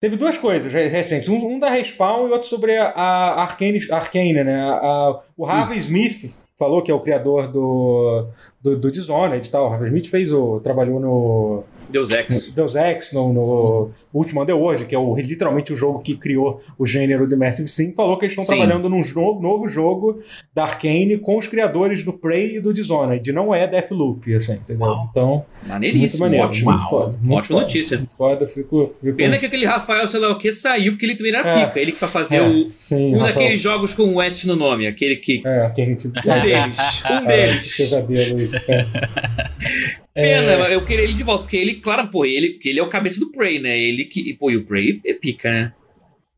Teve 0.00 0.16
duas 0.16 0.38
coisas 0.38 0.72
recentes. 0.72 1.28
Um, 1.28 1.54
um 1.54 1.58
da 1.58 1.70
Respawn 1.70 2.28
e 2.28 2.32
outro 2.32 2.46
sobre 2.46 2.76
a, 2.76 2.90
a 2.90 3.42
Arcane, 3.42 3.80
Arcane, 3.90 4.44
né? 4.44 4.60
A, 4.60 5.20
o 5.36 5.44
Harvey 5.44 5.78
Smith 5.78 6.38
falou 6.56 6.82
que 6.82 6.90
é 6.90 6.94
o 6.94 7.00
criador 7.00 7.48
do, 7.48 8.28
do, 8.62 8.76
do 8.76 8.90
Dishonored 8.90 9.46
e 9.46 9.50
tal. 9.50 9.68
O 9.68 9.72
Harvey 9.72 9.88
Smith 9.88 10.06
fez 10.08 10.32
o, 10.32 10.60
trabalhou 10.60 10.98
no 10.98 11.64
Deus 11.88 12.10
Ex. 12.10 12.50
Deus 12.50 12.74
Ex, 12.74 13.12
no, 13.12 13.32
no 13.32 13.90
Ultima 14.12 14.42
Underworld, 14.42 14.84
que 14.84 14.94
é 14.94 14.98
o, 14.98 15.16
literalmente 15.16 15.72
o 15.72 15.76
jogo 15.76 16.00
que 16.00 16.16
criou 16.16 16.60
o 16.78 16.86
gênero 16.86 17.26
do 17.28 17.36
Massive 17.36 17.68
Sim, 17.68 17.94
falou 17.94 18.18
que 18.18 18.24
eles 18.24 18.32
estão 18.32 18.44
trabalhando 18.44 18.88
num 18.88 19.00
novo, 19.14 19.40
novo 19.40 19.68
jogo 19.68 20.20
da 20.54 20.64
Arkane 20.64 21.18
com 21.18 21.36
os 21.36 21.46
criadores 21.46 22.04
do 22.04 22.12
Prey 22.12 22.56
e 22.56 22.60
do 22.60 22.72
Dishonored. 22.72 23.32
Não 23.32 23.54
é 23.54 23.66
Deathloop, 23.66 24.34
assim, 24.34 24.54
entendeu? 24.54 24.86
Uau. 24.86 25.08
Então, 25.10 25.44
Maneiríssimo, 25.66 26.24
muito 26.24 26.38
maneiro, 26.38 26.46
ótimo. 26.46 26.70
Muito 26.70 26.88
foda, 26.88 27.18
muito 27.20 27.38
Ótima 27.38 27.58
foda, 27.58 27.60
notícia. 27.60 27.98
Muito 27.98 28.14
foda, 28.14 28.48
fico, 28.48 28.94
fico... 29.00 29.16
Pena 29.16 29.38
que 29.38 29.46
aquele 29.46 29.66
Rafael, 29.66 30.06
sei 30.06 30.20
lá 30.20 30.30
o 30.30 30.38
que, 30.38 30.52
saiu, 30.52 30.92
porque 30.92 31.06
ele 31.06 31.16
também 31.16 31.34
era 31.34 31.48
é, 31.48 31.66
pica. 31.66 31.80
Ele 31.80 31.92
que 31.92 31.98
pra 31.98 32.08
fazer 32.08 32.36
é, 32.36 32.42
o, 32.42 32.70
sim, 32.76 33.14
um 33.14 33.18
Rafael. 33.18 33.34
daqueles 33.34 33.60
jogos 33.60 33.94
com 33.94 34.14
West 34.16 34.44
no 34.44 34.56
nome, 34.56 34.86
aquele 34.86 35.16
que... 35.16 35.42
É, 35.46 35.70
que 35.70 35.82
a 35.82 35.84
gente... 35.84 36.08
Um 36.08 36.10
deles, 36.40 37.02
um 37.10 37.26
deles. 37.26 37.76
Pesadelo, 37.76 38.47
isso. 38.48 38.64
É. 38.68 39.98
Pena, 40.14 40.68
é... 40.68 40.74
eu 40.74 40.84
queria 40.84 41.04
ele 41.04 41.14
de 41.14 41.22
volta, 41.22 41.42
porque 41.44 41.56
ele, 41.56 41.76
claro, 41.76 42.08
pô, 42.08 42.24
ele, 42.24 42.50
porque 42.50 42.68
ele 42.68 42.80
é 42.80 42.82
o 42.82 42.88
cabeça 42.88 43.20
do 43.20 43.30
Prey, 43.30 43.58
né? 43.60 43.78
Ele 43.78 44.04
que. 44.04 44.34
Pô, 44.34 44.50
e 44.50 44.56
o 44.56 44.64
Prey 44.64 45.00
é 45.04 45.14
pica, 45.14 45.50
né? 45.50 45.72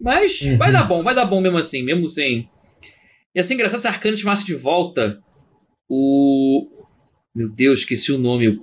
Mas 0.01 0.41
uhum. 0.43 0.57
vai 0.57 0.73
dar 0.73 0.85
bom, 0.85 1.03
vai 1.03 1.15
dar 1.15 1.27
bom 1.27 1.41
mesmo 1.41 1.59
assim, 1.59 1.83
mesmo 1.83 2.09
sem. 2.09 2.49
E 3.35 3.41
assim, 3.41 3.55
engraçado 3.55 3.81
se 3.81 3.87
a 3.87 3.91
Arcane 3.91 4.17
chamasse 4.17 4.45
de 4.45 4.55
volta 4.55 5.21
o. 5.89 6.69
Meu 7.35 7.49
Deus, 7.49 7.81
esqueci 7.81 8.11
o 8.13 8.19
nome. 8.19 8.59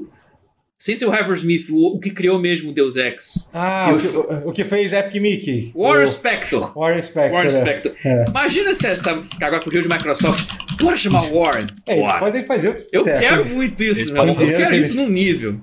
Sem 0.79 0.95
ser 0.95 1.05
o 1.07 1.33
Smith, 1.33 1.69
o, 1.71 1.95
o, 1.95 1.99
que 1.99 2.11
criou 2.11 2.39
mesmo 2.39 2.69
o 2.69 2.73
Deus 2.73 2.97
Ex. 2.97 3.49
Ah, 3.51 3.87
que 3.87 4.07
o, 4.07 4.19
o, 4.19 4.49
o, 4.49 4.51
que 4.51 4.63
fez 4.63 4.93
Epic 4.93 5.19
Mickey. 5.19 5.71
Warren 5.75 6.05
Spector. 6.05 6.77
Warren 6.77 7.01
Spector. 7.01 7.31
Warren 7.31 7.47
é. 7.47 7.49
Spector. 7.49 7.91
É. 8.05 8.25
Imagina 8.29 8.73
se 8.73 8.87
essa. 8.87 9.11
Agora 9.41 9.63
com 9.63 9.69
o 9.69 9.71
de 9.71 9.87
Microsoft. 9.87 10.66
Bora 10.81 10.97
chamar 10.97 11.23
o 11.23 11.39
Warren. 11.39 11.67
É, 11.85 11.99
eles 11.99 12.13
podem 12.13 12.43
fazer 12.43 12.69
o 12.69 12.73
que 12.75 12.87
Eu 12.91 13.03
quero 13.03 13.45
muito 13.45 13.83
isso, 13.83 14.13
meu. 14.13 14.25
Eu 14.25 14.35
quero 14.35 14.75
isso 14.75 14.95
num 14.95 15.09
nível 15.09 15.59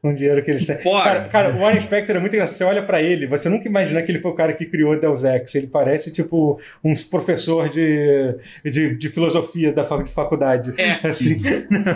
com 0.00 0.10
o 0.10 0.14
dinheiro 0.14 0.42
que 0.42 0.50
eles 0.50 0.64
têm. 0.64 0.76
Cara, 0.76 1.24
cara, 1.24 1.54
o 1.54 1.58
Warren 1.58 1.80
Spector 1.80 2.16
é 2.16 2.18
muito 2.20 2.32
engraçado. 2.32 2.56
Você 2.56 2.64
olha 2.64 2.82
pra 2.82 3.02
ele, 3.02 3.26
você 3.26 3.48
nunca 3.48 3.68
imagina 3.68 4.02
que 4.02 4.12
ele 4.12 4.20
foi 4.20 4.30
o 4.30 4.34
cara 4.34 4.52
que 4.52 4.64
criou 4.64 4.98
Deus 4.98 5.24
Ex. 5.24 5.54
Ele 5.54 5.66
parece, 5.66 6.12
tipo, 6.12 6.58
um 6.84 6.92
professor 7.10 7.68
de, 7.68 8.36
de, 8.64 8.96
de 8.96 9.08
filosofia 9.08 9.72
da 9.72 9.84
faculdade. 9.84 10.72
É. 10.78 11.00
Assim. 11.06 11.36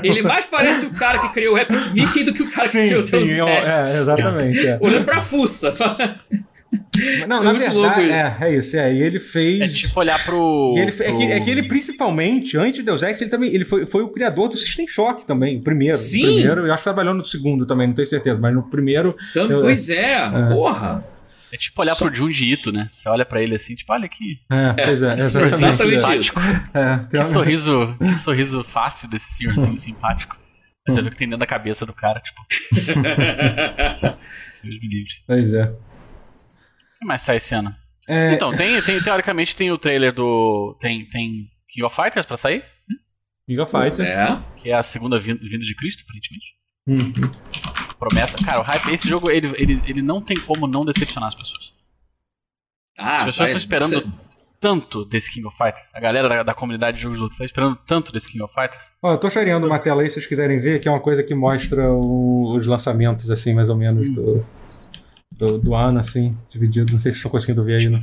Ele 0.02 0.22
mais 0.22 0.46
parece 0.46 0.86
o 0.86 0.90
cara 0.90 1.18
que 1.18 1.28
criou 1.32 1.54
o 1.54 1.58
Epic 1.58 1.92
Mickey 1.92 2.24
do 2.24 2.34
que 2.34 2.42
o 2.42 2.50
cara 2.50 2.68
sim, 2.68 2.82
que 2.82 2.88
criou 2.88 3.04
sim, 3.04 3.10
Deus 3.10 3.28
sim, 3.28 3.40
Ex. 3.40 3.64
É, 3.64 3.82
exatamente. 3.82 4.66
É. 4.66 4.78
Olhando 4.80 5.04
pra 5.04 5.20
fuça. 5.20 5.72
Não, 7.26 7.40
é 7.40 7.44
na 7.44 7.52
verdade, 7.52 8.10
é, 8.10 8.36
é 8.40 8.56
isso. 8.56 8.76
É, 8.76 8.92
e 8.92 9.02
ele 9.02 9.20
fez. 9.20 9.60
É 9.60 9.66
tipo 9.66 9.98
olhar 10.00 10.24
pro. 10.24 10.74
Ele, 10.76 10.92
pro... 10.92 11.04
É, 11.04 11.12
que, 11.12 11.22
é, 11.24 11.40
que, 11.40 11.50
ele, 11.50 11.62
principalmente, 11.64 12.56
antes 12.56 12.80
do 12.80 12.86
Deus 12.86 13.02
Ex, 13.02 13.20
ele 13.20 13.30
também 13.30 13.54
ele 13.54 13.64
foi, 13.64 13.86
foi 13.86 14.02
o 14.02 14.08
criador 14.08 14.48
do 14.48 14.56
System 14.56 14.86
Shock 14.86 15.26
também, 15.26 15.58
o 15.58 15.62
primeiro. 15.62 15.96
Sim. 15.96 16.22
O 16.22 16.34
primeiro, 16.34 16.66
eu 16.66 16.72
acho 16.72 16.82
que 16.82 16.84
trabalhou 16.84 17.14
no 17.14 17.24
segundo 17.24 17.66
também, 17.66 17.86
não 17.86 17.94
tenho 17.94 18.06
certeza, 18.06 18.40
mas 18.40 18.54
no 18.54 18.68
primeiro. 18.68 19.16
Então, 19.30 19.50
eu, 19.50 19.62
pois 19.62 19.88
é, 19.88 20.14
é, 20.14 20.48
porra. 20.52 21.04
É 21.52 21.56
tipo 21.56 21.82
olhar 21.82 21.94
Só... 21.94 22.06
pro 22.06 22.14
Junji 22.14 22.50
Ito, 22.50 22.72
né? 22.72 22.88
Você 22.90 23.06
olha 23.08 23.26
pra 23.26 23.42
ele 23.42 23.54
assim, 23.54 23.74
tipo, 23.74 23.92
olha 23.92 24.06
aqui. 24.06 24.40
É, 24.50 24.86
pois 24.86 25.02
é, 25.02 25.14
exatamente. 25.18 25.76
simpático. 25.76 26.40
É, 26.72 27.00
que, 27.10 27.24
sorriso, 27.24 27.94
que 27.98 28.14
sorriso 28.16 28.64
fácil 28.64 29.10
desse 29.10 29.34
senhorzinho 29.34 29.76
simpático. 29.76 30.40
Você 30.88 31.00
vê 31.00 31.08
o 31.08 31.10
que 31.10 31.18
tem 31.18 31.28
dentro 31.28 31.40
da 31.40 31.46
cabeça 31.46 31.86
do 31.86 31.92
cara, 31.92 32.20
tipo. 32.20 32.40
Deus 34.64 34.80
me 34.80 34.88
livre. 34.88 35.12
Pois 35.26 35.52
é. 35.52 35.72
O 37.02 37.04
que 37.04 37.08
mais 37.08 37.22
sai 37.22 37.38
esse 37.38 37.52
ano? 37.52 37.74
É... 38.08 38.34
Então, 38.34 38.54
tem, 38.54 38.80
tem, 38.80 39.02
teoricamente 39.02 39.56
tem 39.56 39.72
o 39.72 39.76
trailer 39.76 40.14
do. 40.14 40.76
Tem, 40.80 41.04
tem 41.08 41.48
King 41.68 41.84
of 41.84 41.96
Fighters 41.96 42.24
pra 42.24 42.36
sair? 42.36 42.64
King 43.44 43.60
of 43.60 43.72
Fighters. 43.72 43.98
É. 43.98 44.40
Que 44.56 44.70
é 44.70 44.74
a 44.74 44.84
segunda 44.84 45.18
vinda, 45.18 45.40
vinda 45.42 45.64
de 45.64 45.74
Cristo, 45.74 46.04
aparentemente. 46.04 46.46
Uhum. 46.86 47.96
Promessa. 47.98 48.38
Cara, 48.44 48.60
o 48.60 48.62
hype, 48.62 48.92
esse 48.92 49.08
jogo, 49.08 49.32
ele, 49.32 49.48
ele, 49.56 49.82
ele 49.84 50.00
não 50.00 50.22
tem 50.22 50.38
como 50.38 50.68
não 50.68 50.84
decepcionar 50.84 51.28
as 51.28 51.34
pessoas. 51.34 51.72
Ah, 52.96 53.16
as 53.16 53.24
pessoas 53.24 53.48
estão 53.48 53.58
esperando 53.58 54.00
ser... 54.00 54.06
tanto 54.60 55.04
desse 55.04 55.32
King 55.32 55.48
of 55.48 55.56
Fighters. 55.56 55.92
A 55.92 55.98
galera 55.98 56.28
da, 56.28 56.42
da 56.44 56.54
comunidade 56.54 56.98
de 56.98 57.02
jogos 57.02 57.18
luta 57.18 57.34
está 57.34 57.44
esperando 57.44 57.74
tanto 57.84 58.12
desse 58.12 58.30
King 58.30 58.44
of 58.44 58.54
Fighters. 58.54 58.84
Ó, 59.02 59.12
eu 59.12 59.18
tô 59.18 59.28
shareando 59.28 59.66
uma 59.66 59.80
tela 59.80 60.02
aí, 60.02 60.08
se 60.08 60.14
vocês 60.14 60.26
quiserem 60.26 60.60
ver, 60.60 60.78
que 60.78 60.86
é 60.86 60.90
uma 60.90 61.00
coisa 61.00 61.20
que 61.24 61.34
mostra 61.34 61.90
o, 61.90 62.54
os 62.54 62.64
lançamentos, 62.64 63.28
assim, 63.28 63.52
mais 63.52 63.68
ou 63.68 63.76
menos, 63.76 64.08
hum. 64.08 64.12
do, 64.12 64.46
do, 65.38 65.58
do, 65.58 65.74
ano, 65.74 65.98
assim, 65.98 66.36
dividido. 66.50 66.92
Não 66.92 67.00
sei 67.00 67.10
se 67.10 67.18
estão 67.18 67.30
conseguindo 67.30 67.64
ver 67.64 67.76
aí, 67.76 67.88
né? 67.88 68.00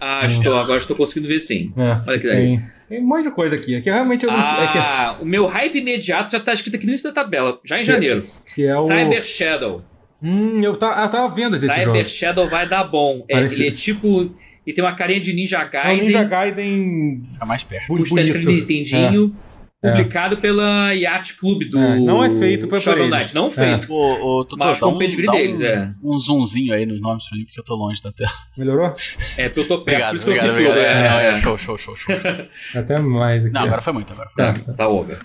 Ah, 0.00 0.26
estou, 0.26 0.54
agora 0.54 0.78
estou 0.78 0.96
conseguindo 0.96 1.28
ver 1.28 1.40
sim. 1.40 1.72
É, 1.76 2.00
Olha 2.06 2.18
que 2.18 2.28
tem, 2.28 2.62
tem 2.88 3.00
um 3.00 3.06
monte 3.06 3.24
de 3.24 3.30
coisa 3.30 3.56
aqui. 3.56 3.76
Aqui 3.76 3.90
realmente 3.90 4.24
eu 4.24 4.30
não, 4.30 4.38
ah, 4.38 5.12
é 5.14 5.16
que... 5.16 5.22
o 5.22 5.26
meu 5.26 5.46
hype 5.46 5.78
imediato 5.78 6.30
já 6.32 6.38
está 6.38 6.52
escrito 6.52 6.76
aqui 6.76 6.84
no 6.84 6.90
início 6.92 7.12
da 7.12 7.22
tabela, 7.22 7.58
já 7.64 7.76
em 7.76 7.80
que, 7.80 7.84
janeiro. 7.86 8.26
Que 8.54 8.66
é 8.66 8.76
o... 8.76 8.86
Cyber 8.86 9.22
Shadow. 9.22 9.82
Hum, 10.22 10.62
eu, 10.62 10.76
tá, 10.76 11.02
eu 11.02 11.08
tava 11.08 11.34
vendo 11.34 11.56
esse 11.56 11.66
Cyber 11.66 11.84
jogo. 11.84 11.96
Cyber 11.96 12.08
Shadow 12.10 12.48
vai 12.48 12.68
dar 12.68 12.84
bom. 12.84 13.24
É, 13.28 13.38
ele 13.38 13.66
é 13.66 13.70
tipo. 13.70 14.34
E 14.64 14.72
tem 14.72 14.84
uma 14.84 14.94
carinha 14.94 15.20
de 15.20 15.32
Ninja 15.32 15.64
Gaiden. 15.64 16.00
É 16.00 16.04
Ninja 16.04 16.24
Gaiden. 16.24 17.22
Fica 17.32 17.46
mais 17.46 17.62
perto. 17.64 17.88
Com 17.88 17.98
estética 17.98 18.38
de 18.38 18.46
Nintendinho. 18.46 19.34
É. 19.48 19.51
É. 19.82 19.90
publicado 19.90 20.36
é. 20.36 20.40
pela 20.40 20.92
Yacht 20.92 21.34
Club 21.34 21.68
do. 21.68 21.76
É, 21.76 21.98
não 21.98 22.22
é 22.22 22.30
feito 22.30 22.68
por 22.68 22.80
Shovel 22.80 23.08
Knight, 23.08 23.34
não 23.34 23.48
é. 23.48 23.50
feito. 23.50 23.92
O, 23.92 24.42
o, 24.42 24.46
Mas 24.56 24.78
com 24.78 24.90
o 24.90 24.98
pedigree 24.98 25.28
um, 25.28 25.32
deles, 25.32 25.60
é. 25.60 25.90
Um 26.00 26.18
zoomzinho 26.18 26.72
aí 26.72 26.86
nos 26.86 27.00
nomes 27.00 27.28
pra 27.28 27.36
mim, 27.36 27.44
porque 27.44 27.58
eu 27.58 27.64
tô 27.64 27.74
longe 27.74 28.00
da 28.00 28.12
tela. 28.12 28.30
Melhorou? 28.56 28.94
É, 29.36 29.48
porque 29.48 29.60
eu 29.60 29.68
tô 29.68 29.78
perto, 29.78 29.96
obrigado, 29.96 30.10
por 30.10 30.16
isso 30.16 30.26
obrigado, 30.28 30.44
que 30.44 30.50
eu 30.50 30.56
vi 30.56 30.68
tudo. 30.68 30.78
É, 30.78 31.28
é, 31.28 31.36
show, 31.38 31.58
show, 31.58 31.76
show, 31.76 31.96
show. 31.96 32.14
Até 32.76 33.00
mais 33.00 33.44
aqui. 33.44 33.52
Não, 33.52 33.62
agora 33.62 33.82
foi 33.82 33.92
muito, 33.92 34.12
agora. 34.12 34.30
Tá, 34.36 34.54
tá 34.76 34.88
over. 34.88 35.18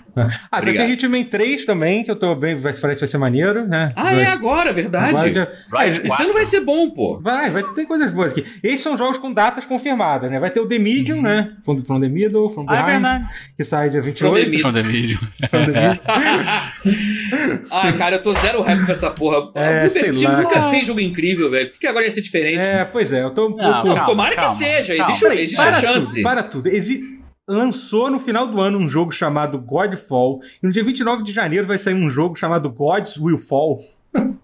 Ah, 0.50 0.60
tem 0.60 0.92
Hitman 0.92 1.24
3 1.24 1.64
também, 1.64 2.02
que 2.02 2.10
eu 2.10 2.16
tô 2.16 2.34
bem, 2.34 2.60
parece 2.60 2.80
que 2.80 2.86
vai 2.86 3.08
ser 3.08 3.18
maneiro, 3.18 3.64
né? 3.64 3.92
Ah, 3.94 4.12
é 4.12 4.26
agora, 4.26 4.72
verdade. 4.72 5.14
Agora, 5.14 5.52
right, 5.72 6.04
esse 6.04 6.22
ano 6.22 6.32
vai 6.32 6.44
ser 6.44 6.60
bom, 6.62 6.90
pô. 6.90 7.20
Vai, 7.20 7.48
vai 7.50 7.62
ter 7.74 7.86
coisas 7.86 8.12
boas 8.12 8.32
aqui. 8.32 8.44
Esses 8.62 8.80
são 8.80 8.96
jogos 8.96 9.18
com 9.18 9.32
datas 9.32 9.64
confirmadas, 9.64 10.28
né? 10.28 10.40
Vai 10.40 10.50
ter 10.50 10.58
o 10.58 10.66
The 10.66 10.80
Medium, 10.80 11.18
uhum. 11.18 11.22
né? 11.22 11.52
From, 11.64 11.84
from 11.84 12.00
the 12.00 12.08
Middle, 12.08 12.50
From 12.50 12.66
Behind, 12.66 12.84
ah, 12.84 12.90
é 12.90 12.92
verdade. 12.92 13.28
que 13.56 13.62
sai 13.62 13.90
dia 13.90 14.02
28. 14.02 14.47
The 14.50 14.82
Medium. 14.82 15.18
Ai, 17.70 17.96
cara, 17.96 18.16
eu 18.16 18.22
tô 18.22 18.34
zero 18.34 18.62
rap 18.62 18.86
com 18.86 18.92
essa 18.92 19.10
porra. 19.10 19.50
É, 19.54 19.86
o 19.86 19.90
sei 19.90 20.12
lá, 20.12 20.42
nunca 20.42 20.70
fez 20.70 20.86
jogo 20.86 21.00
incrível, 21.00 21.50
velho. 21.50 21.70
Porque 21.70 21.86
agora 21.86 22.04
ia 22.04 22.10
ser 22.10 22.22
diferente. 22.22 22.58
É, 22.58 22.84
pois 22.84 23.12
é, 23.12 23.24
eu 23.24 23.30
tô 23.30 23.48
um 23.48 23.52
pouco. 23.52 23.62
Calma, 23.62 24.06
Tomara 24.06 24.34
calma, 24.34 24.52
que 24.52 24.58
seja, 24.64 24.96
calma. 24.96 25.10
existe, 25.10 25.24
Peraí, 25.24 25.42
existe 25.42 25.60
a 25.60 25.72
chance. 25.74 26.14
Tudo, 26.14 26.22
para 26.22 26.42
tudo. 26.42 26.68
Existe 26.68 27.18
lançou 27.48 28.10
no 28.10 28.20
final 28.20 28.46
do 28.46 28.60
ano 28.60 28.78
um 28.78 28.86
jogo 28.86 29.10
chamado 29.10 29.58
Godfall. 29.58 30.40
E 30.62 30.66
no 30.66 30.72
dia 30.72 30.84
29 30.84 31.22
de 31.22 31.32
janeiro 31.32 31.66
vai 31.66 31.78
sair 31.78 31.94
um 31.94 32.08
jogo 32.08 32.36
chamado 32.36 32.70
Gods 32.70 33.16
Will 33.16 33.38
Fall. 33.38 33.82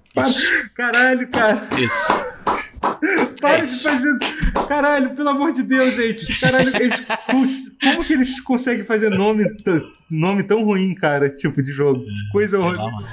Caralho, 0.75 1.29
cara. 1.29 1.67
Isso. 1.79 2.35
Para 3.41 3.59
é 3.59 3.61
de 3.63 3.83
fazer. 3.83 4.19
Caralho, 4.69 5.15
pelo 5.15 5.29
amor 5.29 5.53
de 5.53 5.63
Deus, 5.63 5.95
gente. 5.95 6.39
Caralho, 6.41 6.75
eles... 6.77 7.07
como 7.81 8.05
que 8.05 8.13
eles 8.13 8.41
conseguem 8.41 8.85
fazer 8.85 9.11
nome, 9.11 9.45
nome 10.11 10.43
tão 10.45 10.65
ruim, 10.65 10.95
cara? 10.95 11.29
Tipo 11.29 11.63
de 11.63 11.73
jogo. 11.73 12.05
Que 12.05 12.29
coisa 12.31 12.59
horrível. 12.59 13.07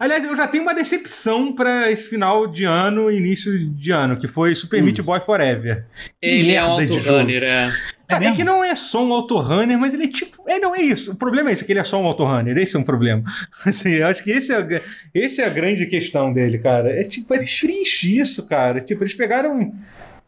Aliás, 0.00 0.24
eu 0.24 0.34
já 0.34 0.48
tenho 0.48 0.62
uma 0.62 0.74
decepção 0.74 1.54
para 1.54 1.90
esse 1.92 2.08
final 2.08 2.46
de 2.46 2.64
ano, 2.64 3.10
início 3.10 3.68
de 3.68 3.90
ano, 3.90 4.16
que 4.16 4.26
foi 4.26 4.54
Super 4.54 4.80
hum. 4.80 4.86
Meat 4.86 5.02
Boy 5.02 5.20
Forever. 5.20 5.84
Que 6.18 6.26
Ele 6.26 6.52
é 6.52 6.60
merda 6.62 6.82
é 6.82 6.86
de 6.86 6.98
jogo. 6.98 7.30
É. 7.30 7.70
É, 8.08 8.24
é, 8.24 8.32
que 8.32 8.42
não 8.42 8.64
é 8.64 8.74
só 8.74 9.04
um 9.04 9.12
autorunner, 9.12 9.78
mas 9.78 9.92
ele 9.92 10.04
é 10.04 10.08
tipo. 10.08 10.42
É, 10.48 10.58
não 10.58 10.74
é 10.74 10.80
isso. 10.80 11.12
O 11.12 11.14
problema 11.14 11.50
é 11.50 11.52
isso, 11.52 11.66
que 11.66 11.70
ele 11.70 11.78
é 11.78 11.84
só 11.84 12.00
um 12.00 12.06
autorunner. 12.06 12.56
Esse 12.56 12.76
é 12.76 12.78
um 12.78 12.82
problema. 12.82 13.22
Assim, 13.64 13.90
eu 13.90 14.06
acho 14.06 14.24
que 14.24 14.30
esse 14.30 14.52
é, 14.52 14.82
esse 15.14 15.42
é 15.42 15.44
a 15.44 15.50
grande 15.50 15.84
questão 15.84 16.32
dele, 16.32 16.58
cara. 16.58 16.98
É 16.98 17.04
tipo, 17.04 17.34
é 17.34 17.44
triste 17.44 18.18
isso, 18.18 18.48
cara. 18.48 18.80
Tipo, 18.80 19.04
eles 19.04 19.14
pegaram. 19.14 19.70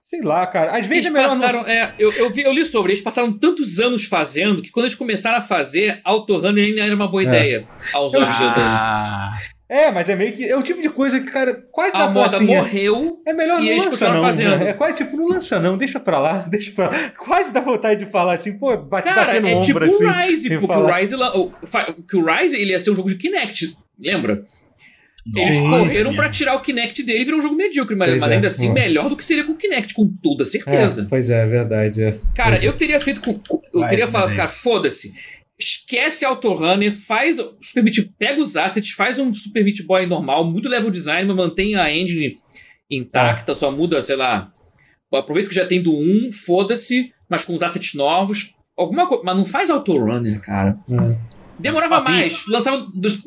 Sei 0.03 0.21
lá, 0.21 0.47
cara. 0.47 0.73
Às 0.73 0.87
vezes 0.87 1.07
eles 1.07 1.07
é 1.07 1.11
melhor. 1.11 1.31
Passaram, 1.31 1.63
não... 1.63 1.69
é, 1.69 1.95
eu, 1.99 2.13
eu, 2.13 2.31
vi, 2.31 2.43
eu 2.43 2.53
li 2.53 2.67
sobre, 2.67 2.93
eles 2.93 3.03
passaram 3.03 3.33
tantos 3.33 3.81
anos 3.81 4.05
fazendo 4.05 4.61
que 4.61 4.71
quando 4.71 4.85
eles 4.85 4.95
começaram 4.95 5.39
a 5.39 5.41
fazer, 5.41 6.01
autorunner 6.05 6.67
ainda 6.67 6.83
era 6.83 6.95
uma 6.95 7.09
boa 7.09 7.23
é. 7.23 7.27
ideia. 7.27 7.67
Aos 7.95 8.13
olhos 8.15 8.35
ah. 8.39 9.35
É, 9.69 9.91
mas 9.91 10.09
é 10.09 10.15
meio 10.15 10.33
que. 10.35 10.45
É 10.45 10.57
o 10.57 10.63
tipo 10.63 10.83
de 10.83 10.91
coisa 10.91 11.19
que, 11.19 11.31
cara, 11.31 11.55
quase 11.71 11.97
A 11.97 12.09
moda 12.09 12.37
assim, 12.37 12.45
morreu. 12.45 13.23
É, 13.27 13.31
é 13.31 13.33
melhor 13.33 13.61
não 13.61 13.77
lança, 13.79 14.13
não. 14.13 14.23
Fazendo. 14.23 14.63
É 14.63 14.73
quase 14.75 14.99
tipo, 14.99 15.17
não 15.17 15.29
lança, 15.29 15.59
não, 15.59 15.79
deixa 15.79 15.99
pra 15.99 16.19
lá, 16.19 16.39
deixa 16.51 16.73
pra 16.73 16.91
lá. 16.91 17.11
Quase 17.17 17.53
dá 17.53 17.61
vontade 17.61 18.05
de 18.05 18.11
falar 18.11 18.35
assim, 18.35 18.59
pô, 18.59 18.77
bate, 18.77 19.05
cara, 19.05 19.27
bater 19.27 19.43
no 19.43 19.49
é 19.49 19.55
ombro 19.55 19.65
tipo 19.65 19.83
assim. 19.83 20.05
o 20.05 20.13
Rise, 20.13 20.49
porque 20.51 20.67
falar. 20.67 20.93
o 20.93 20.95
Rise, 20.95 21.15
o, 21.17 22.03
que 22.07 22.17
o 22.17 22.25
Rise 22.25 22.57
ele 22.57 22.73
ia 22.73 22.81
ser 22.81 22.91
um 22.91 22.97
jogo 22.97 23.09
de 23.09 23.15
Kinect, 23.15 23.77
lembra? 23.99 24.45
Eles 25.37 25.55
Sim, 25.55 25.71
correram 25.71 26.15
pra 26.15 26.29
tirar 26.29 26.57
o 26.57 26.61
Kinect 26.61 27.01
dele 27.05 27.21
e 27.21 27.25
virou 27.25 27.39
um 27.39 27.43
jogo 27.43 27.55
medíocre, 27.55 27.95
mas, 27.95 28.21
mas 28.21 28.25
ainda 28.25 28.49
é, 28.49 28.51
assim, 28.51 28.71
melhor 28.71 29.09
do 29.09 29.17
que 29.17 29.25
seria 29.25 29.45
com 29.45 29.53
o 29.53 29.57
Kinect, 29.57 29.95
com 29.95 30.07
toda 30.21 30.45
certeza. 30.45 31.03
É, 31.03 31.05
pois 31.09 31.31
é, 31.31 31.43
é 31.43 31.47
verdade. 31.47 32.03
É. 32.03 32.19
Cara, 32.35 32.51
pois 32.51 32.65
eu 32.65 32.73
teria 32.73 32.99
feito 32.99 33.21
com. 33.21 33.41
Eu 33.73 33.87
teria 33.87 34.09
falado, 34.09 34.35
cara, 34.35 34.49
foda-se 34.49 35.15
esquece 35.65 36.25
Autorunner, 36.25 36.93
faz 36.93 37.37
Super 37.61 37.83
Meat, 37.83 38.13
pega 38.19 38.41
os 38.41 38.57
assets, 38.57 38.93
faz 38.93 39.19
um 39.19 39.35
Super 39.35 39.65
Meat 39.65 39.83
Boy 39.83 40.07
normal, 40.07 40.45
muda 40.45 40.69
o 40.69 40.71
level 40.71 40.91
design, 40.91 41.27
mas 41.27 41.37
mantém 41.37 41.75
a 41.75 41.95
engine 41.95 42.39
intacta, 42.91 43.53
é. 43.53 43.55
só 43.55 43.71
muda, 43.71 44.03
sei 44.03 44.17
lá. 44.17 44.53
Aproveita 45.13 45.49
que 45.49 45.55
já 45.55 45.67
tem 45.67 45.83
do 45.83 45.95
1, 45.95 46.33
foda-se, 46.33 47.13
mas 47.29 47.45
com 47.45 47.55
os 47.55 47.63
assets 47.63 47.95
novos. 47.95 48.55
Alguma 48.77 49.07
coisa. 49.07 49.23
Mas 49.25 49.37
não 49.37 49.45
faz 49.45 49.69
Autorunner, 49.69 50.41
cara. 50.41 50.79
É. 50.91 51.19
Demorava 51.59 52.01
mais. 52.01 52.47
Lançava, 52.47 52.87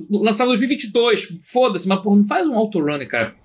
lançava 0.10 0.50
2022. 0.50 1.38
Foda-se, 1.44 1.88
mas 1.88 2.02
porra, 2.02 2.18
não 2.18 2.26
faz 2.26 2.48
um 2.48 2.56
Autorunner, 2.56 3.08
cara. 3.08 3.36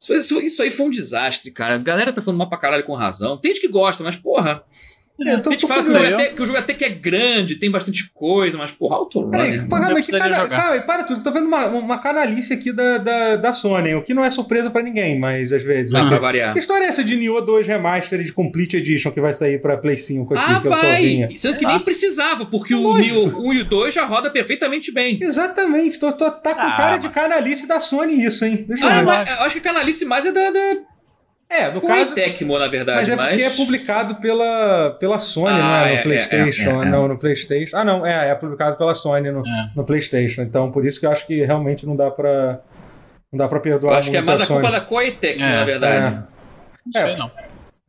Isso, 0.00 0.14
isso, 0.14 0.40
isso, 0.40 0.62
aí 0.62 0.70
foi 0.70 0.86
um 0.86 0.90
desastre, 0.90 1.50
cara. 1.50 1.74
A 1.74 1.78
galera 1.78 2.12
tá 2.12 2.22
falando 2.22 2.38
mal 2.38 2.48
pra 2.48 2.58
caralho 2.58 2.84
com 2.84 2.94
razão. 2.94 3.36
Tem 3.36 3.52
gente 3.52 3.60
que 3.60 3.68
gosta, 3.68 4.02
mas 4.02 4.16
porra. 4.16 4.64
É, 5.22 5.34
a 5.34 5.36
gente 5.36 5.66
fala 5.66 5.82
que 5.82 5.88
o, 5.88 5.92
jogo 5.92 6.06
até, 6.06 6.26
que 6.28 6.42
o 6.42 6.46
jogo 6.46 6.58
até 6.58 6.74
que 6.74 6.84
é 6.84 6.88
grande, 6.88 7.56
tem 7.56 7.70
bastante 7.70 8.10
coisa, 8.12 8.56
mas 8.56 8.70
porra, 8.70 8.96
Autorunner. 8.96 9.66
Peraí, 9.68 10.02
que 10.02 10.10
cana, 10.12 10.48
cara, 10.48 10.80
para 10.82 11.04
tudo, 11.04 11.22
tô 11.22 11.30
vendo 11.30 11.46
uma, 11.46 11.66
uma 11.66 11.98
canalice 11.98 12.54
aqui 12.54 12.72
da, 12.72 12.96
da, 12.96 13.36
da 13.36 13.52
Sony, 13.52 13.94
o 13.94 14.02
que 14.02 14.14
não 14.14 14.24
é 14.24 14.30
surpresa 14.30 14.70
pra 14.70 14.82
ninguém, 14.82 15.18
mas 15.18 15.52
às 15.52 15.62
vezes. 15.62 15.92
Não, 15.92 16.08
pra 16.08 16.18
variar. 16.18 16.54
Que 16.54 16.58
história 16.58 16.84
é 16.84 16.88
essa 16.88 17.04
de 17.04 17.16
Nioh 17.16 17.44
2 17.44 17.66
Remastered 17.66 18.32
Complete 18.32 18.78
Edition 18.78 19.10
que 19.10 19.20
vai 19.20 19.32
sair 19.32 19.60
pra 19.60 19.76
Play 19.76 19.98
5 19.98 20.34
aqui? 20.34 20.44
Ah, 20.46 20.60
que 20.60 20.68
vai! 20.68 21.28
Sendo 21.36 21.58
que 21.58 21.66
ah. 21.66 21.68
nem 21.68 21.80
precisava, 21.80 22.46
porque 22.46 22.72
é 22.72 22.76
o 22.76 22.96
Nioh 22.96 23.38
1 23.38 23.52
e 23.52 23.60
o 23.60 23.64
2 23.64 23.92
já 23.92 24.06
roda 24.06 24.30
perfeitamente 24.30 24.90
bem. 24.90 25.18
Exatamente, 25.20 25.98
tô, 25.98 26.10
tô, 26.12 26.30
tá 26.30 26.54
com 26.54 26.60
ah, 26.60 26.76
cara 26.76 26.92
mas... 26.92 27.00
de 27.00 27.08
canalice 27.10 27.66
da 27.66 27.78
Sony 27.78 28.24
isso, 28.24 28.44
hein? 28.44 28.64
Deixa 28.66 28.86
ah, 28.86 28.90
eu 28.90 28.98
ver. 29.00 29.04
Mas, 29.04 29.28
eu 29.28 29.44
acho 29.44 29.60
que 29.60 29.68
a 29.68 29.72
canalice 29.72 30.04
mais 30.06 30.24
é 30.24 30.32
da, 30.32 30.50
da 30.50 30.76
é, 31.50 31.68
no 31.68 31.80
Com 31.80 31.88
caso. 31.88 32.14
Tecmo, 32.14 32.56
na 32.56 32.68
verdade. 32.68 32.98
Mas 33.00 33.08
é 33.08 33.16
mas... 33.16 33.28
porque 33.30 33.42
é 33.42 33.50
publicado 33.50 34.14
pela, 34.16 34.96
pela 35.00 35.18
Sony, 35.18 35.48
ah, 35.48 35.58
não 35.58 35.74
é? 35.74 35.80
No 35.80 35.98
é, 35.98 36.02
PlayStation. 36.02 36.70
É, 36.70 36.84
é, 36.84 36.86
é, 36.86 36.90
não, 36.90 37.08
no 37.08 37.18
PlayStation. 37.18 37.76
Ah, 37.76 37.84
não, 37.84 38.06
é, 38.06 38.30
é 38.30 38.34
publicado 38.36 38.76
pela 38.76 38.94
Sony 38.94 39.32
no, 39.32 39.40
é. 39.44 39.70
no 39.74 39.84
PlayStation. 39.84 40.42
Então, 40.42 40.70
por 40.70 40.86
isso 40.86 41.00
que 41.00 41.06
eu 41.06 41.10
acho 41.10 41.26
que 41.26 41.44
realmente 41.44 41.84
não 41.84 41.96
dá 41.96 42.08
pra. 42.08 42.60
Não 43.32 43.38
dá 43.38 43.48
pra 43.48 43.58
perdoar. 43.58 43.94
Eu 43.94 43.98
acho 43.98 44.10
que 44.12 44.16
é 44.16 44.22
mais 44.22 44.40
a, 44.40 44.44
a 44.44 44.46
culpa 44.46 44.70
da 44.70 44.80
Koei 44.80 45.12
Tecmo, 45.12 45.44
na 45.44 45.64
verdade. 45.64 46.24
Não 46.86 46.92
sei, 46.92 47.16
não. 47.16 47.30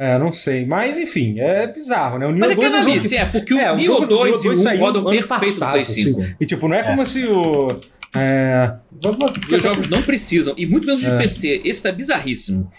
É, 0.02 0.18
não 0.18 0.32
sei. 0.32 0.66
Mas, 0.66 0.98
enfim, 0.98 1.40
é 1.40 1.68
bizarro, 1.68 2.18
né? 2.18 2.26
O 2.26 2.32
Nioh 2.32 2.56
2 2.56 2.58
é 2.58 2.70
canalice, 2.72 3.18
é, 3.18 3.26
porque 3.26 3.54
o 3.54 3.60
é, 3.60 3.76
Nioh 3.76 4.08
2 4.08 4.44
e 4.44 4.48
o 4.48 4.54
1 4.54 4.80
rodam 4.80 5.04
perfeito 5.04 5.28
passado, 5.28 5.78
no 5.78 5.86
Play 5.86 5.86
5. 5.86 6.22
Assim. 6.22 6.36
E, 6.40 6.46
tipo, 6.48 6.68
não 6.68 6.76
é, 6.76 6.82
como 6.82 7.06
se 7.06 7.28
o... 7.28 7.68
É... 8.16 8.74
Os 9.56 9.62
jogos 9.62 9.90
não 9.90 10.02
precisam, 10.02 10.56
e 10.58 10.66
muito 10.66 10.88
menos 10.88 11.02
de 11.02 11.10
PC. 11.10 11.62
Esse 11.64 11.84
tá 11.84 11.92
bizarríssimo. 11.92 12.72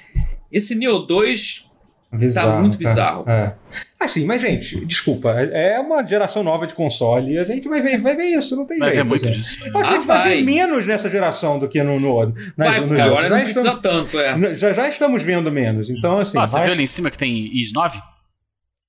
Esse 0.53 0.74
Neo 0.74 0.98
2 0.98 1.64
tá 2.11 2.16
bizarro, 2.16 2.53
tá 2.53 2.61
muito 2.61 2.78
bizarro. 2.78 3.24
É, 3.26 3.32
é. 3.32 3.55
Assim, 3.98 4.26
mas, 4.26 4.42
gente, 4.42 4.84
desculpa, 4.84 5.30
é 5.30 5.80
uma 5.80 6.05
geração 6.07 6.42
nova 6.42 6.66
de 6.66 6.74
console 6.74 7.32
e 7.32 7.38
a 7.38 7.44
gente 7.44 7.68
vai 7.68 7.80
ver, 7.80 7.98
vai 7.98 8.14
ver 8.14 8.26
isso, 8.26 8.55
não 8.55 8.66
tem 8.66 8.78
vai 8.78 8.94
jeito. 8.94 9.09
Vai 9.09 9.18
ver 9.18 9.26
muito 9.26 9.40
disso. 9.40 9.66
Eu 9.66 9.78
acho 9.78 9.88
que 9.88 9.96
a 9.96 9.98
gente 9.98 10.07
vai. 10.07 10.18
vai 10.18 10.36
ver 10.36 10.42
menos 10.42 10.86
nessa 10.86 11.09
geração 11.09 11.59
do 11.59 11.68
que 11.68 11.82
no, 11.82 11.98
no, 11.98 12.26
nas, 12.57 12.76
vai, 12.76 12.80
nos 12.80 13.00
agora 13.00 13.28
não 13.28 13.36
precisa 13.38 13.61
estamos, 13.61 13.80
tanto, 13.80 14.20
é. 14.20 14.55
Já, 14.55 14.72
já 14.72 14.88
estamos 14.88 15.22
vendo 15.22 15.50
menos, 15.50 15.88
então 15.88 16.18
assim... 16.18 16.38
Ah, 16.38 16.46
você 16.46 16.53
vai... 16.53 16.64
viu 16.64 16.72
ali 16.74 16.82
em 16.82 16.88
cima 16.88 17.11
que 17.11 17.16
tem 17.16 17.50
IS 17.59 17.72
9? 17.72 17.98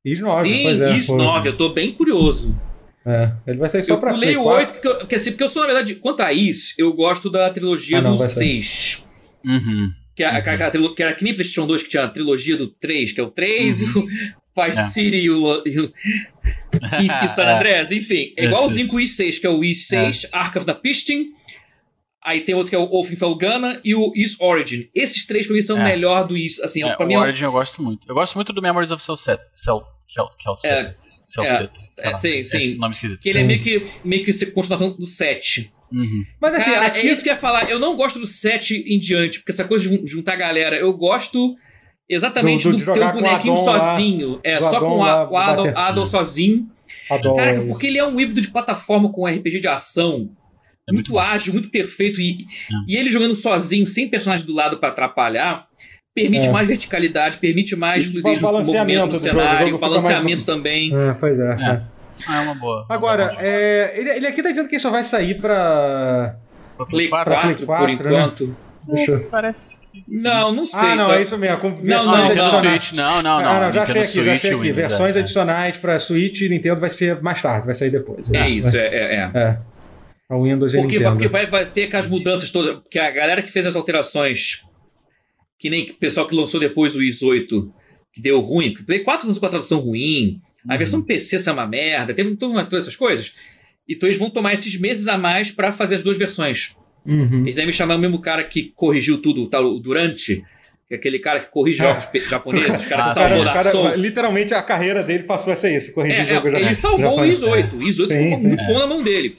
IS 0.05 0.19
9, 0.19 0.49
Sim, 0.49 0.63
pois 0.63 0.81
é, 0.81 0.91
IS 0.97 1.07
9, 1.07 1.49
eu 1.49 1.57
tô 1.57 1.69
bem 1.69 1.93
curioso. 1.93 2.53
É, 3.05 3.31
ele 3.47 3.57
vai 3.57 3.69
sair 3.69 3.83
só 3.83 3.93
eu 3.93 3.99
pra 3.99 4.11
pulei 4.11 4.35
o 4.35 4.43
8, 4.43 4.73
porque, 4.73 4.87
eu, 4.87 4.95
porque, 4.97 5.15
assim, 5.15 5.31
porque 5.31 5.43
eu 5.43 5.49
sou, 5.49 5.61
na 5.61 5.67
verdade, 5.67 5.95
quanto 5.95 6.21
a 6.21 6.31
IS, 6.33 6.73
eu 6.77 6.91
gosto 6.93 7.29
da 7.29 7.49
trilogia 7.49 7.99
ah, 7.99 8.01
não, 8.01 8.15
do 8.15 8.23
6. 8.23 9.03
Uhum. 9.45 9.91
Que, 10.15 10.23
a, 10.23 10.35
uhum. 10.35 10.93
que 10.93 11.01
era 11.03 11.13
que 11.13 11.23
nem 11.23 11.33
PlayStation 11.33 11.65
2, 11.65 11.83
que 11.83 11.89
tinha 11.89 12.03
a 12.03 12.09
trilogia 12.09 12.55
do 12.55 12.67
3, 12.67 13.11
que 13.11 13.19
é 13.19 13.23
o 13.23 13.31
3, 13.31 13.81
uhum. 13.81 14.07
o 14.55 14.63
Vice 14.63 14.79
é. 14.79 14.83
City 14.85 15.17
e 15.17 15.29
o, 15.31 15.63
e 15.65 15.79
o, 15.79 15.93
e 17.01 17.09
San 17.33 17.47
Andreas, 17.47 17.91
enfim. 17.91 18.33
É 18.37 18.45
igualzinho 18.45 18.87
com 18.87 18.97
o 18.97 18.99
i6, 18.99 19.39
que 19.39 19.47
é 19.47 19.49
o 19.49 19.59
i6, 19.59 20.25
é. 20.25 20.29
Ark 20.31 20.57
of 20.57 20.65
the 20.67 20.73
Piston, 20.73 21.25
Aí 22.23 22.39
tem 22.39 22.55
outro 22.55 22.69
que 22.69 22.75
é 22.75 22.79
o 22.79 22.89
Olfenfelgana 22.89 23.81
e 23.83 23.93
o 23.93 24.13
Is 24.15 24.39
Origin. 24.39 24.89
Esses 24.95 25.25
três 25.25 25.45
pra 25.45 25.55
mim 25.55 25.61
são 25.61 25.75
o 25.75 25.81
É. 25.81 25.83
melhor 25.83 26.25
do 26.25 26.37
Is. 26.37 26.57
Assim, 26.61 26.81
É, 26.81 26.95
pra 26.95 27.05
o 27.05 27.07
mim 27.07 27.15
é 27.15 27.19
Origin 27.19 27.43
eu 27.43 27.51
gosto 27.51 27.83
muito. 27.83 28.07
Eu 28.07 28.15
gosto 28.15 28.35
muito 28.35 28.53
do 28.53 28.61
Memories 28.61 28.91
of 28.91 29.03
Celset. 29.03 29.43
Cel, 29.53 29.85
Kelset. 30.39 30.95
Celset. 31.25 31.69
sei 31.95 32.05
é, 32.05 32.09
lá, 32.09 32.15
sim, 32.15 32.43
sim. 32.45 32.57
Esse 32.57 32.77
nome 32.77 32.93
esquisito. 32.93 33.19
que 33.19 33.27
ele 33.27 33.39
é 33.39 33.43
meio 33.43 33.61
que, 33.61 33.85
meio 34.05 34.23
que 34.23 34.31
se- 34.31 34.45
continuação 34.51 34.95
do 34.95 35.05
7. 35.05 35.69
Uhum. 35.93 36.23
Mas 36.41 36.55
assim, 36.55 36.71
Cara, 36.71 36.87
aqui... 36.87 36.99
é 36.99 37.11
isso 37.11 37.23
que 37.23 37.29
eu 37.29 37.33
ia 37.33 37.39
falar. 37.39 37.69
Eu 37.69 37.79
não 37.79 37.95
gosto 37.95 38.17
do 38.19 38.25
7 38.25 38.75
em 38.87 38.97
diante, 38.97 39.39
porque 39.39 39.51
essa 39.51 39.63
coisa 39.63 39.87
de 39.87 39.95
jun- 39.95 40.07
juntar 40.07 40.33
a 40.33 40.37
galera. 40.37 40.75
Eu 40.75 40.91
gosto 40.93 41.55
exatamente 42.09 42.63
Do- 42.69 42.77
do, 42.77 42.83
do- 42.85 42.91
um 42.91 43.07
o 43.07 43.13
bonequinho 43.13 43.53
Adon 43.53 43.65
lá, 43.71 43.79
sozinho. 43.79 44.39
é, 44.43 44.57
do 44.57 44.63
só 44.63 44.77
Adon 44.77 44.89
com 44.89 45.03
a, 45.05 45.29
o 45.29 45.37
Adon, 45.37 45.63
bater. 45.65 45.77
Adon 45.77 46.05
sozinho. 46.05 46.67
Adoro 47.09 47.35
Cara, 47.35 47.55
isso. 47.55 47.67
porque 47.67 47.87
ele 47.87 47.97
é 47.97 48.05
um 48.05 48.19
híbrido 48.19 48.41
de 48.41 48.49
plataforma 48.49 49.11
com 49.11 49.25
RPG 49.27 49.59
de 49.59 49.67
ação. 49.67 50.29
É 50.87 50.91
muito, 50.91 51.11
muito 51.11 51.19
ágil, 51.19 51.53
muito 51.53 51.69
perfeito. 51.69 52.19
E, 52.19 52.45
e 52.87 52.95
ele 52.97 53.09
jogando 53.09 53.35
sozinho, 53.35 53.87
sem 53.87 54.07
personagem 54.09 54.45
do 54.45 54.53
lado 54.53 54.77
pra 54.79 54.89
atrapalhar, 54.89 55.67
permite 56.13 56.47
É. 56.47 56.51
mais 56.51 56.67
verticalidade, 56.67 57.37
permite 57.37 57.75
mais 57.75 58.05
E 58.05 58.09
fluidez 58.11 58.39
no 58.41 58.51
movimento 58.51 58.87
no 58.87 59.07
do 59.07 59.13
jogo, 59.13 59.15
o 59.15 59.17
cenário, 59.19 59.67
jogo 59.69 59.79
mais- 59.81 59.93
balanceamento 59.93 60.43
também. 60.43 60.91
É, 60.95 61.13
pois 61.13 61.39
é. 61.39 61.43
É. 61.43 61.65
é. 61.71 61.81
Ah, 62.27 62.41
é 62.41 62.45
uma 62.45 62.55
boa. 62.55 62.85
Agora, 62.89 63.23
uma 63.23 63.33
boa 63.33 63.43
é, 63.43 63.99
ele, 63.99 64.09
ele 64.11 64.27
aqui 64.27 64.41
tá 64.41 64.49
dizendo 64.49 64.67
que 64.69 64.79
só 64.79 64.89
vai 64.89 65.03
sair 65.03 65.39
pra. 65.39 66.37
Pra 66.77 66.85
Play 66.85 67.07
quatro? 67.07 67.33
4, 67.33 67.47
Play 67.47 67.55
por 67.65 67.65
4, 67.65 67.87
né? 67.87 67.93
enquanto. 68.17 68.57
Deixa 68.85 69.11
eu... 69.11 69.19
Parece 69.29 69.79
que 69.79 70.03
sim. 70.03 70.23
Não, 70.23 70.51
não 70.51 70.65
sei. 70.65 70.79
Ah, 70.79 70.95
não, 70.95 71.07
tá? 71.07 71.15
é 71.17 71.21
isso 71.21 71.37
mesmo. 71.37 71.57
Com 71.59 71.69
Não, 71.69 72.05
não, 72.05 72.35
não. 72.35 72.59
Switch, 72.59 72.91
não, 72.91 73.21
não, 73.21 73.41
não. 73.41 73.49
Ah, 73.49 73.59
não, 73.61 73.71
já 73.71 73.83
achei 73.83 74.01
aqui, 74.01 74.13
já 74.13 74.23
Switch 74.23 74.33
achei 74.33 74.49
e 74.51 74.53
aqui. 74.53 74.61
Windows, 74.61 74.75
Versões 74.75 75.15
é. 75.15 75.19
adicionais 75.19 75.77
pra 75.77 75.99
Switch 75.99 76.41
e 76.41 76.49
Nintendo 76.49 76.81
vai 76.81 76.89
ser 76.89 77.21
mais 77.21 77.41
tarde, 77.41 77.65
vai 77.65 77.75
sair 77.75 77.91
depois. 77.91 78.29
É 78.31 78.49
isso, 78.49 78.75
é, 78.75 78.87
é, 78.87 79.15
é. 79.15 79.31
É. 79.33 79.57
A 80.29 80.37
Windows 80.37 80.73
e 80.73 80.77
Porque, 80.77 80.97
Nintendo. 80.97 81.15
porque 81.15 81.27
vai, 81.29 81.47
vai 81.47 81.65
ter 81.65 81.83
aquelas 81.83 82.07
mudanças 82.07 82.51
todas. 82.51 82.75
Porque 82.79 82.99
a 82.99 83.11
galera 83.11 83.41
que 83.41 83.51
fez 83.51 83.65
as 83.65 83.75
alterações, 83.75 84.63
que 85.57 85.69
nem 85.69 85.83
o 85.83 85.93
pessoal 85.93 86.27
que 86.27 86.35
lançou 86.35 86.59
depois 86.59 86.95
o 86.95 87.01
IS 87.01 87.21
8, 87.21 87.73
que 88.11 88.21
deu 88.21 88.41
ruim, 88.41 88.71
porque 88.71 88.83
Play 88.85 88.99
4 88.99 89.27
lançou 89.27 89.39
com 89.39 89.45
a 89.45 89.49
tradução 89.49 89.79
ruim, 89.79 90.41
a 90.67 90.71
Uhum. 90.73 90.77
versão 90.77 91.01
PC 91.01 91.39
saiu 91.39 91.53
uma 91.55 91.65
merda, 91.67 92.13
teve 92.13 92.35
todas 92.35 92.73
essas 92.73 92.95
coisas. 92.95 93.33
Então 93.87 94.07
eles 94.07 94.17
vão 94.17 94.29
tomar 94.29 94.53
esses 94.53 94.79
meses 94.79 95.07
a 95.07 95.17
mais 95.17 95.51
pra 95.51 95.71
fazer 95.71 95.95
as 95.95 96.03
duas 96.03 96.17
versões. 96.17 96.75
Uhum. 97.05 97.41
Eles 97.43 97.55
devem 97.55 97.71
chamar 97.73 97.95
o 97.95 97.99
mesmo 97.99 98.19
cara 98.21 98.43
que 98.43 98.71
corrigiu 98.75 99.21
tudo, 99.21 99.43
o 99.43 99.47
tal, 99.49 99.65
o 99.65 99.79
Durante, 99.79 100.41
é 100.89 100.95
aquele 100.95 101.19
cara 101.19 101.39
que 101.41 101.51
corrige 101.51 101.79
jogos 101.79 102.05
pe- 102.05 102.19
japoneses, 102.19 102.85
o 102.85 102.87
cara 102.89 103.03
que 103.05 103.09
Ah, 103.11 103.13
salvou 103.13 103.43
Cara, 103.43 103.53
Dark 103.63 103.71
Souls. 103.71 103.99
literalmente 103.99 104.53
a 104.53 104.61
carreira 104.61 105.03
dele 105.03 105.23
passou 105.23 105.51
a 105.51 105.55
ser 105.55 105.75
isso, 105.75 105.93
corrigir 105.93 106.21
É, 106.21 106.25
jogo 106.35 106.47
é, 106.49 106.61
ele 106.61 106.75
salvou 106.75 106.99
o 106.99 107.25
japonês. 107.25 107.37
IS 107.39 107.43
8. 107.43 107.75
O 107.75 107.83
IS 107.83 107.99
8 107.99 108.13
Sim, 108.13 108.23
ficou 108.23 108.39
sim. 108.39 108.47
muito 108.47 108.65
bom 108.65 108.79
na 108.79 108.87
mão 108.87 109.03
dele. 109.03 109.37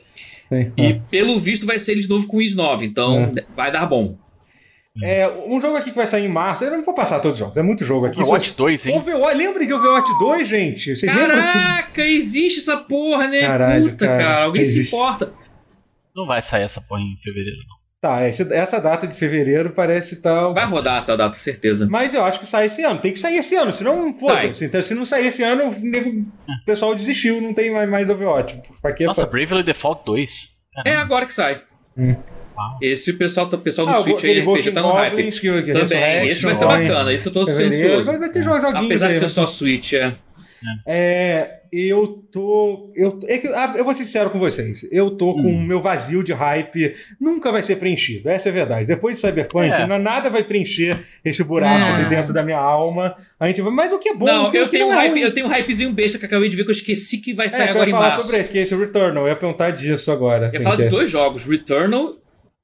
Sim, 0.51 0.73
E 0.77 0.95
pelo 1.11 1.41
visto 1.41 1.65
vai 1.65 1.79
ser 1.79 1.93
ele 1.93 2.03
de 2.03 2.09
novo 2.09 2.27
com 2.27 2.37
o 2.37 2.43
IS 2.43 2.55
9, 2.55 2.85
então 2.85 3.33
vai 3.57 3.73
dar 3.73 3.87
bom. 3.87 4.19
É, 5.03 5.29
um 5.29 5.61
jogo 5.61 5.77
aqui 5.77 5.91
que 5.91 5.97
vai 5.97 6.07
sair 6.07 6.25
em 6.25 6.29
março, 6.29 6.65
eu 6.65 6.71
não 6.71 6.85
vou 6.85 6.95
passar 6.95 7.19
todos 7.19 7.35
os 7.35 7.39
jogos, 7.41 7.57
é 7.57 7.63
muito 7.63 7.85
jogo 7.85 8.07
aqui. 8.07 8.21
Overwatch 8.21 8.51
Só- 8.51 8.57
2, 8.57 8.87
hein? 8.87 8.97
Overwatch, 8.97 9.37
lembre 9.37 9.67
de 9.67 9.75
Overwatch 9.75 10.19
2, 10.21 10.47
gente? 10.49 10.95
Vocês 10.95 11.13
lembram 11.13 11.37
que... 11.43 11.53
Caraca, 11.53 12.03
existe 12.07 12.61
essa 12.61 12.77
porra, 12.77 13.27
né? 13.27 13.41
Caralho, 13.41 13.91
Puta, 13.91 14.07
cara, 14.07 14.23
cara, 14.23 14.45
alguém 14.45 14.63
existe. 14.63 14.91
se 14.91 14.95
importa. 14.97 15.33
Não 16.15 16.27
vai 16.27 16.41
sair 16.41 16.63
essa 16.63 16.81
porra 16.81 17.01
em 17.01 17.17
fevereiro, 17.21 17.59
não. 17.69 17.75
Tá, 18.01 18.21
essa 18.21 18.79
data 18.81 19.07
de 19.07 19.17
fevereiro 19.17 19.71
parece 19.71 20.21
tal. 20.21 20.53
Vai 20.53 20.67
rodar 20.67 20.99
essa 20.99 21.17
data, 21.17 21.37
certeza. 21.39 21.89
Mas 21.91 22.13
eu 22.13 22.23
acho 22.23 22.39
que 22.39 22.47
sai 22.47 22.67
esse 22.67 22.83
ano. 22.85 23.01
Tem 23.01 23.15
que 23.15 23.19
sair 23.19 23.39
esse 23.39 23.57
ano, 23.57 23.73
senão 23.73 24.13
foda-se. 24.13 24.67
Então, 24.67 24.81
se 24.83 24.95
não 24.95 25.07
sair 25.07 25.29
esse 25.29 25.43
ano, 25.43 25.71
o 25.71 26.65
pessoal 26.67 26.95
desistiu, 26.95 27.41
não 27.41 27.55
tem 27.55 27.73
mais, 27.73 27.89
mais 27.89 28.11
Overwatch. 28.11 28.61
Pra 28.83 28.93
quê? 28.93 29.07
Nossa, 29.07 29.27
Pra- 29.27 29.31
Bravely 29.41 29.63
Default 29.65 30.03
2. 30.05 30.51
É 30.77 30.83
Caramba. 30.83 31.03
agora 31.03 31.27
que 31.27 31.33
sai. 31.33 31.63
Hum. 31.97 32.15
Esse 32.81 33.13
pessoal, 33.13 33.49
tá- 33.49 33.59
pessoal 33.59 33.87
do 33.87 33.93
Ah, 33.95 34.03
Switch 34.03 34.25
aí, 34.25 34.41
RPG 34.41 34.73
tá 34.73 34.81
no 34.83 34.91
hype. 34.93 35.11
Goblins, 35.13 35.39
que, 35.41 35.63
que 35.63 35.73
Também, 35.73 36.29
esse 36.29 36.43
vai 36.43 36.55
ser 36.55 36.67
bacana, 36.67 37.13
esse 37.13 37.27
eu 37.29 37.33
tô 37.33 37.41
ansioso. 37.43 38.05
Vai, 38.05 38.19
vai 38.19 38.31
ter 38.31 38.43
jo- 38.43 38.61
joguinhos 38.61 38.85
Apesar 38.87 39.07
aí, 39.09 39.15
de 39.15 39.19
ser 39.21 39.29
só 39.29 39.47
Switch, 39.47 39.93
é. 39.95 40.15
É, 40.87 41.61
eu 41.71 42.07
tô. 42.33 42.91
Eu, 42.97 43.21
é 43.29 43.37
que, 43.37 43.49
ah, 43.49 43.75
eu 43.77 43.85
vou 43.85 43.93
ser 43.93 44.05
sincero 44.05 44.31
com 44.31 44.39
vocês. 44.39 44.87
Eu 44.91 45.11
tô 45.11 45.35
com 45.35 45.43
o 45.43 45.49
Hum. 45.49 45.63
meu 45.63 45.83
vazio 45.83 46.25
de 46.25 46.33
hype. 46.33 46.95
Nunca 47.21 47.53
vai 47.53 47.63
ser 47.63 47.77
preenchido. 47.77 48.31
Essa 48.31 48.49
é 48.49 48.51
a 48.51 48.55
verdade. 48.55 48.87
Depois 48.87 49.17
de 49.17 49.21
Cyberpunk, 49.21 49.67
É. 49.71 49.87
não- 49.87 49.99
nada 49.99 50.31
vai 50.31 50.43
preencher 50.43 51.05
esse 51.23 51.45
buraco 51.45 51.85
É. 51.85 51.93
ali 51.97 52.07
dentro 52.09 52.33
da 52.33 52.43
minha 52.43 52.57
alma. 52.59 53.15
A 53.39 53.47
gente 53.47 53.61
vai, 53.61 53.73
mas 53.73 53.93
o 53.93 53.99
que 53.99 54.09
é 54.09 54.15
bom. 54.15 54.25
Não, 54.25 54.51
que, 54.51 54.57
eu 54.57 54.67
tenho, 54.69 54.87
um 54.87 54.89
não 54.91 54.95
é 54.95 55.01
hype, 55.03 55.11
ruim. 55.13 55.21
eu 55.21 55.35
tenho 55.35 55.47
um 55.47 55.51
hypezinho 55.51 55.93
besta 55.93 56.17
que 56.17 56.25
eu 56.25 56.29
acabei 56.29 56.49
de 56.49 56.57
ver 56.57 56.63
que 56.65 56.71
eu 56.71 56.75
esqueci 56.75 57.19
que 57.19 57.35
vai 57.35 57.47
É, 57.47 57.51
sair 57.51 57.67
eu 57.67 57.71
agora 57.73 57.85
ia 57.85 57.89
em 57.89 57.91
falar 57.93 58.09
março. 58.09 58.23
sobre 58.23 58.41
esse, 58.41 58.51
que 58.51 58.59
é 58.59 58.63
esse 58.63 58.75
Returnal. 58.75 59.25
Eu 59.25 59.29
ia 59.29 59.37
perguntar 59.37 59.71
disso 59.73 60.11
agora. 60.11 60.47
Eu 60.47 60.53
ia 60.53 60.57
assim, 60.57 60.63
falar 60.63 60.77
de 60.77 60.85
é- 60.85 60.89
dois 60.89 61.11
jogos, 61.11 61.45
Returnal 61.45 62.15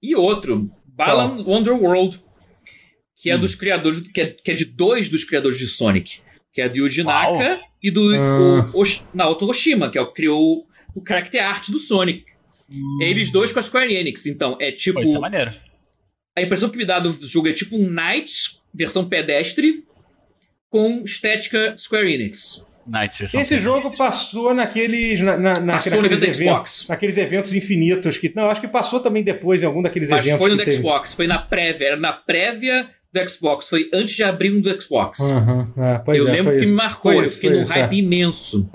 e 0.03 0.15
outro, 0.17 0.71
Balan 0.87 1.43
Wonderworld, 1.45 2.21
que 3.17 3.31
é 3.31 3.37
Hum. 3.37 3.41
dos 3.41 3.55
criadores, 3.55 4.01
que 4.01 4.21
é, 4.21 4.27
que 4.29 4.51
é 4.51 4.55
de 4.55 4.65
dois 4.65 5.09
dos 5.09 5.25
criadores 5.25 5.59
de 5.59 5.67
Sonic, 5.69 6.21
que 6.53 6.61
é 6.63 6.69
do 6.69 6.79
Yuji 6.79 7.03
Uau. 7.03 7.37
Naka 7.39 7.61
e 7.83 7.91
do 7.91 8.15
Ah. 8.15 8.71
o, 8.75 8.81
Osh- 8.81 9.05
Naoto 9.15 9.47
Oshima, 9.49 9.91
que 9.91 9.99
é 9.99 10.01
o 10.01 10.07
que 10.09 10.15
criou 10.15 10.67
o 10.95 11.03
character 11.07 11.45
art 11.45 11.69
do 11.71 11.79
Sonic. 11.79 12.25
É 13.03 13.09
Eles 13.11 13.31
dois 13.31 13.53
com 13.53 13.59
a 13.59 13.63
Square 13.63 13.93
Enix, 13.95 14.27
então 14.27 14.57
é 14.61 14.71
tipo 14.73 14.99
Pô, 14.99 15.03
isso 15.03 15.17
é 15.17 15.21
maneiro. 15.21 15.53
a 16.37 16.43
impressão 16.43 16.69
que 16.71 16.77
me 16.79 16.85
dá 16.85 16.99
do 17.01 17.11
jogo 17.27 17.49
é 17.49 17.53
tipo 17.53 17.77
um 17.77 17.89
Knights 17.91 18.61
versão 18.73 19.09
pedestre 19.09 19.85
com 20.69 21.03
estética 21.05 21.77
Square 21.77 22.13
Enix. 22.13 22.65
Esse 23.35 23.59
jogo 23.59 23.97
passou 23.97 24.55
naqueles. 24.55 25.21
Na, 25.21 25.37
na, 25.37 25.55
na- 25.61 25.73
Passou 25.75 25.93
naqueles, 25.93 26.23
evento 26.23 26.37
eventos, 26.37 26.71
Xbox. 26.73 26.89
naqueles 26.89 27.17
eventos 27.17 27.55
infinitos 27.55 28.19
que. 28.19 28.33
Não, 28.35 28.51
acho 28.51 28.61
que 28.61 28.69
passou 28.69 29.01
também 29.01 29.23
depois 29.23 29.63
em 29.63 29.67
algum 29.67 29.83
daqueles 29.83 30.11
Mas 30.11 30.27
eventos. 30.27 30.47
foi 30.47 30.57
no 30.57 30.63
que. 30.65 30.73
Xbox, 30.73 31.15
foi 31.15 31.27
na 31.27 31.39
prévia, 31.39 31.87
era 31.89 31.97
na 31.97 32.13
prévia 32.13 32.89
do 33.13 33.29
Xbox, 33.29 33.69
foi 33.69 33.89
antes 33.93 34.15
de 34.15 34.23
abrir 34.23 34.53
um 34.53 34.61
do 34.61 34.81
Xbox. 34.81 35.19
Aham, 35.21 35.73
é, 35.77 35.99
pois 35.99 36.19
eu 36.19 36.29
é, 36.29 36.31
lembro 36.31 36.45
foi 36.53 36.59
que 36.59 36.65
isso. 36.65 36.73
me 36.73 36.77
marcou, 36.77 37.13
Foi 37.13 37.25
eu 37.25 37.29
fiquei 37.29 37.51
num 37.51 37.65
hype 37.65 37.93
é. 37.93 37.99
imenso. 37.99 38.71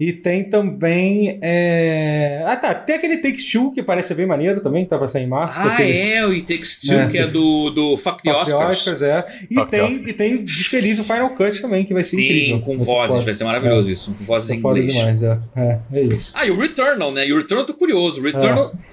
É. 0.00 0.04
E 0.04 0.12
tem 0.12 0.48
também. 0.48 1.38
é, 1.42 2.44
Ah, 2.46 2.56
tá. 2.56 2.72
Tem 2.74 2.96
aquele 2.96 3.16
Takes 3.18 3.50
Two, 3.50 3.72
que 3.72 3.82
parece 3.82 4.08
ser 4.08 4.14
bem 4.14 4.26
maneiro 4.26 4.60
também, 4.60 4.84
que 4.84 4.90
tava 4.90 5.08
saindo 5.08 5.26
em 5.26 5.28
março. 5.30 5.60
que 5.60 5.66
Ah, 5.68 5.72
aquele... 5.72 5.92
é, 5.98 6.24
o 6.26 6.40
Takes 6.40 6.80
Two, 6.80 6.94
É. 6.96 7.08
que 7.08 7.18
é 7.18 7.26
do, 7.26 7.70
do 7.70 7.96
Fuck 7.96 8.22
the 8.22 8.32
Fuck 8.32 8.44
the 8.46 8.54
Oscars. 8.54 8.78
Oscars, 8.78 9.02
é. 9.02 9.26
E 9.50 9.54
Fuck 9.56 9.70
tem, 9.70 9.80
Oscars. 9.82 10.10
e 10.10 10.16
tem 10.16 10.44
diz 10.44 10.66
feliz 10.66 10.98
o 11.00 11.04
Final 11.04 11.30
Cut 11.34 11.60
também, 11.60 11.84
que 11.84 11.92
vai 11.92 12.04
ser 12.04 12.16
Sim, 12.16 12.22
incrível. 12.24 12.60
com 12.60 12.78
vozes, 12.78 13.10
foda. 13.12 13.24
vai 13.24 13.34
ser 13.34 13.44
maravilhoso 13.44 13.90
isso, 13.90 14.14
com 14.14 14.24
vozes 14.24 14.50
em 14.50 14.58
É 14.58 14.60
foda 14.60 14.78
inglês. 14.78 14.96
demais, 14.98 15.22
é. 15.22 15.38
É, 15.56 15.78
é 15.92 16.02
isso. 16.04 16.38
Ah, 16.38 16.46
e 16.46 16.50
o 16.50 16.58
Returnal, 16.60 17.12
né? 17.12 17.26
E 17.26 17.32
o 17.32 17.38
Returnal 17.38 17.62
eu 17.64 17.66
tô 17.66 17.74
curioso. 17.74 18.20
O 18.20 18.24
Returnal. 18.24 18.72
É. 18.84 18.88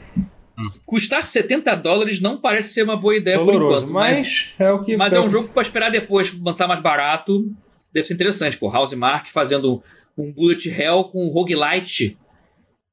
Custar 0.85 1.25
70 1.27 1.75
dólares 1.75 2.21
não 2.21 2.37
parece 2.39 2.73
ser 2.73 2.83
uma 2.83 2.95
boa 2.95 3.15
ideia 3.15 3.37
por 3.37 3.45
Doloroso, 3.47 3.83
enquanto, 3.83 3.93
mas, 3.93 4.21
mas, 4.21 4.53
é 4.57 4.71
o 4.71 4.79
que. 4.81 4.95
mas 4.95 5.11
é 5.11 5.19
um 5.19 5.29
jogo 5.29 5.49
pra 5.49 5.61
esperar 5.61 5.91
depois 5.91 6.33
lançar 6.41 6.65
mais 6.65 6.79
barato. 6.79 7.51
Deve 7.93 8.07
ser 8.07 8.13
interessante, 8.13 8.57
pô. 8.57 8.69
House 8.71 8.93
Mark 8.93 9.27
fazendo 9.27 9.83
um 10.17 10.31
Bullet 10.31 10.69
Hell 10.69 11.03
com 11.05 11.27
roguelite 11.27 12.17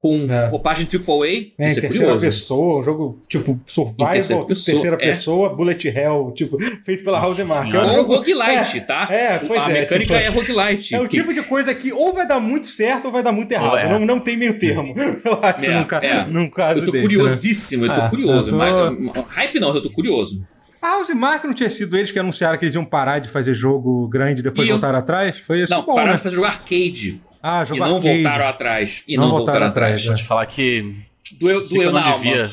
com 0.00 0.26
É. 0.28 0.46
roupagem 0.48 0.84
AAA. 0.84 1.52
É, 1.56 1.64
em 1.64 1.66
Isso 1.68 1.78
é 1.78 1.82
terceira 1.82 2.06
curioso. 2.14 2.20
pessoa, 2.26 2.80
um 2.80 2.82
jogo 2.82 3.20
tipo 3.28 3.60
survival, 3.64 4.08
Em 4.08 4.12
terceira 4.14 4.44
terceira 4.44 4.96
pessoa, 4.96 4.98
pessoa, 4.98 5.46
é. 5.46 5.54
bullet 5.54 5.88
hell, 5.88 6.32
tipo, 6.34 6.58
feito 6.84 7.04
pela 7.04 7.20
House 7.20 7.38
Mark. 7.48 7.72
É 7.72 7.78
um 7.78 7.84
Ou 7.86 7.92
jogo- 7.92 8.14
roguelite, 8.16 8.80
tá? 8.80 9.06
é, 9.12 9.38
pois 9.38 9.62
a 9.62 9.70
é, 9.70 9.72
mecânica 9.74 10.00
tipo, 10.00 10.12
é 10.14 10.26
roguelite. 10.28 10.92
É 10.96 11.00
o 11.00 11.08
que- 11.08 11.18
tipo 11.18 11.32
de 11.32 11.40
coisa 11.44 11.72
que 11.72 11.92
ou 11.92 12.12
vai 12.12 12.26
dar 12.26 12.40
muito 12.40 12.66
certo 12.66 13.04
ou 13.06 13.12
vai 13.12 13.22
dar 13.22 13.30
muito 13.30 13.52
errado. 13.52 13.78
é. 13.78 13.88
Não, 13.88 14.00
não 14.00 14.18
tem 14.18 14.36
meio 14.36 14.58
termo. 14.58 14.92
Eu 15.24 15.38
acho, 15.40 15.64
É, 15.66 15.74
num, 15.78 15.84
ca- 15.84 16.00
é. 16.02 16.26
num 16.26 16.50
caso 16.50 16.80
Eu 16.80 16.86
tô 16.86 16.90
desse. 16.90 17.06
né? 17.06 17.14
curiosíssimo, 17.14 17.84
eu 17.84 17.94
tô 17.94 18.00
Ah, 18.00 18.10
curioso. 18.10 18.48
eu 18.48 18.50
tô- 18.50 18.56
Mas, 18.58 19.26
hype 19.28 19.60
não, 19.60 19.72
eu 19.72 19.80
tô 19.82 19.90
curioso. 19.92 20.44
A 20.82 20.88
House 20.88 21.10
Mark 21.10 21.44
não 21.44 21.54
tinha 21.54 21.70
sido 21.70 21.96
eles 21.96 22.10
que 22.10 22.18
anunciaram 22.18 22.58
que 22.58 22.64
eles 22.64 22.74
iam 22.74 22.84
parar 22.84 23.20
de 23.20 23.28
fazer 23.28 23.54
jogo 23.54 24.08
grande 24.08 24.40
e 24.40 24.42
depois 24.42 24.66
Iam. 24.66 24.76
voltaram 24.78 24.98
atrás? 24.98 25.38
Foi 25.38 25.62
isso 25.62 25.72
Não, 25.72 25.82
bom, 25.84 25.94
pararam 25.94 26.10
né? 26.10 26.16
de 26.16 26.22
fazer 26.24 26.34
jogo 26.34 26.46
arcade. 26.48 27.20
Ah, 27.40 27.62
E 27.62 27.66
jogo 27.66 27.80
não 27.80 27.96
arcade. 27.96 28.22
voltaram 28.22 28.48
atrás. 28.48 29.04
E 29.06 29.16
Não 29.16 29.22
não, 29.24 29.30
voltaram 29.30 29.44
voltaram 29.60 29.66
atrás, 29.68 30.00
atrás. 30.02 30.06
Vou 30.06 30.14
te 30.16 30.24
falar 30.28 30.46
que. 30.46 30.94
Doeu, 31.38 31.60
doeu 31.60 31.82
eu 31.82 31.92
não 31.92 32.00
na 32.00 32.06
alma. 32.06 32.24
devia. 32.24 32.52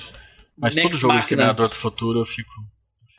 Mas 0.57 0.75
Next 0.75 0.91
todo 0.91 0.99
jogo 0.99 1.13
de 1.13 1.17
Machina. 1.19 1.21
Exterminador 1.41 1.69
do 1.69 1.75
Futuro 1.75 2.19
eu 2.19 2.25
fico. 2.25 2.51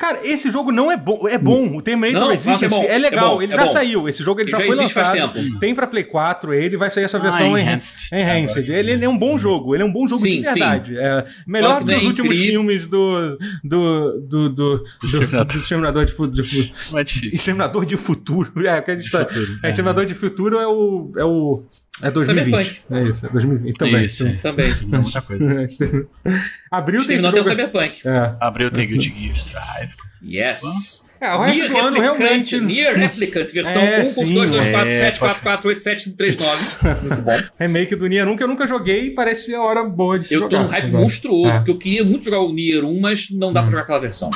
Cara, 0.01 0.19
esse 0.25 0.51
jogo 0.51 0.73
não 0.73 0.91
é 0.91 0.97
bom. 0.97 1.29
É 1.29 1.37
bom. 1.37 1.77
O 1.77 1.83
Terminator 1.83 2.21
Não, 2.23 2.31
Resistance 2.31 2.65
é 2.65 2.69
bom, 2.71 2.83
é 2.85 2.97
legal. 2.97 3.27
é 3.27 3.29
bom, 3.35 3.43
ele 3.43 3.53
é 3.53 3.57
já 3.57 3.67
bom. 3.67 3.73
saiu. 3.73 4.09
Esse 4.09 4.23
jogo 4.23 4.41
ele 4.41 4.47
Ele 4.47 4.53
já, 4.53 4.59
já 4.59 4.65
foi 4.65 4.75
existe 4.77 4.95
faz 4.95 5.09
lançado. 5.11 5.33
tempo. 5.35 5.59
Tem 5.59 5.75
pra 5.75 5.87
Play 5.87 6.05
4 6.05 6.55
ele, 6.55 6.77
vai 6.79 6.89
sair 6.91 7.05
essa 7.05 7.19
Ah, 7.19 7.21
versão 7.21 7.59
Enhanced. 7.59 8.09
Enhanced. 8.11 8.73
Ele, 8.73 8.93
ele 8.93 9.05
é 9.05 9.09
um 9.09 9.19
bom 9.19 9.37
jogo. 9.39 9.75
Ele 9.75 9.83
é 9.83 9.87
um 9.87 9.93
bom 9.93 10.09
jogo 10.09 10.23
Sim, 10.23 10.31
de 10.39 10.41
verdade. 10.43 10.97
É 10.99 11.27
melhor 11.47 11.85
que 11.85 11.93
é 11.93 11.99
últimos 11.99 12.35
incrível. 12.35 12.47
filmes 12.61 12.87
do. 12.87 13.37
do. 13.63 14.21
do. 14.27 14.49
do. 14.49 14.79
do, 14.79 14.85
Exterminador. 15.05 15.45
do 15.53 15.59
Exterminador 15.61 16.05
de, 16.07 16.13
fu- 16.13 16.27
de, 16.29 16.43
fu- 16.43 16.93
Não 16.93 16.99
é 16.99 17.05
difícil. 17.05 17.29
Exterminador 17.37 17.85
de 17.85 17.97
Futuro. 17.99 18.51
É, 18.67 18.81
que 18.81 18.91
a 18.93 18.97
gente 18.97 19.11
tá- 19.11 19.27
Futuro, 19.27 19.59
é, 19.63 19.69
Exterminador 19.69 20.07
de 20.07 20.15
Futuro 20.15 20.57
é 20.59 20.67
o. 20.67 21.13
É 21.19 21.25
o. 21.25 21.63
É 22.03 22.11
2020. 22.11 22.65
Cyberpunk. 22.67 22.83
É 22.91 23.03
isso, 23.11 23.27
é 23.27 23.29
2020 23.31 23.77
também. 23.79 24.05
Isso. 24.05 24.37
Também. 24.43 24.71
É 24.71 24.99
muita 24.99 25.23
coisa. 25.23 25.67
Abril 26.71 27.07
tem 27.07 27.17
esse 27.17 27.25
Não 27.25 27.33
tem 27.33 27.41
o 27.41 27.45
jogo. 27.45 27.57
Cyberpunk. 27.57 28.01
É. 28.09 28.35
Abriu 28.41 28.71
tem 28.71 28.87
Guilty 28.89 29.15
Gear 29.17 29.35
Strive. 29.37 29.95
Yes. 30.23 31.09
É, 31.21 31.35
o 31.35 31.43
resto 31.43 31.59
Nier 31.59 31.69
do 31.71 31.77
ano 31.79 32.01
Replicant, 32.01 32.19
realmente. 32.19 32.61
Nier 32.61 32.95
Replicant, 32.97 33.53
versão 33.53 33.83
É, 33.83 34.01
1 34.01 34.05
sim, 34.07 34.15
com 34.15 34.33
2, 34.35 34.51
2, 34.51 34.69
4, 34.71 34.91
é, 34.91 34.99
7, 34.99 35.19
pode- 35.21 35.33
4, 35.33 35.43
4, 35.43 35.69
8, 35.69 35.83
7, 35.83 36.11
3, 36.13 36.37
9. 36.37 37.01
Muito 37.07 37.23
bom. 37.23 37.39
Remake 37.59 37.95
do 37.97 38.07
Nier 38.07 38.27
1 38.27 38.37
que 38.37 38.43
eu 38.43 38.49
nunca 38.49 38.67
joguei 38.67 39.09
e 39.09 39.11
parece 39.15 39.43
ser 39.47 39.55
a 39.57 39.63
hora 39.63 39.85
boa 39.85 40.19
de 40.19 40.27
se 40.27 40.35
Eu 40.35 40.43
tô 40.49 40.57
jogar. 40.57 40.63
num 40.63 40.69
hype 40.71 40.87
agora. 40.87 41.03
monstruoso, 41.03 41.53
É. 41.53 41.57
porque 41.59 41.71
eu 41.73 41.79
queria 41.79 42.05
muito 42.05 42.25
jogar 42.25 42.41
o 42.41 42.51
Nier 42.53 42.85
1, 42.85 43.01
mas 43.01 43.29
não 43.31 43.53
dá 43.53 43.61
pra 43.61 43.71
jogar 43.71 43.83
aquela 43.83 43.99
versão. 44.01 44.31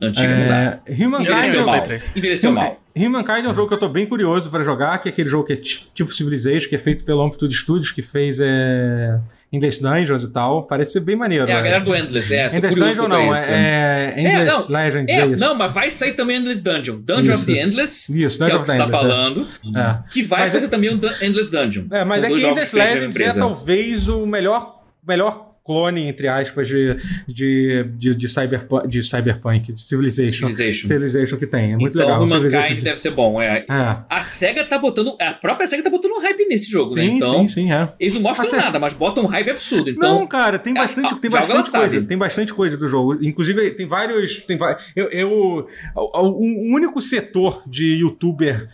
Antiga 0.00 0.36
não 0.36 0.46
dá. 0.48 0.80
É, 0.86 0.92
Humankind, 1.04 1.28
Envelheceu 1.30 1.66
mal. 1.66 1.82
3. 1.82 2.16
Envelheceu 2.16 2.52
mal. 2.52 2.81
Humankind 2.96 3.44
é 3.44 3.48
um 3.48 3.54
jogo 3.54 3.68
que 3.68 3.74
eu 3.74 3.78
tô 3.78 3.88
bem 3.88 4.06
curioso 4.06 4.50
pra 4.50 4.62
jogar, 4.62 4.98
que 4.98 5.08
é 5.08 5.12
aquele 5.12 5.28
jogo 5.28 5.44
que 5.46 5.52
é 5.54 5.56
ti- 5.56 5.86
tipo 5.94 6.12
Civilization, 6.12 6.68
que 6.68 6.76
é 6.76 6.78
feito 6.78 7.04
pela 7.04 7.24
Amplitude 7.24 7.54
Studios, 7.56 7.90
que 7.90 8.02
fez 8.02 8.38
é, 8.40 9.18
Endless 9.50 9.82
Dungeons 9.82 10.22
e 10.22 10.30
tal. 10.32 10.66
Parece 10.66 10.92
ser 10.92 11.00
bem 11.00 11.16
maneiro. 11.16 11.46
É, 11.48 11.52
a 11.52 11.56
né? 11.56 11.62
galera 11.62 11.84
do 11.84 11.94
Endless, 11.96 12.34
é. 12.34 12.54
Endless 12.54 12.78
Dungeon 12.78 13.04
a 13.04 13.08
não, 13.08 13.32
isso. 13.32 13.44
é, 13.48 14.14
é 14.16 14.20
Endless 14.20 14.46
não, 14.70 14.76
Legends, 14.78 15.10
É, 15.16 15.20
é 15.20 15.26
isso. 15.26 15.40
não, 15.44 15.54
mas 15.54 15.72
vai 15.72 15.90
sair 15.90 16.12
também 16.12 16.36
Endless 16.36 16.62
Dungeon. 16.62 16.96
Dungeon 17.00 17.22
Isso. 17.22 17.32
of 17.34 17.46
the 17.46 17.62
Endless, 17.62 18.12
Isso, 18.22 18.36
que 18.38 18.44
é 18.44 18.46
Dungeon 18.46 18.58
o 18.58 18.62
of 18.62 18.70
que 18.70 18.76
the 18.78 18.84
você 18.84 18.90
tá 18.92 18.98
Endless, 18.98 19.60
é. 19.62 19.70
falando. 19.70 19.78
É. 19.78 19.98
Que 20.12 20.22
vai 20.22 20.40
Mas 20.40 20.52
fazer 20.52 20.64
é- 20.66 20.68
também 20.68 20.90
o 20.90 20.96
Dun- 20.98 21.14
Endless 21.22 21.50
Dungeon. 21.50 21.84
É, 21.90 22.04
mas 22.04 22.22
é 22.22 22.28
que 22.28 22.44
Endless 22.46 22.76
Legends 22.76 23.16
é 23.20 23.32
talvez 23.32 24.08
o 24.08 24.26
melhor, 24.26 24.82
melhor 25.06 25.51
clone, 25.64 26.08
entre 26.08 26.28
aspas, 26.28 26.66
de, 26.68 26.96
de, 27.28 27.84
de, 27.96 28.14
de, 28.14 28.28
cyberpunk, 28.28 28.88
de 28.88 29.02
Cyberpunk, 29.02 29.72
de 29.72 29.82
Civilization. 29.82 30.48
Civilization. 30.48 30.88
Civilization 30.88 31.36
que 31.38 31.46
tem. 31.46 31.72
É 31.72 31.76
muito 31.76 31.96
então, 31.96 32.06
legal. 32.06 32.22
o 32.24 32.28
Civilization 32.28 32.58
Humankind 32.58 32.78
que- 32.78 32.84
deve 32.84 33.00
ser 33.00 33.10
bom. 33.10 33.40
É. 33.40 33.64
É. 33.68 33.96
A 34.08 34.20
SEGA 34.20 34.64
tá 34.64 34.78
botando. 34.78 35.16
A 35.20 35.32
própria 35.32 35.66
SEGA 35.66 35.82
tá 35.82 35.90
botando 35.90 36.12
um 36.12 36.20
hype 36.20 36.46
nesse 36.48 36.70
jogo, 36.70 36.94
né? 36.94 37.02
Sim, 37.02 37.16
Então. 37.16 37.40
sim, 37.42 37.48
sim, 37.48 37.72
é. 37.72 37.92
Eles 37.98 38.14
não 38.14 38.20
mostram 38.22 38.58
A 38.58 38.62
nada, 38.64 38.78
mas 38.78 38.92
botam 38.92 39.24
um 39.24 39.26
hype 39.26 39.50
absurdo. 39.50 39.90
Então. 39.90 40.18
não, 40.20 40.26
cara, 40.26 40.58
tem 40.58 40.72
é, 40.76 40.80
bastante, 40.80 41.14
ah, 41.14 41.18
tem 41.18 41.30
joga, 41.30 41.40
bastante 41.46 41.70
coisa. 41.70 41.94
sabe. 41.94 42.06
Tem 42.06 42.18
bastante 42.18 42.54
coisa 42.54 42.76
do 42.76 42.88
jogo. 42.88 43.18
Inclusive, 43.24 43.70
tem 43.72 43.86
vários. 43.86 44.40
Tem 44.40 44.58
eu, 44.96 45.10
eu, 45.10 45.66
o, 45.96 46.18
o 46.18 46.74
único 46.74 47.00
setor 47.00 47.62
de 47.66 48.00
youtuber 48.00 48.68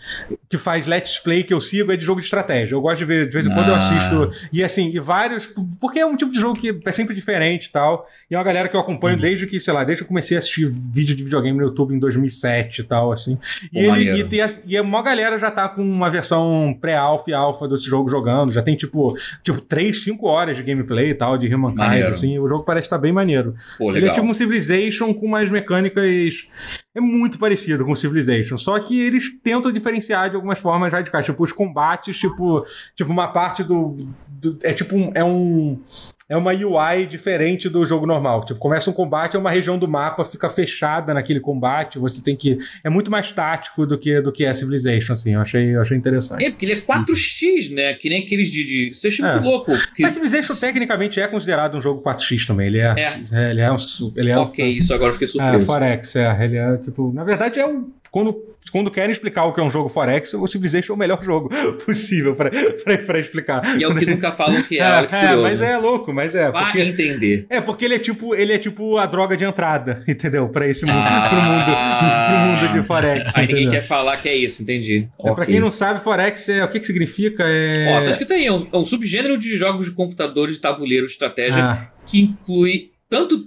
que 0.49 0.57
faz 0.57 0.87
let's 0.87 1.19
play 1.19 1.43
que 1.45 1.53
eu 1.53 1.61
sigo 1.61 1.93
é 1.93 1.97
de 1.97 2.05
jogo 2.05 2.21
de 2.21 2.27
estratégia. 2.27 2.75
Eu 2.75 2.81
gosto 2.81 2.99
de 2.99 3.05
ver, 3.05 3.27
de 3.29 3.33
vez 3.35 3.47
em 3.47 3.53
quando 3.53 3.69
eu 3.69 3.75
Ah. 3.75 3.79
assisto. 3.79 4.31
E 4.53 4.63
assim, 4.65 4.91
e 4.95 4.99
vários. 4.99 5.47
Porque 5.81 5.99
é 5.99 6.07
um 6.07 6.17
tipo 6.17 6.33
de 6.33 6.41
jogo 6.41 6.59
que 6.59 6.78
é 6.85 6.93
sempre 6.93 7.15
diferente 7.15 7.67
e 7.67 7.71
tal. 7.73 8.07
E 8.31 8.35
é 8.35 8.39
uma 8.39 8.45
galera 8.45 8.69
que 8.69 8.77
eu 8.77 8.81
acompanho 8.81 9.17
Uhum. 9.17 9.21
desde 9.23 9.47
que, 9.47 9.59
sei 9.61 9.73
lá, 9.73 9.85
desde 9.85 10.03
que 10.03 10.05
eu 10.05 10.09
comecei 10.09 10.37
a 10.37 10.39
assistir 10.39 10.69
vídeo 10.93 11.15
de 11.15 11.25
videogame 11.25 11.57
no 11.59 11.65
YouTube 11.65 11.95
em 11.95 11.99
2007 11.99 12.81
e 12.81 12.85
tal, 12.85 13.13
assim. 13.13 13.39
E, 13.73 13.87
Pô, 13.87 13.97
ele, 13.97 14.27
e, 14.37 14.41
as- 14.41 14.63
e 14.67 14.77
a 14.77 14.83
maior 14.83 15.03
galera 15.03 15.39
já 15.39 15.51
tá 15.51 15.69
com 15.69 15.83
uma 15.83 16.11
versão 16.11 16.77
pré-alpha 16.81 17.31
e 17.31 17.35
alpha 17.35 17.67
desse 17.69 17.85
jogo 17.87 18.09
jogando. 18.09 18.51
Já 18.53 18.63
tem, 18.63 18.77
tipo, 18.77 19.17
tipo 19.43 19.61
3, 19.61 20.05
5 20.05 20.27
horas 20.27 20.57
de 20.57 20.63
gameplay 20.63 21.11
e 21.11 21.15
tal, 21.15 21.37
de 21.39 21.53
Humankind, 21.55 22.05
assim. 22.09 22.39
O 22.39 22.49
jogo 22.49 22.65
parece 22.65 22.87
estar 22.87 22.99
bem 22.99 23.13
maneiro. 23.13 23.55
Pô, 23.79 23.95
Ele 23.95 24.07
é 24.07 24.13
tipo 24.13 24.27
um 24.27 24.35
Civilization 24.35 25.13
com 25.15 25.27
umas 25.27 25.51
mecânicas. 25.51 26.47
É 26.95 27.01
muito 27.01 27.39
parecido 27.39 27.85
com 27.85 27.93
o 27.93 27.97
Civilization. 27.97 28.57
Só 28.57 28.79
que 28.81 29.01
eles 29.01 29.31
tentam 29.43 29.71
diferenciar 29.71 30.31
de 30.31 30.37
algumas 30.37 30.59
formas 30.59 30.93
radicais. 30.93 31.25
Tipo, 31.25 31.43
os 31.45 31.53
combates, 31.53 32.19
tipo, 32.19 32.65
tipo 32.97 33.11
uma 33.11 33.29
parte 33.29 33.63
do. 33.63 33.95
do- 34.29 34.59
é 34.63 34.73
tipo 34.73 34.97
um. 34.97 35.11
É 35.15 35.23
um. 35.25 35.81
É 36.29 36.37
uma 36.37 36.53
UI 36.53 37.07
diferente 37.07 37.71
do 37.71 37.87
jogo 37.87 38.05
normal. 38.05 38.45
Tipo, 38.45 38.61
começa 38.61 38.91
um 38.91 38.93
combate, 38.93 39.35
é 39.35 39.39
uma 39.39 39.51
região 39.51 39.79
do 39.79 39.89
mapa, 39.89 40.25
fica 40.27 40.51
fechada 40.51 41.15
naquele 41.15 41.41
combate. 41.41 41.99
Você 41.99 42.23
tem 42.23 42.37
que. 42.37 42.59
É 42.85 42.91
muito 42.91 43.11
mais 43.11 43.31
tático 43.33 43.87
do 43.87 43.97
que, 43.97 44.21
do 44.21 44.31
que 44.31 44.45
é 44.45 44.53
Civilization, 44.53 45.15
assim. 45.15 45.35
Eu 45.35 45.41
achei, 45.41 45.75
eu 45.75 45.81
achei 45.81 45.97
interessante. 45.97 46.45
É, 46.45 46.51
porque 46.51 46.67
ele 46.67 46.73
é 46.75 46.81
4x, 46.83 47.71
né? 47.75 47.95
Que 47.95 48.09
nem 48.11 48.23
aqueles 48.25 48.51
de. 48.51 48.65
de... 48.65 48.95
Você 48.95 49.09
acha 49.09 49.27
É. 49.27 49.33
muito 49.33 49.45
louco. 49.45 49.73
porque- 49.73 50.03
Mas 50.03 50.13
Civilization 50.13 50.55
tecnicamente 50.55 51.19
é 51.19 51.27
considerado 51.27 51.77
um 51.79 51.81
jogo 51.81 52.03
4x 52.03 52.47
também. 52.47 52.67
Ele 52.67 52.79
é. 52.81 52.95
é, 53.33 53.51
ele 53.51 53.61
é 53.63 53.73
um. 53.73 53.77
Ele 54.17 54.31
é 54.31 54.39
um- 54.39 54.43
Ok, 54.43 54.69
isso 54.71 54.93
agora 54.93 55.09
eu 55.11 55.15
fiquei 55.15 55.29
É, 55.29 55.31
surpreso. 55.31 55.65
Forex, 55.67 56.17
é. 56.17 56.45
Ele 56.45 56.57
é, 56.59 56.77
tipo, 56.77 57.11
na 57.13 57.25
verdade 57.25 57.59
é 57.59 57.67
um. 57.67 57.91
Quando, 58.11 58.35
quando 58.71 58.91
querem 58.91 59.11
explicar 59.11 59.45
o 59.45 59.53
que 59.53 59.61
é 59.61 59.63
um 59.63 59.71
jogo 59.71 59.89
Forex, 59.89 60.35
o 60.35 60.47
Civilization 60.47 60.93
é 60.93 60.97
o 60.97 60.99
melhor 60.99 61.23
jogo 61.23 61.49
possível 61.85 62.35
pra 62.35 63.19
explicar. 63.19 63.79
E 63.79 63.85
é 63.85 63.89
o 63.89 63.95
que 63.95 64.07
nunca 64.07 64.33
falam 64.33 64.63
que 64.63 64.79
é. 64.79 64.89
É, 65.11 65.33
é, 65.33 65.37
mas 65.37 65.61
é 65.61 65.77
louco, 65.77 66.13
mas 66.13 66.35
é. 66.35 66.51
Vai 66.51 66.65
Porque, 66.65 66.81
entender. 66.81 67.47
é 67.49 67.61
porque 67.61 67.85
ele 67.85 67.95
é 67.95 67.99
tipo, 67.99 68.35
ele 68.35 68.53
é 68.53 68.59
tipo 68.59 68.97
a 68.99 69.07
droga 69.07 69.37
de 69.37 69.45
entrada, 69.45 70.03
entendeu? 70.09 70.49
Pra 70.49 70.67
esse 70.67 70.85
mundo, 70.85 70.99
Ah. 70.99 71.29
pro 71.29 71.43
mundo, 71.43 72.29
pro 72.29 72.69
mundo 72.69 72.81
de 72.81 72.87
Forex. 72.87 73.37
Aí 73.37 73.47
ninguém 73.47 73.63
entendeu? 73.65 73.81
quer 73.81 73.87
falar 73.87 74.17
que 74.19 74.29
é 74.29 74.35
isso, 74.37 74.63
entendi. 74.63 75.09
É, 75.19 75.23
Pra 75.23 75.33
Ok. 75.33 75.47
quem 75.47 75.61
não 75.61 75.71
sabe, 75.71 76.01
Forex 76.03 76.49
é 76.49 76.65
o 76.65 76.69
que, 76.69 76.81
que 76.81 76.87
significa? 76.87 77.43
É... 77.47 77.97
Ó, 77.97 78.05
tá 78.05 78.11
escrito 78.11 78.33
aí, 78.33 78.47
é 78.47 78.53
um, 78.53 78.67
é 78.73 78.77
um 78.77 78.85
subgênero 78.85 79.37
de 79.39 79.57
jogos 79.57 79.87
de 79.87 79.93
computadores 79.93 80.57
de 80.57 80.61
tabuleiro 80.61 81.07
de 81.07 81.13
estratégia 81.13 81.63
Ah. 81.65 81.89
que 82.07 82.21
inclui 82.21 82.91
tanto 83.09 83.39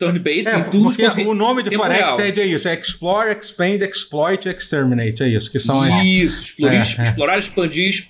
turn-based 0.00 0.48
É, 0.48 0.58
em 0.58 0.64
tudo 0.64 0.92
porque 0.92 1.22
o 1.22 1.34
nome 1.34 1.62
de 1.62 1.76
Forex 1.76 2.18
é, 2.18 2.30
de 2.32 2.42
isso, 2.42 2.66
é 2.68 2.74
Explore, 2.74 3.36
Expand, 3.38 3.82
Exploit, 3.84 4.48
Exterminate, 4.48 5.22
é 5.22 5.28
isso, 5.28 5.52
que 5.52 5.58
são. 5.58 5.86
Isso, 6.02 6.42
explorar, 6.42 6.74
É, 6.74 6.78
é. 6.78 6.82
explorar 6.82 7.38
expandir. 7.38 8.08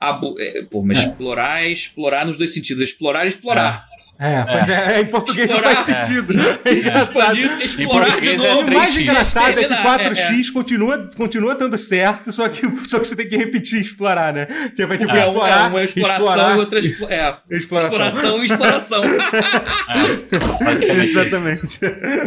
abu- 0.00 0.36
é, 0.38 0.62
pô, 0.70 0.82
mas 0.82 0.98
É. 0.98 1.02
explorar, 1.06 1.66
explorar 1.70 2.26
nos 2.26 2.36
dois 2.36 2.52
sentidos. 2.52 2.82
Explorar, 2.82 3.26
explorar. 3.26 3.86
É, 4.16 4.42
pois 4.44 4.68
é, 4.68 5.00
em 5.00 5.06
português 5.06 5.48
não 5.50 5.56
Explorar. 5.56 5.74
faz 5.76 5.86
sentido. 6.06 6.34
É 6.64 6.72
engraçado. 6.72 7.36
Expandir, 7.36 7.60
explorar 7.62 8.20
de 8.20 8.28
é 8.28 8.36
novo. 8.36 8.70
o 8.70 8.74
mais 8.74 8.90
3x. 8.94 9.00
engraçado 9.02 9.48
é 9.48 9.52
que 9.54 9.60
Terminar, 9.68 9.98
4x 10.00 10.52
continua, 10.52 11.10
continua 11.16 11.54
dando 11.56 11.76
certo, 11.76 12.30
só 12.30 12.48
que, 12.48 12.60
só 12.88 13.00
que 13.00 13.06
você 13.08 13.16
tem 13.16 13.28
que 13.28 13.36
repetir 13.36 13.80
explorar, 13.80 14.32
né? 14.32 14.46
Tipo, 14.74 14.92
é 14.92 14.98
tipo 14.98 15.10
É, 15.10 15.18
explorar, 15.20 15.64
é 15.64 15.68
uma 15.68 15.82
exploração 15.82 16.26
explorar, 16.28 16.54
e 16.54 16.58
outra 16.58 16.78
é, 16.78 17.36
exploração. 17.50 17.88
exploração 18.06 18.42
e 18.42 18.46
exploração. 18.46 19.02
É. 20.34 21.04
Exatamente. 21.04 21.78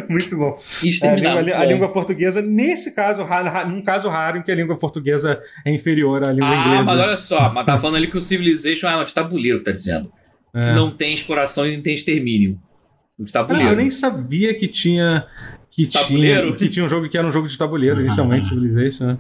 Muito 0.10 0.38
bom. 0.38 0.58
É, 1.04 1.08
a, 1.10 1.16
língua, 1.16 1.58
a 1.60 1.66
língua 1.66 1.92
portuguesa, 1.92 2.42
nesse 2.42 2.92
caso, 2.94 3.24
raro, 3.24 3.50
ra- 3.50 3.66
num 3.66 3.82
caso 3.82 4.10
raro 4.10 4.38
em 4.38 4.42
que 4.44 4.52
a 4.52 4.56
língua 4.56 4.78
portuguesa 4.78 5.40
é 5.66 5.72
inferior 5.72 6.24
à 6.24 6.32
língua 6.32 6.50
Ah, 6.50 6.56
inglesa. 6.66 6.84
mas 6.84 7.00
olha 7.00 7.18
só, 7.18 7.52
mas 7.54 7.66
tá 7.66 7.78
falando 7.78 7.96
ali 7.98 8.08
que 8.08 8.18
o 8.18 8.22
Civilization 8.22 8.88
é 8.88 8.98
um 8.98 9.04
de 9.04 9.14
tabuleiro 9.14 9.60
que 9.60 9.66
tá 9.66 9.72
dizendo. 9.72 10.12
É. 10.58 10.70
Que 10.70 10.72
não 10.76 10.90
tem 10.92 11.14
exploração 11.14 11.68
e 11.68 11.76
não 11.76 11.84
tem 11.84 11.94
extermínio. 11.94 12.60
O 13.20 13.24
de 13.24 13.30
Ah, 13.32 13.34
tabuleiro. 13.34 13.70
eu 13.72 13.76
nem 13.76 13.90
sabia 13.92 14.54
que 14.58 14.68
tinha. 14.68 15.26
Que 15.70 15.86
tinha, 15.88 16.04
Tabuleiro? 16.04 16.56
que 16.56 16.70
tinha 16.70 16.84
um 16.86 16.90
jogo 16.90 17.08
que 17.08 17.18
era 17.18 17.28
um 17.28 17.32
jogo 17.32 17.48
de 17.48 17.56
tabuleiro, 17.58 18.02
inicialmente, 18.02 18.48
Civilization, 18.48 19.06
né? 19.06 19.18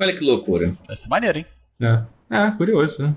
Olha 0.00 0.12
que 0.16 0.24
loucura. 0.24 0.76
Deve 0.86 0.98
ser 1.00 1.08
maneiro, 1.08 1.38
hein? 1.38 1.46
É, 1.80 2.02
é 2.30 2.50
curioso, 2.52 3.02
né? 3.02 3.14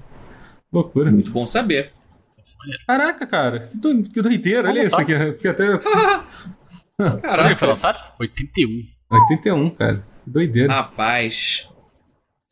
Loucura. 0.72 1.10
Muito 1.12 1.32
bom 1.32 1.48
saber. 1.48 1.92
Deve 2.38 2.50
ser 2.50 2.58
maneiro. 2.60 2.84
Caraca, 2.88 3.26
cara, 3.28 3.60
que, 3.62 3.78
do, 3.78 4.04
que 4.04 4.22
doideira, 4.22 4.70
olha 4.70 4.84
isso 4.84 4.96
aqui. 4.96 5.14
Fiquei 5.34 5.52
até. 5.52 5.64
Ele 7.00 7.10
foi 7.10 7.22
Caraca. 7.22 7.66
lançado? 7.66 8.00
81. 8.20 8.84
81, 9.10 9.70
cara. 9.72 10.04
Que 10.24 10.30
doideira. 10.30 10.72
Rapaz. 10.74 11.68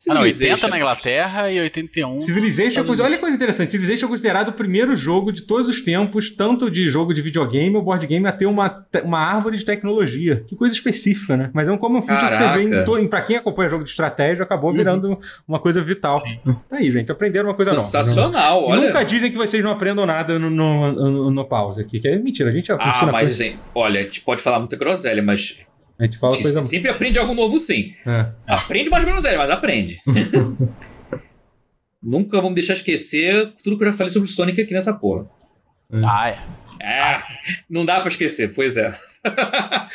Ah, 0.08 0.14
não, 0.14 0.22
Civilization. 0.22 0.54
80 0.54 0.68
na 0.68 0.78
Inglaterra 0.78 1.52
e 1.52 1.60
81. 1.60 2.20
Civilization, 2.22 2.80
é 2.80 2.84
coisa- 2.84 3.02
olha 3.04 3.14
que 3.16 3.20
coisa 3.20 3.36
interessante. 3.36 3.70
Civilization 3.70 4.06
é 4.06 4.08
considerado 4.08 4.48
o 4.48 4.52
primeiro 4.52 4.96
jogo 4.96 5.30
de 5.30 5.42
todos 5.42 5.68
os 5.68 5.82
tempos, 5.82 6.30
tanto 6.30 6.70
de 6.70 6.88
jogo 6.88 7.12
de 7.12 7.20
videogame 7.20 7.76
ou 7.76 7.82
board 7.82 8.06
game, 8.06 8.26
a 8.26 8.32
ter 8.32 8.46
uma, 8.46 8.86
uma 9.04 9.18
árvore 9.18 9.58
de 9.58 9.64
tecnologia. 9.64 10.42
Que 10.46 10.56
coisa 10.56 10.74
específica, 10.74 11.36
né? 11.36 11.50
Mas 11.52 11.68
é 11.68 11.72
um 11.72 11.76
common 11.76 12.00
feature 12.00 12.30
que 12.30 12.36
você 12.36 12.48
vê 12.54 12.62
em, 12.80 12.84
to. 12.84 13.08
Pra 13.10 13.20
quem 13.20 13.36
acompanha 13.36 13.68
jogo 13.68 13.84
de 13.84 13.90
estratégia, 13.90 14.42
acabou 14.42 14.72
virando 14.72 15.18
uma 15.46 15.58
coisa 15.58 15.82
vital. 15.82 16.16
Sim. 16.16 16.38
Tá 16.68 16.76
aí, 16.76 16.90
gente. 16.90 17.12
Aprenderam 17.12 17.50
uma 17.50 17.54
coisa 17.54 17.74
nova. 17.74 17.84
Sensacional, 17.86 18.62
E 18.62 18.72
olha. 18.72 18.86
Nunca 18.86 19.02
dizem 19.04 19.30
que 19.30 19.36
vocês 19.36 19.62
não 19.62 19.70
aprendam 19.70 20.06
nada 20.06 20.38
no, 20.38 20.48
no, 20.48 20.92
no- 20.92 21.30
no 21.30 21.44
pause 21.44 21.80
aqui. 21.82 22.00
Que 22.00 22.08
é 22.08 22.18
mentira, 22.18 22.48
a 22.48 22.52
gente 22.52 22.72
Ah, 22.72 22.76
ensina 22.94 23.12
mas 23.12 23.26
coisa, 23.28 23.44
assim, 23.44 23.56
olha, 23.74 24.00
a 24.00 24.02
gente 24.04 24.22
pode 24.22 24.40
falar 24.40 24.58
muita 24.60 24.76
groselha, 24.76 25.22
mas 25.22 25.58
a 26.00 26.04
gente 26.04 26.18
fala 26.18 26.32
a 26.32 26.36
gente 26.36 26.44
coisa. 26.44 26.62
sempre 26.62 26.90
aprende 26.90 27.18
algo 27.18 27.34
novo 27.34 27.60
sim. 27.60 27.94
É. 28.06 28.32
Aprende 28.46 28.88
mais 28.88 29.04
groselha, 29.04 29.36
mas 29.36 29.50
aprende. 29.50 30.00
Nunca 32.02 32.40
vamos 32.40 32.54
deixar 32.54 32.72
esquecer 32.72 33.52
tudo 33.62 33.76
que 33.76 33.84
eu 33.84 33.90
já 33.90 33.96
falei 33.96 34.10
sobre 34.10 34.26
o 34.26 34.32
Sonic 34.32 34.62
aqui 34.62 34.72
nessa 34.72 34.94
porra. 34.94 35.28
Ah, 36.02 36.30
é. 36.30 36.38
É, 36.82 37.22
não 37.68 37.84
dá 37.84 38.00
pra 38.00 38.08
esquecer, 38.08 38.54
pois 38.54 38.78
é. 38.78 38.90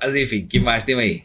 Mas 0.00 0.14
enfim, 0.14 0.46
que 0.46 0.60
mais 0.60 0.84
tem 0.84 0.94
aí? 0.96 1.24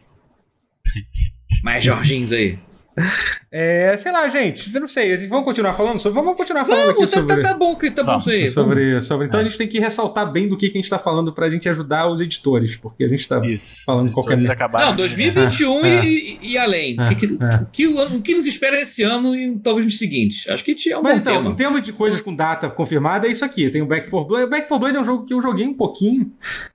Mais 1.61 1.83
Jorginhos 1.83 2.31
aí. 2.31 2.57
É, 3.53 3.97
sei 3.97 4.13
lá, 4.13 4.29
gente. 4.29 4.73
Eu 4.73 4.79
não 4.79 4.87
sei. 4.87 5.27
Vamos 5.27 5.43
continuar 5.43 5.73
falando 5.73 5.99
sobre. 5.99 6.21
Vamos 6.21 6.37
continuar 6.37 6.63
falando 6.63 6.85
Vamos, 6.85 7.03
aqui 7.03 7.11
tá, 7.11 7.19
sobre. 7.19 7.35
tá, 7.41 7.49
tá 7.49 7.53
bom, 7.57 7.75
que 7.75 7.91
tá 7.91 8.01
bom 8.01 8.11
Vamos, 8.11 8.25
isso 8.27 8.29
aí. 8.33 8.47
Sobre, 8.47 9.01
sobre. 9.01 9.27
Então 9.27 9.41
É. 9.41 9.43
a 9.43 9.45
gente 9.45 9.57
tem 9.57 9.67
que 9.67 9.77
ressaltar 9.77 10.31
bem 10.31 10.47
do 10.47 10.55
que, 10.55 10.69
que 10.69 10.77
a 10.77 10.81
gente 10.81 10.89
tá 10.89 10.97
falando 10.97 11.33
pra 11.33 11.49
gente 11.49 11.67
ajudar 11.67 12.09
os 12.09 12.21
editores, 12.21 12.77
porque 12.77 13.03
a 13.03 13.09
gente 13.09 13.27
tá. 13.27 13.45
Isso. 13.45 13.83
Falando 13.83 14.09
qualquer 14.13 14.49
acabaram. 14.49 14.91
Não, 14.91 14.95
2021 14.95 15.83
É, 15.85 16.05
e, 16.05 16.39
e- 16.41 16.51
e 16.51 16.57
além. 16.57 16.95
É, 16.97 17.03
o, 17.03 17.09
que, 17.09 17.27
que- 17.27 17.43
é. 17.43 17.55
o 17.57 17.65
que, 17.73 17.87
o, 17.87 18.01
o 18.17 18.21
que 18.21 18.35
nos 18.35 18.47
espera 18.47 18.79
esse 18.79 19.03
ano 19.03 19.35
e 19.35 19.59
talvez 19.59 19.85
nos 19.85 19.97
seguintes? 19.97 20.47
Acho 20.47 20.63
que 20.63 20.89
é 20.89 20.97
um 20.97 21.01
Mas 21.01 21.15
bom 21.15 21.19
então, 21.21 21.35
tema. 21.41 21.49
em 21.49 21.55
termos 21.55 21.83
de 21.83 21.91
coisas 21.91 22.21
com 22.21 22.33
data 22.33 22.69
confirmada, 22.69 23.27
é 23.27 23.31
isso 23.33 23.43
aqui. 23.43 23.69
Tem 23.69 23.81
o 23.81 23.85
Back 23.85 24.09
4 24.09 24.27
Blood. 24.29 24.45
O 24.45 24.49
Back 24.49 24.69
4 24.69 24.79
Blood 24.79 24.95
é 24.97 25.01
um 25.01 25.05
jogo 25.05 25.25
que 25.25 25.33
eu 25.33 25.41
joguei 25.41 25.67
um 25.67 25.73
pouquinho. 25.73 26.31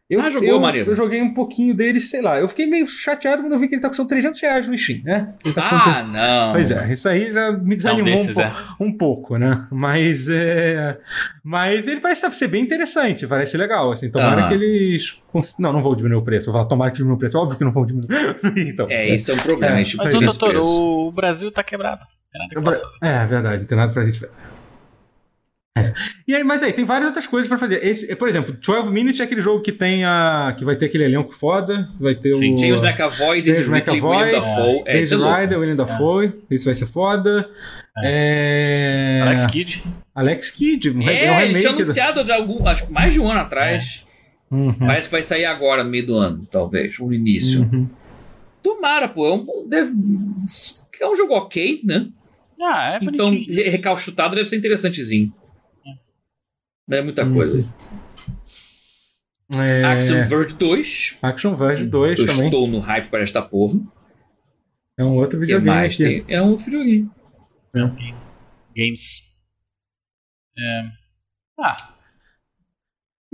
Eu, 0.08 0.20
Ah, 0.20 0.30
jogou, 0.30 0.48
eu, 0.48 0.84
eu 0.86 0.94
joguei 0.94 1.20
um 1.20 1.34
pouquinho 1.34 1.74
dele, 1.74 1.98
sei 1.98 2.22
lá. 2.22 2.38
Eu 2.38 2.46
fiquei 2.46 2.64
meio 2.66 2.86
chateado 2.86 3.42
quando 3.42 3.54
eu 3.54 3.58
vi 3.58 3.66
que 3.66 3.74
ele 3.74 3.82
tá 3.82 3.88
custando 3.88 4.08
300 4.08 4.40
reais 4.40 4.68
no 4.68 4.78
Steam, 4.78 5.00
né? 5.02 5.34
Ele 5.44 5.52
tá 5.52 5.62
custando 5.62 5.82
Ah, 5.84 6.02
não. 6.04 6.52
Pois 6.52 6.70
é, 6.70 6.92
isso 6.92 7.08
aí 7.08 7.32
já 7.32 7.50
me 7.50 7.74
desanimou 7.74 8.04
desses, 8.04 8.36
um, 8.36 8.40
é. 8.42 8.50
po- 8.50 8.84
um 8.84 8.92
pouco, 8.96 9.36
né? 9.36 9.66
Mas 9.72 10.28
é. 10.28 10.96
Mas 11.42 11.88
ele 11.88 11.98
parece 12.00 12.30
ser 12.30 12.46
bem 12.46 12.62
interessante, 12.62 13.26
parece 13.26 13.56
legal. 13.56 13.90
Assim, 13.90 14.08
tomara 14.08 14.42
Aham. 14.42 14.48
que 14.48 14.54
eles. 14.54 15.16
Não, 15.58 15.72
não 15.72 15.82
vou 15.82 15.96
diminuir 15.96 16.18
o 16.20 16.24
preço. 16.24 16.48
Eu 16.48 16.52
vou 16.52 16.60
falar, 16.60 16.68
tomara 16.68 16.90
que 16.92 16.98
diminua 16.98 17.16
o 17.16 17.18
preço. 17.18 17.36
Óbvio 17.38 17.58
que 17.58 17.64
não 17.64 17.72
vão 17.72 17.84
diminuir. 17.84 18.08
então, 18.56 18.86
É, 18.88 19.12
isso 19.12 19.32
é 19.32 19.34
um 19.34 19.38
problema. 19.38 19.74
É, 19.80 19.84
gente 19.84 19.96
Mas, 19.96 20.20
doutor, 20.20 20.56
o 20.56 21.10
Brasil 21.10 21.50
tá 21.50 21.64
quebrado. 21.64 22.02
Tem 22.32 22.38
nada 22.40 22.50
que 22.50 22.58
eu 22.58 22.62
possa 22.62 22.78
fazer. 22.80 22.98
É, 23.02 23.26
verdade, 23.26 23.60
não 23.62 23.66
tem 23.66 23.76
nada 23.78 23.92
pra 23.92 24.04
gente 24.04 24.20
fazer. 24.20 24.32
É. 25.76 25.92
E 26.26 26.34
aí, 26.34 26.42
mas 26.42 26.62
aí, 26.62 26.72
tem 26.72 26.84
várias 26.84 27.06
outras 27.06 27.26
coisas 27.26 27.46
pra 27.48 27.58
fazer. 27.58 27.84
Esse, 27.84 28.14
por 28.16 28.28
exemplo, 28.28 28.56
12 28.66 28.90
Minutes 28.90 29.20
é 29.20 29.24
aquele 29.24 29.40
jogo 29.42 29.60
que 29.62 29.70
tem 29.72 30.04
a. 30.04 30.54
que 30.58 30.64
vai 30.64 30.74
ter 30.76 30.86
aquele 30.86 31.04
elenco 31.04 31.34
foda. 31.34 31.88
Vai 32.00 32.14
ter 32.14 32.32
Sim, 32.32 32.54
o. 32.54 32.58
James 32.58 32.82
McAvoy, 32.82 33.42
Daisy 33.42 33.64
James 33.64 33.82
McAvoy, 33.82 34.16
William 34.16 34.40
Dafoe. 34.40 34.78
É, 34.80 34.84
Daisy 34.84 35.02
isso 35.04 35.14
é 35.14 35.16
louco. 35.18 35.34
Ryder, 35.36 35.58
William 35.58 35.76
Dafoe. 35.76 36.32
Isso 36.50 36.64
vai 36.64 36.74
ser 36.74 36.86
foda. 36.86 37.48
É. 38.02 39.20
Alex 39.22 39.46
Kidd. 39.46 39.84
Alex 40.14 40.50
Kidd. 40.50 40.90
um 40.90 41.02
re- 41.04 41.12
É, 41.14 41.32
um 41.32 41.40
ele 41.40 41.60
tinha 41.60 41.72
do- 41.72 41.82
anunciado 41.82 42.24
de 42.24 42.32
algum, 42.32 42.66
acho 42.66 42.86
que 42.86 42.92
mais 42.92 43.12
de 43.12 43.20
um 43.20 43.30
ano 43.30 43.40
atrás. 43.40 44.04
Uhum. 44.50 44.72
Parece 44.74 45.08
que 45.08 45.12
vai 45.12 45.22
sair 45.22 45.44
agora, 45.44 45.82
no 45.84 45.90
meio 45.90 46.06
do 46.06 46.14
ano, 46.16 46.46
talvez, 46.50 46.98
ou 47.00 47.08
no 47.08 47.14
início. 47.14 47.62
Uhum. 47.62 47.88
Tomara, 48.62 49.08
pô. 49.08 49.26
É 49.26 49.32
um, 49.34 49.68
deve, 49.68 49.92
é 51.00 51.06
um 51.08 51.16
jogo 51.16 51.34
ok, 51.34 51.80
né? 51.84 52.06
Ah, 52.62 52.98
é 53.00 53.04
então, 53.04 53.30
recalchutado 53.48 54.34
deve 54.34 54.48
ser 54.48 54.56
interessantezinho. 54.56 55.32
Mas 56.86 56.98
é 56.98 57.02
muita 57.02 57.24
Uhum. 57.24 57.34
coisa. 57.34 57.74
É... 59.54 59.84
Action 59.84 60.26
Verge 60.26 60.54
2. 60.54 61.18
Action 61.22 61.56
Verge 61.56 61.86
2 61.86 62.18
Eu 62.18 62.26
também. 62.26 62.44
estou 62.46 62.66
no 62.66 62.78
hype 62.80 63.08
para 63.10 63.22
esta 63.22 63.40
porra. 63.42 63.78
É 64.98 65.04
um 65.04 65.14
outro 65.16 65.38
videogame 65.38 65.66
mais 65.66 65.94
aqui. 65.94 66.22
tem? 66.22 66.34
É 66.34 66.40
um 66.42 66.50
outro 66.50 66.64
videogame. 66.64 67.10
Games. 68.74 69.22
É... 70.58 70.82
Ah, 71.60 71.76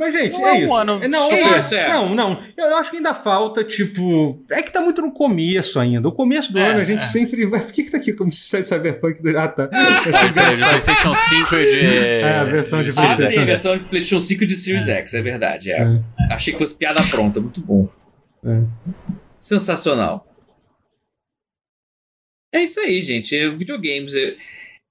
Mas, 0.02 0.12
gente, 0.14 0.32
Não 0.32 0.48
é 0.48 0.50
é 0.50 0.52
um 0.54 0.64
isso. 0.64 0.74
ano 0.74 1.08
não, 1.08 1.28
só 1.28 1.32
é, 1.36 1.58
isso, 1.60 1.74
é. 1.76 1.88
não, 1.88 2.12
não. 2.12 2.42
Eu, 2.56 2.64
eu 2.66 2.76
acho 2.76 2.90
que 2.90 2.96
ainda 2.96 3.14
falta, 3.14 3.62
tipo. 3.62 4.44
É 4.50 4.60
que 4.60 4.72
tá 4.72 4.80
muito 4.80 5.00
no 5.00 5.12
começo 5.12 5.78
ainda. 5.78 6.08
O 6.08 6.12
começo 6.12 6.52
do 6.52 6.58
É, 6.58 6.70
ano 6.70 6.80
a 6.80 6.84
gente 6.84 7.04
é. 7.04 7.06
sempre. 7.06 7.46
Por 7.46 7.70
que, 7.70 7.84
que 7.84 7.90
tá 7.92 7.98
aqui 7.98 8.12
como 8.12 8.32
se 8.32 8.64
Cyberpunk? 8.64 9.22
do- 9.22 9.38
Ah, 9.38 9.46
tá. 9.46 9.66
de 9.70 10.58
PlayStation 10.64 11.14
5 11.14 11.54
e 11.54 11.64
de. 11.80 11.86
É, 11.86 12.34
a 12.34 12.42
versão 12.42 12.82
de 12.82 12.90
Ah, 12.90 12.94
PlayStation. 12.94 13.30
sim, 13.32 13.38
a 13.38 13.44
versão 13.44 13.76
de 13.76 13.84
PlayStation 13.84 14.20
5 14.20 14.44
de 14.46 14.56
Series 14.56 14.88
X, 14.88 15.14
é 15.14 15.22
verdade. 15.22 15.70
é. 15.70 15.86
Achei 16.32 16.52
que 16.52 16.58
fosse 16.58 16.74
piada 16.74 17.00
pronta, 17.04 17.40
muito 17.40 17.60
bom. 17.60 17.88
É. 18.44 18.60
Sensacional. 19.38 20.26
É 22.52 22.62
isso 22.64 22.80
aí, 22.80 23.00
gente. 23.02 23.36
É, 23.36 23.48
videogames. 23.50 24.14
É... 24.14 24.34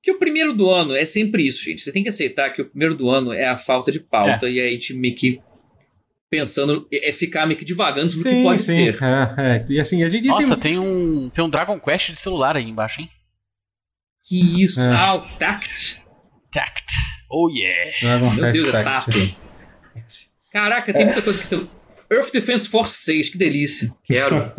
Que 0.03 0.11
o 0.11 0.18
primeiro 0.18 0.53
do 0.53 0.69
ano 0.69 0.95
é 0.95 1.06
sempre 1.06 1.45
isso, 1.45 1.64
gente. 1.64 1.82
Você 1.82 1.91
tem 1.91 2.02
que 2.02 2.10
aceitar 2.10 2.49
que 2.49 2.61
o 2.61 2.65
primeiro 2.65 2.95
do 2.95 3.10
ano 3.10 3.32
é 3.32 3.45
a 3.45 3.57
falta 3.57 3.91
de 3.91 3.99
pauta 3.99 4.49
e 4.49 4.60
aí 4.60 4.68
a 4.68 4.72
gente 4.72 4.94
meio 4.94 5.15
que 5.15 5.40
pensando, 6.32 6.88
é 6.91 7.10
é 7.10 7.11
ficar 7.11 7.45
meio 7.45 7.60
que 7.60 7.65
divagando 7.65 8.10
sobre 8.10 8.30
o 8.30 8.32
que 8.32 8.38
Sim, 8.38 8.44
pode 8.44 8.64
sim. 8.64 8.91
ser. 8.91 9.03
É, 9.03 9.57
é. 9.57 9.65
E 9.69 9.80
assim, 9.80 10.03
a 10.03 10.07
gente. 10.07 10.28
Nossa, 10.28 10.56
tem... 10.56 10.72
tem 10.73 10.80
um, 10.80 11.30
tem 11.30 11.44
um 11.44 11.49
Dragon 11.49 11.80
Quest 11.80 12.11
de 12.11 12.18
celular 12.18 12.56
aí 12.56 12.68
embaixo, 12.68 13.02
hein? 13.02 13.10
Que 14.23 14.64
isso? 14.64 14.80
É. 14.80 14.90
Ah, 14.90 15.15
o 15.15 15.22
Tact. 15.38 16.02
Tact. 16.52 16.94
Oh 17.30 17.49
yeah. 17.49 17.91
Dragon 18.02 18.30
Meu 18.32 18.44
Quest 18.44 18.53
Deus, 18.53 18.73
é 18.73 18.84
Tact. 18.84 19.38
Caraca, 20.52 20.94
tem 20.94 21.06
muita 21.06 21.22
coisa 21.22 21.40
que 21.40 21.48
tem. 21.48 21.69
Earth 22.11 22.34
Defense 22.34 22.68
Force 22.68 22.94
6, 23.06 23.30
que 23.30 23.38
delícia. 23.38 23.94
Quero. 24.03 24.52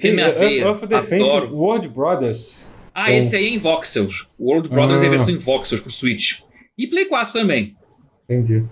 Tem 0.00 0.12
minha 0.12 0.32
veia. 0.32 0.64
Earth 0.64 0.84
Defense 0.86 1.30
Adoro. 1.30 1.54
World 1.54 1.88
Brothers. 1.88 2.68
Ah, 2.94 3.06
Bom. 3.08 3.12
esse 3.12 3.34
aí 3.34 3.46
é 3.46 3.48
em 3.48 3.58
voxels. 3.58 4.26
World 4.38 4.68
Brothers 4.68 5.02
é 5.02 5.04
Ah. 5.06 5.08
a 5.08 5.10
versão 5.10 5.34
em 5.34 5.38
voxels 5.38 5.80
pro 5.80 5.90
Switch. 5.90 6.40
E 6.78 6.86
Play 6.86 7.06
4 7.06 7.32
também. 7.32 7.76
Entendi. 8.24 8.64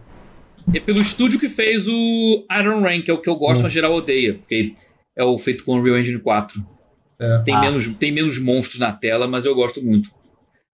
É 0.72 0.78
pelo 0.78 1.00
estúdio 1.00 1.40
que 1.40 1.48
fez 1.48 1.88
o 1.88 2.46
Iron 2.60 2.80
Rain, 2.82 3.02
que 3.02 3.10
é 3.10 3.14
o 3.14 3.18
que 3.20 3.28
eu 3.28 3.34
gosto, 3.36 3.60
Hum. 3.60 3.64
mas 3.64 3.72
geral 3.72 3.92
odeia. 3.94 4.34
Porque 4.34 4.74
é 5.16 5.24
o 5.24 5.36
feito 5.38 5.64
com 5.64 5.72
o 5.72 5.78
Unreal 5.80 5.98
Engine 5.98 6.20
4. 6.20 6.64
É. 7.20 7.38
Tem, 7.44 7.54
Ah. 7.54 7.60
menos, 7.60 7.86
tem 7.98 8.12
menos 8.12 8.38
monstros 8.38 8.78
na 8.78 8.92
tela, 8.92 9.26
mas 9.26 9.44
eu 9.44 9.54
gosto 9.54 9.82
muito. 9.82 10.10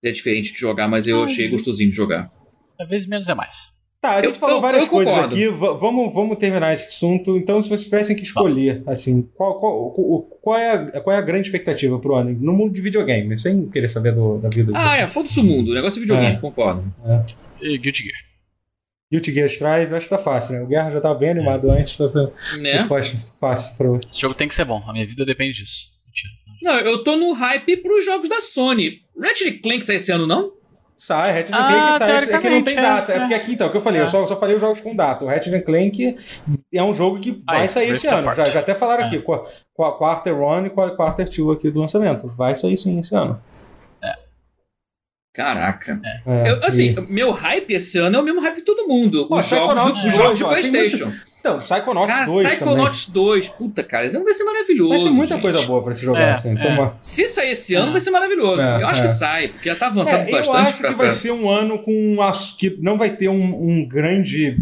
É 0.05 0.11
diferente 0.11 0.53
de 0.53 0.59
jogar, 0.59 0.87
mas 0.89 1.07
eu 1.07 1.23
achei 1.25 1.49
gostosinho 1.49 1.91
de 1.91 1.97
jogar. 1.97 2.31
Às 2.81 2.89
vezes 2.89 3.07
menos 3.07 3.29
é 3.29 3.35
mais. 3.35 3.73
Tá, 4.01 4.13
a 4.13 4.17
gente 4.23 4.27
Eu- 4.27 4.35
falou 4.37 4.57
eu- 4.57 4.61
várias 4.63 4.85
eu 4.85 4.89
coisas 4.89 5.13
concordo. 5.13 5.35
aqui. 5.35 5.49
V- 5.49 5.75
vamos, 5.81 6.15
vamos 6.15 6.39
terminar 6.39 6.73
esse 6.73 6.89
assunto. 6.89 7.37
Então, 7.37 7.61
se 7.61 7.69
vocês 7.69 7.85
tivessem 7.85 8.15
que 8.15 8.23
escolher, 8.23 8.81
assim, 8.87 9.23
qual, 9.35 9.59
qual, 9.59 9.91
qual, 10.41 10.57
é 10.57 10.71
a, 10.73 11.01
qual 11.01 11.17
é 11.17 11.19
a 11.19 11.23
grande 11.23 11.49
expectativa 11.49 11.99
pro 11.99 12.15
ano? 12.15 12.31
No 12.41 12.53
mundo 12.53 12.73
de 12.73 12.81
videogame, 12.81 13.37
sem 13.41 13.69
querer 13.69 13.89
saber 13.89 14.15
do- 14.15 14.39
da 14.39 14.49
vida 14.51 14.71
de 14.73 14.79
Ah, 14.79 14.97
é, 14.99 15.09
foda-se 15.09 15.41
o 15.41 15.43
mundo. 15.43 15.73
O 15.73 15.75
negócio 15.75 15.99
é 15.99 16.01
videogame, 16.01 16.37
É. 16.37 16.39
concordo. 16.41 16.85
E 17.61 17.77
Guilty 17.77 18.05
Gear. 18.05 18.19
Guilty 19.11 19.33
Gear 19.35 19.47
Strive, 19.49 19.95
acho 19.95 20.07
que 20.07 20.11
tá 20.11 20.19
fácil, 20.19 20.55
né? 20.55 20.63
O 20.63 20.67
Guerra 20.67 20.91
já 20.93 21.01
tava 21.01 21.15
bem 21.19 21.31
animado 21.31 21.69
antes, 21.71 21.97
tá 21.97 22.09
Né? 22.61 22.75
resposta 22.75 23.17
fácil 23.41 23.77
pra 23.77 23.89
você. 23.89 24.07
Esse 24.11 24.21
jogo 24.21 24.35
tem 24.35 24.47
que 24.47 24.55
ser 24.55 24.65
bom. 24.67 24.81
A 24.87 24.93
minha 24.93 25.07
vida 25.07 25.25
depende 25.25 25.57
disso. 25.57 25.89
Mentira. 26.07 26.33
Não, 26.63 26.79
eu 26.89 27.03
tô 27.03 27.17
no 27.17 27.33
hype 27.33 27.79
pros 27.79 28.05
jogos 28.05 28.29
da 28.29 28.41
Sony. 28.43 28.99
Ratchet 29.21 29.59
Clank 29.61 29.85
sai 29.85 29.97
esse 29.97 30.13
ano, 30.13 30.27
não? 30.27 30.53
Sai, 31.01 31.31
Ratchet 31.31 31.53
Ah, 31.53 31.65
Clank 31.65 31.99
sai. 32.27 32.35
É 32.35 32.39
que 32.39 32.51
não 32.51 32.65
tem 32.65 32.77
é, 32.77 32.83
data. 32.83 33.13
É, 33.13 33.17
é. 33.17 33.19
porque 33.21 33.35
aqui, 33.35 33.53
então, 33.53 33.69
o 33.69 33.71
que 33.71 33.77
eu 33.77 33.81
falei, 33.81 34.01
eu 34.01 34.05
É. 34.05 34.09
só, 34.09 34.27
só 34.27 34.35
falei 34.37 34.57
os 34.57 34.61
jogos 34.61 34.81
com 34.81 34.97
data. 34.97 35.25
O 35.25 35.29
Ratchet 35.29 35.63
Clank 35.63 36.17
é 36.75 36.83
um 36.83 36.93
jogo 36.93 37.21
que 37.21 37.41
vai 37.47 37.63
Aí, 37.63 37.69
sair 37.69 37.91
esse 37.91 38.03
Rift 38.09 38.15
ano. 38.19 38.35
Já, 38.35 38.45
já 38.47 38.59
até 38.61 38.75
falaram 38.75 39.05
É. 39.05 39.07
aqui, 39.07 39.21
com 39.21 39.33
a, 39.35 39.45
com 39.73 39.85
a 39.85 39.97
Quarter 39.97 40.37
One 40.37 40.67
e 40.67 40.71
com 40.71 40.81
a 40.83 40.91
Quarter 40.97 41.29
Two 41.29 41.53
aqui 41.53 41.71
do 41.71 41.79
lançamento. 41.81 42.27
Vai 42.27 42.57
sair 42.57 42.77
sim 42.77 42.99
esse 42.99 43.15
ano. 43.15 43.41
Caraca. 45.33 46.01
É, 46.27 46.51
Eu, 46.51 46.65
assim, 46.65 46.97
e- 46.99 47.01
meu 47.13 47.31
hype 47.31 47.71
esse 47.73 47.97
ano 47.99 48.17
é 48.17 48.21
o 48.21 48.25
mesmo 48.25 48.41
hype 48.41 48.57
de 48.57 48.63
todo 48.63 48.89
mundo. 48.89 49.29
Pô, 49.29 49.39
Os 49.39 49.47
jogos, 49.47 49.75
do, 50.03 50.09
os 50.09 50.15
jogos 50.17 50.39
de 50.39 50.45
PlayStation. 50.45 51.13
Então, 51.49 51.59
Psychonauts 51.61 52.15
Cara, 52.15 52.27
2 52.27 52.43
também. 52.43 52.57
Psychonauts 52.59 53.07
2, 53.07 53.49
puta, 53.49 53.83
cara, 53.85 54.07
esse 54.07 54.17
ano 54.17 54.25
vai 54.25 54.35
ser 54.35 54.45
maravilhoso. 54.45 54.89
Vai 54.91 54.99
ter 55.05 55.11
muita 55.11 55.35
gente. 55.35 55.43
coisa 55.43 55.63
boa 55.67 55.83
pra 55.83 55.95
se 55.95 56.05
jogar, 56.05 56.21
É, 56.21 56.33
assim. 56.33 56.57
é. 56.59 56.69
Uma- 56.69 56.97
Se 57.01 57.27
sair 57.27 57.51
esse 57.51 57.75
ano, 57.75 57.89
É. 57.89 57.93
vai 57.93 58.01
ser 58.01 58.11
maravilhoso. 58.11 58.61
É, 58.61 58.83
eu 58.83 58.87
acho 58.87 59.01
é. 59.03 59.07
que 59.07 59.13
sai, 59.13 59.49
porque 59.49 59.69
já 59.69 59.77
tá 59.77 59.87
avançando 59.87 60.21
É, 60.29 60.31
eu 60.31 60.33
bastante 60.39 60.57
acho 60.69 60.83
que 60.83 60.95
vai 60.95 61.11
ser 61.11 61.31
um 61.33 61.49
ano 61.49 61.79
com 61.81 61.93
um 61.93 62.23
ass- 62.23 62.55
que 62.59 62.77
não 62.81 62.97
vai 62.99 63.11
ter 63.11 63.29
um, 63.29 63.43
um 63.43 63.89
grande 63.89 64.57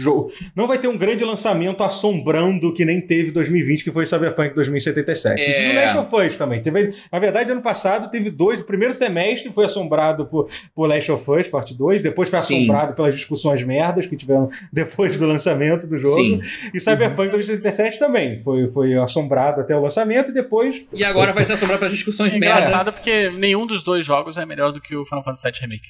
jogo, 0.00 0.30
não 0.54 0.66
vai 0.66 0.78
ter 0.78 0.88
um 0.88 0.96
grande 0.96 1.24
lançamento 1.24 1.82
assombrando 1.82 2.72
que 2.72 2.84
nem 2.84 3.00
teve 3.00 3.30
2020, 3.30 3.84
que 3.84 3.90
foi 3.90 4.06
Cyberpunk 4.06 4.54
2077. 4.54 5.40
É. 5.40 5.68
E 5.68 5.72
o 5.72 5.74
Last 5.80 5.98
of 5.98 6.26
Us 6.26 6.36
também. 6.36 6.60
Teve, 6.62 6.94
na 7.10 7.18
verdade, 7.18 7.50
ano 7.52 7.62
passado 7.62 8.10
teve 8.10 8.30
dois, 8.30 8.60
o 8.60 8.64
primeiro 8.64 8.92
semestre 8.94 9.52
foi 9.52 9.64
assombrado 9.64 10.26
por, 10.26 10.48
por 10.74 10.86
Last 10.88 11.10
of 11.12 11.30
Us, 11.30 11.48
parte 11.48 11.74
2, 11.74 12.02
depois 12.02 12.28
foi 12.28 12.38
Sim. 12.40 12.56
assombrado 12.56 12.94
pelas 12.94 13.14
discussões 13.14 13.62
merdas 13.62 14.06
que 14.06 14.16
tiveram 14.16 14.48
depois 14.72 15.18
do 15.18 15.26
lançamento 15.26 15.86
do 15.86 15.98
jogo. 15.98 16.16
Sim. 16.16 16.40
E 16.72 16.80
Cyberpunk 16.80 17.30
2077 17.30 17.98
também 17.98 18.40
foi, 18.42 18.68
foi 18.70 18.94
assombrado 18.94 19.60
até 19.60 19.76
o 19.76 19.80
lançamento 19.82 20.30
e 20.30 20.34
depois 20.34 20.86
E 20.92 21.04
agora 21.04 21.32
vai 21.32 21.44
ser 21.44 21.54
assombrado 21.54 21.80
pelas 21.80 21.94
discussões 21.94 22.32
É 22.32 22.38
merda. 22.38 22.58
engraçado 22.58 22.92
porque 22.92 23.30
nenhum 23.30 23.66
dos 23.66 23.82
dois 23.82 24.04
jogos 24.04 24.38
é 24.38 24.44
melhor 24.46 24.72
do 24.72 24.80
que 24.80 24.94
o 24.96 25.04
Final 25.04 25.22
Fantasy 25.24 25.50
VII 25.50 25.60
Remake. 25.60 25.88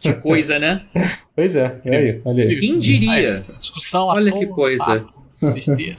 Que 0.00 0.12
coisa, 0.14 0.58
né? 0.58 0.82
Pois 1.36 1.54
é, 1.54 1.76
e 1.84 1.94
aí, 1.94 2.20
olha 2.24 2.44
aí. 2.44 2.56
Quem 2.56 2.78
diria? 2.78 3.25
Discussão 3.58 4.10
à 4.10 4.14
Olha 4.14 4.32
que 4.32 4.46
coisa. 4.46 4.84
papo, 5.40 5.52
besteira. 5.52 5.98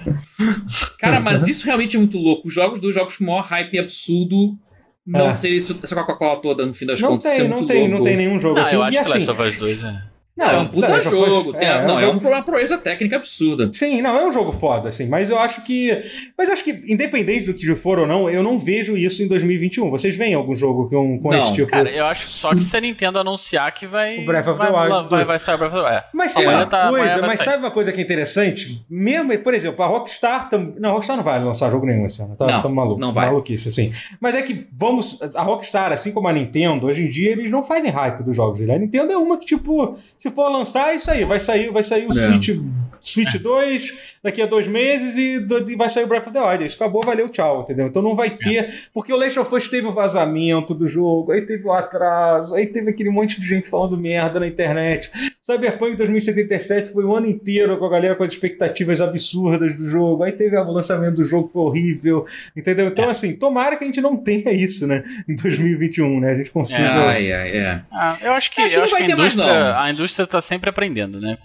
Cara, 1.00 1.20
mas 1.20 1.48
isso 1.48 1.66
realmente 1.66 1.96
é 1.96 2.00
muito 2.00 2.18
louco. 2.18 2.48
Os 2.48 2.54
jogos 2.54 2.80
dos 2.80 2.94
jogos 2.94 3.18
com 3.18 3.26
maior 3.26 3.42
hype 3.44 3.78
absurdo 3.80 4.58
não 5.06 5.30
É. 5.30 5.34
ser 5.34 5.50
isso, 5.50 5.78
essa 5.82 5.96
Coca-Cola 5.96 6.42
toda 6.42 6.66
no 6.66 6.74
fim 6.74 6.86
das 6.86 7.00
Não 7.00 7.10
contas. 7.10 7.32
isso 7.32 7.38
tem, 7.38 7.46
é 7.46 7.50
não 7.50 7.58
muito 7.58 7.68
tem, 7.70 7.80
louco. 7.82 7.96
não 7.96 8.04
tem 8.04 8.18
nenhum 8.18 8.40
jogo 8.40 8.56
Não, 8.56 8.62
assim. 8.64 8.76
eu 8.76 8.84
acho 8.84 8.92
e 8.92 8.96
que 8.96 9.00
assim, 9.10 9.26
Last 9.26 9.30
of 9.32 9.42
Us 9.42 9.58
2 9.58 9.84
é. 9.84 10.02
Não, 10.38 10.46
é 10.50 10.58
um 10.60 10.68
puta 10.68 10.88
Last 10.88 11.08
of 11.08 11.18
Us- 11.18 11.26
jogo. 11.28 11.54
tem- 11.54 11.68
é, 11.68 11.72
é 11.72 11.78
um 11.84 11.88
não, 11.88 11.98
é 11.98 12.02
jogo- 12.02 12.28
uma 12.28 12.42
proeza 12.44 12.78
técnica 12.78 13.16
absurda. 13.16 13.70
Sim, 13.74 14.02
não, 14.02 14.16
é 14.18 14.26
um 14.28 14.32
jogo 14.32 14.52
foda, 14.52 14.90
assim, 14.90 15.08
mas 15.08 15.30
eu 15.30 15.38
acho 15.40 15.64
que. 15.64 15.92
Mas 16.38 16.48
eu 16.48 16.54
acho 16.54 16.64
que, 16.64 16.80
independente 16.88 17.46
do 17.48 17.54
que 17.54 17.76
for 17.76 18.00
ou 18.00 18.08
não, 18.08 18.30
eu 18.30 18.44
não 18.44 18.58
vejo 18.60 18.96
isso 18.96 19.24
em 19.24 19.28
2021. 19.28 19.90
Vocês 19.90 20.16
veem 20.16 20.34
algum 20.34 20.56
jogo 20.56 20.88
com, 20.90 21.20
com 21.20 21.32
Não, 21.32 21.38
esse 21.38 21.54
tipo. 21.54 21.68
Cara, 21.72 21.90
eu 21.90 22.06
acho 22.06 22.28
só 22.30 22.54
que 22.54 22.62
se 22.64 22.76
a 22.78 22.80
Nintendo 22.82 23.20
anunciar 23.20 23.72
que 23.74 23.88
vai. 23.88 24.20
O 24.20 24.26
Breath 24.26 24.48
of 24.48 24.60
the 24.60 24.70
vai, 24.72 24.88
Wild 24.90 24.90
Vai, 25.02 25.10
dois. 25.10 25.28
vai 25.28 25.40
sair 25.40 25.56
o 25.56 25.58
Breath 25.58 25.74
of 25.74 25.82
the 25.82 25.88
Wild. 25.90 25.98
É. 25.98 26.10
Mas 26.14 26.34
tem 26.34 26.44
Amanhã 26.44 26.60
uma 26.60 26.66
tá- 26.68 26.88
coisa, 26.90 27.06
vai 27.20 27.22
mas 27.22 27.40
sabe 27.42 27.58
uma 27.58 27.72
coisa 27.72 27.92
que 27.92 28.00
é 28.00 28.04
interessante? 28.04 28.86
Mesmo, 28.90 29.38
por 29.40 29.54
exemplo, 29.54 29.84
a 29.84 29.88
Rockstar. 29.88 30.50
Tam... 30.50 30.74
Não, 30.78 30.90
a 30.90 30.94
Rockstar 30.94 31.18
não 31.18 31.24
vai 31.24 31.44
lançar 31.44 31.72
jogo 31.72 31.86
nenhum 31.86 32.06
esse 32.06 32.22
ano. 32.22 32.36
Tá, 32.36 32.46
Não, 32.46 32.62
tá 32.62 32.70
maluco. 32.70 33.00
não 33.00 33.12
vai. 33.14 33.26
Maluquice, 33.28 33.68
assim. 33.70 33.92
Mas 34.20 34.36
é 34.36 34.42
que, 34.42 34.68
vamos. 34.72 35.20
A 35.36 35.42
Rockstar, 35.42 35.92
assim 35.92 36.12
como 36.12 36.28
a 36.28 36.34
Nintendo, 36.34 36.86
hoje 36.88 37.04
em 37.04 37.10
dia 37.10 37.32
eles 37.32 37.50
não 37.52 37.64
fazem 37.64 37.90
hype 37.90 38.24
dos 38.24 38.36
jogos 38.36 38.60
dele. 38.60 38.74
A 38.74 38.78
Nintendo 38.78 39.12
é 39.12 39.18
uma 39.18 39.38
que, 39.38 39.46
tipo, 39.46 39.98
se 40.30 40.36
for 40.36 40.50
lançar, 40.50 40.92
é 40.92 40.96
isso 40.96 41.10
aí. 41.10 41.24
Vai 41.26 41.40
sair, 41.40 41.72
vai 41.72 41.84
sair 41.84 42.06
o 42.08 42.12
é. 42.12 42.14
Switch, 42.14 42.50
Switch 43.00 43.36
2 43.36 43.94
daqui 44.24 44.42
a 44.42 44.46
dois 44.46 44.68
meses 44.68 45.16
e, 45.16 45.40
do, 45.40 45.70
e 45.70 45.76
vai 45.76 45.88
sair 45.88 46.04
o 46.04 46.08
Breath 46.08 46.28
of 46.28 46.34
the 46.34 46.42
Wild. 46.42 46.66
Isso 46.66 46.76
acabou, 46.76 47.02
valeu, 47.04 47.30
tchau, 47.30 47.62
entendeu? 47.62 47.88
Então 47.88 48.02
não 48.02 48.16
vai 48.16 48.32
ter. 48.32 48.66
É. 48.66 48.74
Porque 48.94 49.14
o 49.14 49.18
Last 49.18 49.40
of 49.40 49.56
Us 49.56 49.68
teve 49.68 49.88
o 49.88 49.92
vazamento 49.92 50.74
do 50.74 50.88
jogo, 50.88 51.32
aí 51.32 51.42
teve 51.42 51.66
o 51.66 51.72
atraso, 51.72 52.56
aí 52.56 52.68
teve 52.68 52.90
aquele 52.90 53.10
monte 53.10 53.40
de 53.40 53.48
gente 53.48 53.70
falando 53.70 53.98
merda 53.98 54.40
na 54.40 54.48
internet. 54.48 55.10
Cyberpunk 55.42 55.96
2077 55.96 56.92
foi 56.92 57.06
o 57.06 57.16
ano 57.16 57.28
inteiro 57.28 57.78
com 57.78 57.86
a 57.86 57.90
galera 57.90 58.16
com 58.16 58.24
as 58.24 58.34
expectativas 58.34 59.00
absurdas 59.00 59.78
do 59.78 59.88
jogo. 59.88 60.24
Aí 60.24 60.34
teve 60.34 60.58
o 60.58 60.72
lançamento 60.72 61.16
do 61.16 61.24
jogo 61.24 61.48
que 61.48 61.54
foi 61.54 61.62
horrível, 61.62 62.26
entendeu? 62.56 62.88
Então, 62.88 63.06
é. 63.06 63.12
assim, 63.12 63.34
tomara 63.34 63.78
que 63.78 63.84
a 63.84 63.88
gente 63.88 64.02
não 64.02 64.18
tenha 64.18 64.52
isso, 64.52 64.86
né? 64.86 65.04
Em 65.28 65.36
2021, 65.36 66.20
né? 66.20 66.32
A 66.32 66.36
gente 66.36 66.52
consiga. 66.52 66.82
É, 66.82 66.88
ai, 66.88 67.32
ai, 67.32 67.50
é. 67.58 67.82
Ah, 67.92 68.18
eu 68.22 68.34
acho 68.34 68.52
que, 68.52 68.62
acho 68.62 68.76
eu 68.76 68.84
acho 68.84 68.96
que 68.96 69.04
a, 69.04 69.10
indústria, 69.10 69.80
a 69.80 69.92
indústria 69.92 70.17
está 70.24 70.42
sempre 70.42 70.70
aprendendo, 70.70 71.20
né? 71.20 71.38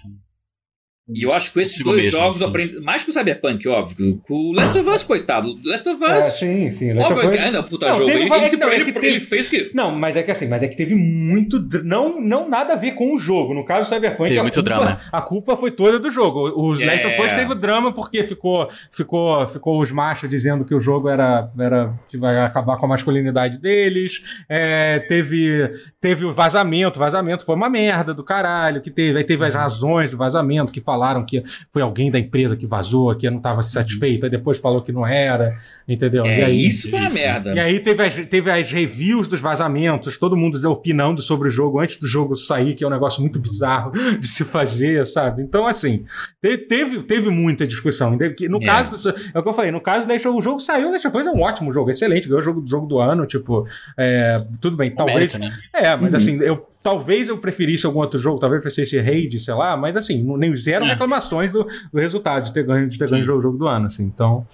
E 1.09 1.24
eu 1.24 1.33
acho 1.33 1.53
que 1.53 1.61
esses 1.61 1.83
dois 1.83 2.05
mesmo, 2.05 2.11
jogos 2.12 2.37
assim. 2.37 2.49
aprendem. 2.49 2.81
Mais 2.81 3.03
que 3.03 3.11
o 3.11 3.12
Cyberpunk, 3.12 3.66
óbvio. 3.66 4.20
Com 4.24 4.35
o 4.35 4.53
Last 4.53 4.79
of 4.79 4.89
Us, 4.89 5.03
coitado. 5.03 5.49
Last 5.65 5.89
of 5.89 6.03
Us. 6.03 6.11
É, 6.11 6.31
sim, 6.31 6.70
sim. 6.70 6.93
Last 6.93 7.12
óbvio, 7.12 7.29
of 7.29 7.37
Us. 7.37 7.45
Ainda, 7.45 7.62
puta 7.65 7.89
não, 7.89 7.97
jogo. 7.97 8.11
Ele, 8.11 8.20
ele, 8.23 8.57
não, 8.57 8.73
ele, 8.73 9.07
ele, 9.07 9.20
fez 9.20 9.49
que. 9.49 9.73
Não, 9.74 9.91
mas 9.91 10.16
é 10.16 10.23
que 10.23 10.31
assim, 10.31 10.49
mas 10.49 10.62
é 10.62 10.69
que 10.69 10.77
teve 10.77 10.95
muito. 10.95 11.61
Não, 11.83 12.20
não 12.20 12.49
nada 12.49 12.74
a 12.74 12.77
ver 12.77 12.93
com 12.93 13.15
o 13.15 13.19
jogo. 13.19 13.53
No 13.53 13.65
caso 13.65 13.91
do 13.91 13.93
Cyberpunk, 13.93 14.29
teve 14.29 14.39
a, 14.39 14.43
muito 14.43 14.55
culpa, 14.55 14.74
drama. 14.74 15.01
a 15.11 15.23
culpa 15.23 15.57
foi 15.57 15.73
toda 15.73 15.99
do 15.99 16.09
jogo. 16.09 16.53
Os 16.55 16.79
yeah. 16.79 16.95
Last 16.95 17.20
of 17.20 17.27
Us 17.27 17.33
teve 17.33 17.55
drama 17.57 17.93
porque 17.93 18.23
ficou, 18.23 18.69
ficou, 18.93 19.49
ficou 19.49 19.83
os 19.83 19.91
machos 19.91 20.31
dizendo 20.31 20.65
que 20.65 20.74
o 20.74 20.79
jogo 20.81 21.09
era, 21.09 21.51
era 21.59 21.93
que 22.09 22.16
vai 22.16 22.39
acabar 22.39 22.77
com 22.77 22.87
a 22.87 22.91
masculinidade 22.91 23.59
deles. 23.59 24.23
É, 24.49 25.01
teve, 25.01 25.69
teve 26.01 26.24
o 26.24 26.33
vazamento. 26.33 26.97
O 26.97 27.01
vazamento 27.01 27.45
foi 27.45 27.57
uma 27.57 27.69
merda 27.69 28.15
do 28.15 28.23
caralho 28.23 28.81
que 28.81 28.91
teve. 28.91 29.19
Aí 29.19 29.24
teve 29.24 29.45
as 29.45 29.55
razões 29.55 30.12
do 30.12 30.16
vazamento 30.16 30.73
que 30.73 30.81
falaram 30.93 31.24
que 31.24 31.43
foi 31.70 31.81
alguém 31.81 32.10
da 32.10 32.19
empresa 32.19 32.55
que 32.55 32.66
vazou, 32.66 33.14
que 33.16 33.28
não 33.31 33.39
estava 33.39 33.62
satisfeito, 33.62 34.27
aí 34.27 34.31
depois 34.31 34.59
falou 34.59 34.82
que 34.82 34.93
não 34.93 35.06
era, 35.06 35.55
entendeu? 35.89 36.24
É, 36.27 36.40
e 36.40 36.44
aí, 36.44 36.66
isso 36.66 36.90
foi 36.90 36.98
uma 36.98 37.10
merda. 37.10 37.55
E 37.55 37.59
aí 37.59 37.81
teve 37.81 38.05
as, 38.05 38.14
teve 38.14 38.51
as 38.51 38.70
reviews 38.70 39.27
dos 39.27 39.40
vazamentos, 39.40 40.19
todo 40.19 40.36
mundo 40.36 40.52
opinando 40.69 41.23
sobre 41.23 41.48
o 41.48 41.51
jogo 41.51 41.81
antes 41.81 41.97
do 41.97 42.06
jogo 42.06 42.35
sair, 42.35 42.74
que 42.74 42.85
é 42.85 42.86
um 42.86 42.90
negócio 42.90 43.23
muito 43.23 43.40
bizarro 43.40 43.93
de 44.20 44.27
se 44.27 44.44
fazer, 44.44 45.06
sabe? 45.06 45.43
Então, 45.43 45.66
assim, 45.66 46.05
teve, 46.40 47.02
teve 47.02 47.31
muita 47.31 47.66
discussão. 47.66 48.10
No 48.10 48.62
é. 48.62 48.66
caso, 48.66 48.90
do, 48.90 49.09
é 49.35 49.39
o 49.39 49.43
que 49.43 49.48
eu 49.48 49.55
falei, 49.55 49.70
no 49.70 49.81
caso 49.81 50.06
da 50.06 50.12
o 50.14 50.43
jogo 50.43 50.60
saiu, 50.60 50.90
Deixa 50.90 51.10
foi 51.10 51.24
um 51.24 51.40
ótimo 51.40 51.73
jogo, 51.73 51.90
excelente, 51.90 52.28
ganhou 52.28 52.40
o 52.40 52.44
jogo, 52.44 52.62
jogo 52.66 52.86
do 52.86 52.98
ano, 52.98 53.27
tipo, 53.27 53.66
é, 53.97 54.44
tudo 54.60 54.77
bem, 54.77 54.94
talvez. 54.94 55.35
América, 55.35 55.39
né? 55.39 55.52
É, 55.73 55.97
mas 55.97 56.12
uhum. 56.12 56.16
assim, 56.16 56.36
eu 56.43 56.72
Talvez 56.83 57.29
eu 57.29 57.39
preferisse 57.39 57.87
algum 57.87 58.01
outro 58.01 58.19
jogo, 58.19 58.41
talvez 58.41 58.61
preferisse 58.61 58.99
Raid, 59.01 59.39
sei 59.39 59.55
lá, 59.55 59.77
mas 59.77 59.97
assim, 59.97 60.25
nem 60.37 60.55
zero 60.57 60.85
é. 60.85 60.89
reclamações 60.89 61.53
do, 61.53 61.65
do 61.93 62.01
resultado 62.01 62.45
de 62.45 62.53
ter 62.53 62.65
ganho, 62.65 62.89
de 62.89 62.99
ter 62.99 63.09
ganho 63.09 63.23
o 63.23 63.43
jogo 63.43 63.57
do 63.57 63.69
ano, 63.69 63.87
assim. 63.87 64.03
Então. 64.03 64.47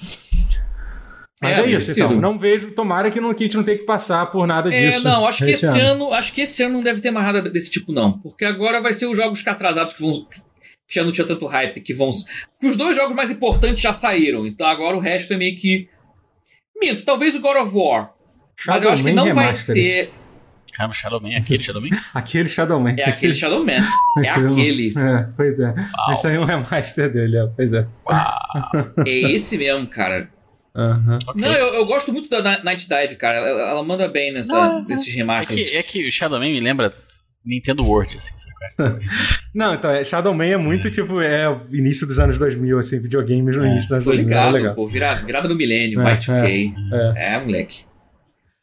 Mas 1.41 1.57
é, 1.57 1.63
é 1.63 1.71
isso, 1.71 1.93
então. 1.93 2.13
Não 2.21 2.39
vejo, 2.39 2.73
tomara 2.73 3.11
que, 3.11 3.21
não, 3.21 3.33
que 3.33 3.45
a 3.45 3.47
gente 3.47 3.57
não 3.57 3.65
tenha 3.65 3.79
que 3.79 3.85
passar 3.85 4.27
por 4.27 4.47
nada 4.47 4.73
é, 4.75 4.91
disso. 4.91 5.07
É, 5.07 5.11
não, 5.11 5.27
acho 5.27 5.45
que 5.45 5.51
esse 5.53 5.67
ano. 5.67 5.81
ano. 5.81 6.13
acho 6.13 6.33
que 6.33 6.41
esse 6.43 6.63
ano 6.63 6.75
não 6.75 6.83
deve 6.83 7.01
ter 7.01 7.11
mais 7.11 7.27
nada 7.27 7.49
desse 7.49 7.71
tipo, 7.71 7.93
não. 7.93 8.19
Porque 8.19 8.45
agora 8.45 8.83
vai 8.83 8.93
ser 8.93 9.07
os 9.07 9.17
jogos 9.17 9.41
que 9.41 9.49
atrasados 9.49 9.95
que 9.95 10.03
vão. 10.03 10.27
Que 10.89 10.95
já 10.95 11.05
não 11.05 11.13
tinha 11.13 11.27
tanto 11.27 11.47
hype, 11.47 11.81
que 11.81 11.95
vão. 11.95 12.11
Os 12.11 12.77
dois 12.77 12.97
jogos 12.97 13.15
mais 13.15 13.31
importantes 13.31 13.81
já 13.81 13.93
saíram. 13.93 14.47
Então 14.47 14.67
agora 14.67 14.97
o 14.97 15.01
resto 15.01 15.33
é 15.33 15.37
meio 15.37 15.57
que. 15.57 15.89
Minto, 16.81 17.05
talvez 17.05 17.35
o 17.37 17.41
God 17.41 17.57
of 17.57 17.77
War. 17.77 18.13
Shadow 18.57 18.75
mas 18.75 18.83
eu 18.83 18.91
acho 18.91 19.05
que 19.05 19.13
não 19.13 19.33
vai 19.33 19.55
ter. 19.55 20.11
Caramba, 20.79 20.95
Shadowman, 20.95 21.35
é 21.35 21.39
aquele 21.39 21.59
Shadowman? 21.59 21.91
aquele 22.15 22.49
Shadowman. 22.49 22.95
É 22.97 23.05
aquele 23.09 23.35
Shadowman. 23.35 23.81
É 24.25 24.31
aquele. 24.31 24.95
É, 24.97 25.29
pois 25.37 25.59
é. 25.59 25.75
Uau. 25.75 26.13
Esse 26.13 26.27
aí 26.29 26.37
é 26.37 26.41
um 26.41 26.45
remaster 26.45 27.11
dele, 27.11 27.37
é, 27.37 27.47
pois 27.49 27.73
é. 27.73 27.85
Uau. 28.07 29.05
É 29.05 29.11
esse 29.33 29.59
mesmo, 29.59 29.89
cara. 29.89 30.31
Uhum. 30.77 31.19
Okay. 31.27 31.43
Não, 31.43 31.53
eu, 31.53 31.75
eu, 31.75 31.85
gosto 31.85 32.13
muito 32.13 32.29
da 32.29 32.63
Night 32.63 32.89
Dive, 32.89 33.17
cara. 33.17 33.39
Ela, 33.39 33.71
ela 33.71 33.83
manda 33.83 34.07
bem 34.07 34.33
nessa, 34.33 34.57
uhum. 34.57 34.85
nesses 34.85 35.13
remasters. 35.13 35.67
É 35.67 35.71
que, 35.71 35.77
é 35.77 35.83
que 35.83 36.09
o 36.09 36.13
Shadowman 36.13 36.53
me 36.53 36.61
lembra 36.61 36.95
Nintendo 37.45 37.83
World, 37.83 38.17
assim, 38.17 38.35
sabe? 38.37 39.01
Não, 39.53 39.75
então, 39.75 39.91
é, 39.91 40.05
Shadowman 40.05 40.53
é 40.53 40.57
muito, 40.57 40.87
é. 40.87 40.91
tipo, 40.93 41.21
é 41.21 41.49
o 41.49 41.75
início 41.75 42.07
dos 42.07 42.21
anos 42.21 42.39
2000, 42.39 42.79
assim, 42.79 43.01
videogames 43.01 43.57
no 43.57 43.65
é. 43.65 43.71
início 43.71 43.89
dos 43.89 43.93
anos 43.95 44.05
Tô 44.05 44.11
2000. 44.13 44.29
Ligado, 44.29 44.53
legal. 44.53 44.75
Pô, 44.77 44.87
virada, 44.87 45.27
virada 45.27 45.49
no 45.49 45.57
milênio, 45.57 46.01
é, 46.03 46.17
Y2K. 46.17 46.73
É, 47.17 47.35
é, 47.35 47.41
moleque. 47.41 47.89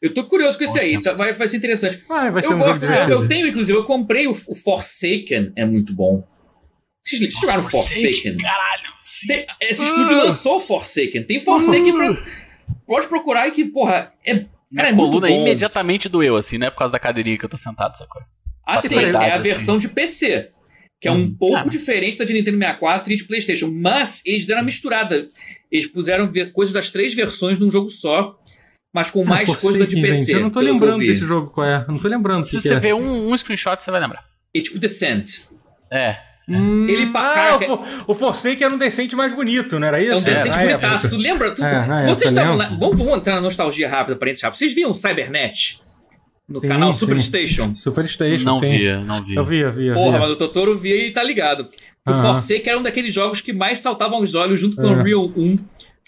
Eu 0.00 0.12
tô 0.12 0.24
curioso 0.24 0.58
com 0.58 0.64
esse 0.64 0.78
aí, 0.78 1.02
tá, 1.02 1.14
vai, 1.14 1.32
vai 1.32 1.48
ser 1.48 1.56
interessante. 1.56 2.02
Vai, 2.06 2.30
vai 2.30 2.42
ser 2.42 2.50
eu, 2.50 2.56
um 2.56 2.58
gosto, 2.58 2.84
eu, 2.84 3.20
eu, 3.20 3.28
tenho, 3.28 3.46
inclusive, 3.46 3.76
eu 3.76 3.84
comprei 3.84 4.26
o, 4.26 4.32
o 4.32 4.54
Forsaken, 4.54 5.52
é 5.56 5.64
muito 5.64 5.94
bom. 5.94 6.22
Vocês, 7.02 7.20
vocês 7.20 7.34
jogaram 7.34 7.62
Forsaken? 7.62 8.36
Caralho, 8.36 8.92
sim. 9.00 9.28
Tem, 9.28 9.46
esse 9.60 9.80
uh. 9.80 9.84
estúdio 9.84 10.16
lançou 10.16 10.60
Forsaken. 10.60 11.22
Tem 11.22 11.40
Forsaken 11.40 11.92
uh. 11.92 11.96
pra. 11.96 12.26
Pode 12.86 13.08
procurar 13.08 13.42
aí 13.42 13.52
que, 13.52 13.64
porra, 13.64 14.12
é. 14.24 14.34
Cara, 14.34 14.48
Minha 14.70 14.88
é 14.88 14.94
coluna 14.94 15.30
imediatamente 15.30 16.08
doeu, 16.08 16.36
assim, 16.36 16.58
não 16.58 16.66
é 16.66 16.70
por 16.70 16.78
causa 16.78 16.92
da 16.92 16.98
cadeirinha 16.98 17.38
que 17.38 17.44
eu 17.44 17.48
tô 17.48 17.56
sentado, 17.56 17.96
sacou? 17.96 18.20
Ah, 18.66 18.78
sim, 18.78 18.96
é 18.96 19.10
a 19.14 19.34
assim. 19.34 19.42
versão 19.42 19.78
de 19.78 19.88
PC. 19.88 20.50
Que 21.00 21.08
é 21.08 21.12
um 21.12 21.16
hum. 21.16 21.36
pouco 21.38 21.56
ah. 21.56 21.68
diferente 21.68 22.18
da 22.18 22.24
de 22.24 22.32
Nintendo 22.32 22.58
64 22.58 23.12
e 23.12 23.16
de 23.16 23.24
PlayStation. 23.24 23.70
Mas 23.70 24.20
eles 24.26 24.44
deram 24.44 24.60
uma 24.60 24.66
misturada. 24.66 25.30
Eles 25.70 25.86
puseram 25.86 26.30
coisas 26.52 26.72
das 26.72 26.90
três 26.90 27.14
versões 27.14 27.58
num 27.58 27.70
jogo 27.70 27.88
só 27.88 28.36
mas 28.96 29.10
com 29.10 29.22
mais 29.26 29.54
coisa 29.60 29.86
de 29.86 30.00
PC. 30.00 30.36
Eu 30.36 30.40
não 30.40 30.48
tô 30.48 30.58
lembrando 30.58 31.00
desse 31.00 31.26
jogo 31.26 31.50
qual 31.50 31.66
é. 31.66 31.84
Não 31.86 31.98
tô 31.98 32.08
lembrando. 32.08 32.46
Se 32.46 32.58
você 32.58 32.72
é. 32.72 32.80
ver 32.80 32.94
um, 32.94 33.30
um 33.30 33.36
screenshot, 33.36 33.76
você 33.78 33.90
vai 33.90 34.00
lembrar. 34.00 34.24
É 34.54 34.60
tipo 34.62 34.78
Descent. 34.78 35.32
É. 35.92 36.16
Hum, 36.48 36.88
ele 36.88 37.10
ah, 37.14 37.58
o, 38.06 38.12
o 38.12 38.14
Forsake 38.14 38.62
era 38.64 38.72
um 38.72 38.78
decente 38.78 39.14
mais 39.14 39.34
bonito, 39.34 39.78
não 39.78 39.88
era 39.88 40.00
isso? 40.00 40.12
É 40.12 40.16
um 40.16 40.22
decente 40.22 40.56
é, 40.56 40.62
bonitaço. 40.62 41.10
Tu 41.10 41.16
lembra? 41.16 41.54
Tu, 41.54 41.62
é, 41.62 42.06
vocês 42.06 42.30
estavam 42.30 42.56
lá. 42.56 42.68
Vamos, 42.68 42.96
vamos, 42.96 43.18
entrar 43.18 43.34
na 43.34 43.40
nostalgia 43.42 43.86
rápida, 43.90 44.16
parênteses 44.16 44.44
rápido. 44.44 44.58
Vocês 44.58 44.74
viam 44.74 44.94
Cybernet? 44.94 45.82
No 46.48 46.60
sim, 46.60 46.68
canal 46.68 46.94
Superstation? 46.94 47.74
Superstation, 47.76 48.44
Não 48.44 48.60
sim. 48.60 48.78
via, 48.78 49.00
não 49.00 49.22
via. 49.22 49.38
Eu 49.38 49.44
via, 49.44 49.70
via. 49.72 49.94
Porra, 49.94 50.12
via. 50.12 50.20
mas 50.20 50.30
o 50.30 50.36
Totoro 50.36 50.78
via 50.78 50.96
e 51.06 51.10
tá 51.10 51.22
ligado. 51.22 51.68
O 52.06 52.10
uh 52.10 52.14
-huh. 52.14 52.22
Forsake 52.22 52.70
era 52.70 52.78
um 52.78 52.82
daqueles 52.82 53.12
jogos 53.12 53.42
que 53.42 53.52
mais 53.52 53.80
saltavam 53.80 54.22
os 54.22 54.34
olhos 54.36 54.58
junto 54.58 54.76
com 54.76 54.84
o 54.84 54.92
Unreal 54.92 55.30
1 55.36 55.58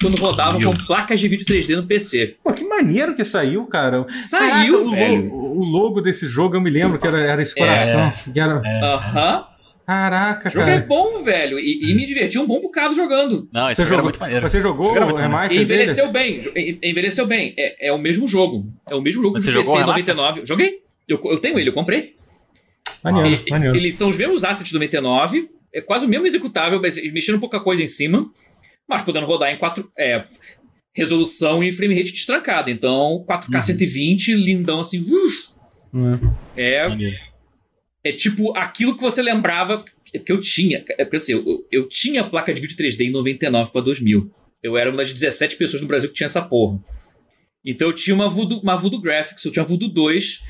quando 0.00 0.16
rodavam 0.20 0.60
com 0.60 0.76
placas 0.86 1.18
de 1.18 1.26
vídeo 1.26 1.44
3D 1.44 1.74
no 1.74 1.84
PC. 1.84 2.36
Pô, 2.42 2.52
que 2.52 2.64
maneiro 2.64 3.14
que 3.14 3.24
saiu, 3.24 3.66
cara. 3.66 4.06
Saiu, 4.08 4.84
Caraca, 4.84 4.96
velho. 4.96 5.32
O, 5.32 5.58
o, 5.58 5.64
logo 5.64 6.00
desse 6.00 6.28
jogo, 6.28 6.54
eu 6.54 6.60
me 6.60 6.70
lembro 6.70 6.98
que 7.00 7.06
era, 7.06 7.20
era 7.20 7.42
esse 7.42 7.54
coração. 7.54 8.00
É. 8.00 8.40
Aham. 8.40 8.62
É. 8.64 8.94
Uh 8.94 9.00
-huh. 9.00 9.58
Caraca, 9.88 10.48
o 10.48 10.52
jogo 10.52 10.66
cara. 10.66 10.78
é 10.78 10.82
bom, 10.82 11.22
velho. 11.22 11.58
E, 11.58 11.90
e, 11.90 11.94
me 11.94 12.04
diverti 12.04 12.38
um 12.38 12.46
bom 12.46 12.60
bocado 12.60 12.94
jogando. 12.94 13.48
Não, 13.50 13.70
isso 13.70 13.80
você 13.80 13.88
jogou, 13.88 14.04
muito 14.04 14.20
maneiro. 14.20 14.48
Você 14.48 14.60
jogou 14.60 14.90
o 14.90 15.14
remaster 15.14 15.62
Envelheceu 15.62 16.12
deles? 16.12 16.52
bem. 16.52 16.78
Envelheceu 16.82 17.26
bem. 17.26 17.54
É, 17.56 17.88
é, 17.88 17.92
o 17.92 17.96
mesmo 17.96 18.28
jogo. 18.28 18.66
É 18.86 18.94
o 18.94 19.00
mesmo 19.00 19.22
jogo 19.22 19.40
você 19.40 19.46
do 19.46 19.54
jogou 19.54 19.74
PC 19.94 20.12
99. 20.12 20.42
Joguei. 20.44 20.82
Eu, 21.08 21.18
eu 21.24 21.38
tenho 21.38 21.58
ele, 21.58 21.70
eu 21.70 21.72
comprei. 21.72 22.14
Maneiro, 23.02 23.42
e, 23.46 23.50
maneiro. 23.50 23.76
Eles 23.76 23.94
são 23.94 24.10
os 24.10 24.16
mesmos 24.18 24.44
assets 24.44 24.70
do 24.70 24.74
99. 24.74 25.48
É 25.72 25.80
quase 25.80 26.04
o 26.04 26.08
mesmo 26.08 26.26
executável, 26.26 26.78
mexendo 26.80 27.40
pouca 27.40 27.58
coisa 27.58 27.82
em 27.82 27.86
cima. 27.86 28.30
Mas 28.88 29.02
podendo 29.02 29.26
rodar 29.26 29.52
em 29.52 29.58
4. 29.58 29.90
É, 29.96 30.24
resolução 30.94 31.62
e 31.62 31.70
frame 31.70 31.94
rate 31.94 32.12
destrancado. 32.12 32.70
Então, 32.70 33.24
4K 33.28 33.54
uhum. 33.54 33.60
120, 33.60 34.34
lindão 34.34 34.80
assim. 34.80 35.04
Uhum. 35.92 36.34
É. 36.56 36.88
É 38.02 38.12
tipo 38.12 38.56
aquilo 38.56 38.96
que 38.96 39.02
você 39.02 39.22
lembrava. 39.22 39.84
É 40.12 40.18
porque 40.18 40.32
eu 40.32 40.40
tinha. 40.40 40.84
É 40.90 41.04
porque 41.04 41.16
assim, 41.16 41.32
eu, 41.32 41.44
eu 41.70 41.88
tinha 41.88 42.24
placa 42.24 42.52
de 42.52 42.60
vídeo 42.60 42.76
3D 42.76 43.02
em 43.02 43.10
99 43.10 43.70
para 43.70 43.80
2000. 43.82 44.30
Eu 44.62 44.76
era 44.76 44.90
uma 44.90 44.98
das 44.98 45.12
17 45.12 45.56
pessoas 45.56 45.82
no 45.82 45.88
Brasil 45.88 46.08
que 46.08 46.16
tinha 46.16 46.26
essa 46.26 46.42
porra. 46.42 46.82
Então 47.64 47.88
eu 47.88 47.92
tinha 47.92 48.14
uma 48.14 48.28
Voodoo, 48.28 48.60
uma 48.60 48.76
Voodoo 48.76 49.00
Graphics, 49.00 49.44
eu 49.44 49.52
tinha 49.52 49.64
Voodoo 49.64 49.88
2 49.88 50.42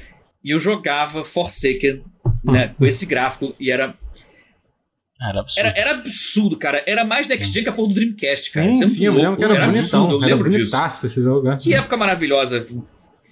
e 0.45 0.51
eu 0.51 0.61
jogava 0.61 1.25
Forsaken 1.25 2.03
né, 2.45 2.69
com 2.79 2.87
esse 2.87 3.05
gráfico 3.05 3.55
e 3.59 3.71
era 3.71 3.97
era 5.21 5.41
absurdo. 5.41 5.67
Era, 5.67 5.79
era 5.79 5.91
absurdo, 5.93 6.57
cara. 6.57 6.85
Era 6.87 7.05
mais 7.05 7.27
next 7.27 7.53
gen 7.53 7.65
que 7.65 7.69
a 7.69 7.73
porra 7.73 7.89
do 7.89 7.95
Dreamcast, 7.95 8.53
cara. 8.53 8.73
Sim, 8.73 8.83
é 8.83 8.87
sim, 8.87 9.05
eu 9.05 9.15
lembro 9.15 9.37
que 9.37 9.45
era, 9.45 9.55
era 9.55 9.67
bonitão. 9.67 10.05
Absurdo, 10.05 10.25
eu 10.25 10.29
lembro 10.29 10.51
disso. 10.51 10.77
esse 11.05 11.23
jogo. 11.23 11.51
É. 11.51 11.57
Que 11.57 11.75
época 11.75 11.97
maravilhosa. 11.97 12.67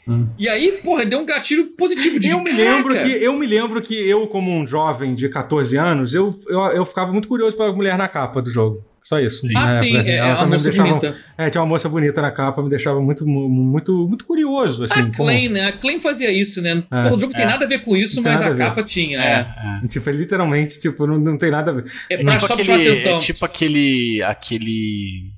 Hum. 0.09 0.29
E 0.39 0.49
aí, 0.49 0.81
porra, 0.85 1.05
deu 1.05 1.19
um 1.21 1.27
gatilho 1.27 1.67
positivo 1.77 2.21
de 2.21 2.29
eu 2.31 2.41
me 2.41 2.53
lembro 2.53 2.95
que 2.95 3.11
Eu 3.11 3.37
me 3.37 3.47
lembro 3.47 3.83
que 3.83 3.95
eu, 3.95 4.27
como 4.29 4.53
um 4.53 4.67
jovem 4.67 5.15
de 5.15 5.29
14 5.29 5.77
anos, 5.77 6.15
eu, 6.15 6.39
eu, 6.49 6.61
eu 6.69 6.87
ficava 6.87 7.13
muito 7.13 7.27
curioso 7.27 7.57
pela 7.57 7.73
mulher 7.73 7.99
na 7.99 8.09
capa 8.09 8.41
do 8.41 8.51
jogo. 8.51 8.85
Só 9.07 9.21
isso. 9.21 9.47
Sim. 9.47 9.53
Ah, 9.57 9.71
é, 9.71 9.79
sim, 9.79 9.97
é, 9.97 10.17
ela 10.17 10.31
é 10.31 10.35
uma 10.35 10.47
moça 10.47 10.65
deixava, 10.65 10.89
bonita. 10.89 11.17
É, 11.39 11.49
tinha 11.49 11.63
uma 11.63 11.69
moça 11.69 11.89
bonita 11.89 12.21
na 12.21 12.33
capa, 12.33 12.61
me 12.61 12.69
deixava 12.69 13.01
muito, 13.01 13.25
muito, 13.25 14.09
muito 14.09 14.27
curioso. 14.27 14.83
Assim, 14.83 14.99
a 14.99 15.11
Clay, 15.11 15.43
como... 15.45 15.55
né? 15.55 15.67
A 15.67 15.73
Clay 15.73 16.01
fazia 16.01 16.33
isso, 16.33 16.61
né? 16.61 16.83
É, 16.91 17.09
Pô, 17.09 17.15
o 17.15 17.21
jogo 17.21 17.33
é. 17.35 17.37
tem 17.37 17.47
nada 17.47 17.65
a 17.65 17.69
ver 17.69 17.85
com 17.85 17.97
isso, 17.97 18.21
mas 18.21 18.43
a, 18.43 18.49
a 18.49 18.55
capa 18.57 18.83
tinha. 18.83 19.21
É. 19.21 19.85
é. 19.85 19.87
Tipo, 19.87 20.11
literalmente, 20.11 20.81
tipo, 20.81 21.07
não, 21.07 21.21
não 21.21 21.39
tem 21.39 21.53
nada 21.53 21.71
a 21.71 21.75
ver. 21.75 21.85
É 22.11 22.17
pra 22.17 22.33
tipo 22.33 22.47
só 22.49 22.55
aquele, 22.55 22.73
atenção. 22.73 23.17
É 23.17 23.21
tipo 23.21 23.45
aquele. 23.45 24.23
aquele. 24.25 25.31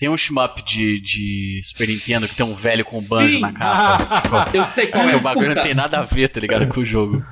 Tem 0.00 0.08
um 0.08 0.16
shmup 0.16 0.64
de, 0.64 1.00
de 1.00 1.60
Super 1.62 1.86
Nintendo 1.86 2.26
que 2.26 2.34
tem 2.34 2.44
um 2.44 2.56
velho 2.56 2.84
com 2.84 2.98
um 2.98 3.06
banjo 3.06 3.34
Sim. 3.34 3.40
na 3.40 3.52
capa. 3.52 4.46
tipo, 4.46 4.50
eu 4.58 4.64
sei 4.64 4.88
qual 4.88 5.08
é. 5.08 5.14
O 5.14 5.20
bagulho 5.20 5.50
Puta. 5.50 5.60
não 5.60 5.62
tem 5.62 5.74
nada 5.76 6.00
a 6.00 6.04
ver, 6.04 6.28
tá 6.28 6.40
ligado, 6.40 6.66
com 6.66 6.80
o 6.80 6.84
jogo. 6.84 7.24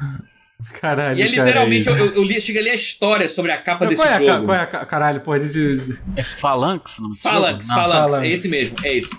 Caralho. 0.80 1.18
E 1.18 1.22
é 1.22 1.28
literalmente, 1.28 1.88
cara, 1.88 2.00
eu, 2.00 2.14
eu, 2.14 2.22
li, 2.22 2.40
cheguei 2.40 2.62
a 2.62 2.64
ler 2.64 2.70
a 2.70 2.74
história 2.74 3.28
sobre 3.28 3.52
a 3.52 3.58
capa 3.58 3.86
desse 3.86 4.02
qual 4.02 4.08
é 4.08 4.18
jogo. 4.18 4.44
qual 4.46 4.56
é 4.56 4.60
a 4.60 4.66
caralho, 4.66 5.20
pô? 5.20 5.38
De... 5.38 5.98
É 6.16 6.22
Phalanx, 6.22 6.98
não 7.00 7.14
Phalanx, 7.14 7.68
não, 7.68 7.74
Phalanx, 7.74 8.12
Phalanx, 8.12 8.24
é 8.24 8.28
esse 8.28 8.48
mesmo, 8.48 8.76
é 8.82 8.96
esse. 8.96 9.10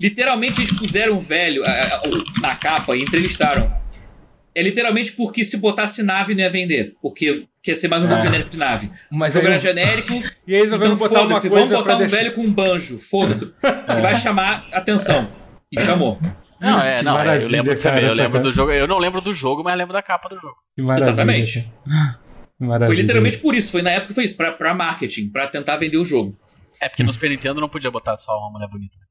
Literalmente 0.00 0.60
eles 0.60 0.72
puseram 0.72 1.14
um 1.14 1.20
velho 1.20 1.62
na 2.40 2.54
capa 2.56 2.96
e 2.96 3.02
entrevistaram. 3.02 3.72
É 4.54 4.62
literalmente 4.62 5.12
porque 5.12 5.44
se 5.44 5.56
botasse 5.56 6.02
nave 6.02 6.34
não 6.34 6.42
ia 6.42 6.50
vender. 6.50 6.94
Porque 7.00 7.44
ia 7.66 7.74
ser 7.74 7.88
mais 7.88 8.02
um 8.02 8.08
jogo 8.08 8.18
é. 8.18 8.22
genérico 8.22 8.50
de 8.50 8.58
nave. 8.58 8.90
Mas 9.10 9.32
o 9.32 9.38
jogo 9.38 9.46
era 9.46 9.58
genérico. 9.58 10.12
e 10.46 10.54
eles 10.54 10.72
então, 10.72 10.96
botar 10.96 11.22
uma 11.22 11.40
coisa 11.40 11.48
vamos 11.48 11.70
botar 11.70 11.94
um 11.94 11.98
deixar... 11.98 12.16
velho 12.16 12.32
com 12.32 12.42
um 12.42 12.52
banjo. 12.52 12.98
Foda-se. 12.98 13.52
É. 13.62 13.72
Que 13.94 14.00
vai 14.00 14.14
chamar 14.14 14.68
atenção. 14.72 15.32
E 15.70 15.80
chamou. 15.80 16.18
Não, 16.62 16.80
é, 16.80 17.02
não, 17.02 17.18
é, 17.18 17.42
eu 17.42 17.48
lembro, 17.48 17.82
cara, 17.82 18.00
eu 18.00 18.14
lembro 18.14 18.40
do 18.40 18.52
jogo. 18.52 18.70
Eu 18.70 18.86
não 18.86 18.98
lembro 18.98 19.20
do 19.20 19.34
jogo, 19.34 19.64
mas 19.64 19.76
lembro 19.76 19.92
da 19.92 20.00
capa 20.00 20.28
do 20.28 20.38
jogo. 20.38 20.56
Exatamente. 20.96 21.70
Foi 22.86 22.94
literalmente 22.94 23.38
por 23.38 23.56
isso, 23.56 23.72
foi 23.72 23.82
na 23.82 23.90
época 23.90 24.08
que 24.08 24.14
foi 24.14 24.24
isso, 24.24 24.36
pra, 24.36 24.52
pra 24.52 24.72
marketing, 24.72 25.30
pra 25.30 25.48
tentar 25.48 25.76
vender 25.78 25.96
o 25.96 26.04
jogo. 26.04 26.38
É, 26.80 26.88
porque 26.88 27.02
no 27.02 27.12
Super 27.12 27.28
Nintendo 27.30 27.60
não 27.60 27.68
podia 27.68 27.90
botar 27.90 28.16
só 28.16 28.38
uma 28.38 28.52
mulher 28.52 28.68
bonita 28.68 28.96
na 29.00 29.06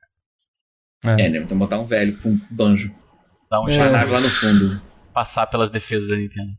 capa. 1.03 1.21
É, 1.21 1.27
né? 1.27 1.39
Então 1.39 1.57
botar 1.57 1.77
um 1.77 1.83
velho 1.83 2.17
com 2.19 2.29
um 2.29 2.41
banjo. 2.49 2.95
Dá 3.49 3.59
um 3.59 3.67
é. 3.67 3.77
lá 3.77 4.21
no 4.21 4.29
fundo. 4.29 4.81
Passar 5.13 5.47
pelas 5.47 5.69
defesas 5.69 6.07
da 6.07 6.15
Nintendo. 6.15 6.53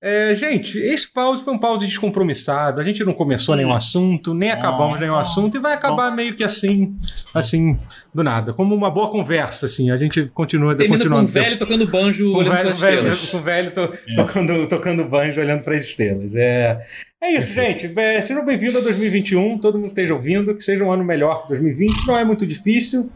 É, 0.00 0.32
gente, 0.36 0.78
esse 0.78 1.12
pause 1.12 1.42
foi 1.42 1.52
um 1.52 1.58
pause 1.58 1.84
descompromissado. 1.84 2.80
A 2.80 2.84
gente 2.84 3.04
não 3.04 3.12
começou 3.12 3.56
nenhum 3.56 3.72
assunto, 3.72 4.32
nem 4.32 4.52
acabamos 4.52 5.00
nenhum 5.00 5.16
assunto 5.16 5.56
e 5.56 5.60
vai 5.60 5.74
acabar 5.74 6.14
meio 6.14 6.36
que 6.36 6.44
assim, 6.44 6.96
assim, 7.34 7.76
do 8.14 8.22
nada. 8.22 8.52
Como 8.52 8.76
uma 8.76 8.92
boa 8.92 9.10
conversa, 9.10 9.66
assim. 9.66 9.90
A 9.90 9.96
gente 9.96 10.26
continua 10.26 10.76
Termina 10.76 10.98
continuando. 10.98 11.24
Com 11.24 11.38
o 11.38 11.42
velho 11.42 11.58
tocando 11.58 11.86
banjo 11.88 12.30
com 12.30 12.38
olhando 12.38 12.54
velho, 12.54 12.76
para 12.76 12.90
velho, 12.90 13.30
Com 13.30 13.36
o 13.38 13.42
velho 13.42 13.70
to, 13.72 13.92
tocando, 14.14 14.68
tocando 14.68 15.04
banjo 15.04 15.40
olhando 15.40 15.64
para 15.64 15.74
as 15.74 15.82
estrelas. 15.82 16.32
É, 16.36 16.80
é 17.20 17.32
isso, 17.32 17.52
gente. 17.52 17.92
É, 17.98 18.22
sejam 18.22 18.44
bem-vindos 18.44 18.76
a 18.76 18.82
2021. 18.82 19.58
Todo 19.58 19.78
mundo 19.78 19.88
esteja 19.88 20.14
ouvindo. 20.14 20.54
Que 20.54 20.62
seja 20.62 20.84
um 20.84 20.92
ano 20.92 21.02
melhor 21.02 21.42
que 21.42 21.48
2020. 21.48 22.06
Não 22.06 22.16
é 22.16 22.22
muito 22.22 22.46
difícil. 22.46 23.10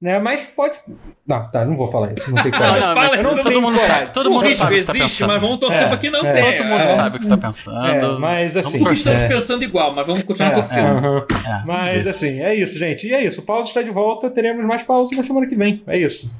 Né? 0.00 0.18
Mas 0.18 0.46
pode. 0.46 0.78
Não, 1.26 1.50
tá, 1.50 1.64
não 1.64 1.74
vou 1.74 1.86
falar 1.86 2.12
isso. 2.12 2.30
Não 2.30 2.42
tem 2.42 2.52
coragem. 2.52 2.80
Não, 2.80 2.88
não, 2.88 2.94
mas 2.94 3.22
não 3.22 3.42
todo 3.42 3.62
mundo 3.62 3.78
sabe. 3.78 4.12
Todo 4.12 4.30
mundo 4.30 4.54
sabe 4.54 4.74
o 4.74 4.78
que 4.78 4.84
tá 4.84 4.96
existe, 4.96 5.24
mas 5.24 5.40
vamos 5.40 5.58
torcer 5.58 5.82
é, 5.82 5.88
pra 5.88 5.96
que 5.96 6.10
não 6.10 6.24
é, 6.24 6.32
tenha. 6.32 6.56
Todo 6.56 6.66
mundo 6.66 6.80
é, 6.80 6.88
sabe 6.88 7.16
o 7.16 7.18
que 7.18 7.24
você 7.24 7.30
tá 7.30 7.38
pensando. 7.38 7.86
É, 7.86 8.18
mas 8.18 8.56
assim. 8.56 8.92
estamos 8.92 9.22
pensando 9.22 9.64
igual, 9.64 9.94
mas 9.94 10.06
vamos 10.06 10.22
continuar 10.22 10.52
é, 10.52 10.54
torcendo. 10.54 11.26
É, 11.46 11.62
mas 11.64 12.06
assim, 12.06 12.40
é 12.42 12.54
isso, 12.54 12.78
gente. 12.78 13.06
E 13.06 13.14
é 13.14 13.24
isso. 13.24 13.40
O 13.40 13.44
Pause 13.44 13.68
está 13.68 13.82
de 13.82 13.90
volta. 13.90 14.30
Teremos 14.30 14.64
mais 14.64 14.82
pause 14.82 15.16
na 15.16 15.22
semana 15.22 15.46
que 15.46 15.56
vem. 15.56 15.82
É 15.86 15.98
isso. 15.98 16.30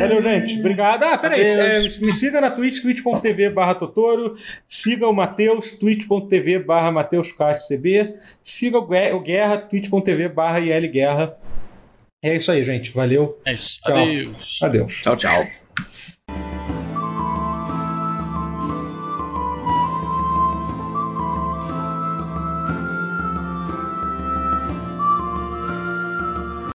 Valeu, 0.00 0.22
gente. 0.22 0.58
Obrigado. 0.58 1.04
Ah, 1.04 1.18
peraí. 1.18 1.42
me 2.00 2.12
siga 2.12 2.40
na 2.40 2.50
Twitch, 2.50 2.80
twitch.tv 2.82 3.50
barra 3.50 3.74
Totoro. 3.74 4.36
Siga 4.68 5.06
o 5.06 5.12
Matheus, 5.12 5.72
twitch.tv 5.72 6.60
barra 6.60 6.90
Matheus 6.90 7.32
CB. 7.68 8.14
Siga 8.42 8.78
o 8.78 9.20
Guerra, 9.20 9.58
twitch.tv 9.58 10.28
barra 10.28 10.60
IL 10.60 10.90
Guerra. 10.90 11.36
É 12.22 12.36
isso 12.36 12.52
aí, 12.52 12.62
gente. 12.62 12.92
Valeu. 12.92 13.40
É 13.44 13.52
isso. 13.52 13.80
Tchau. 13.80 13.96
Adeus. 13.96 14.58
Adeus. 14.62 15.02
Tchau, 15.02 15.16
tchau. 15.16 15.44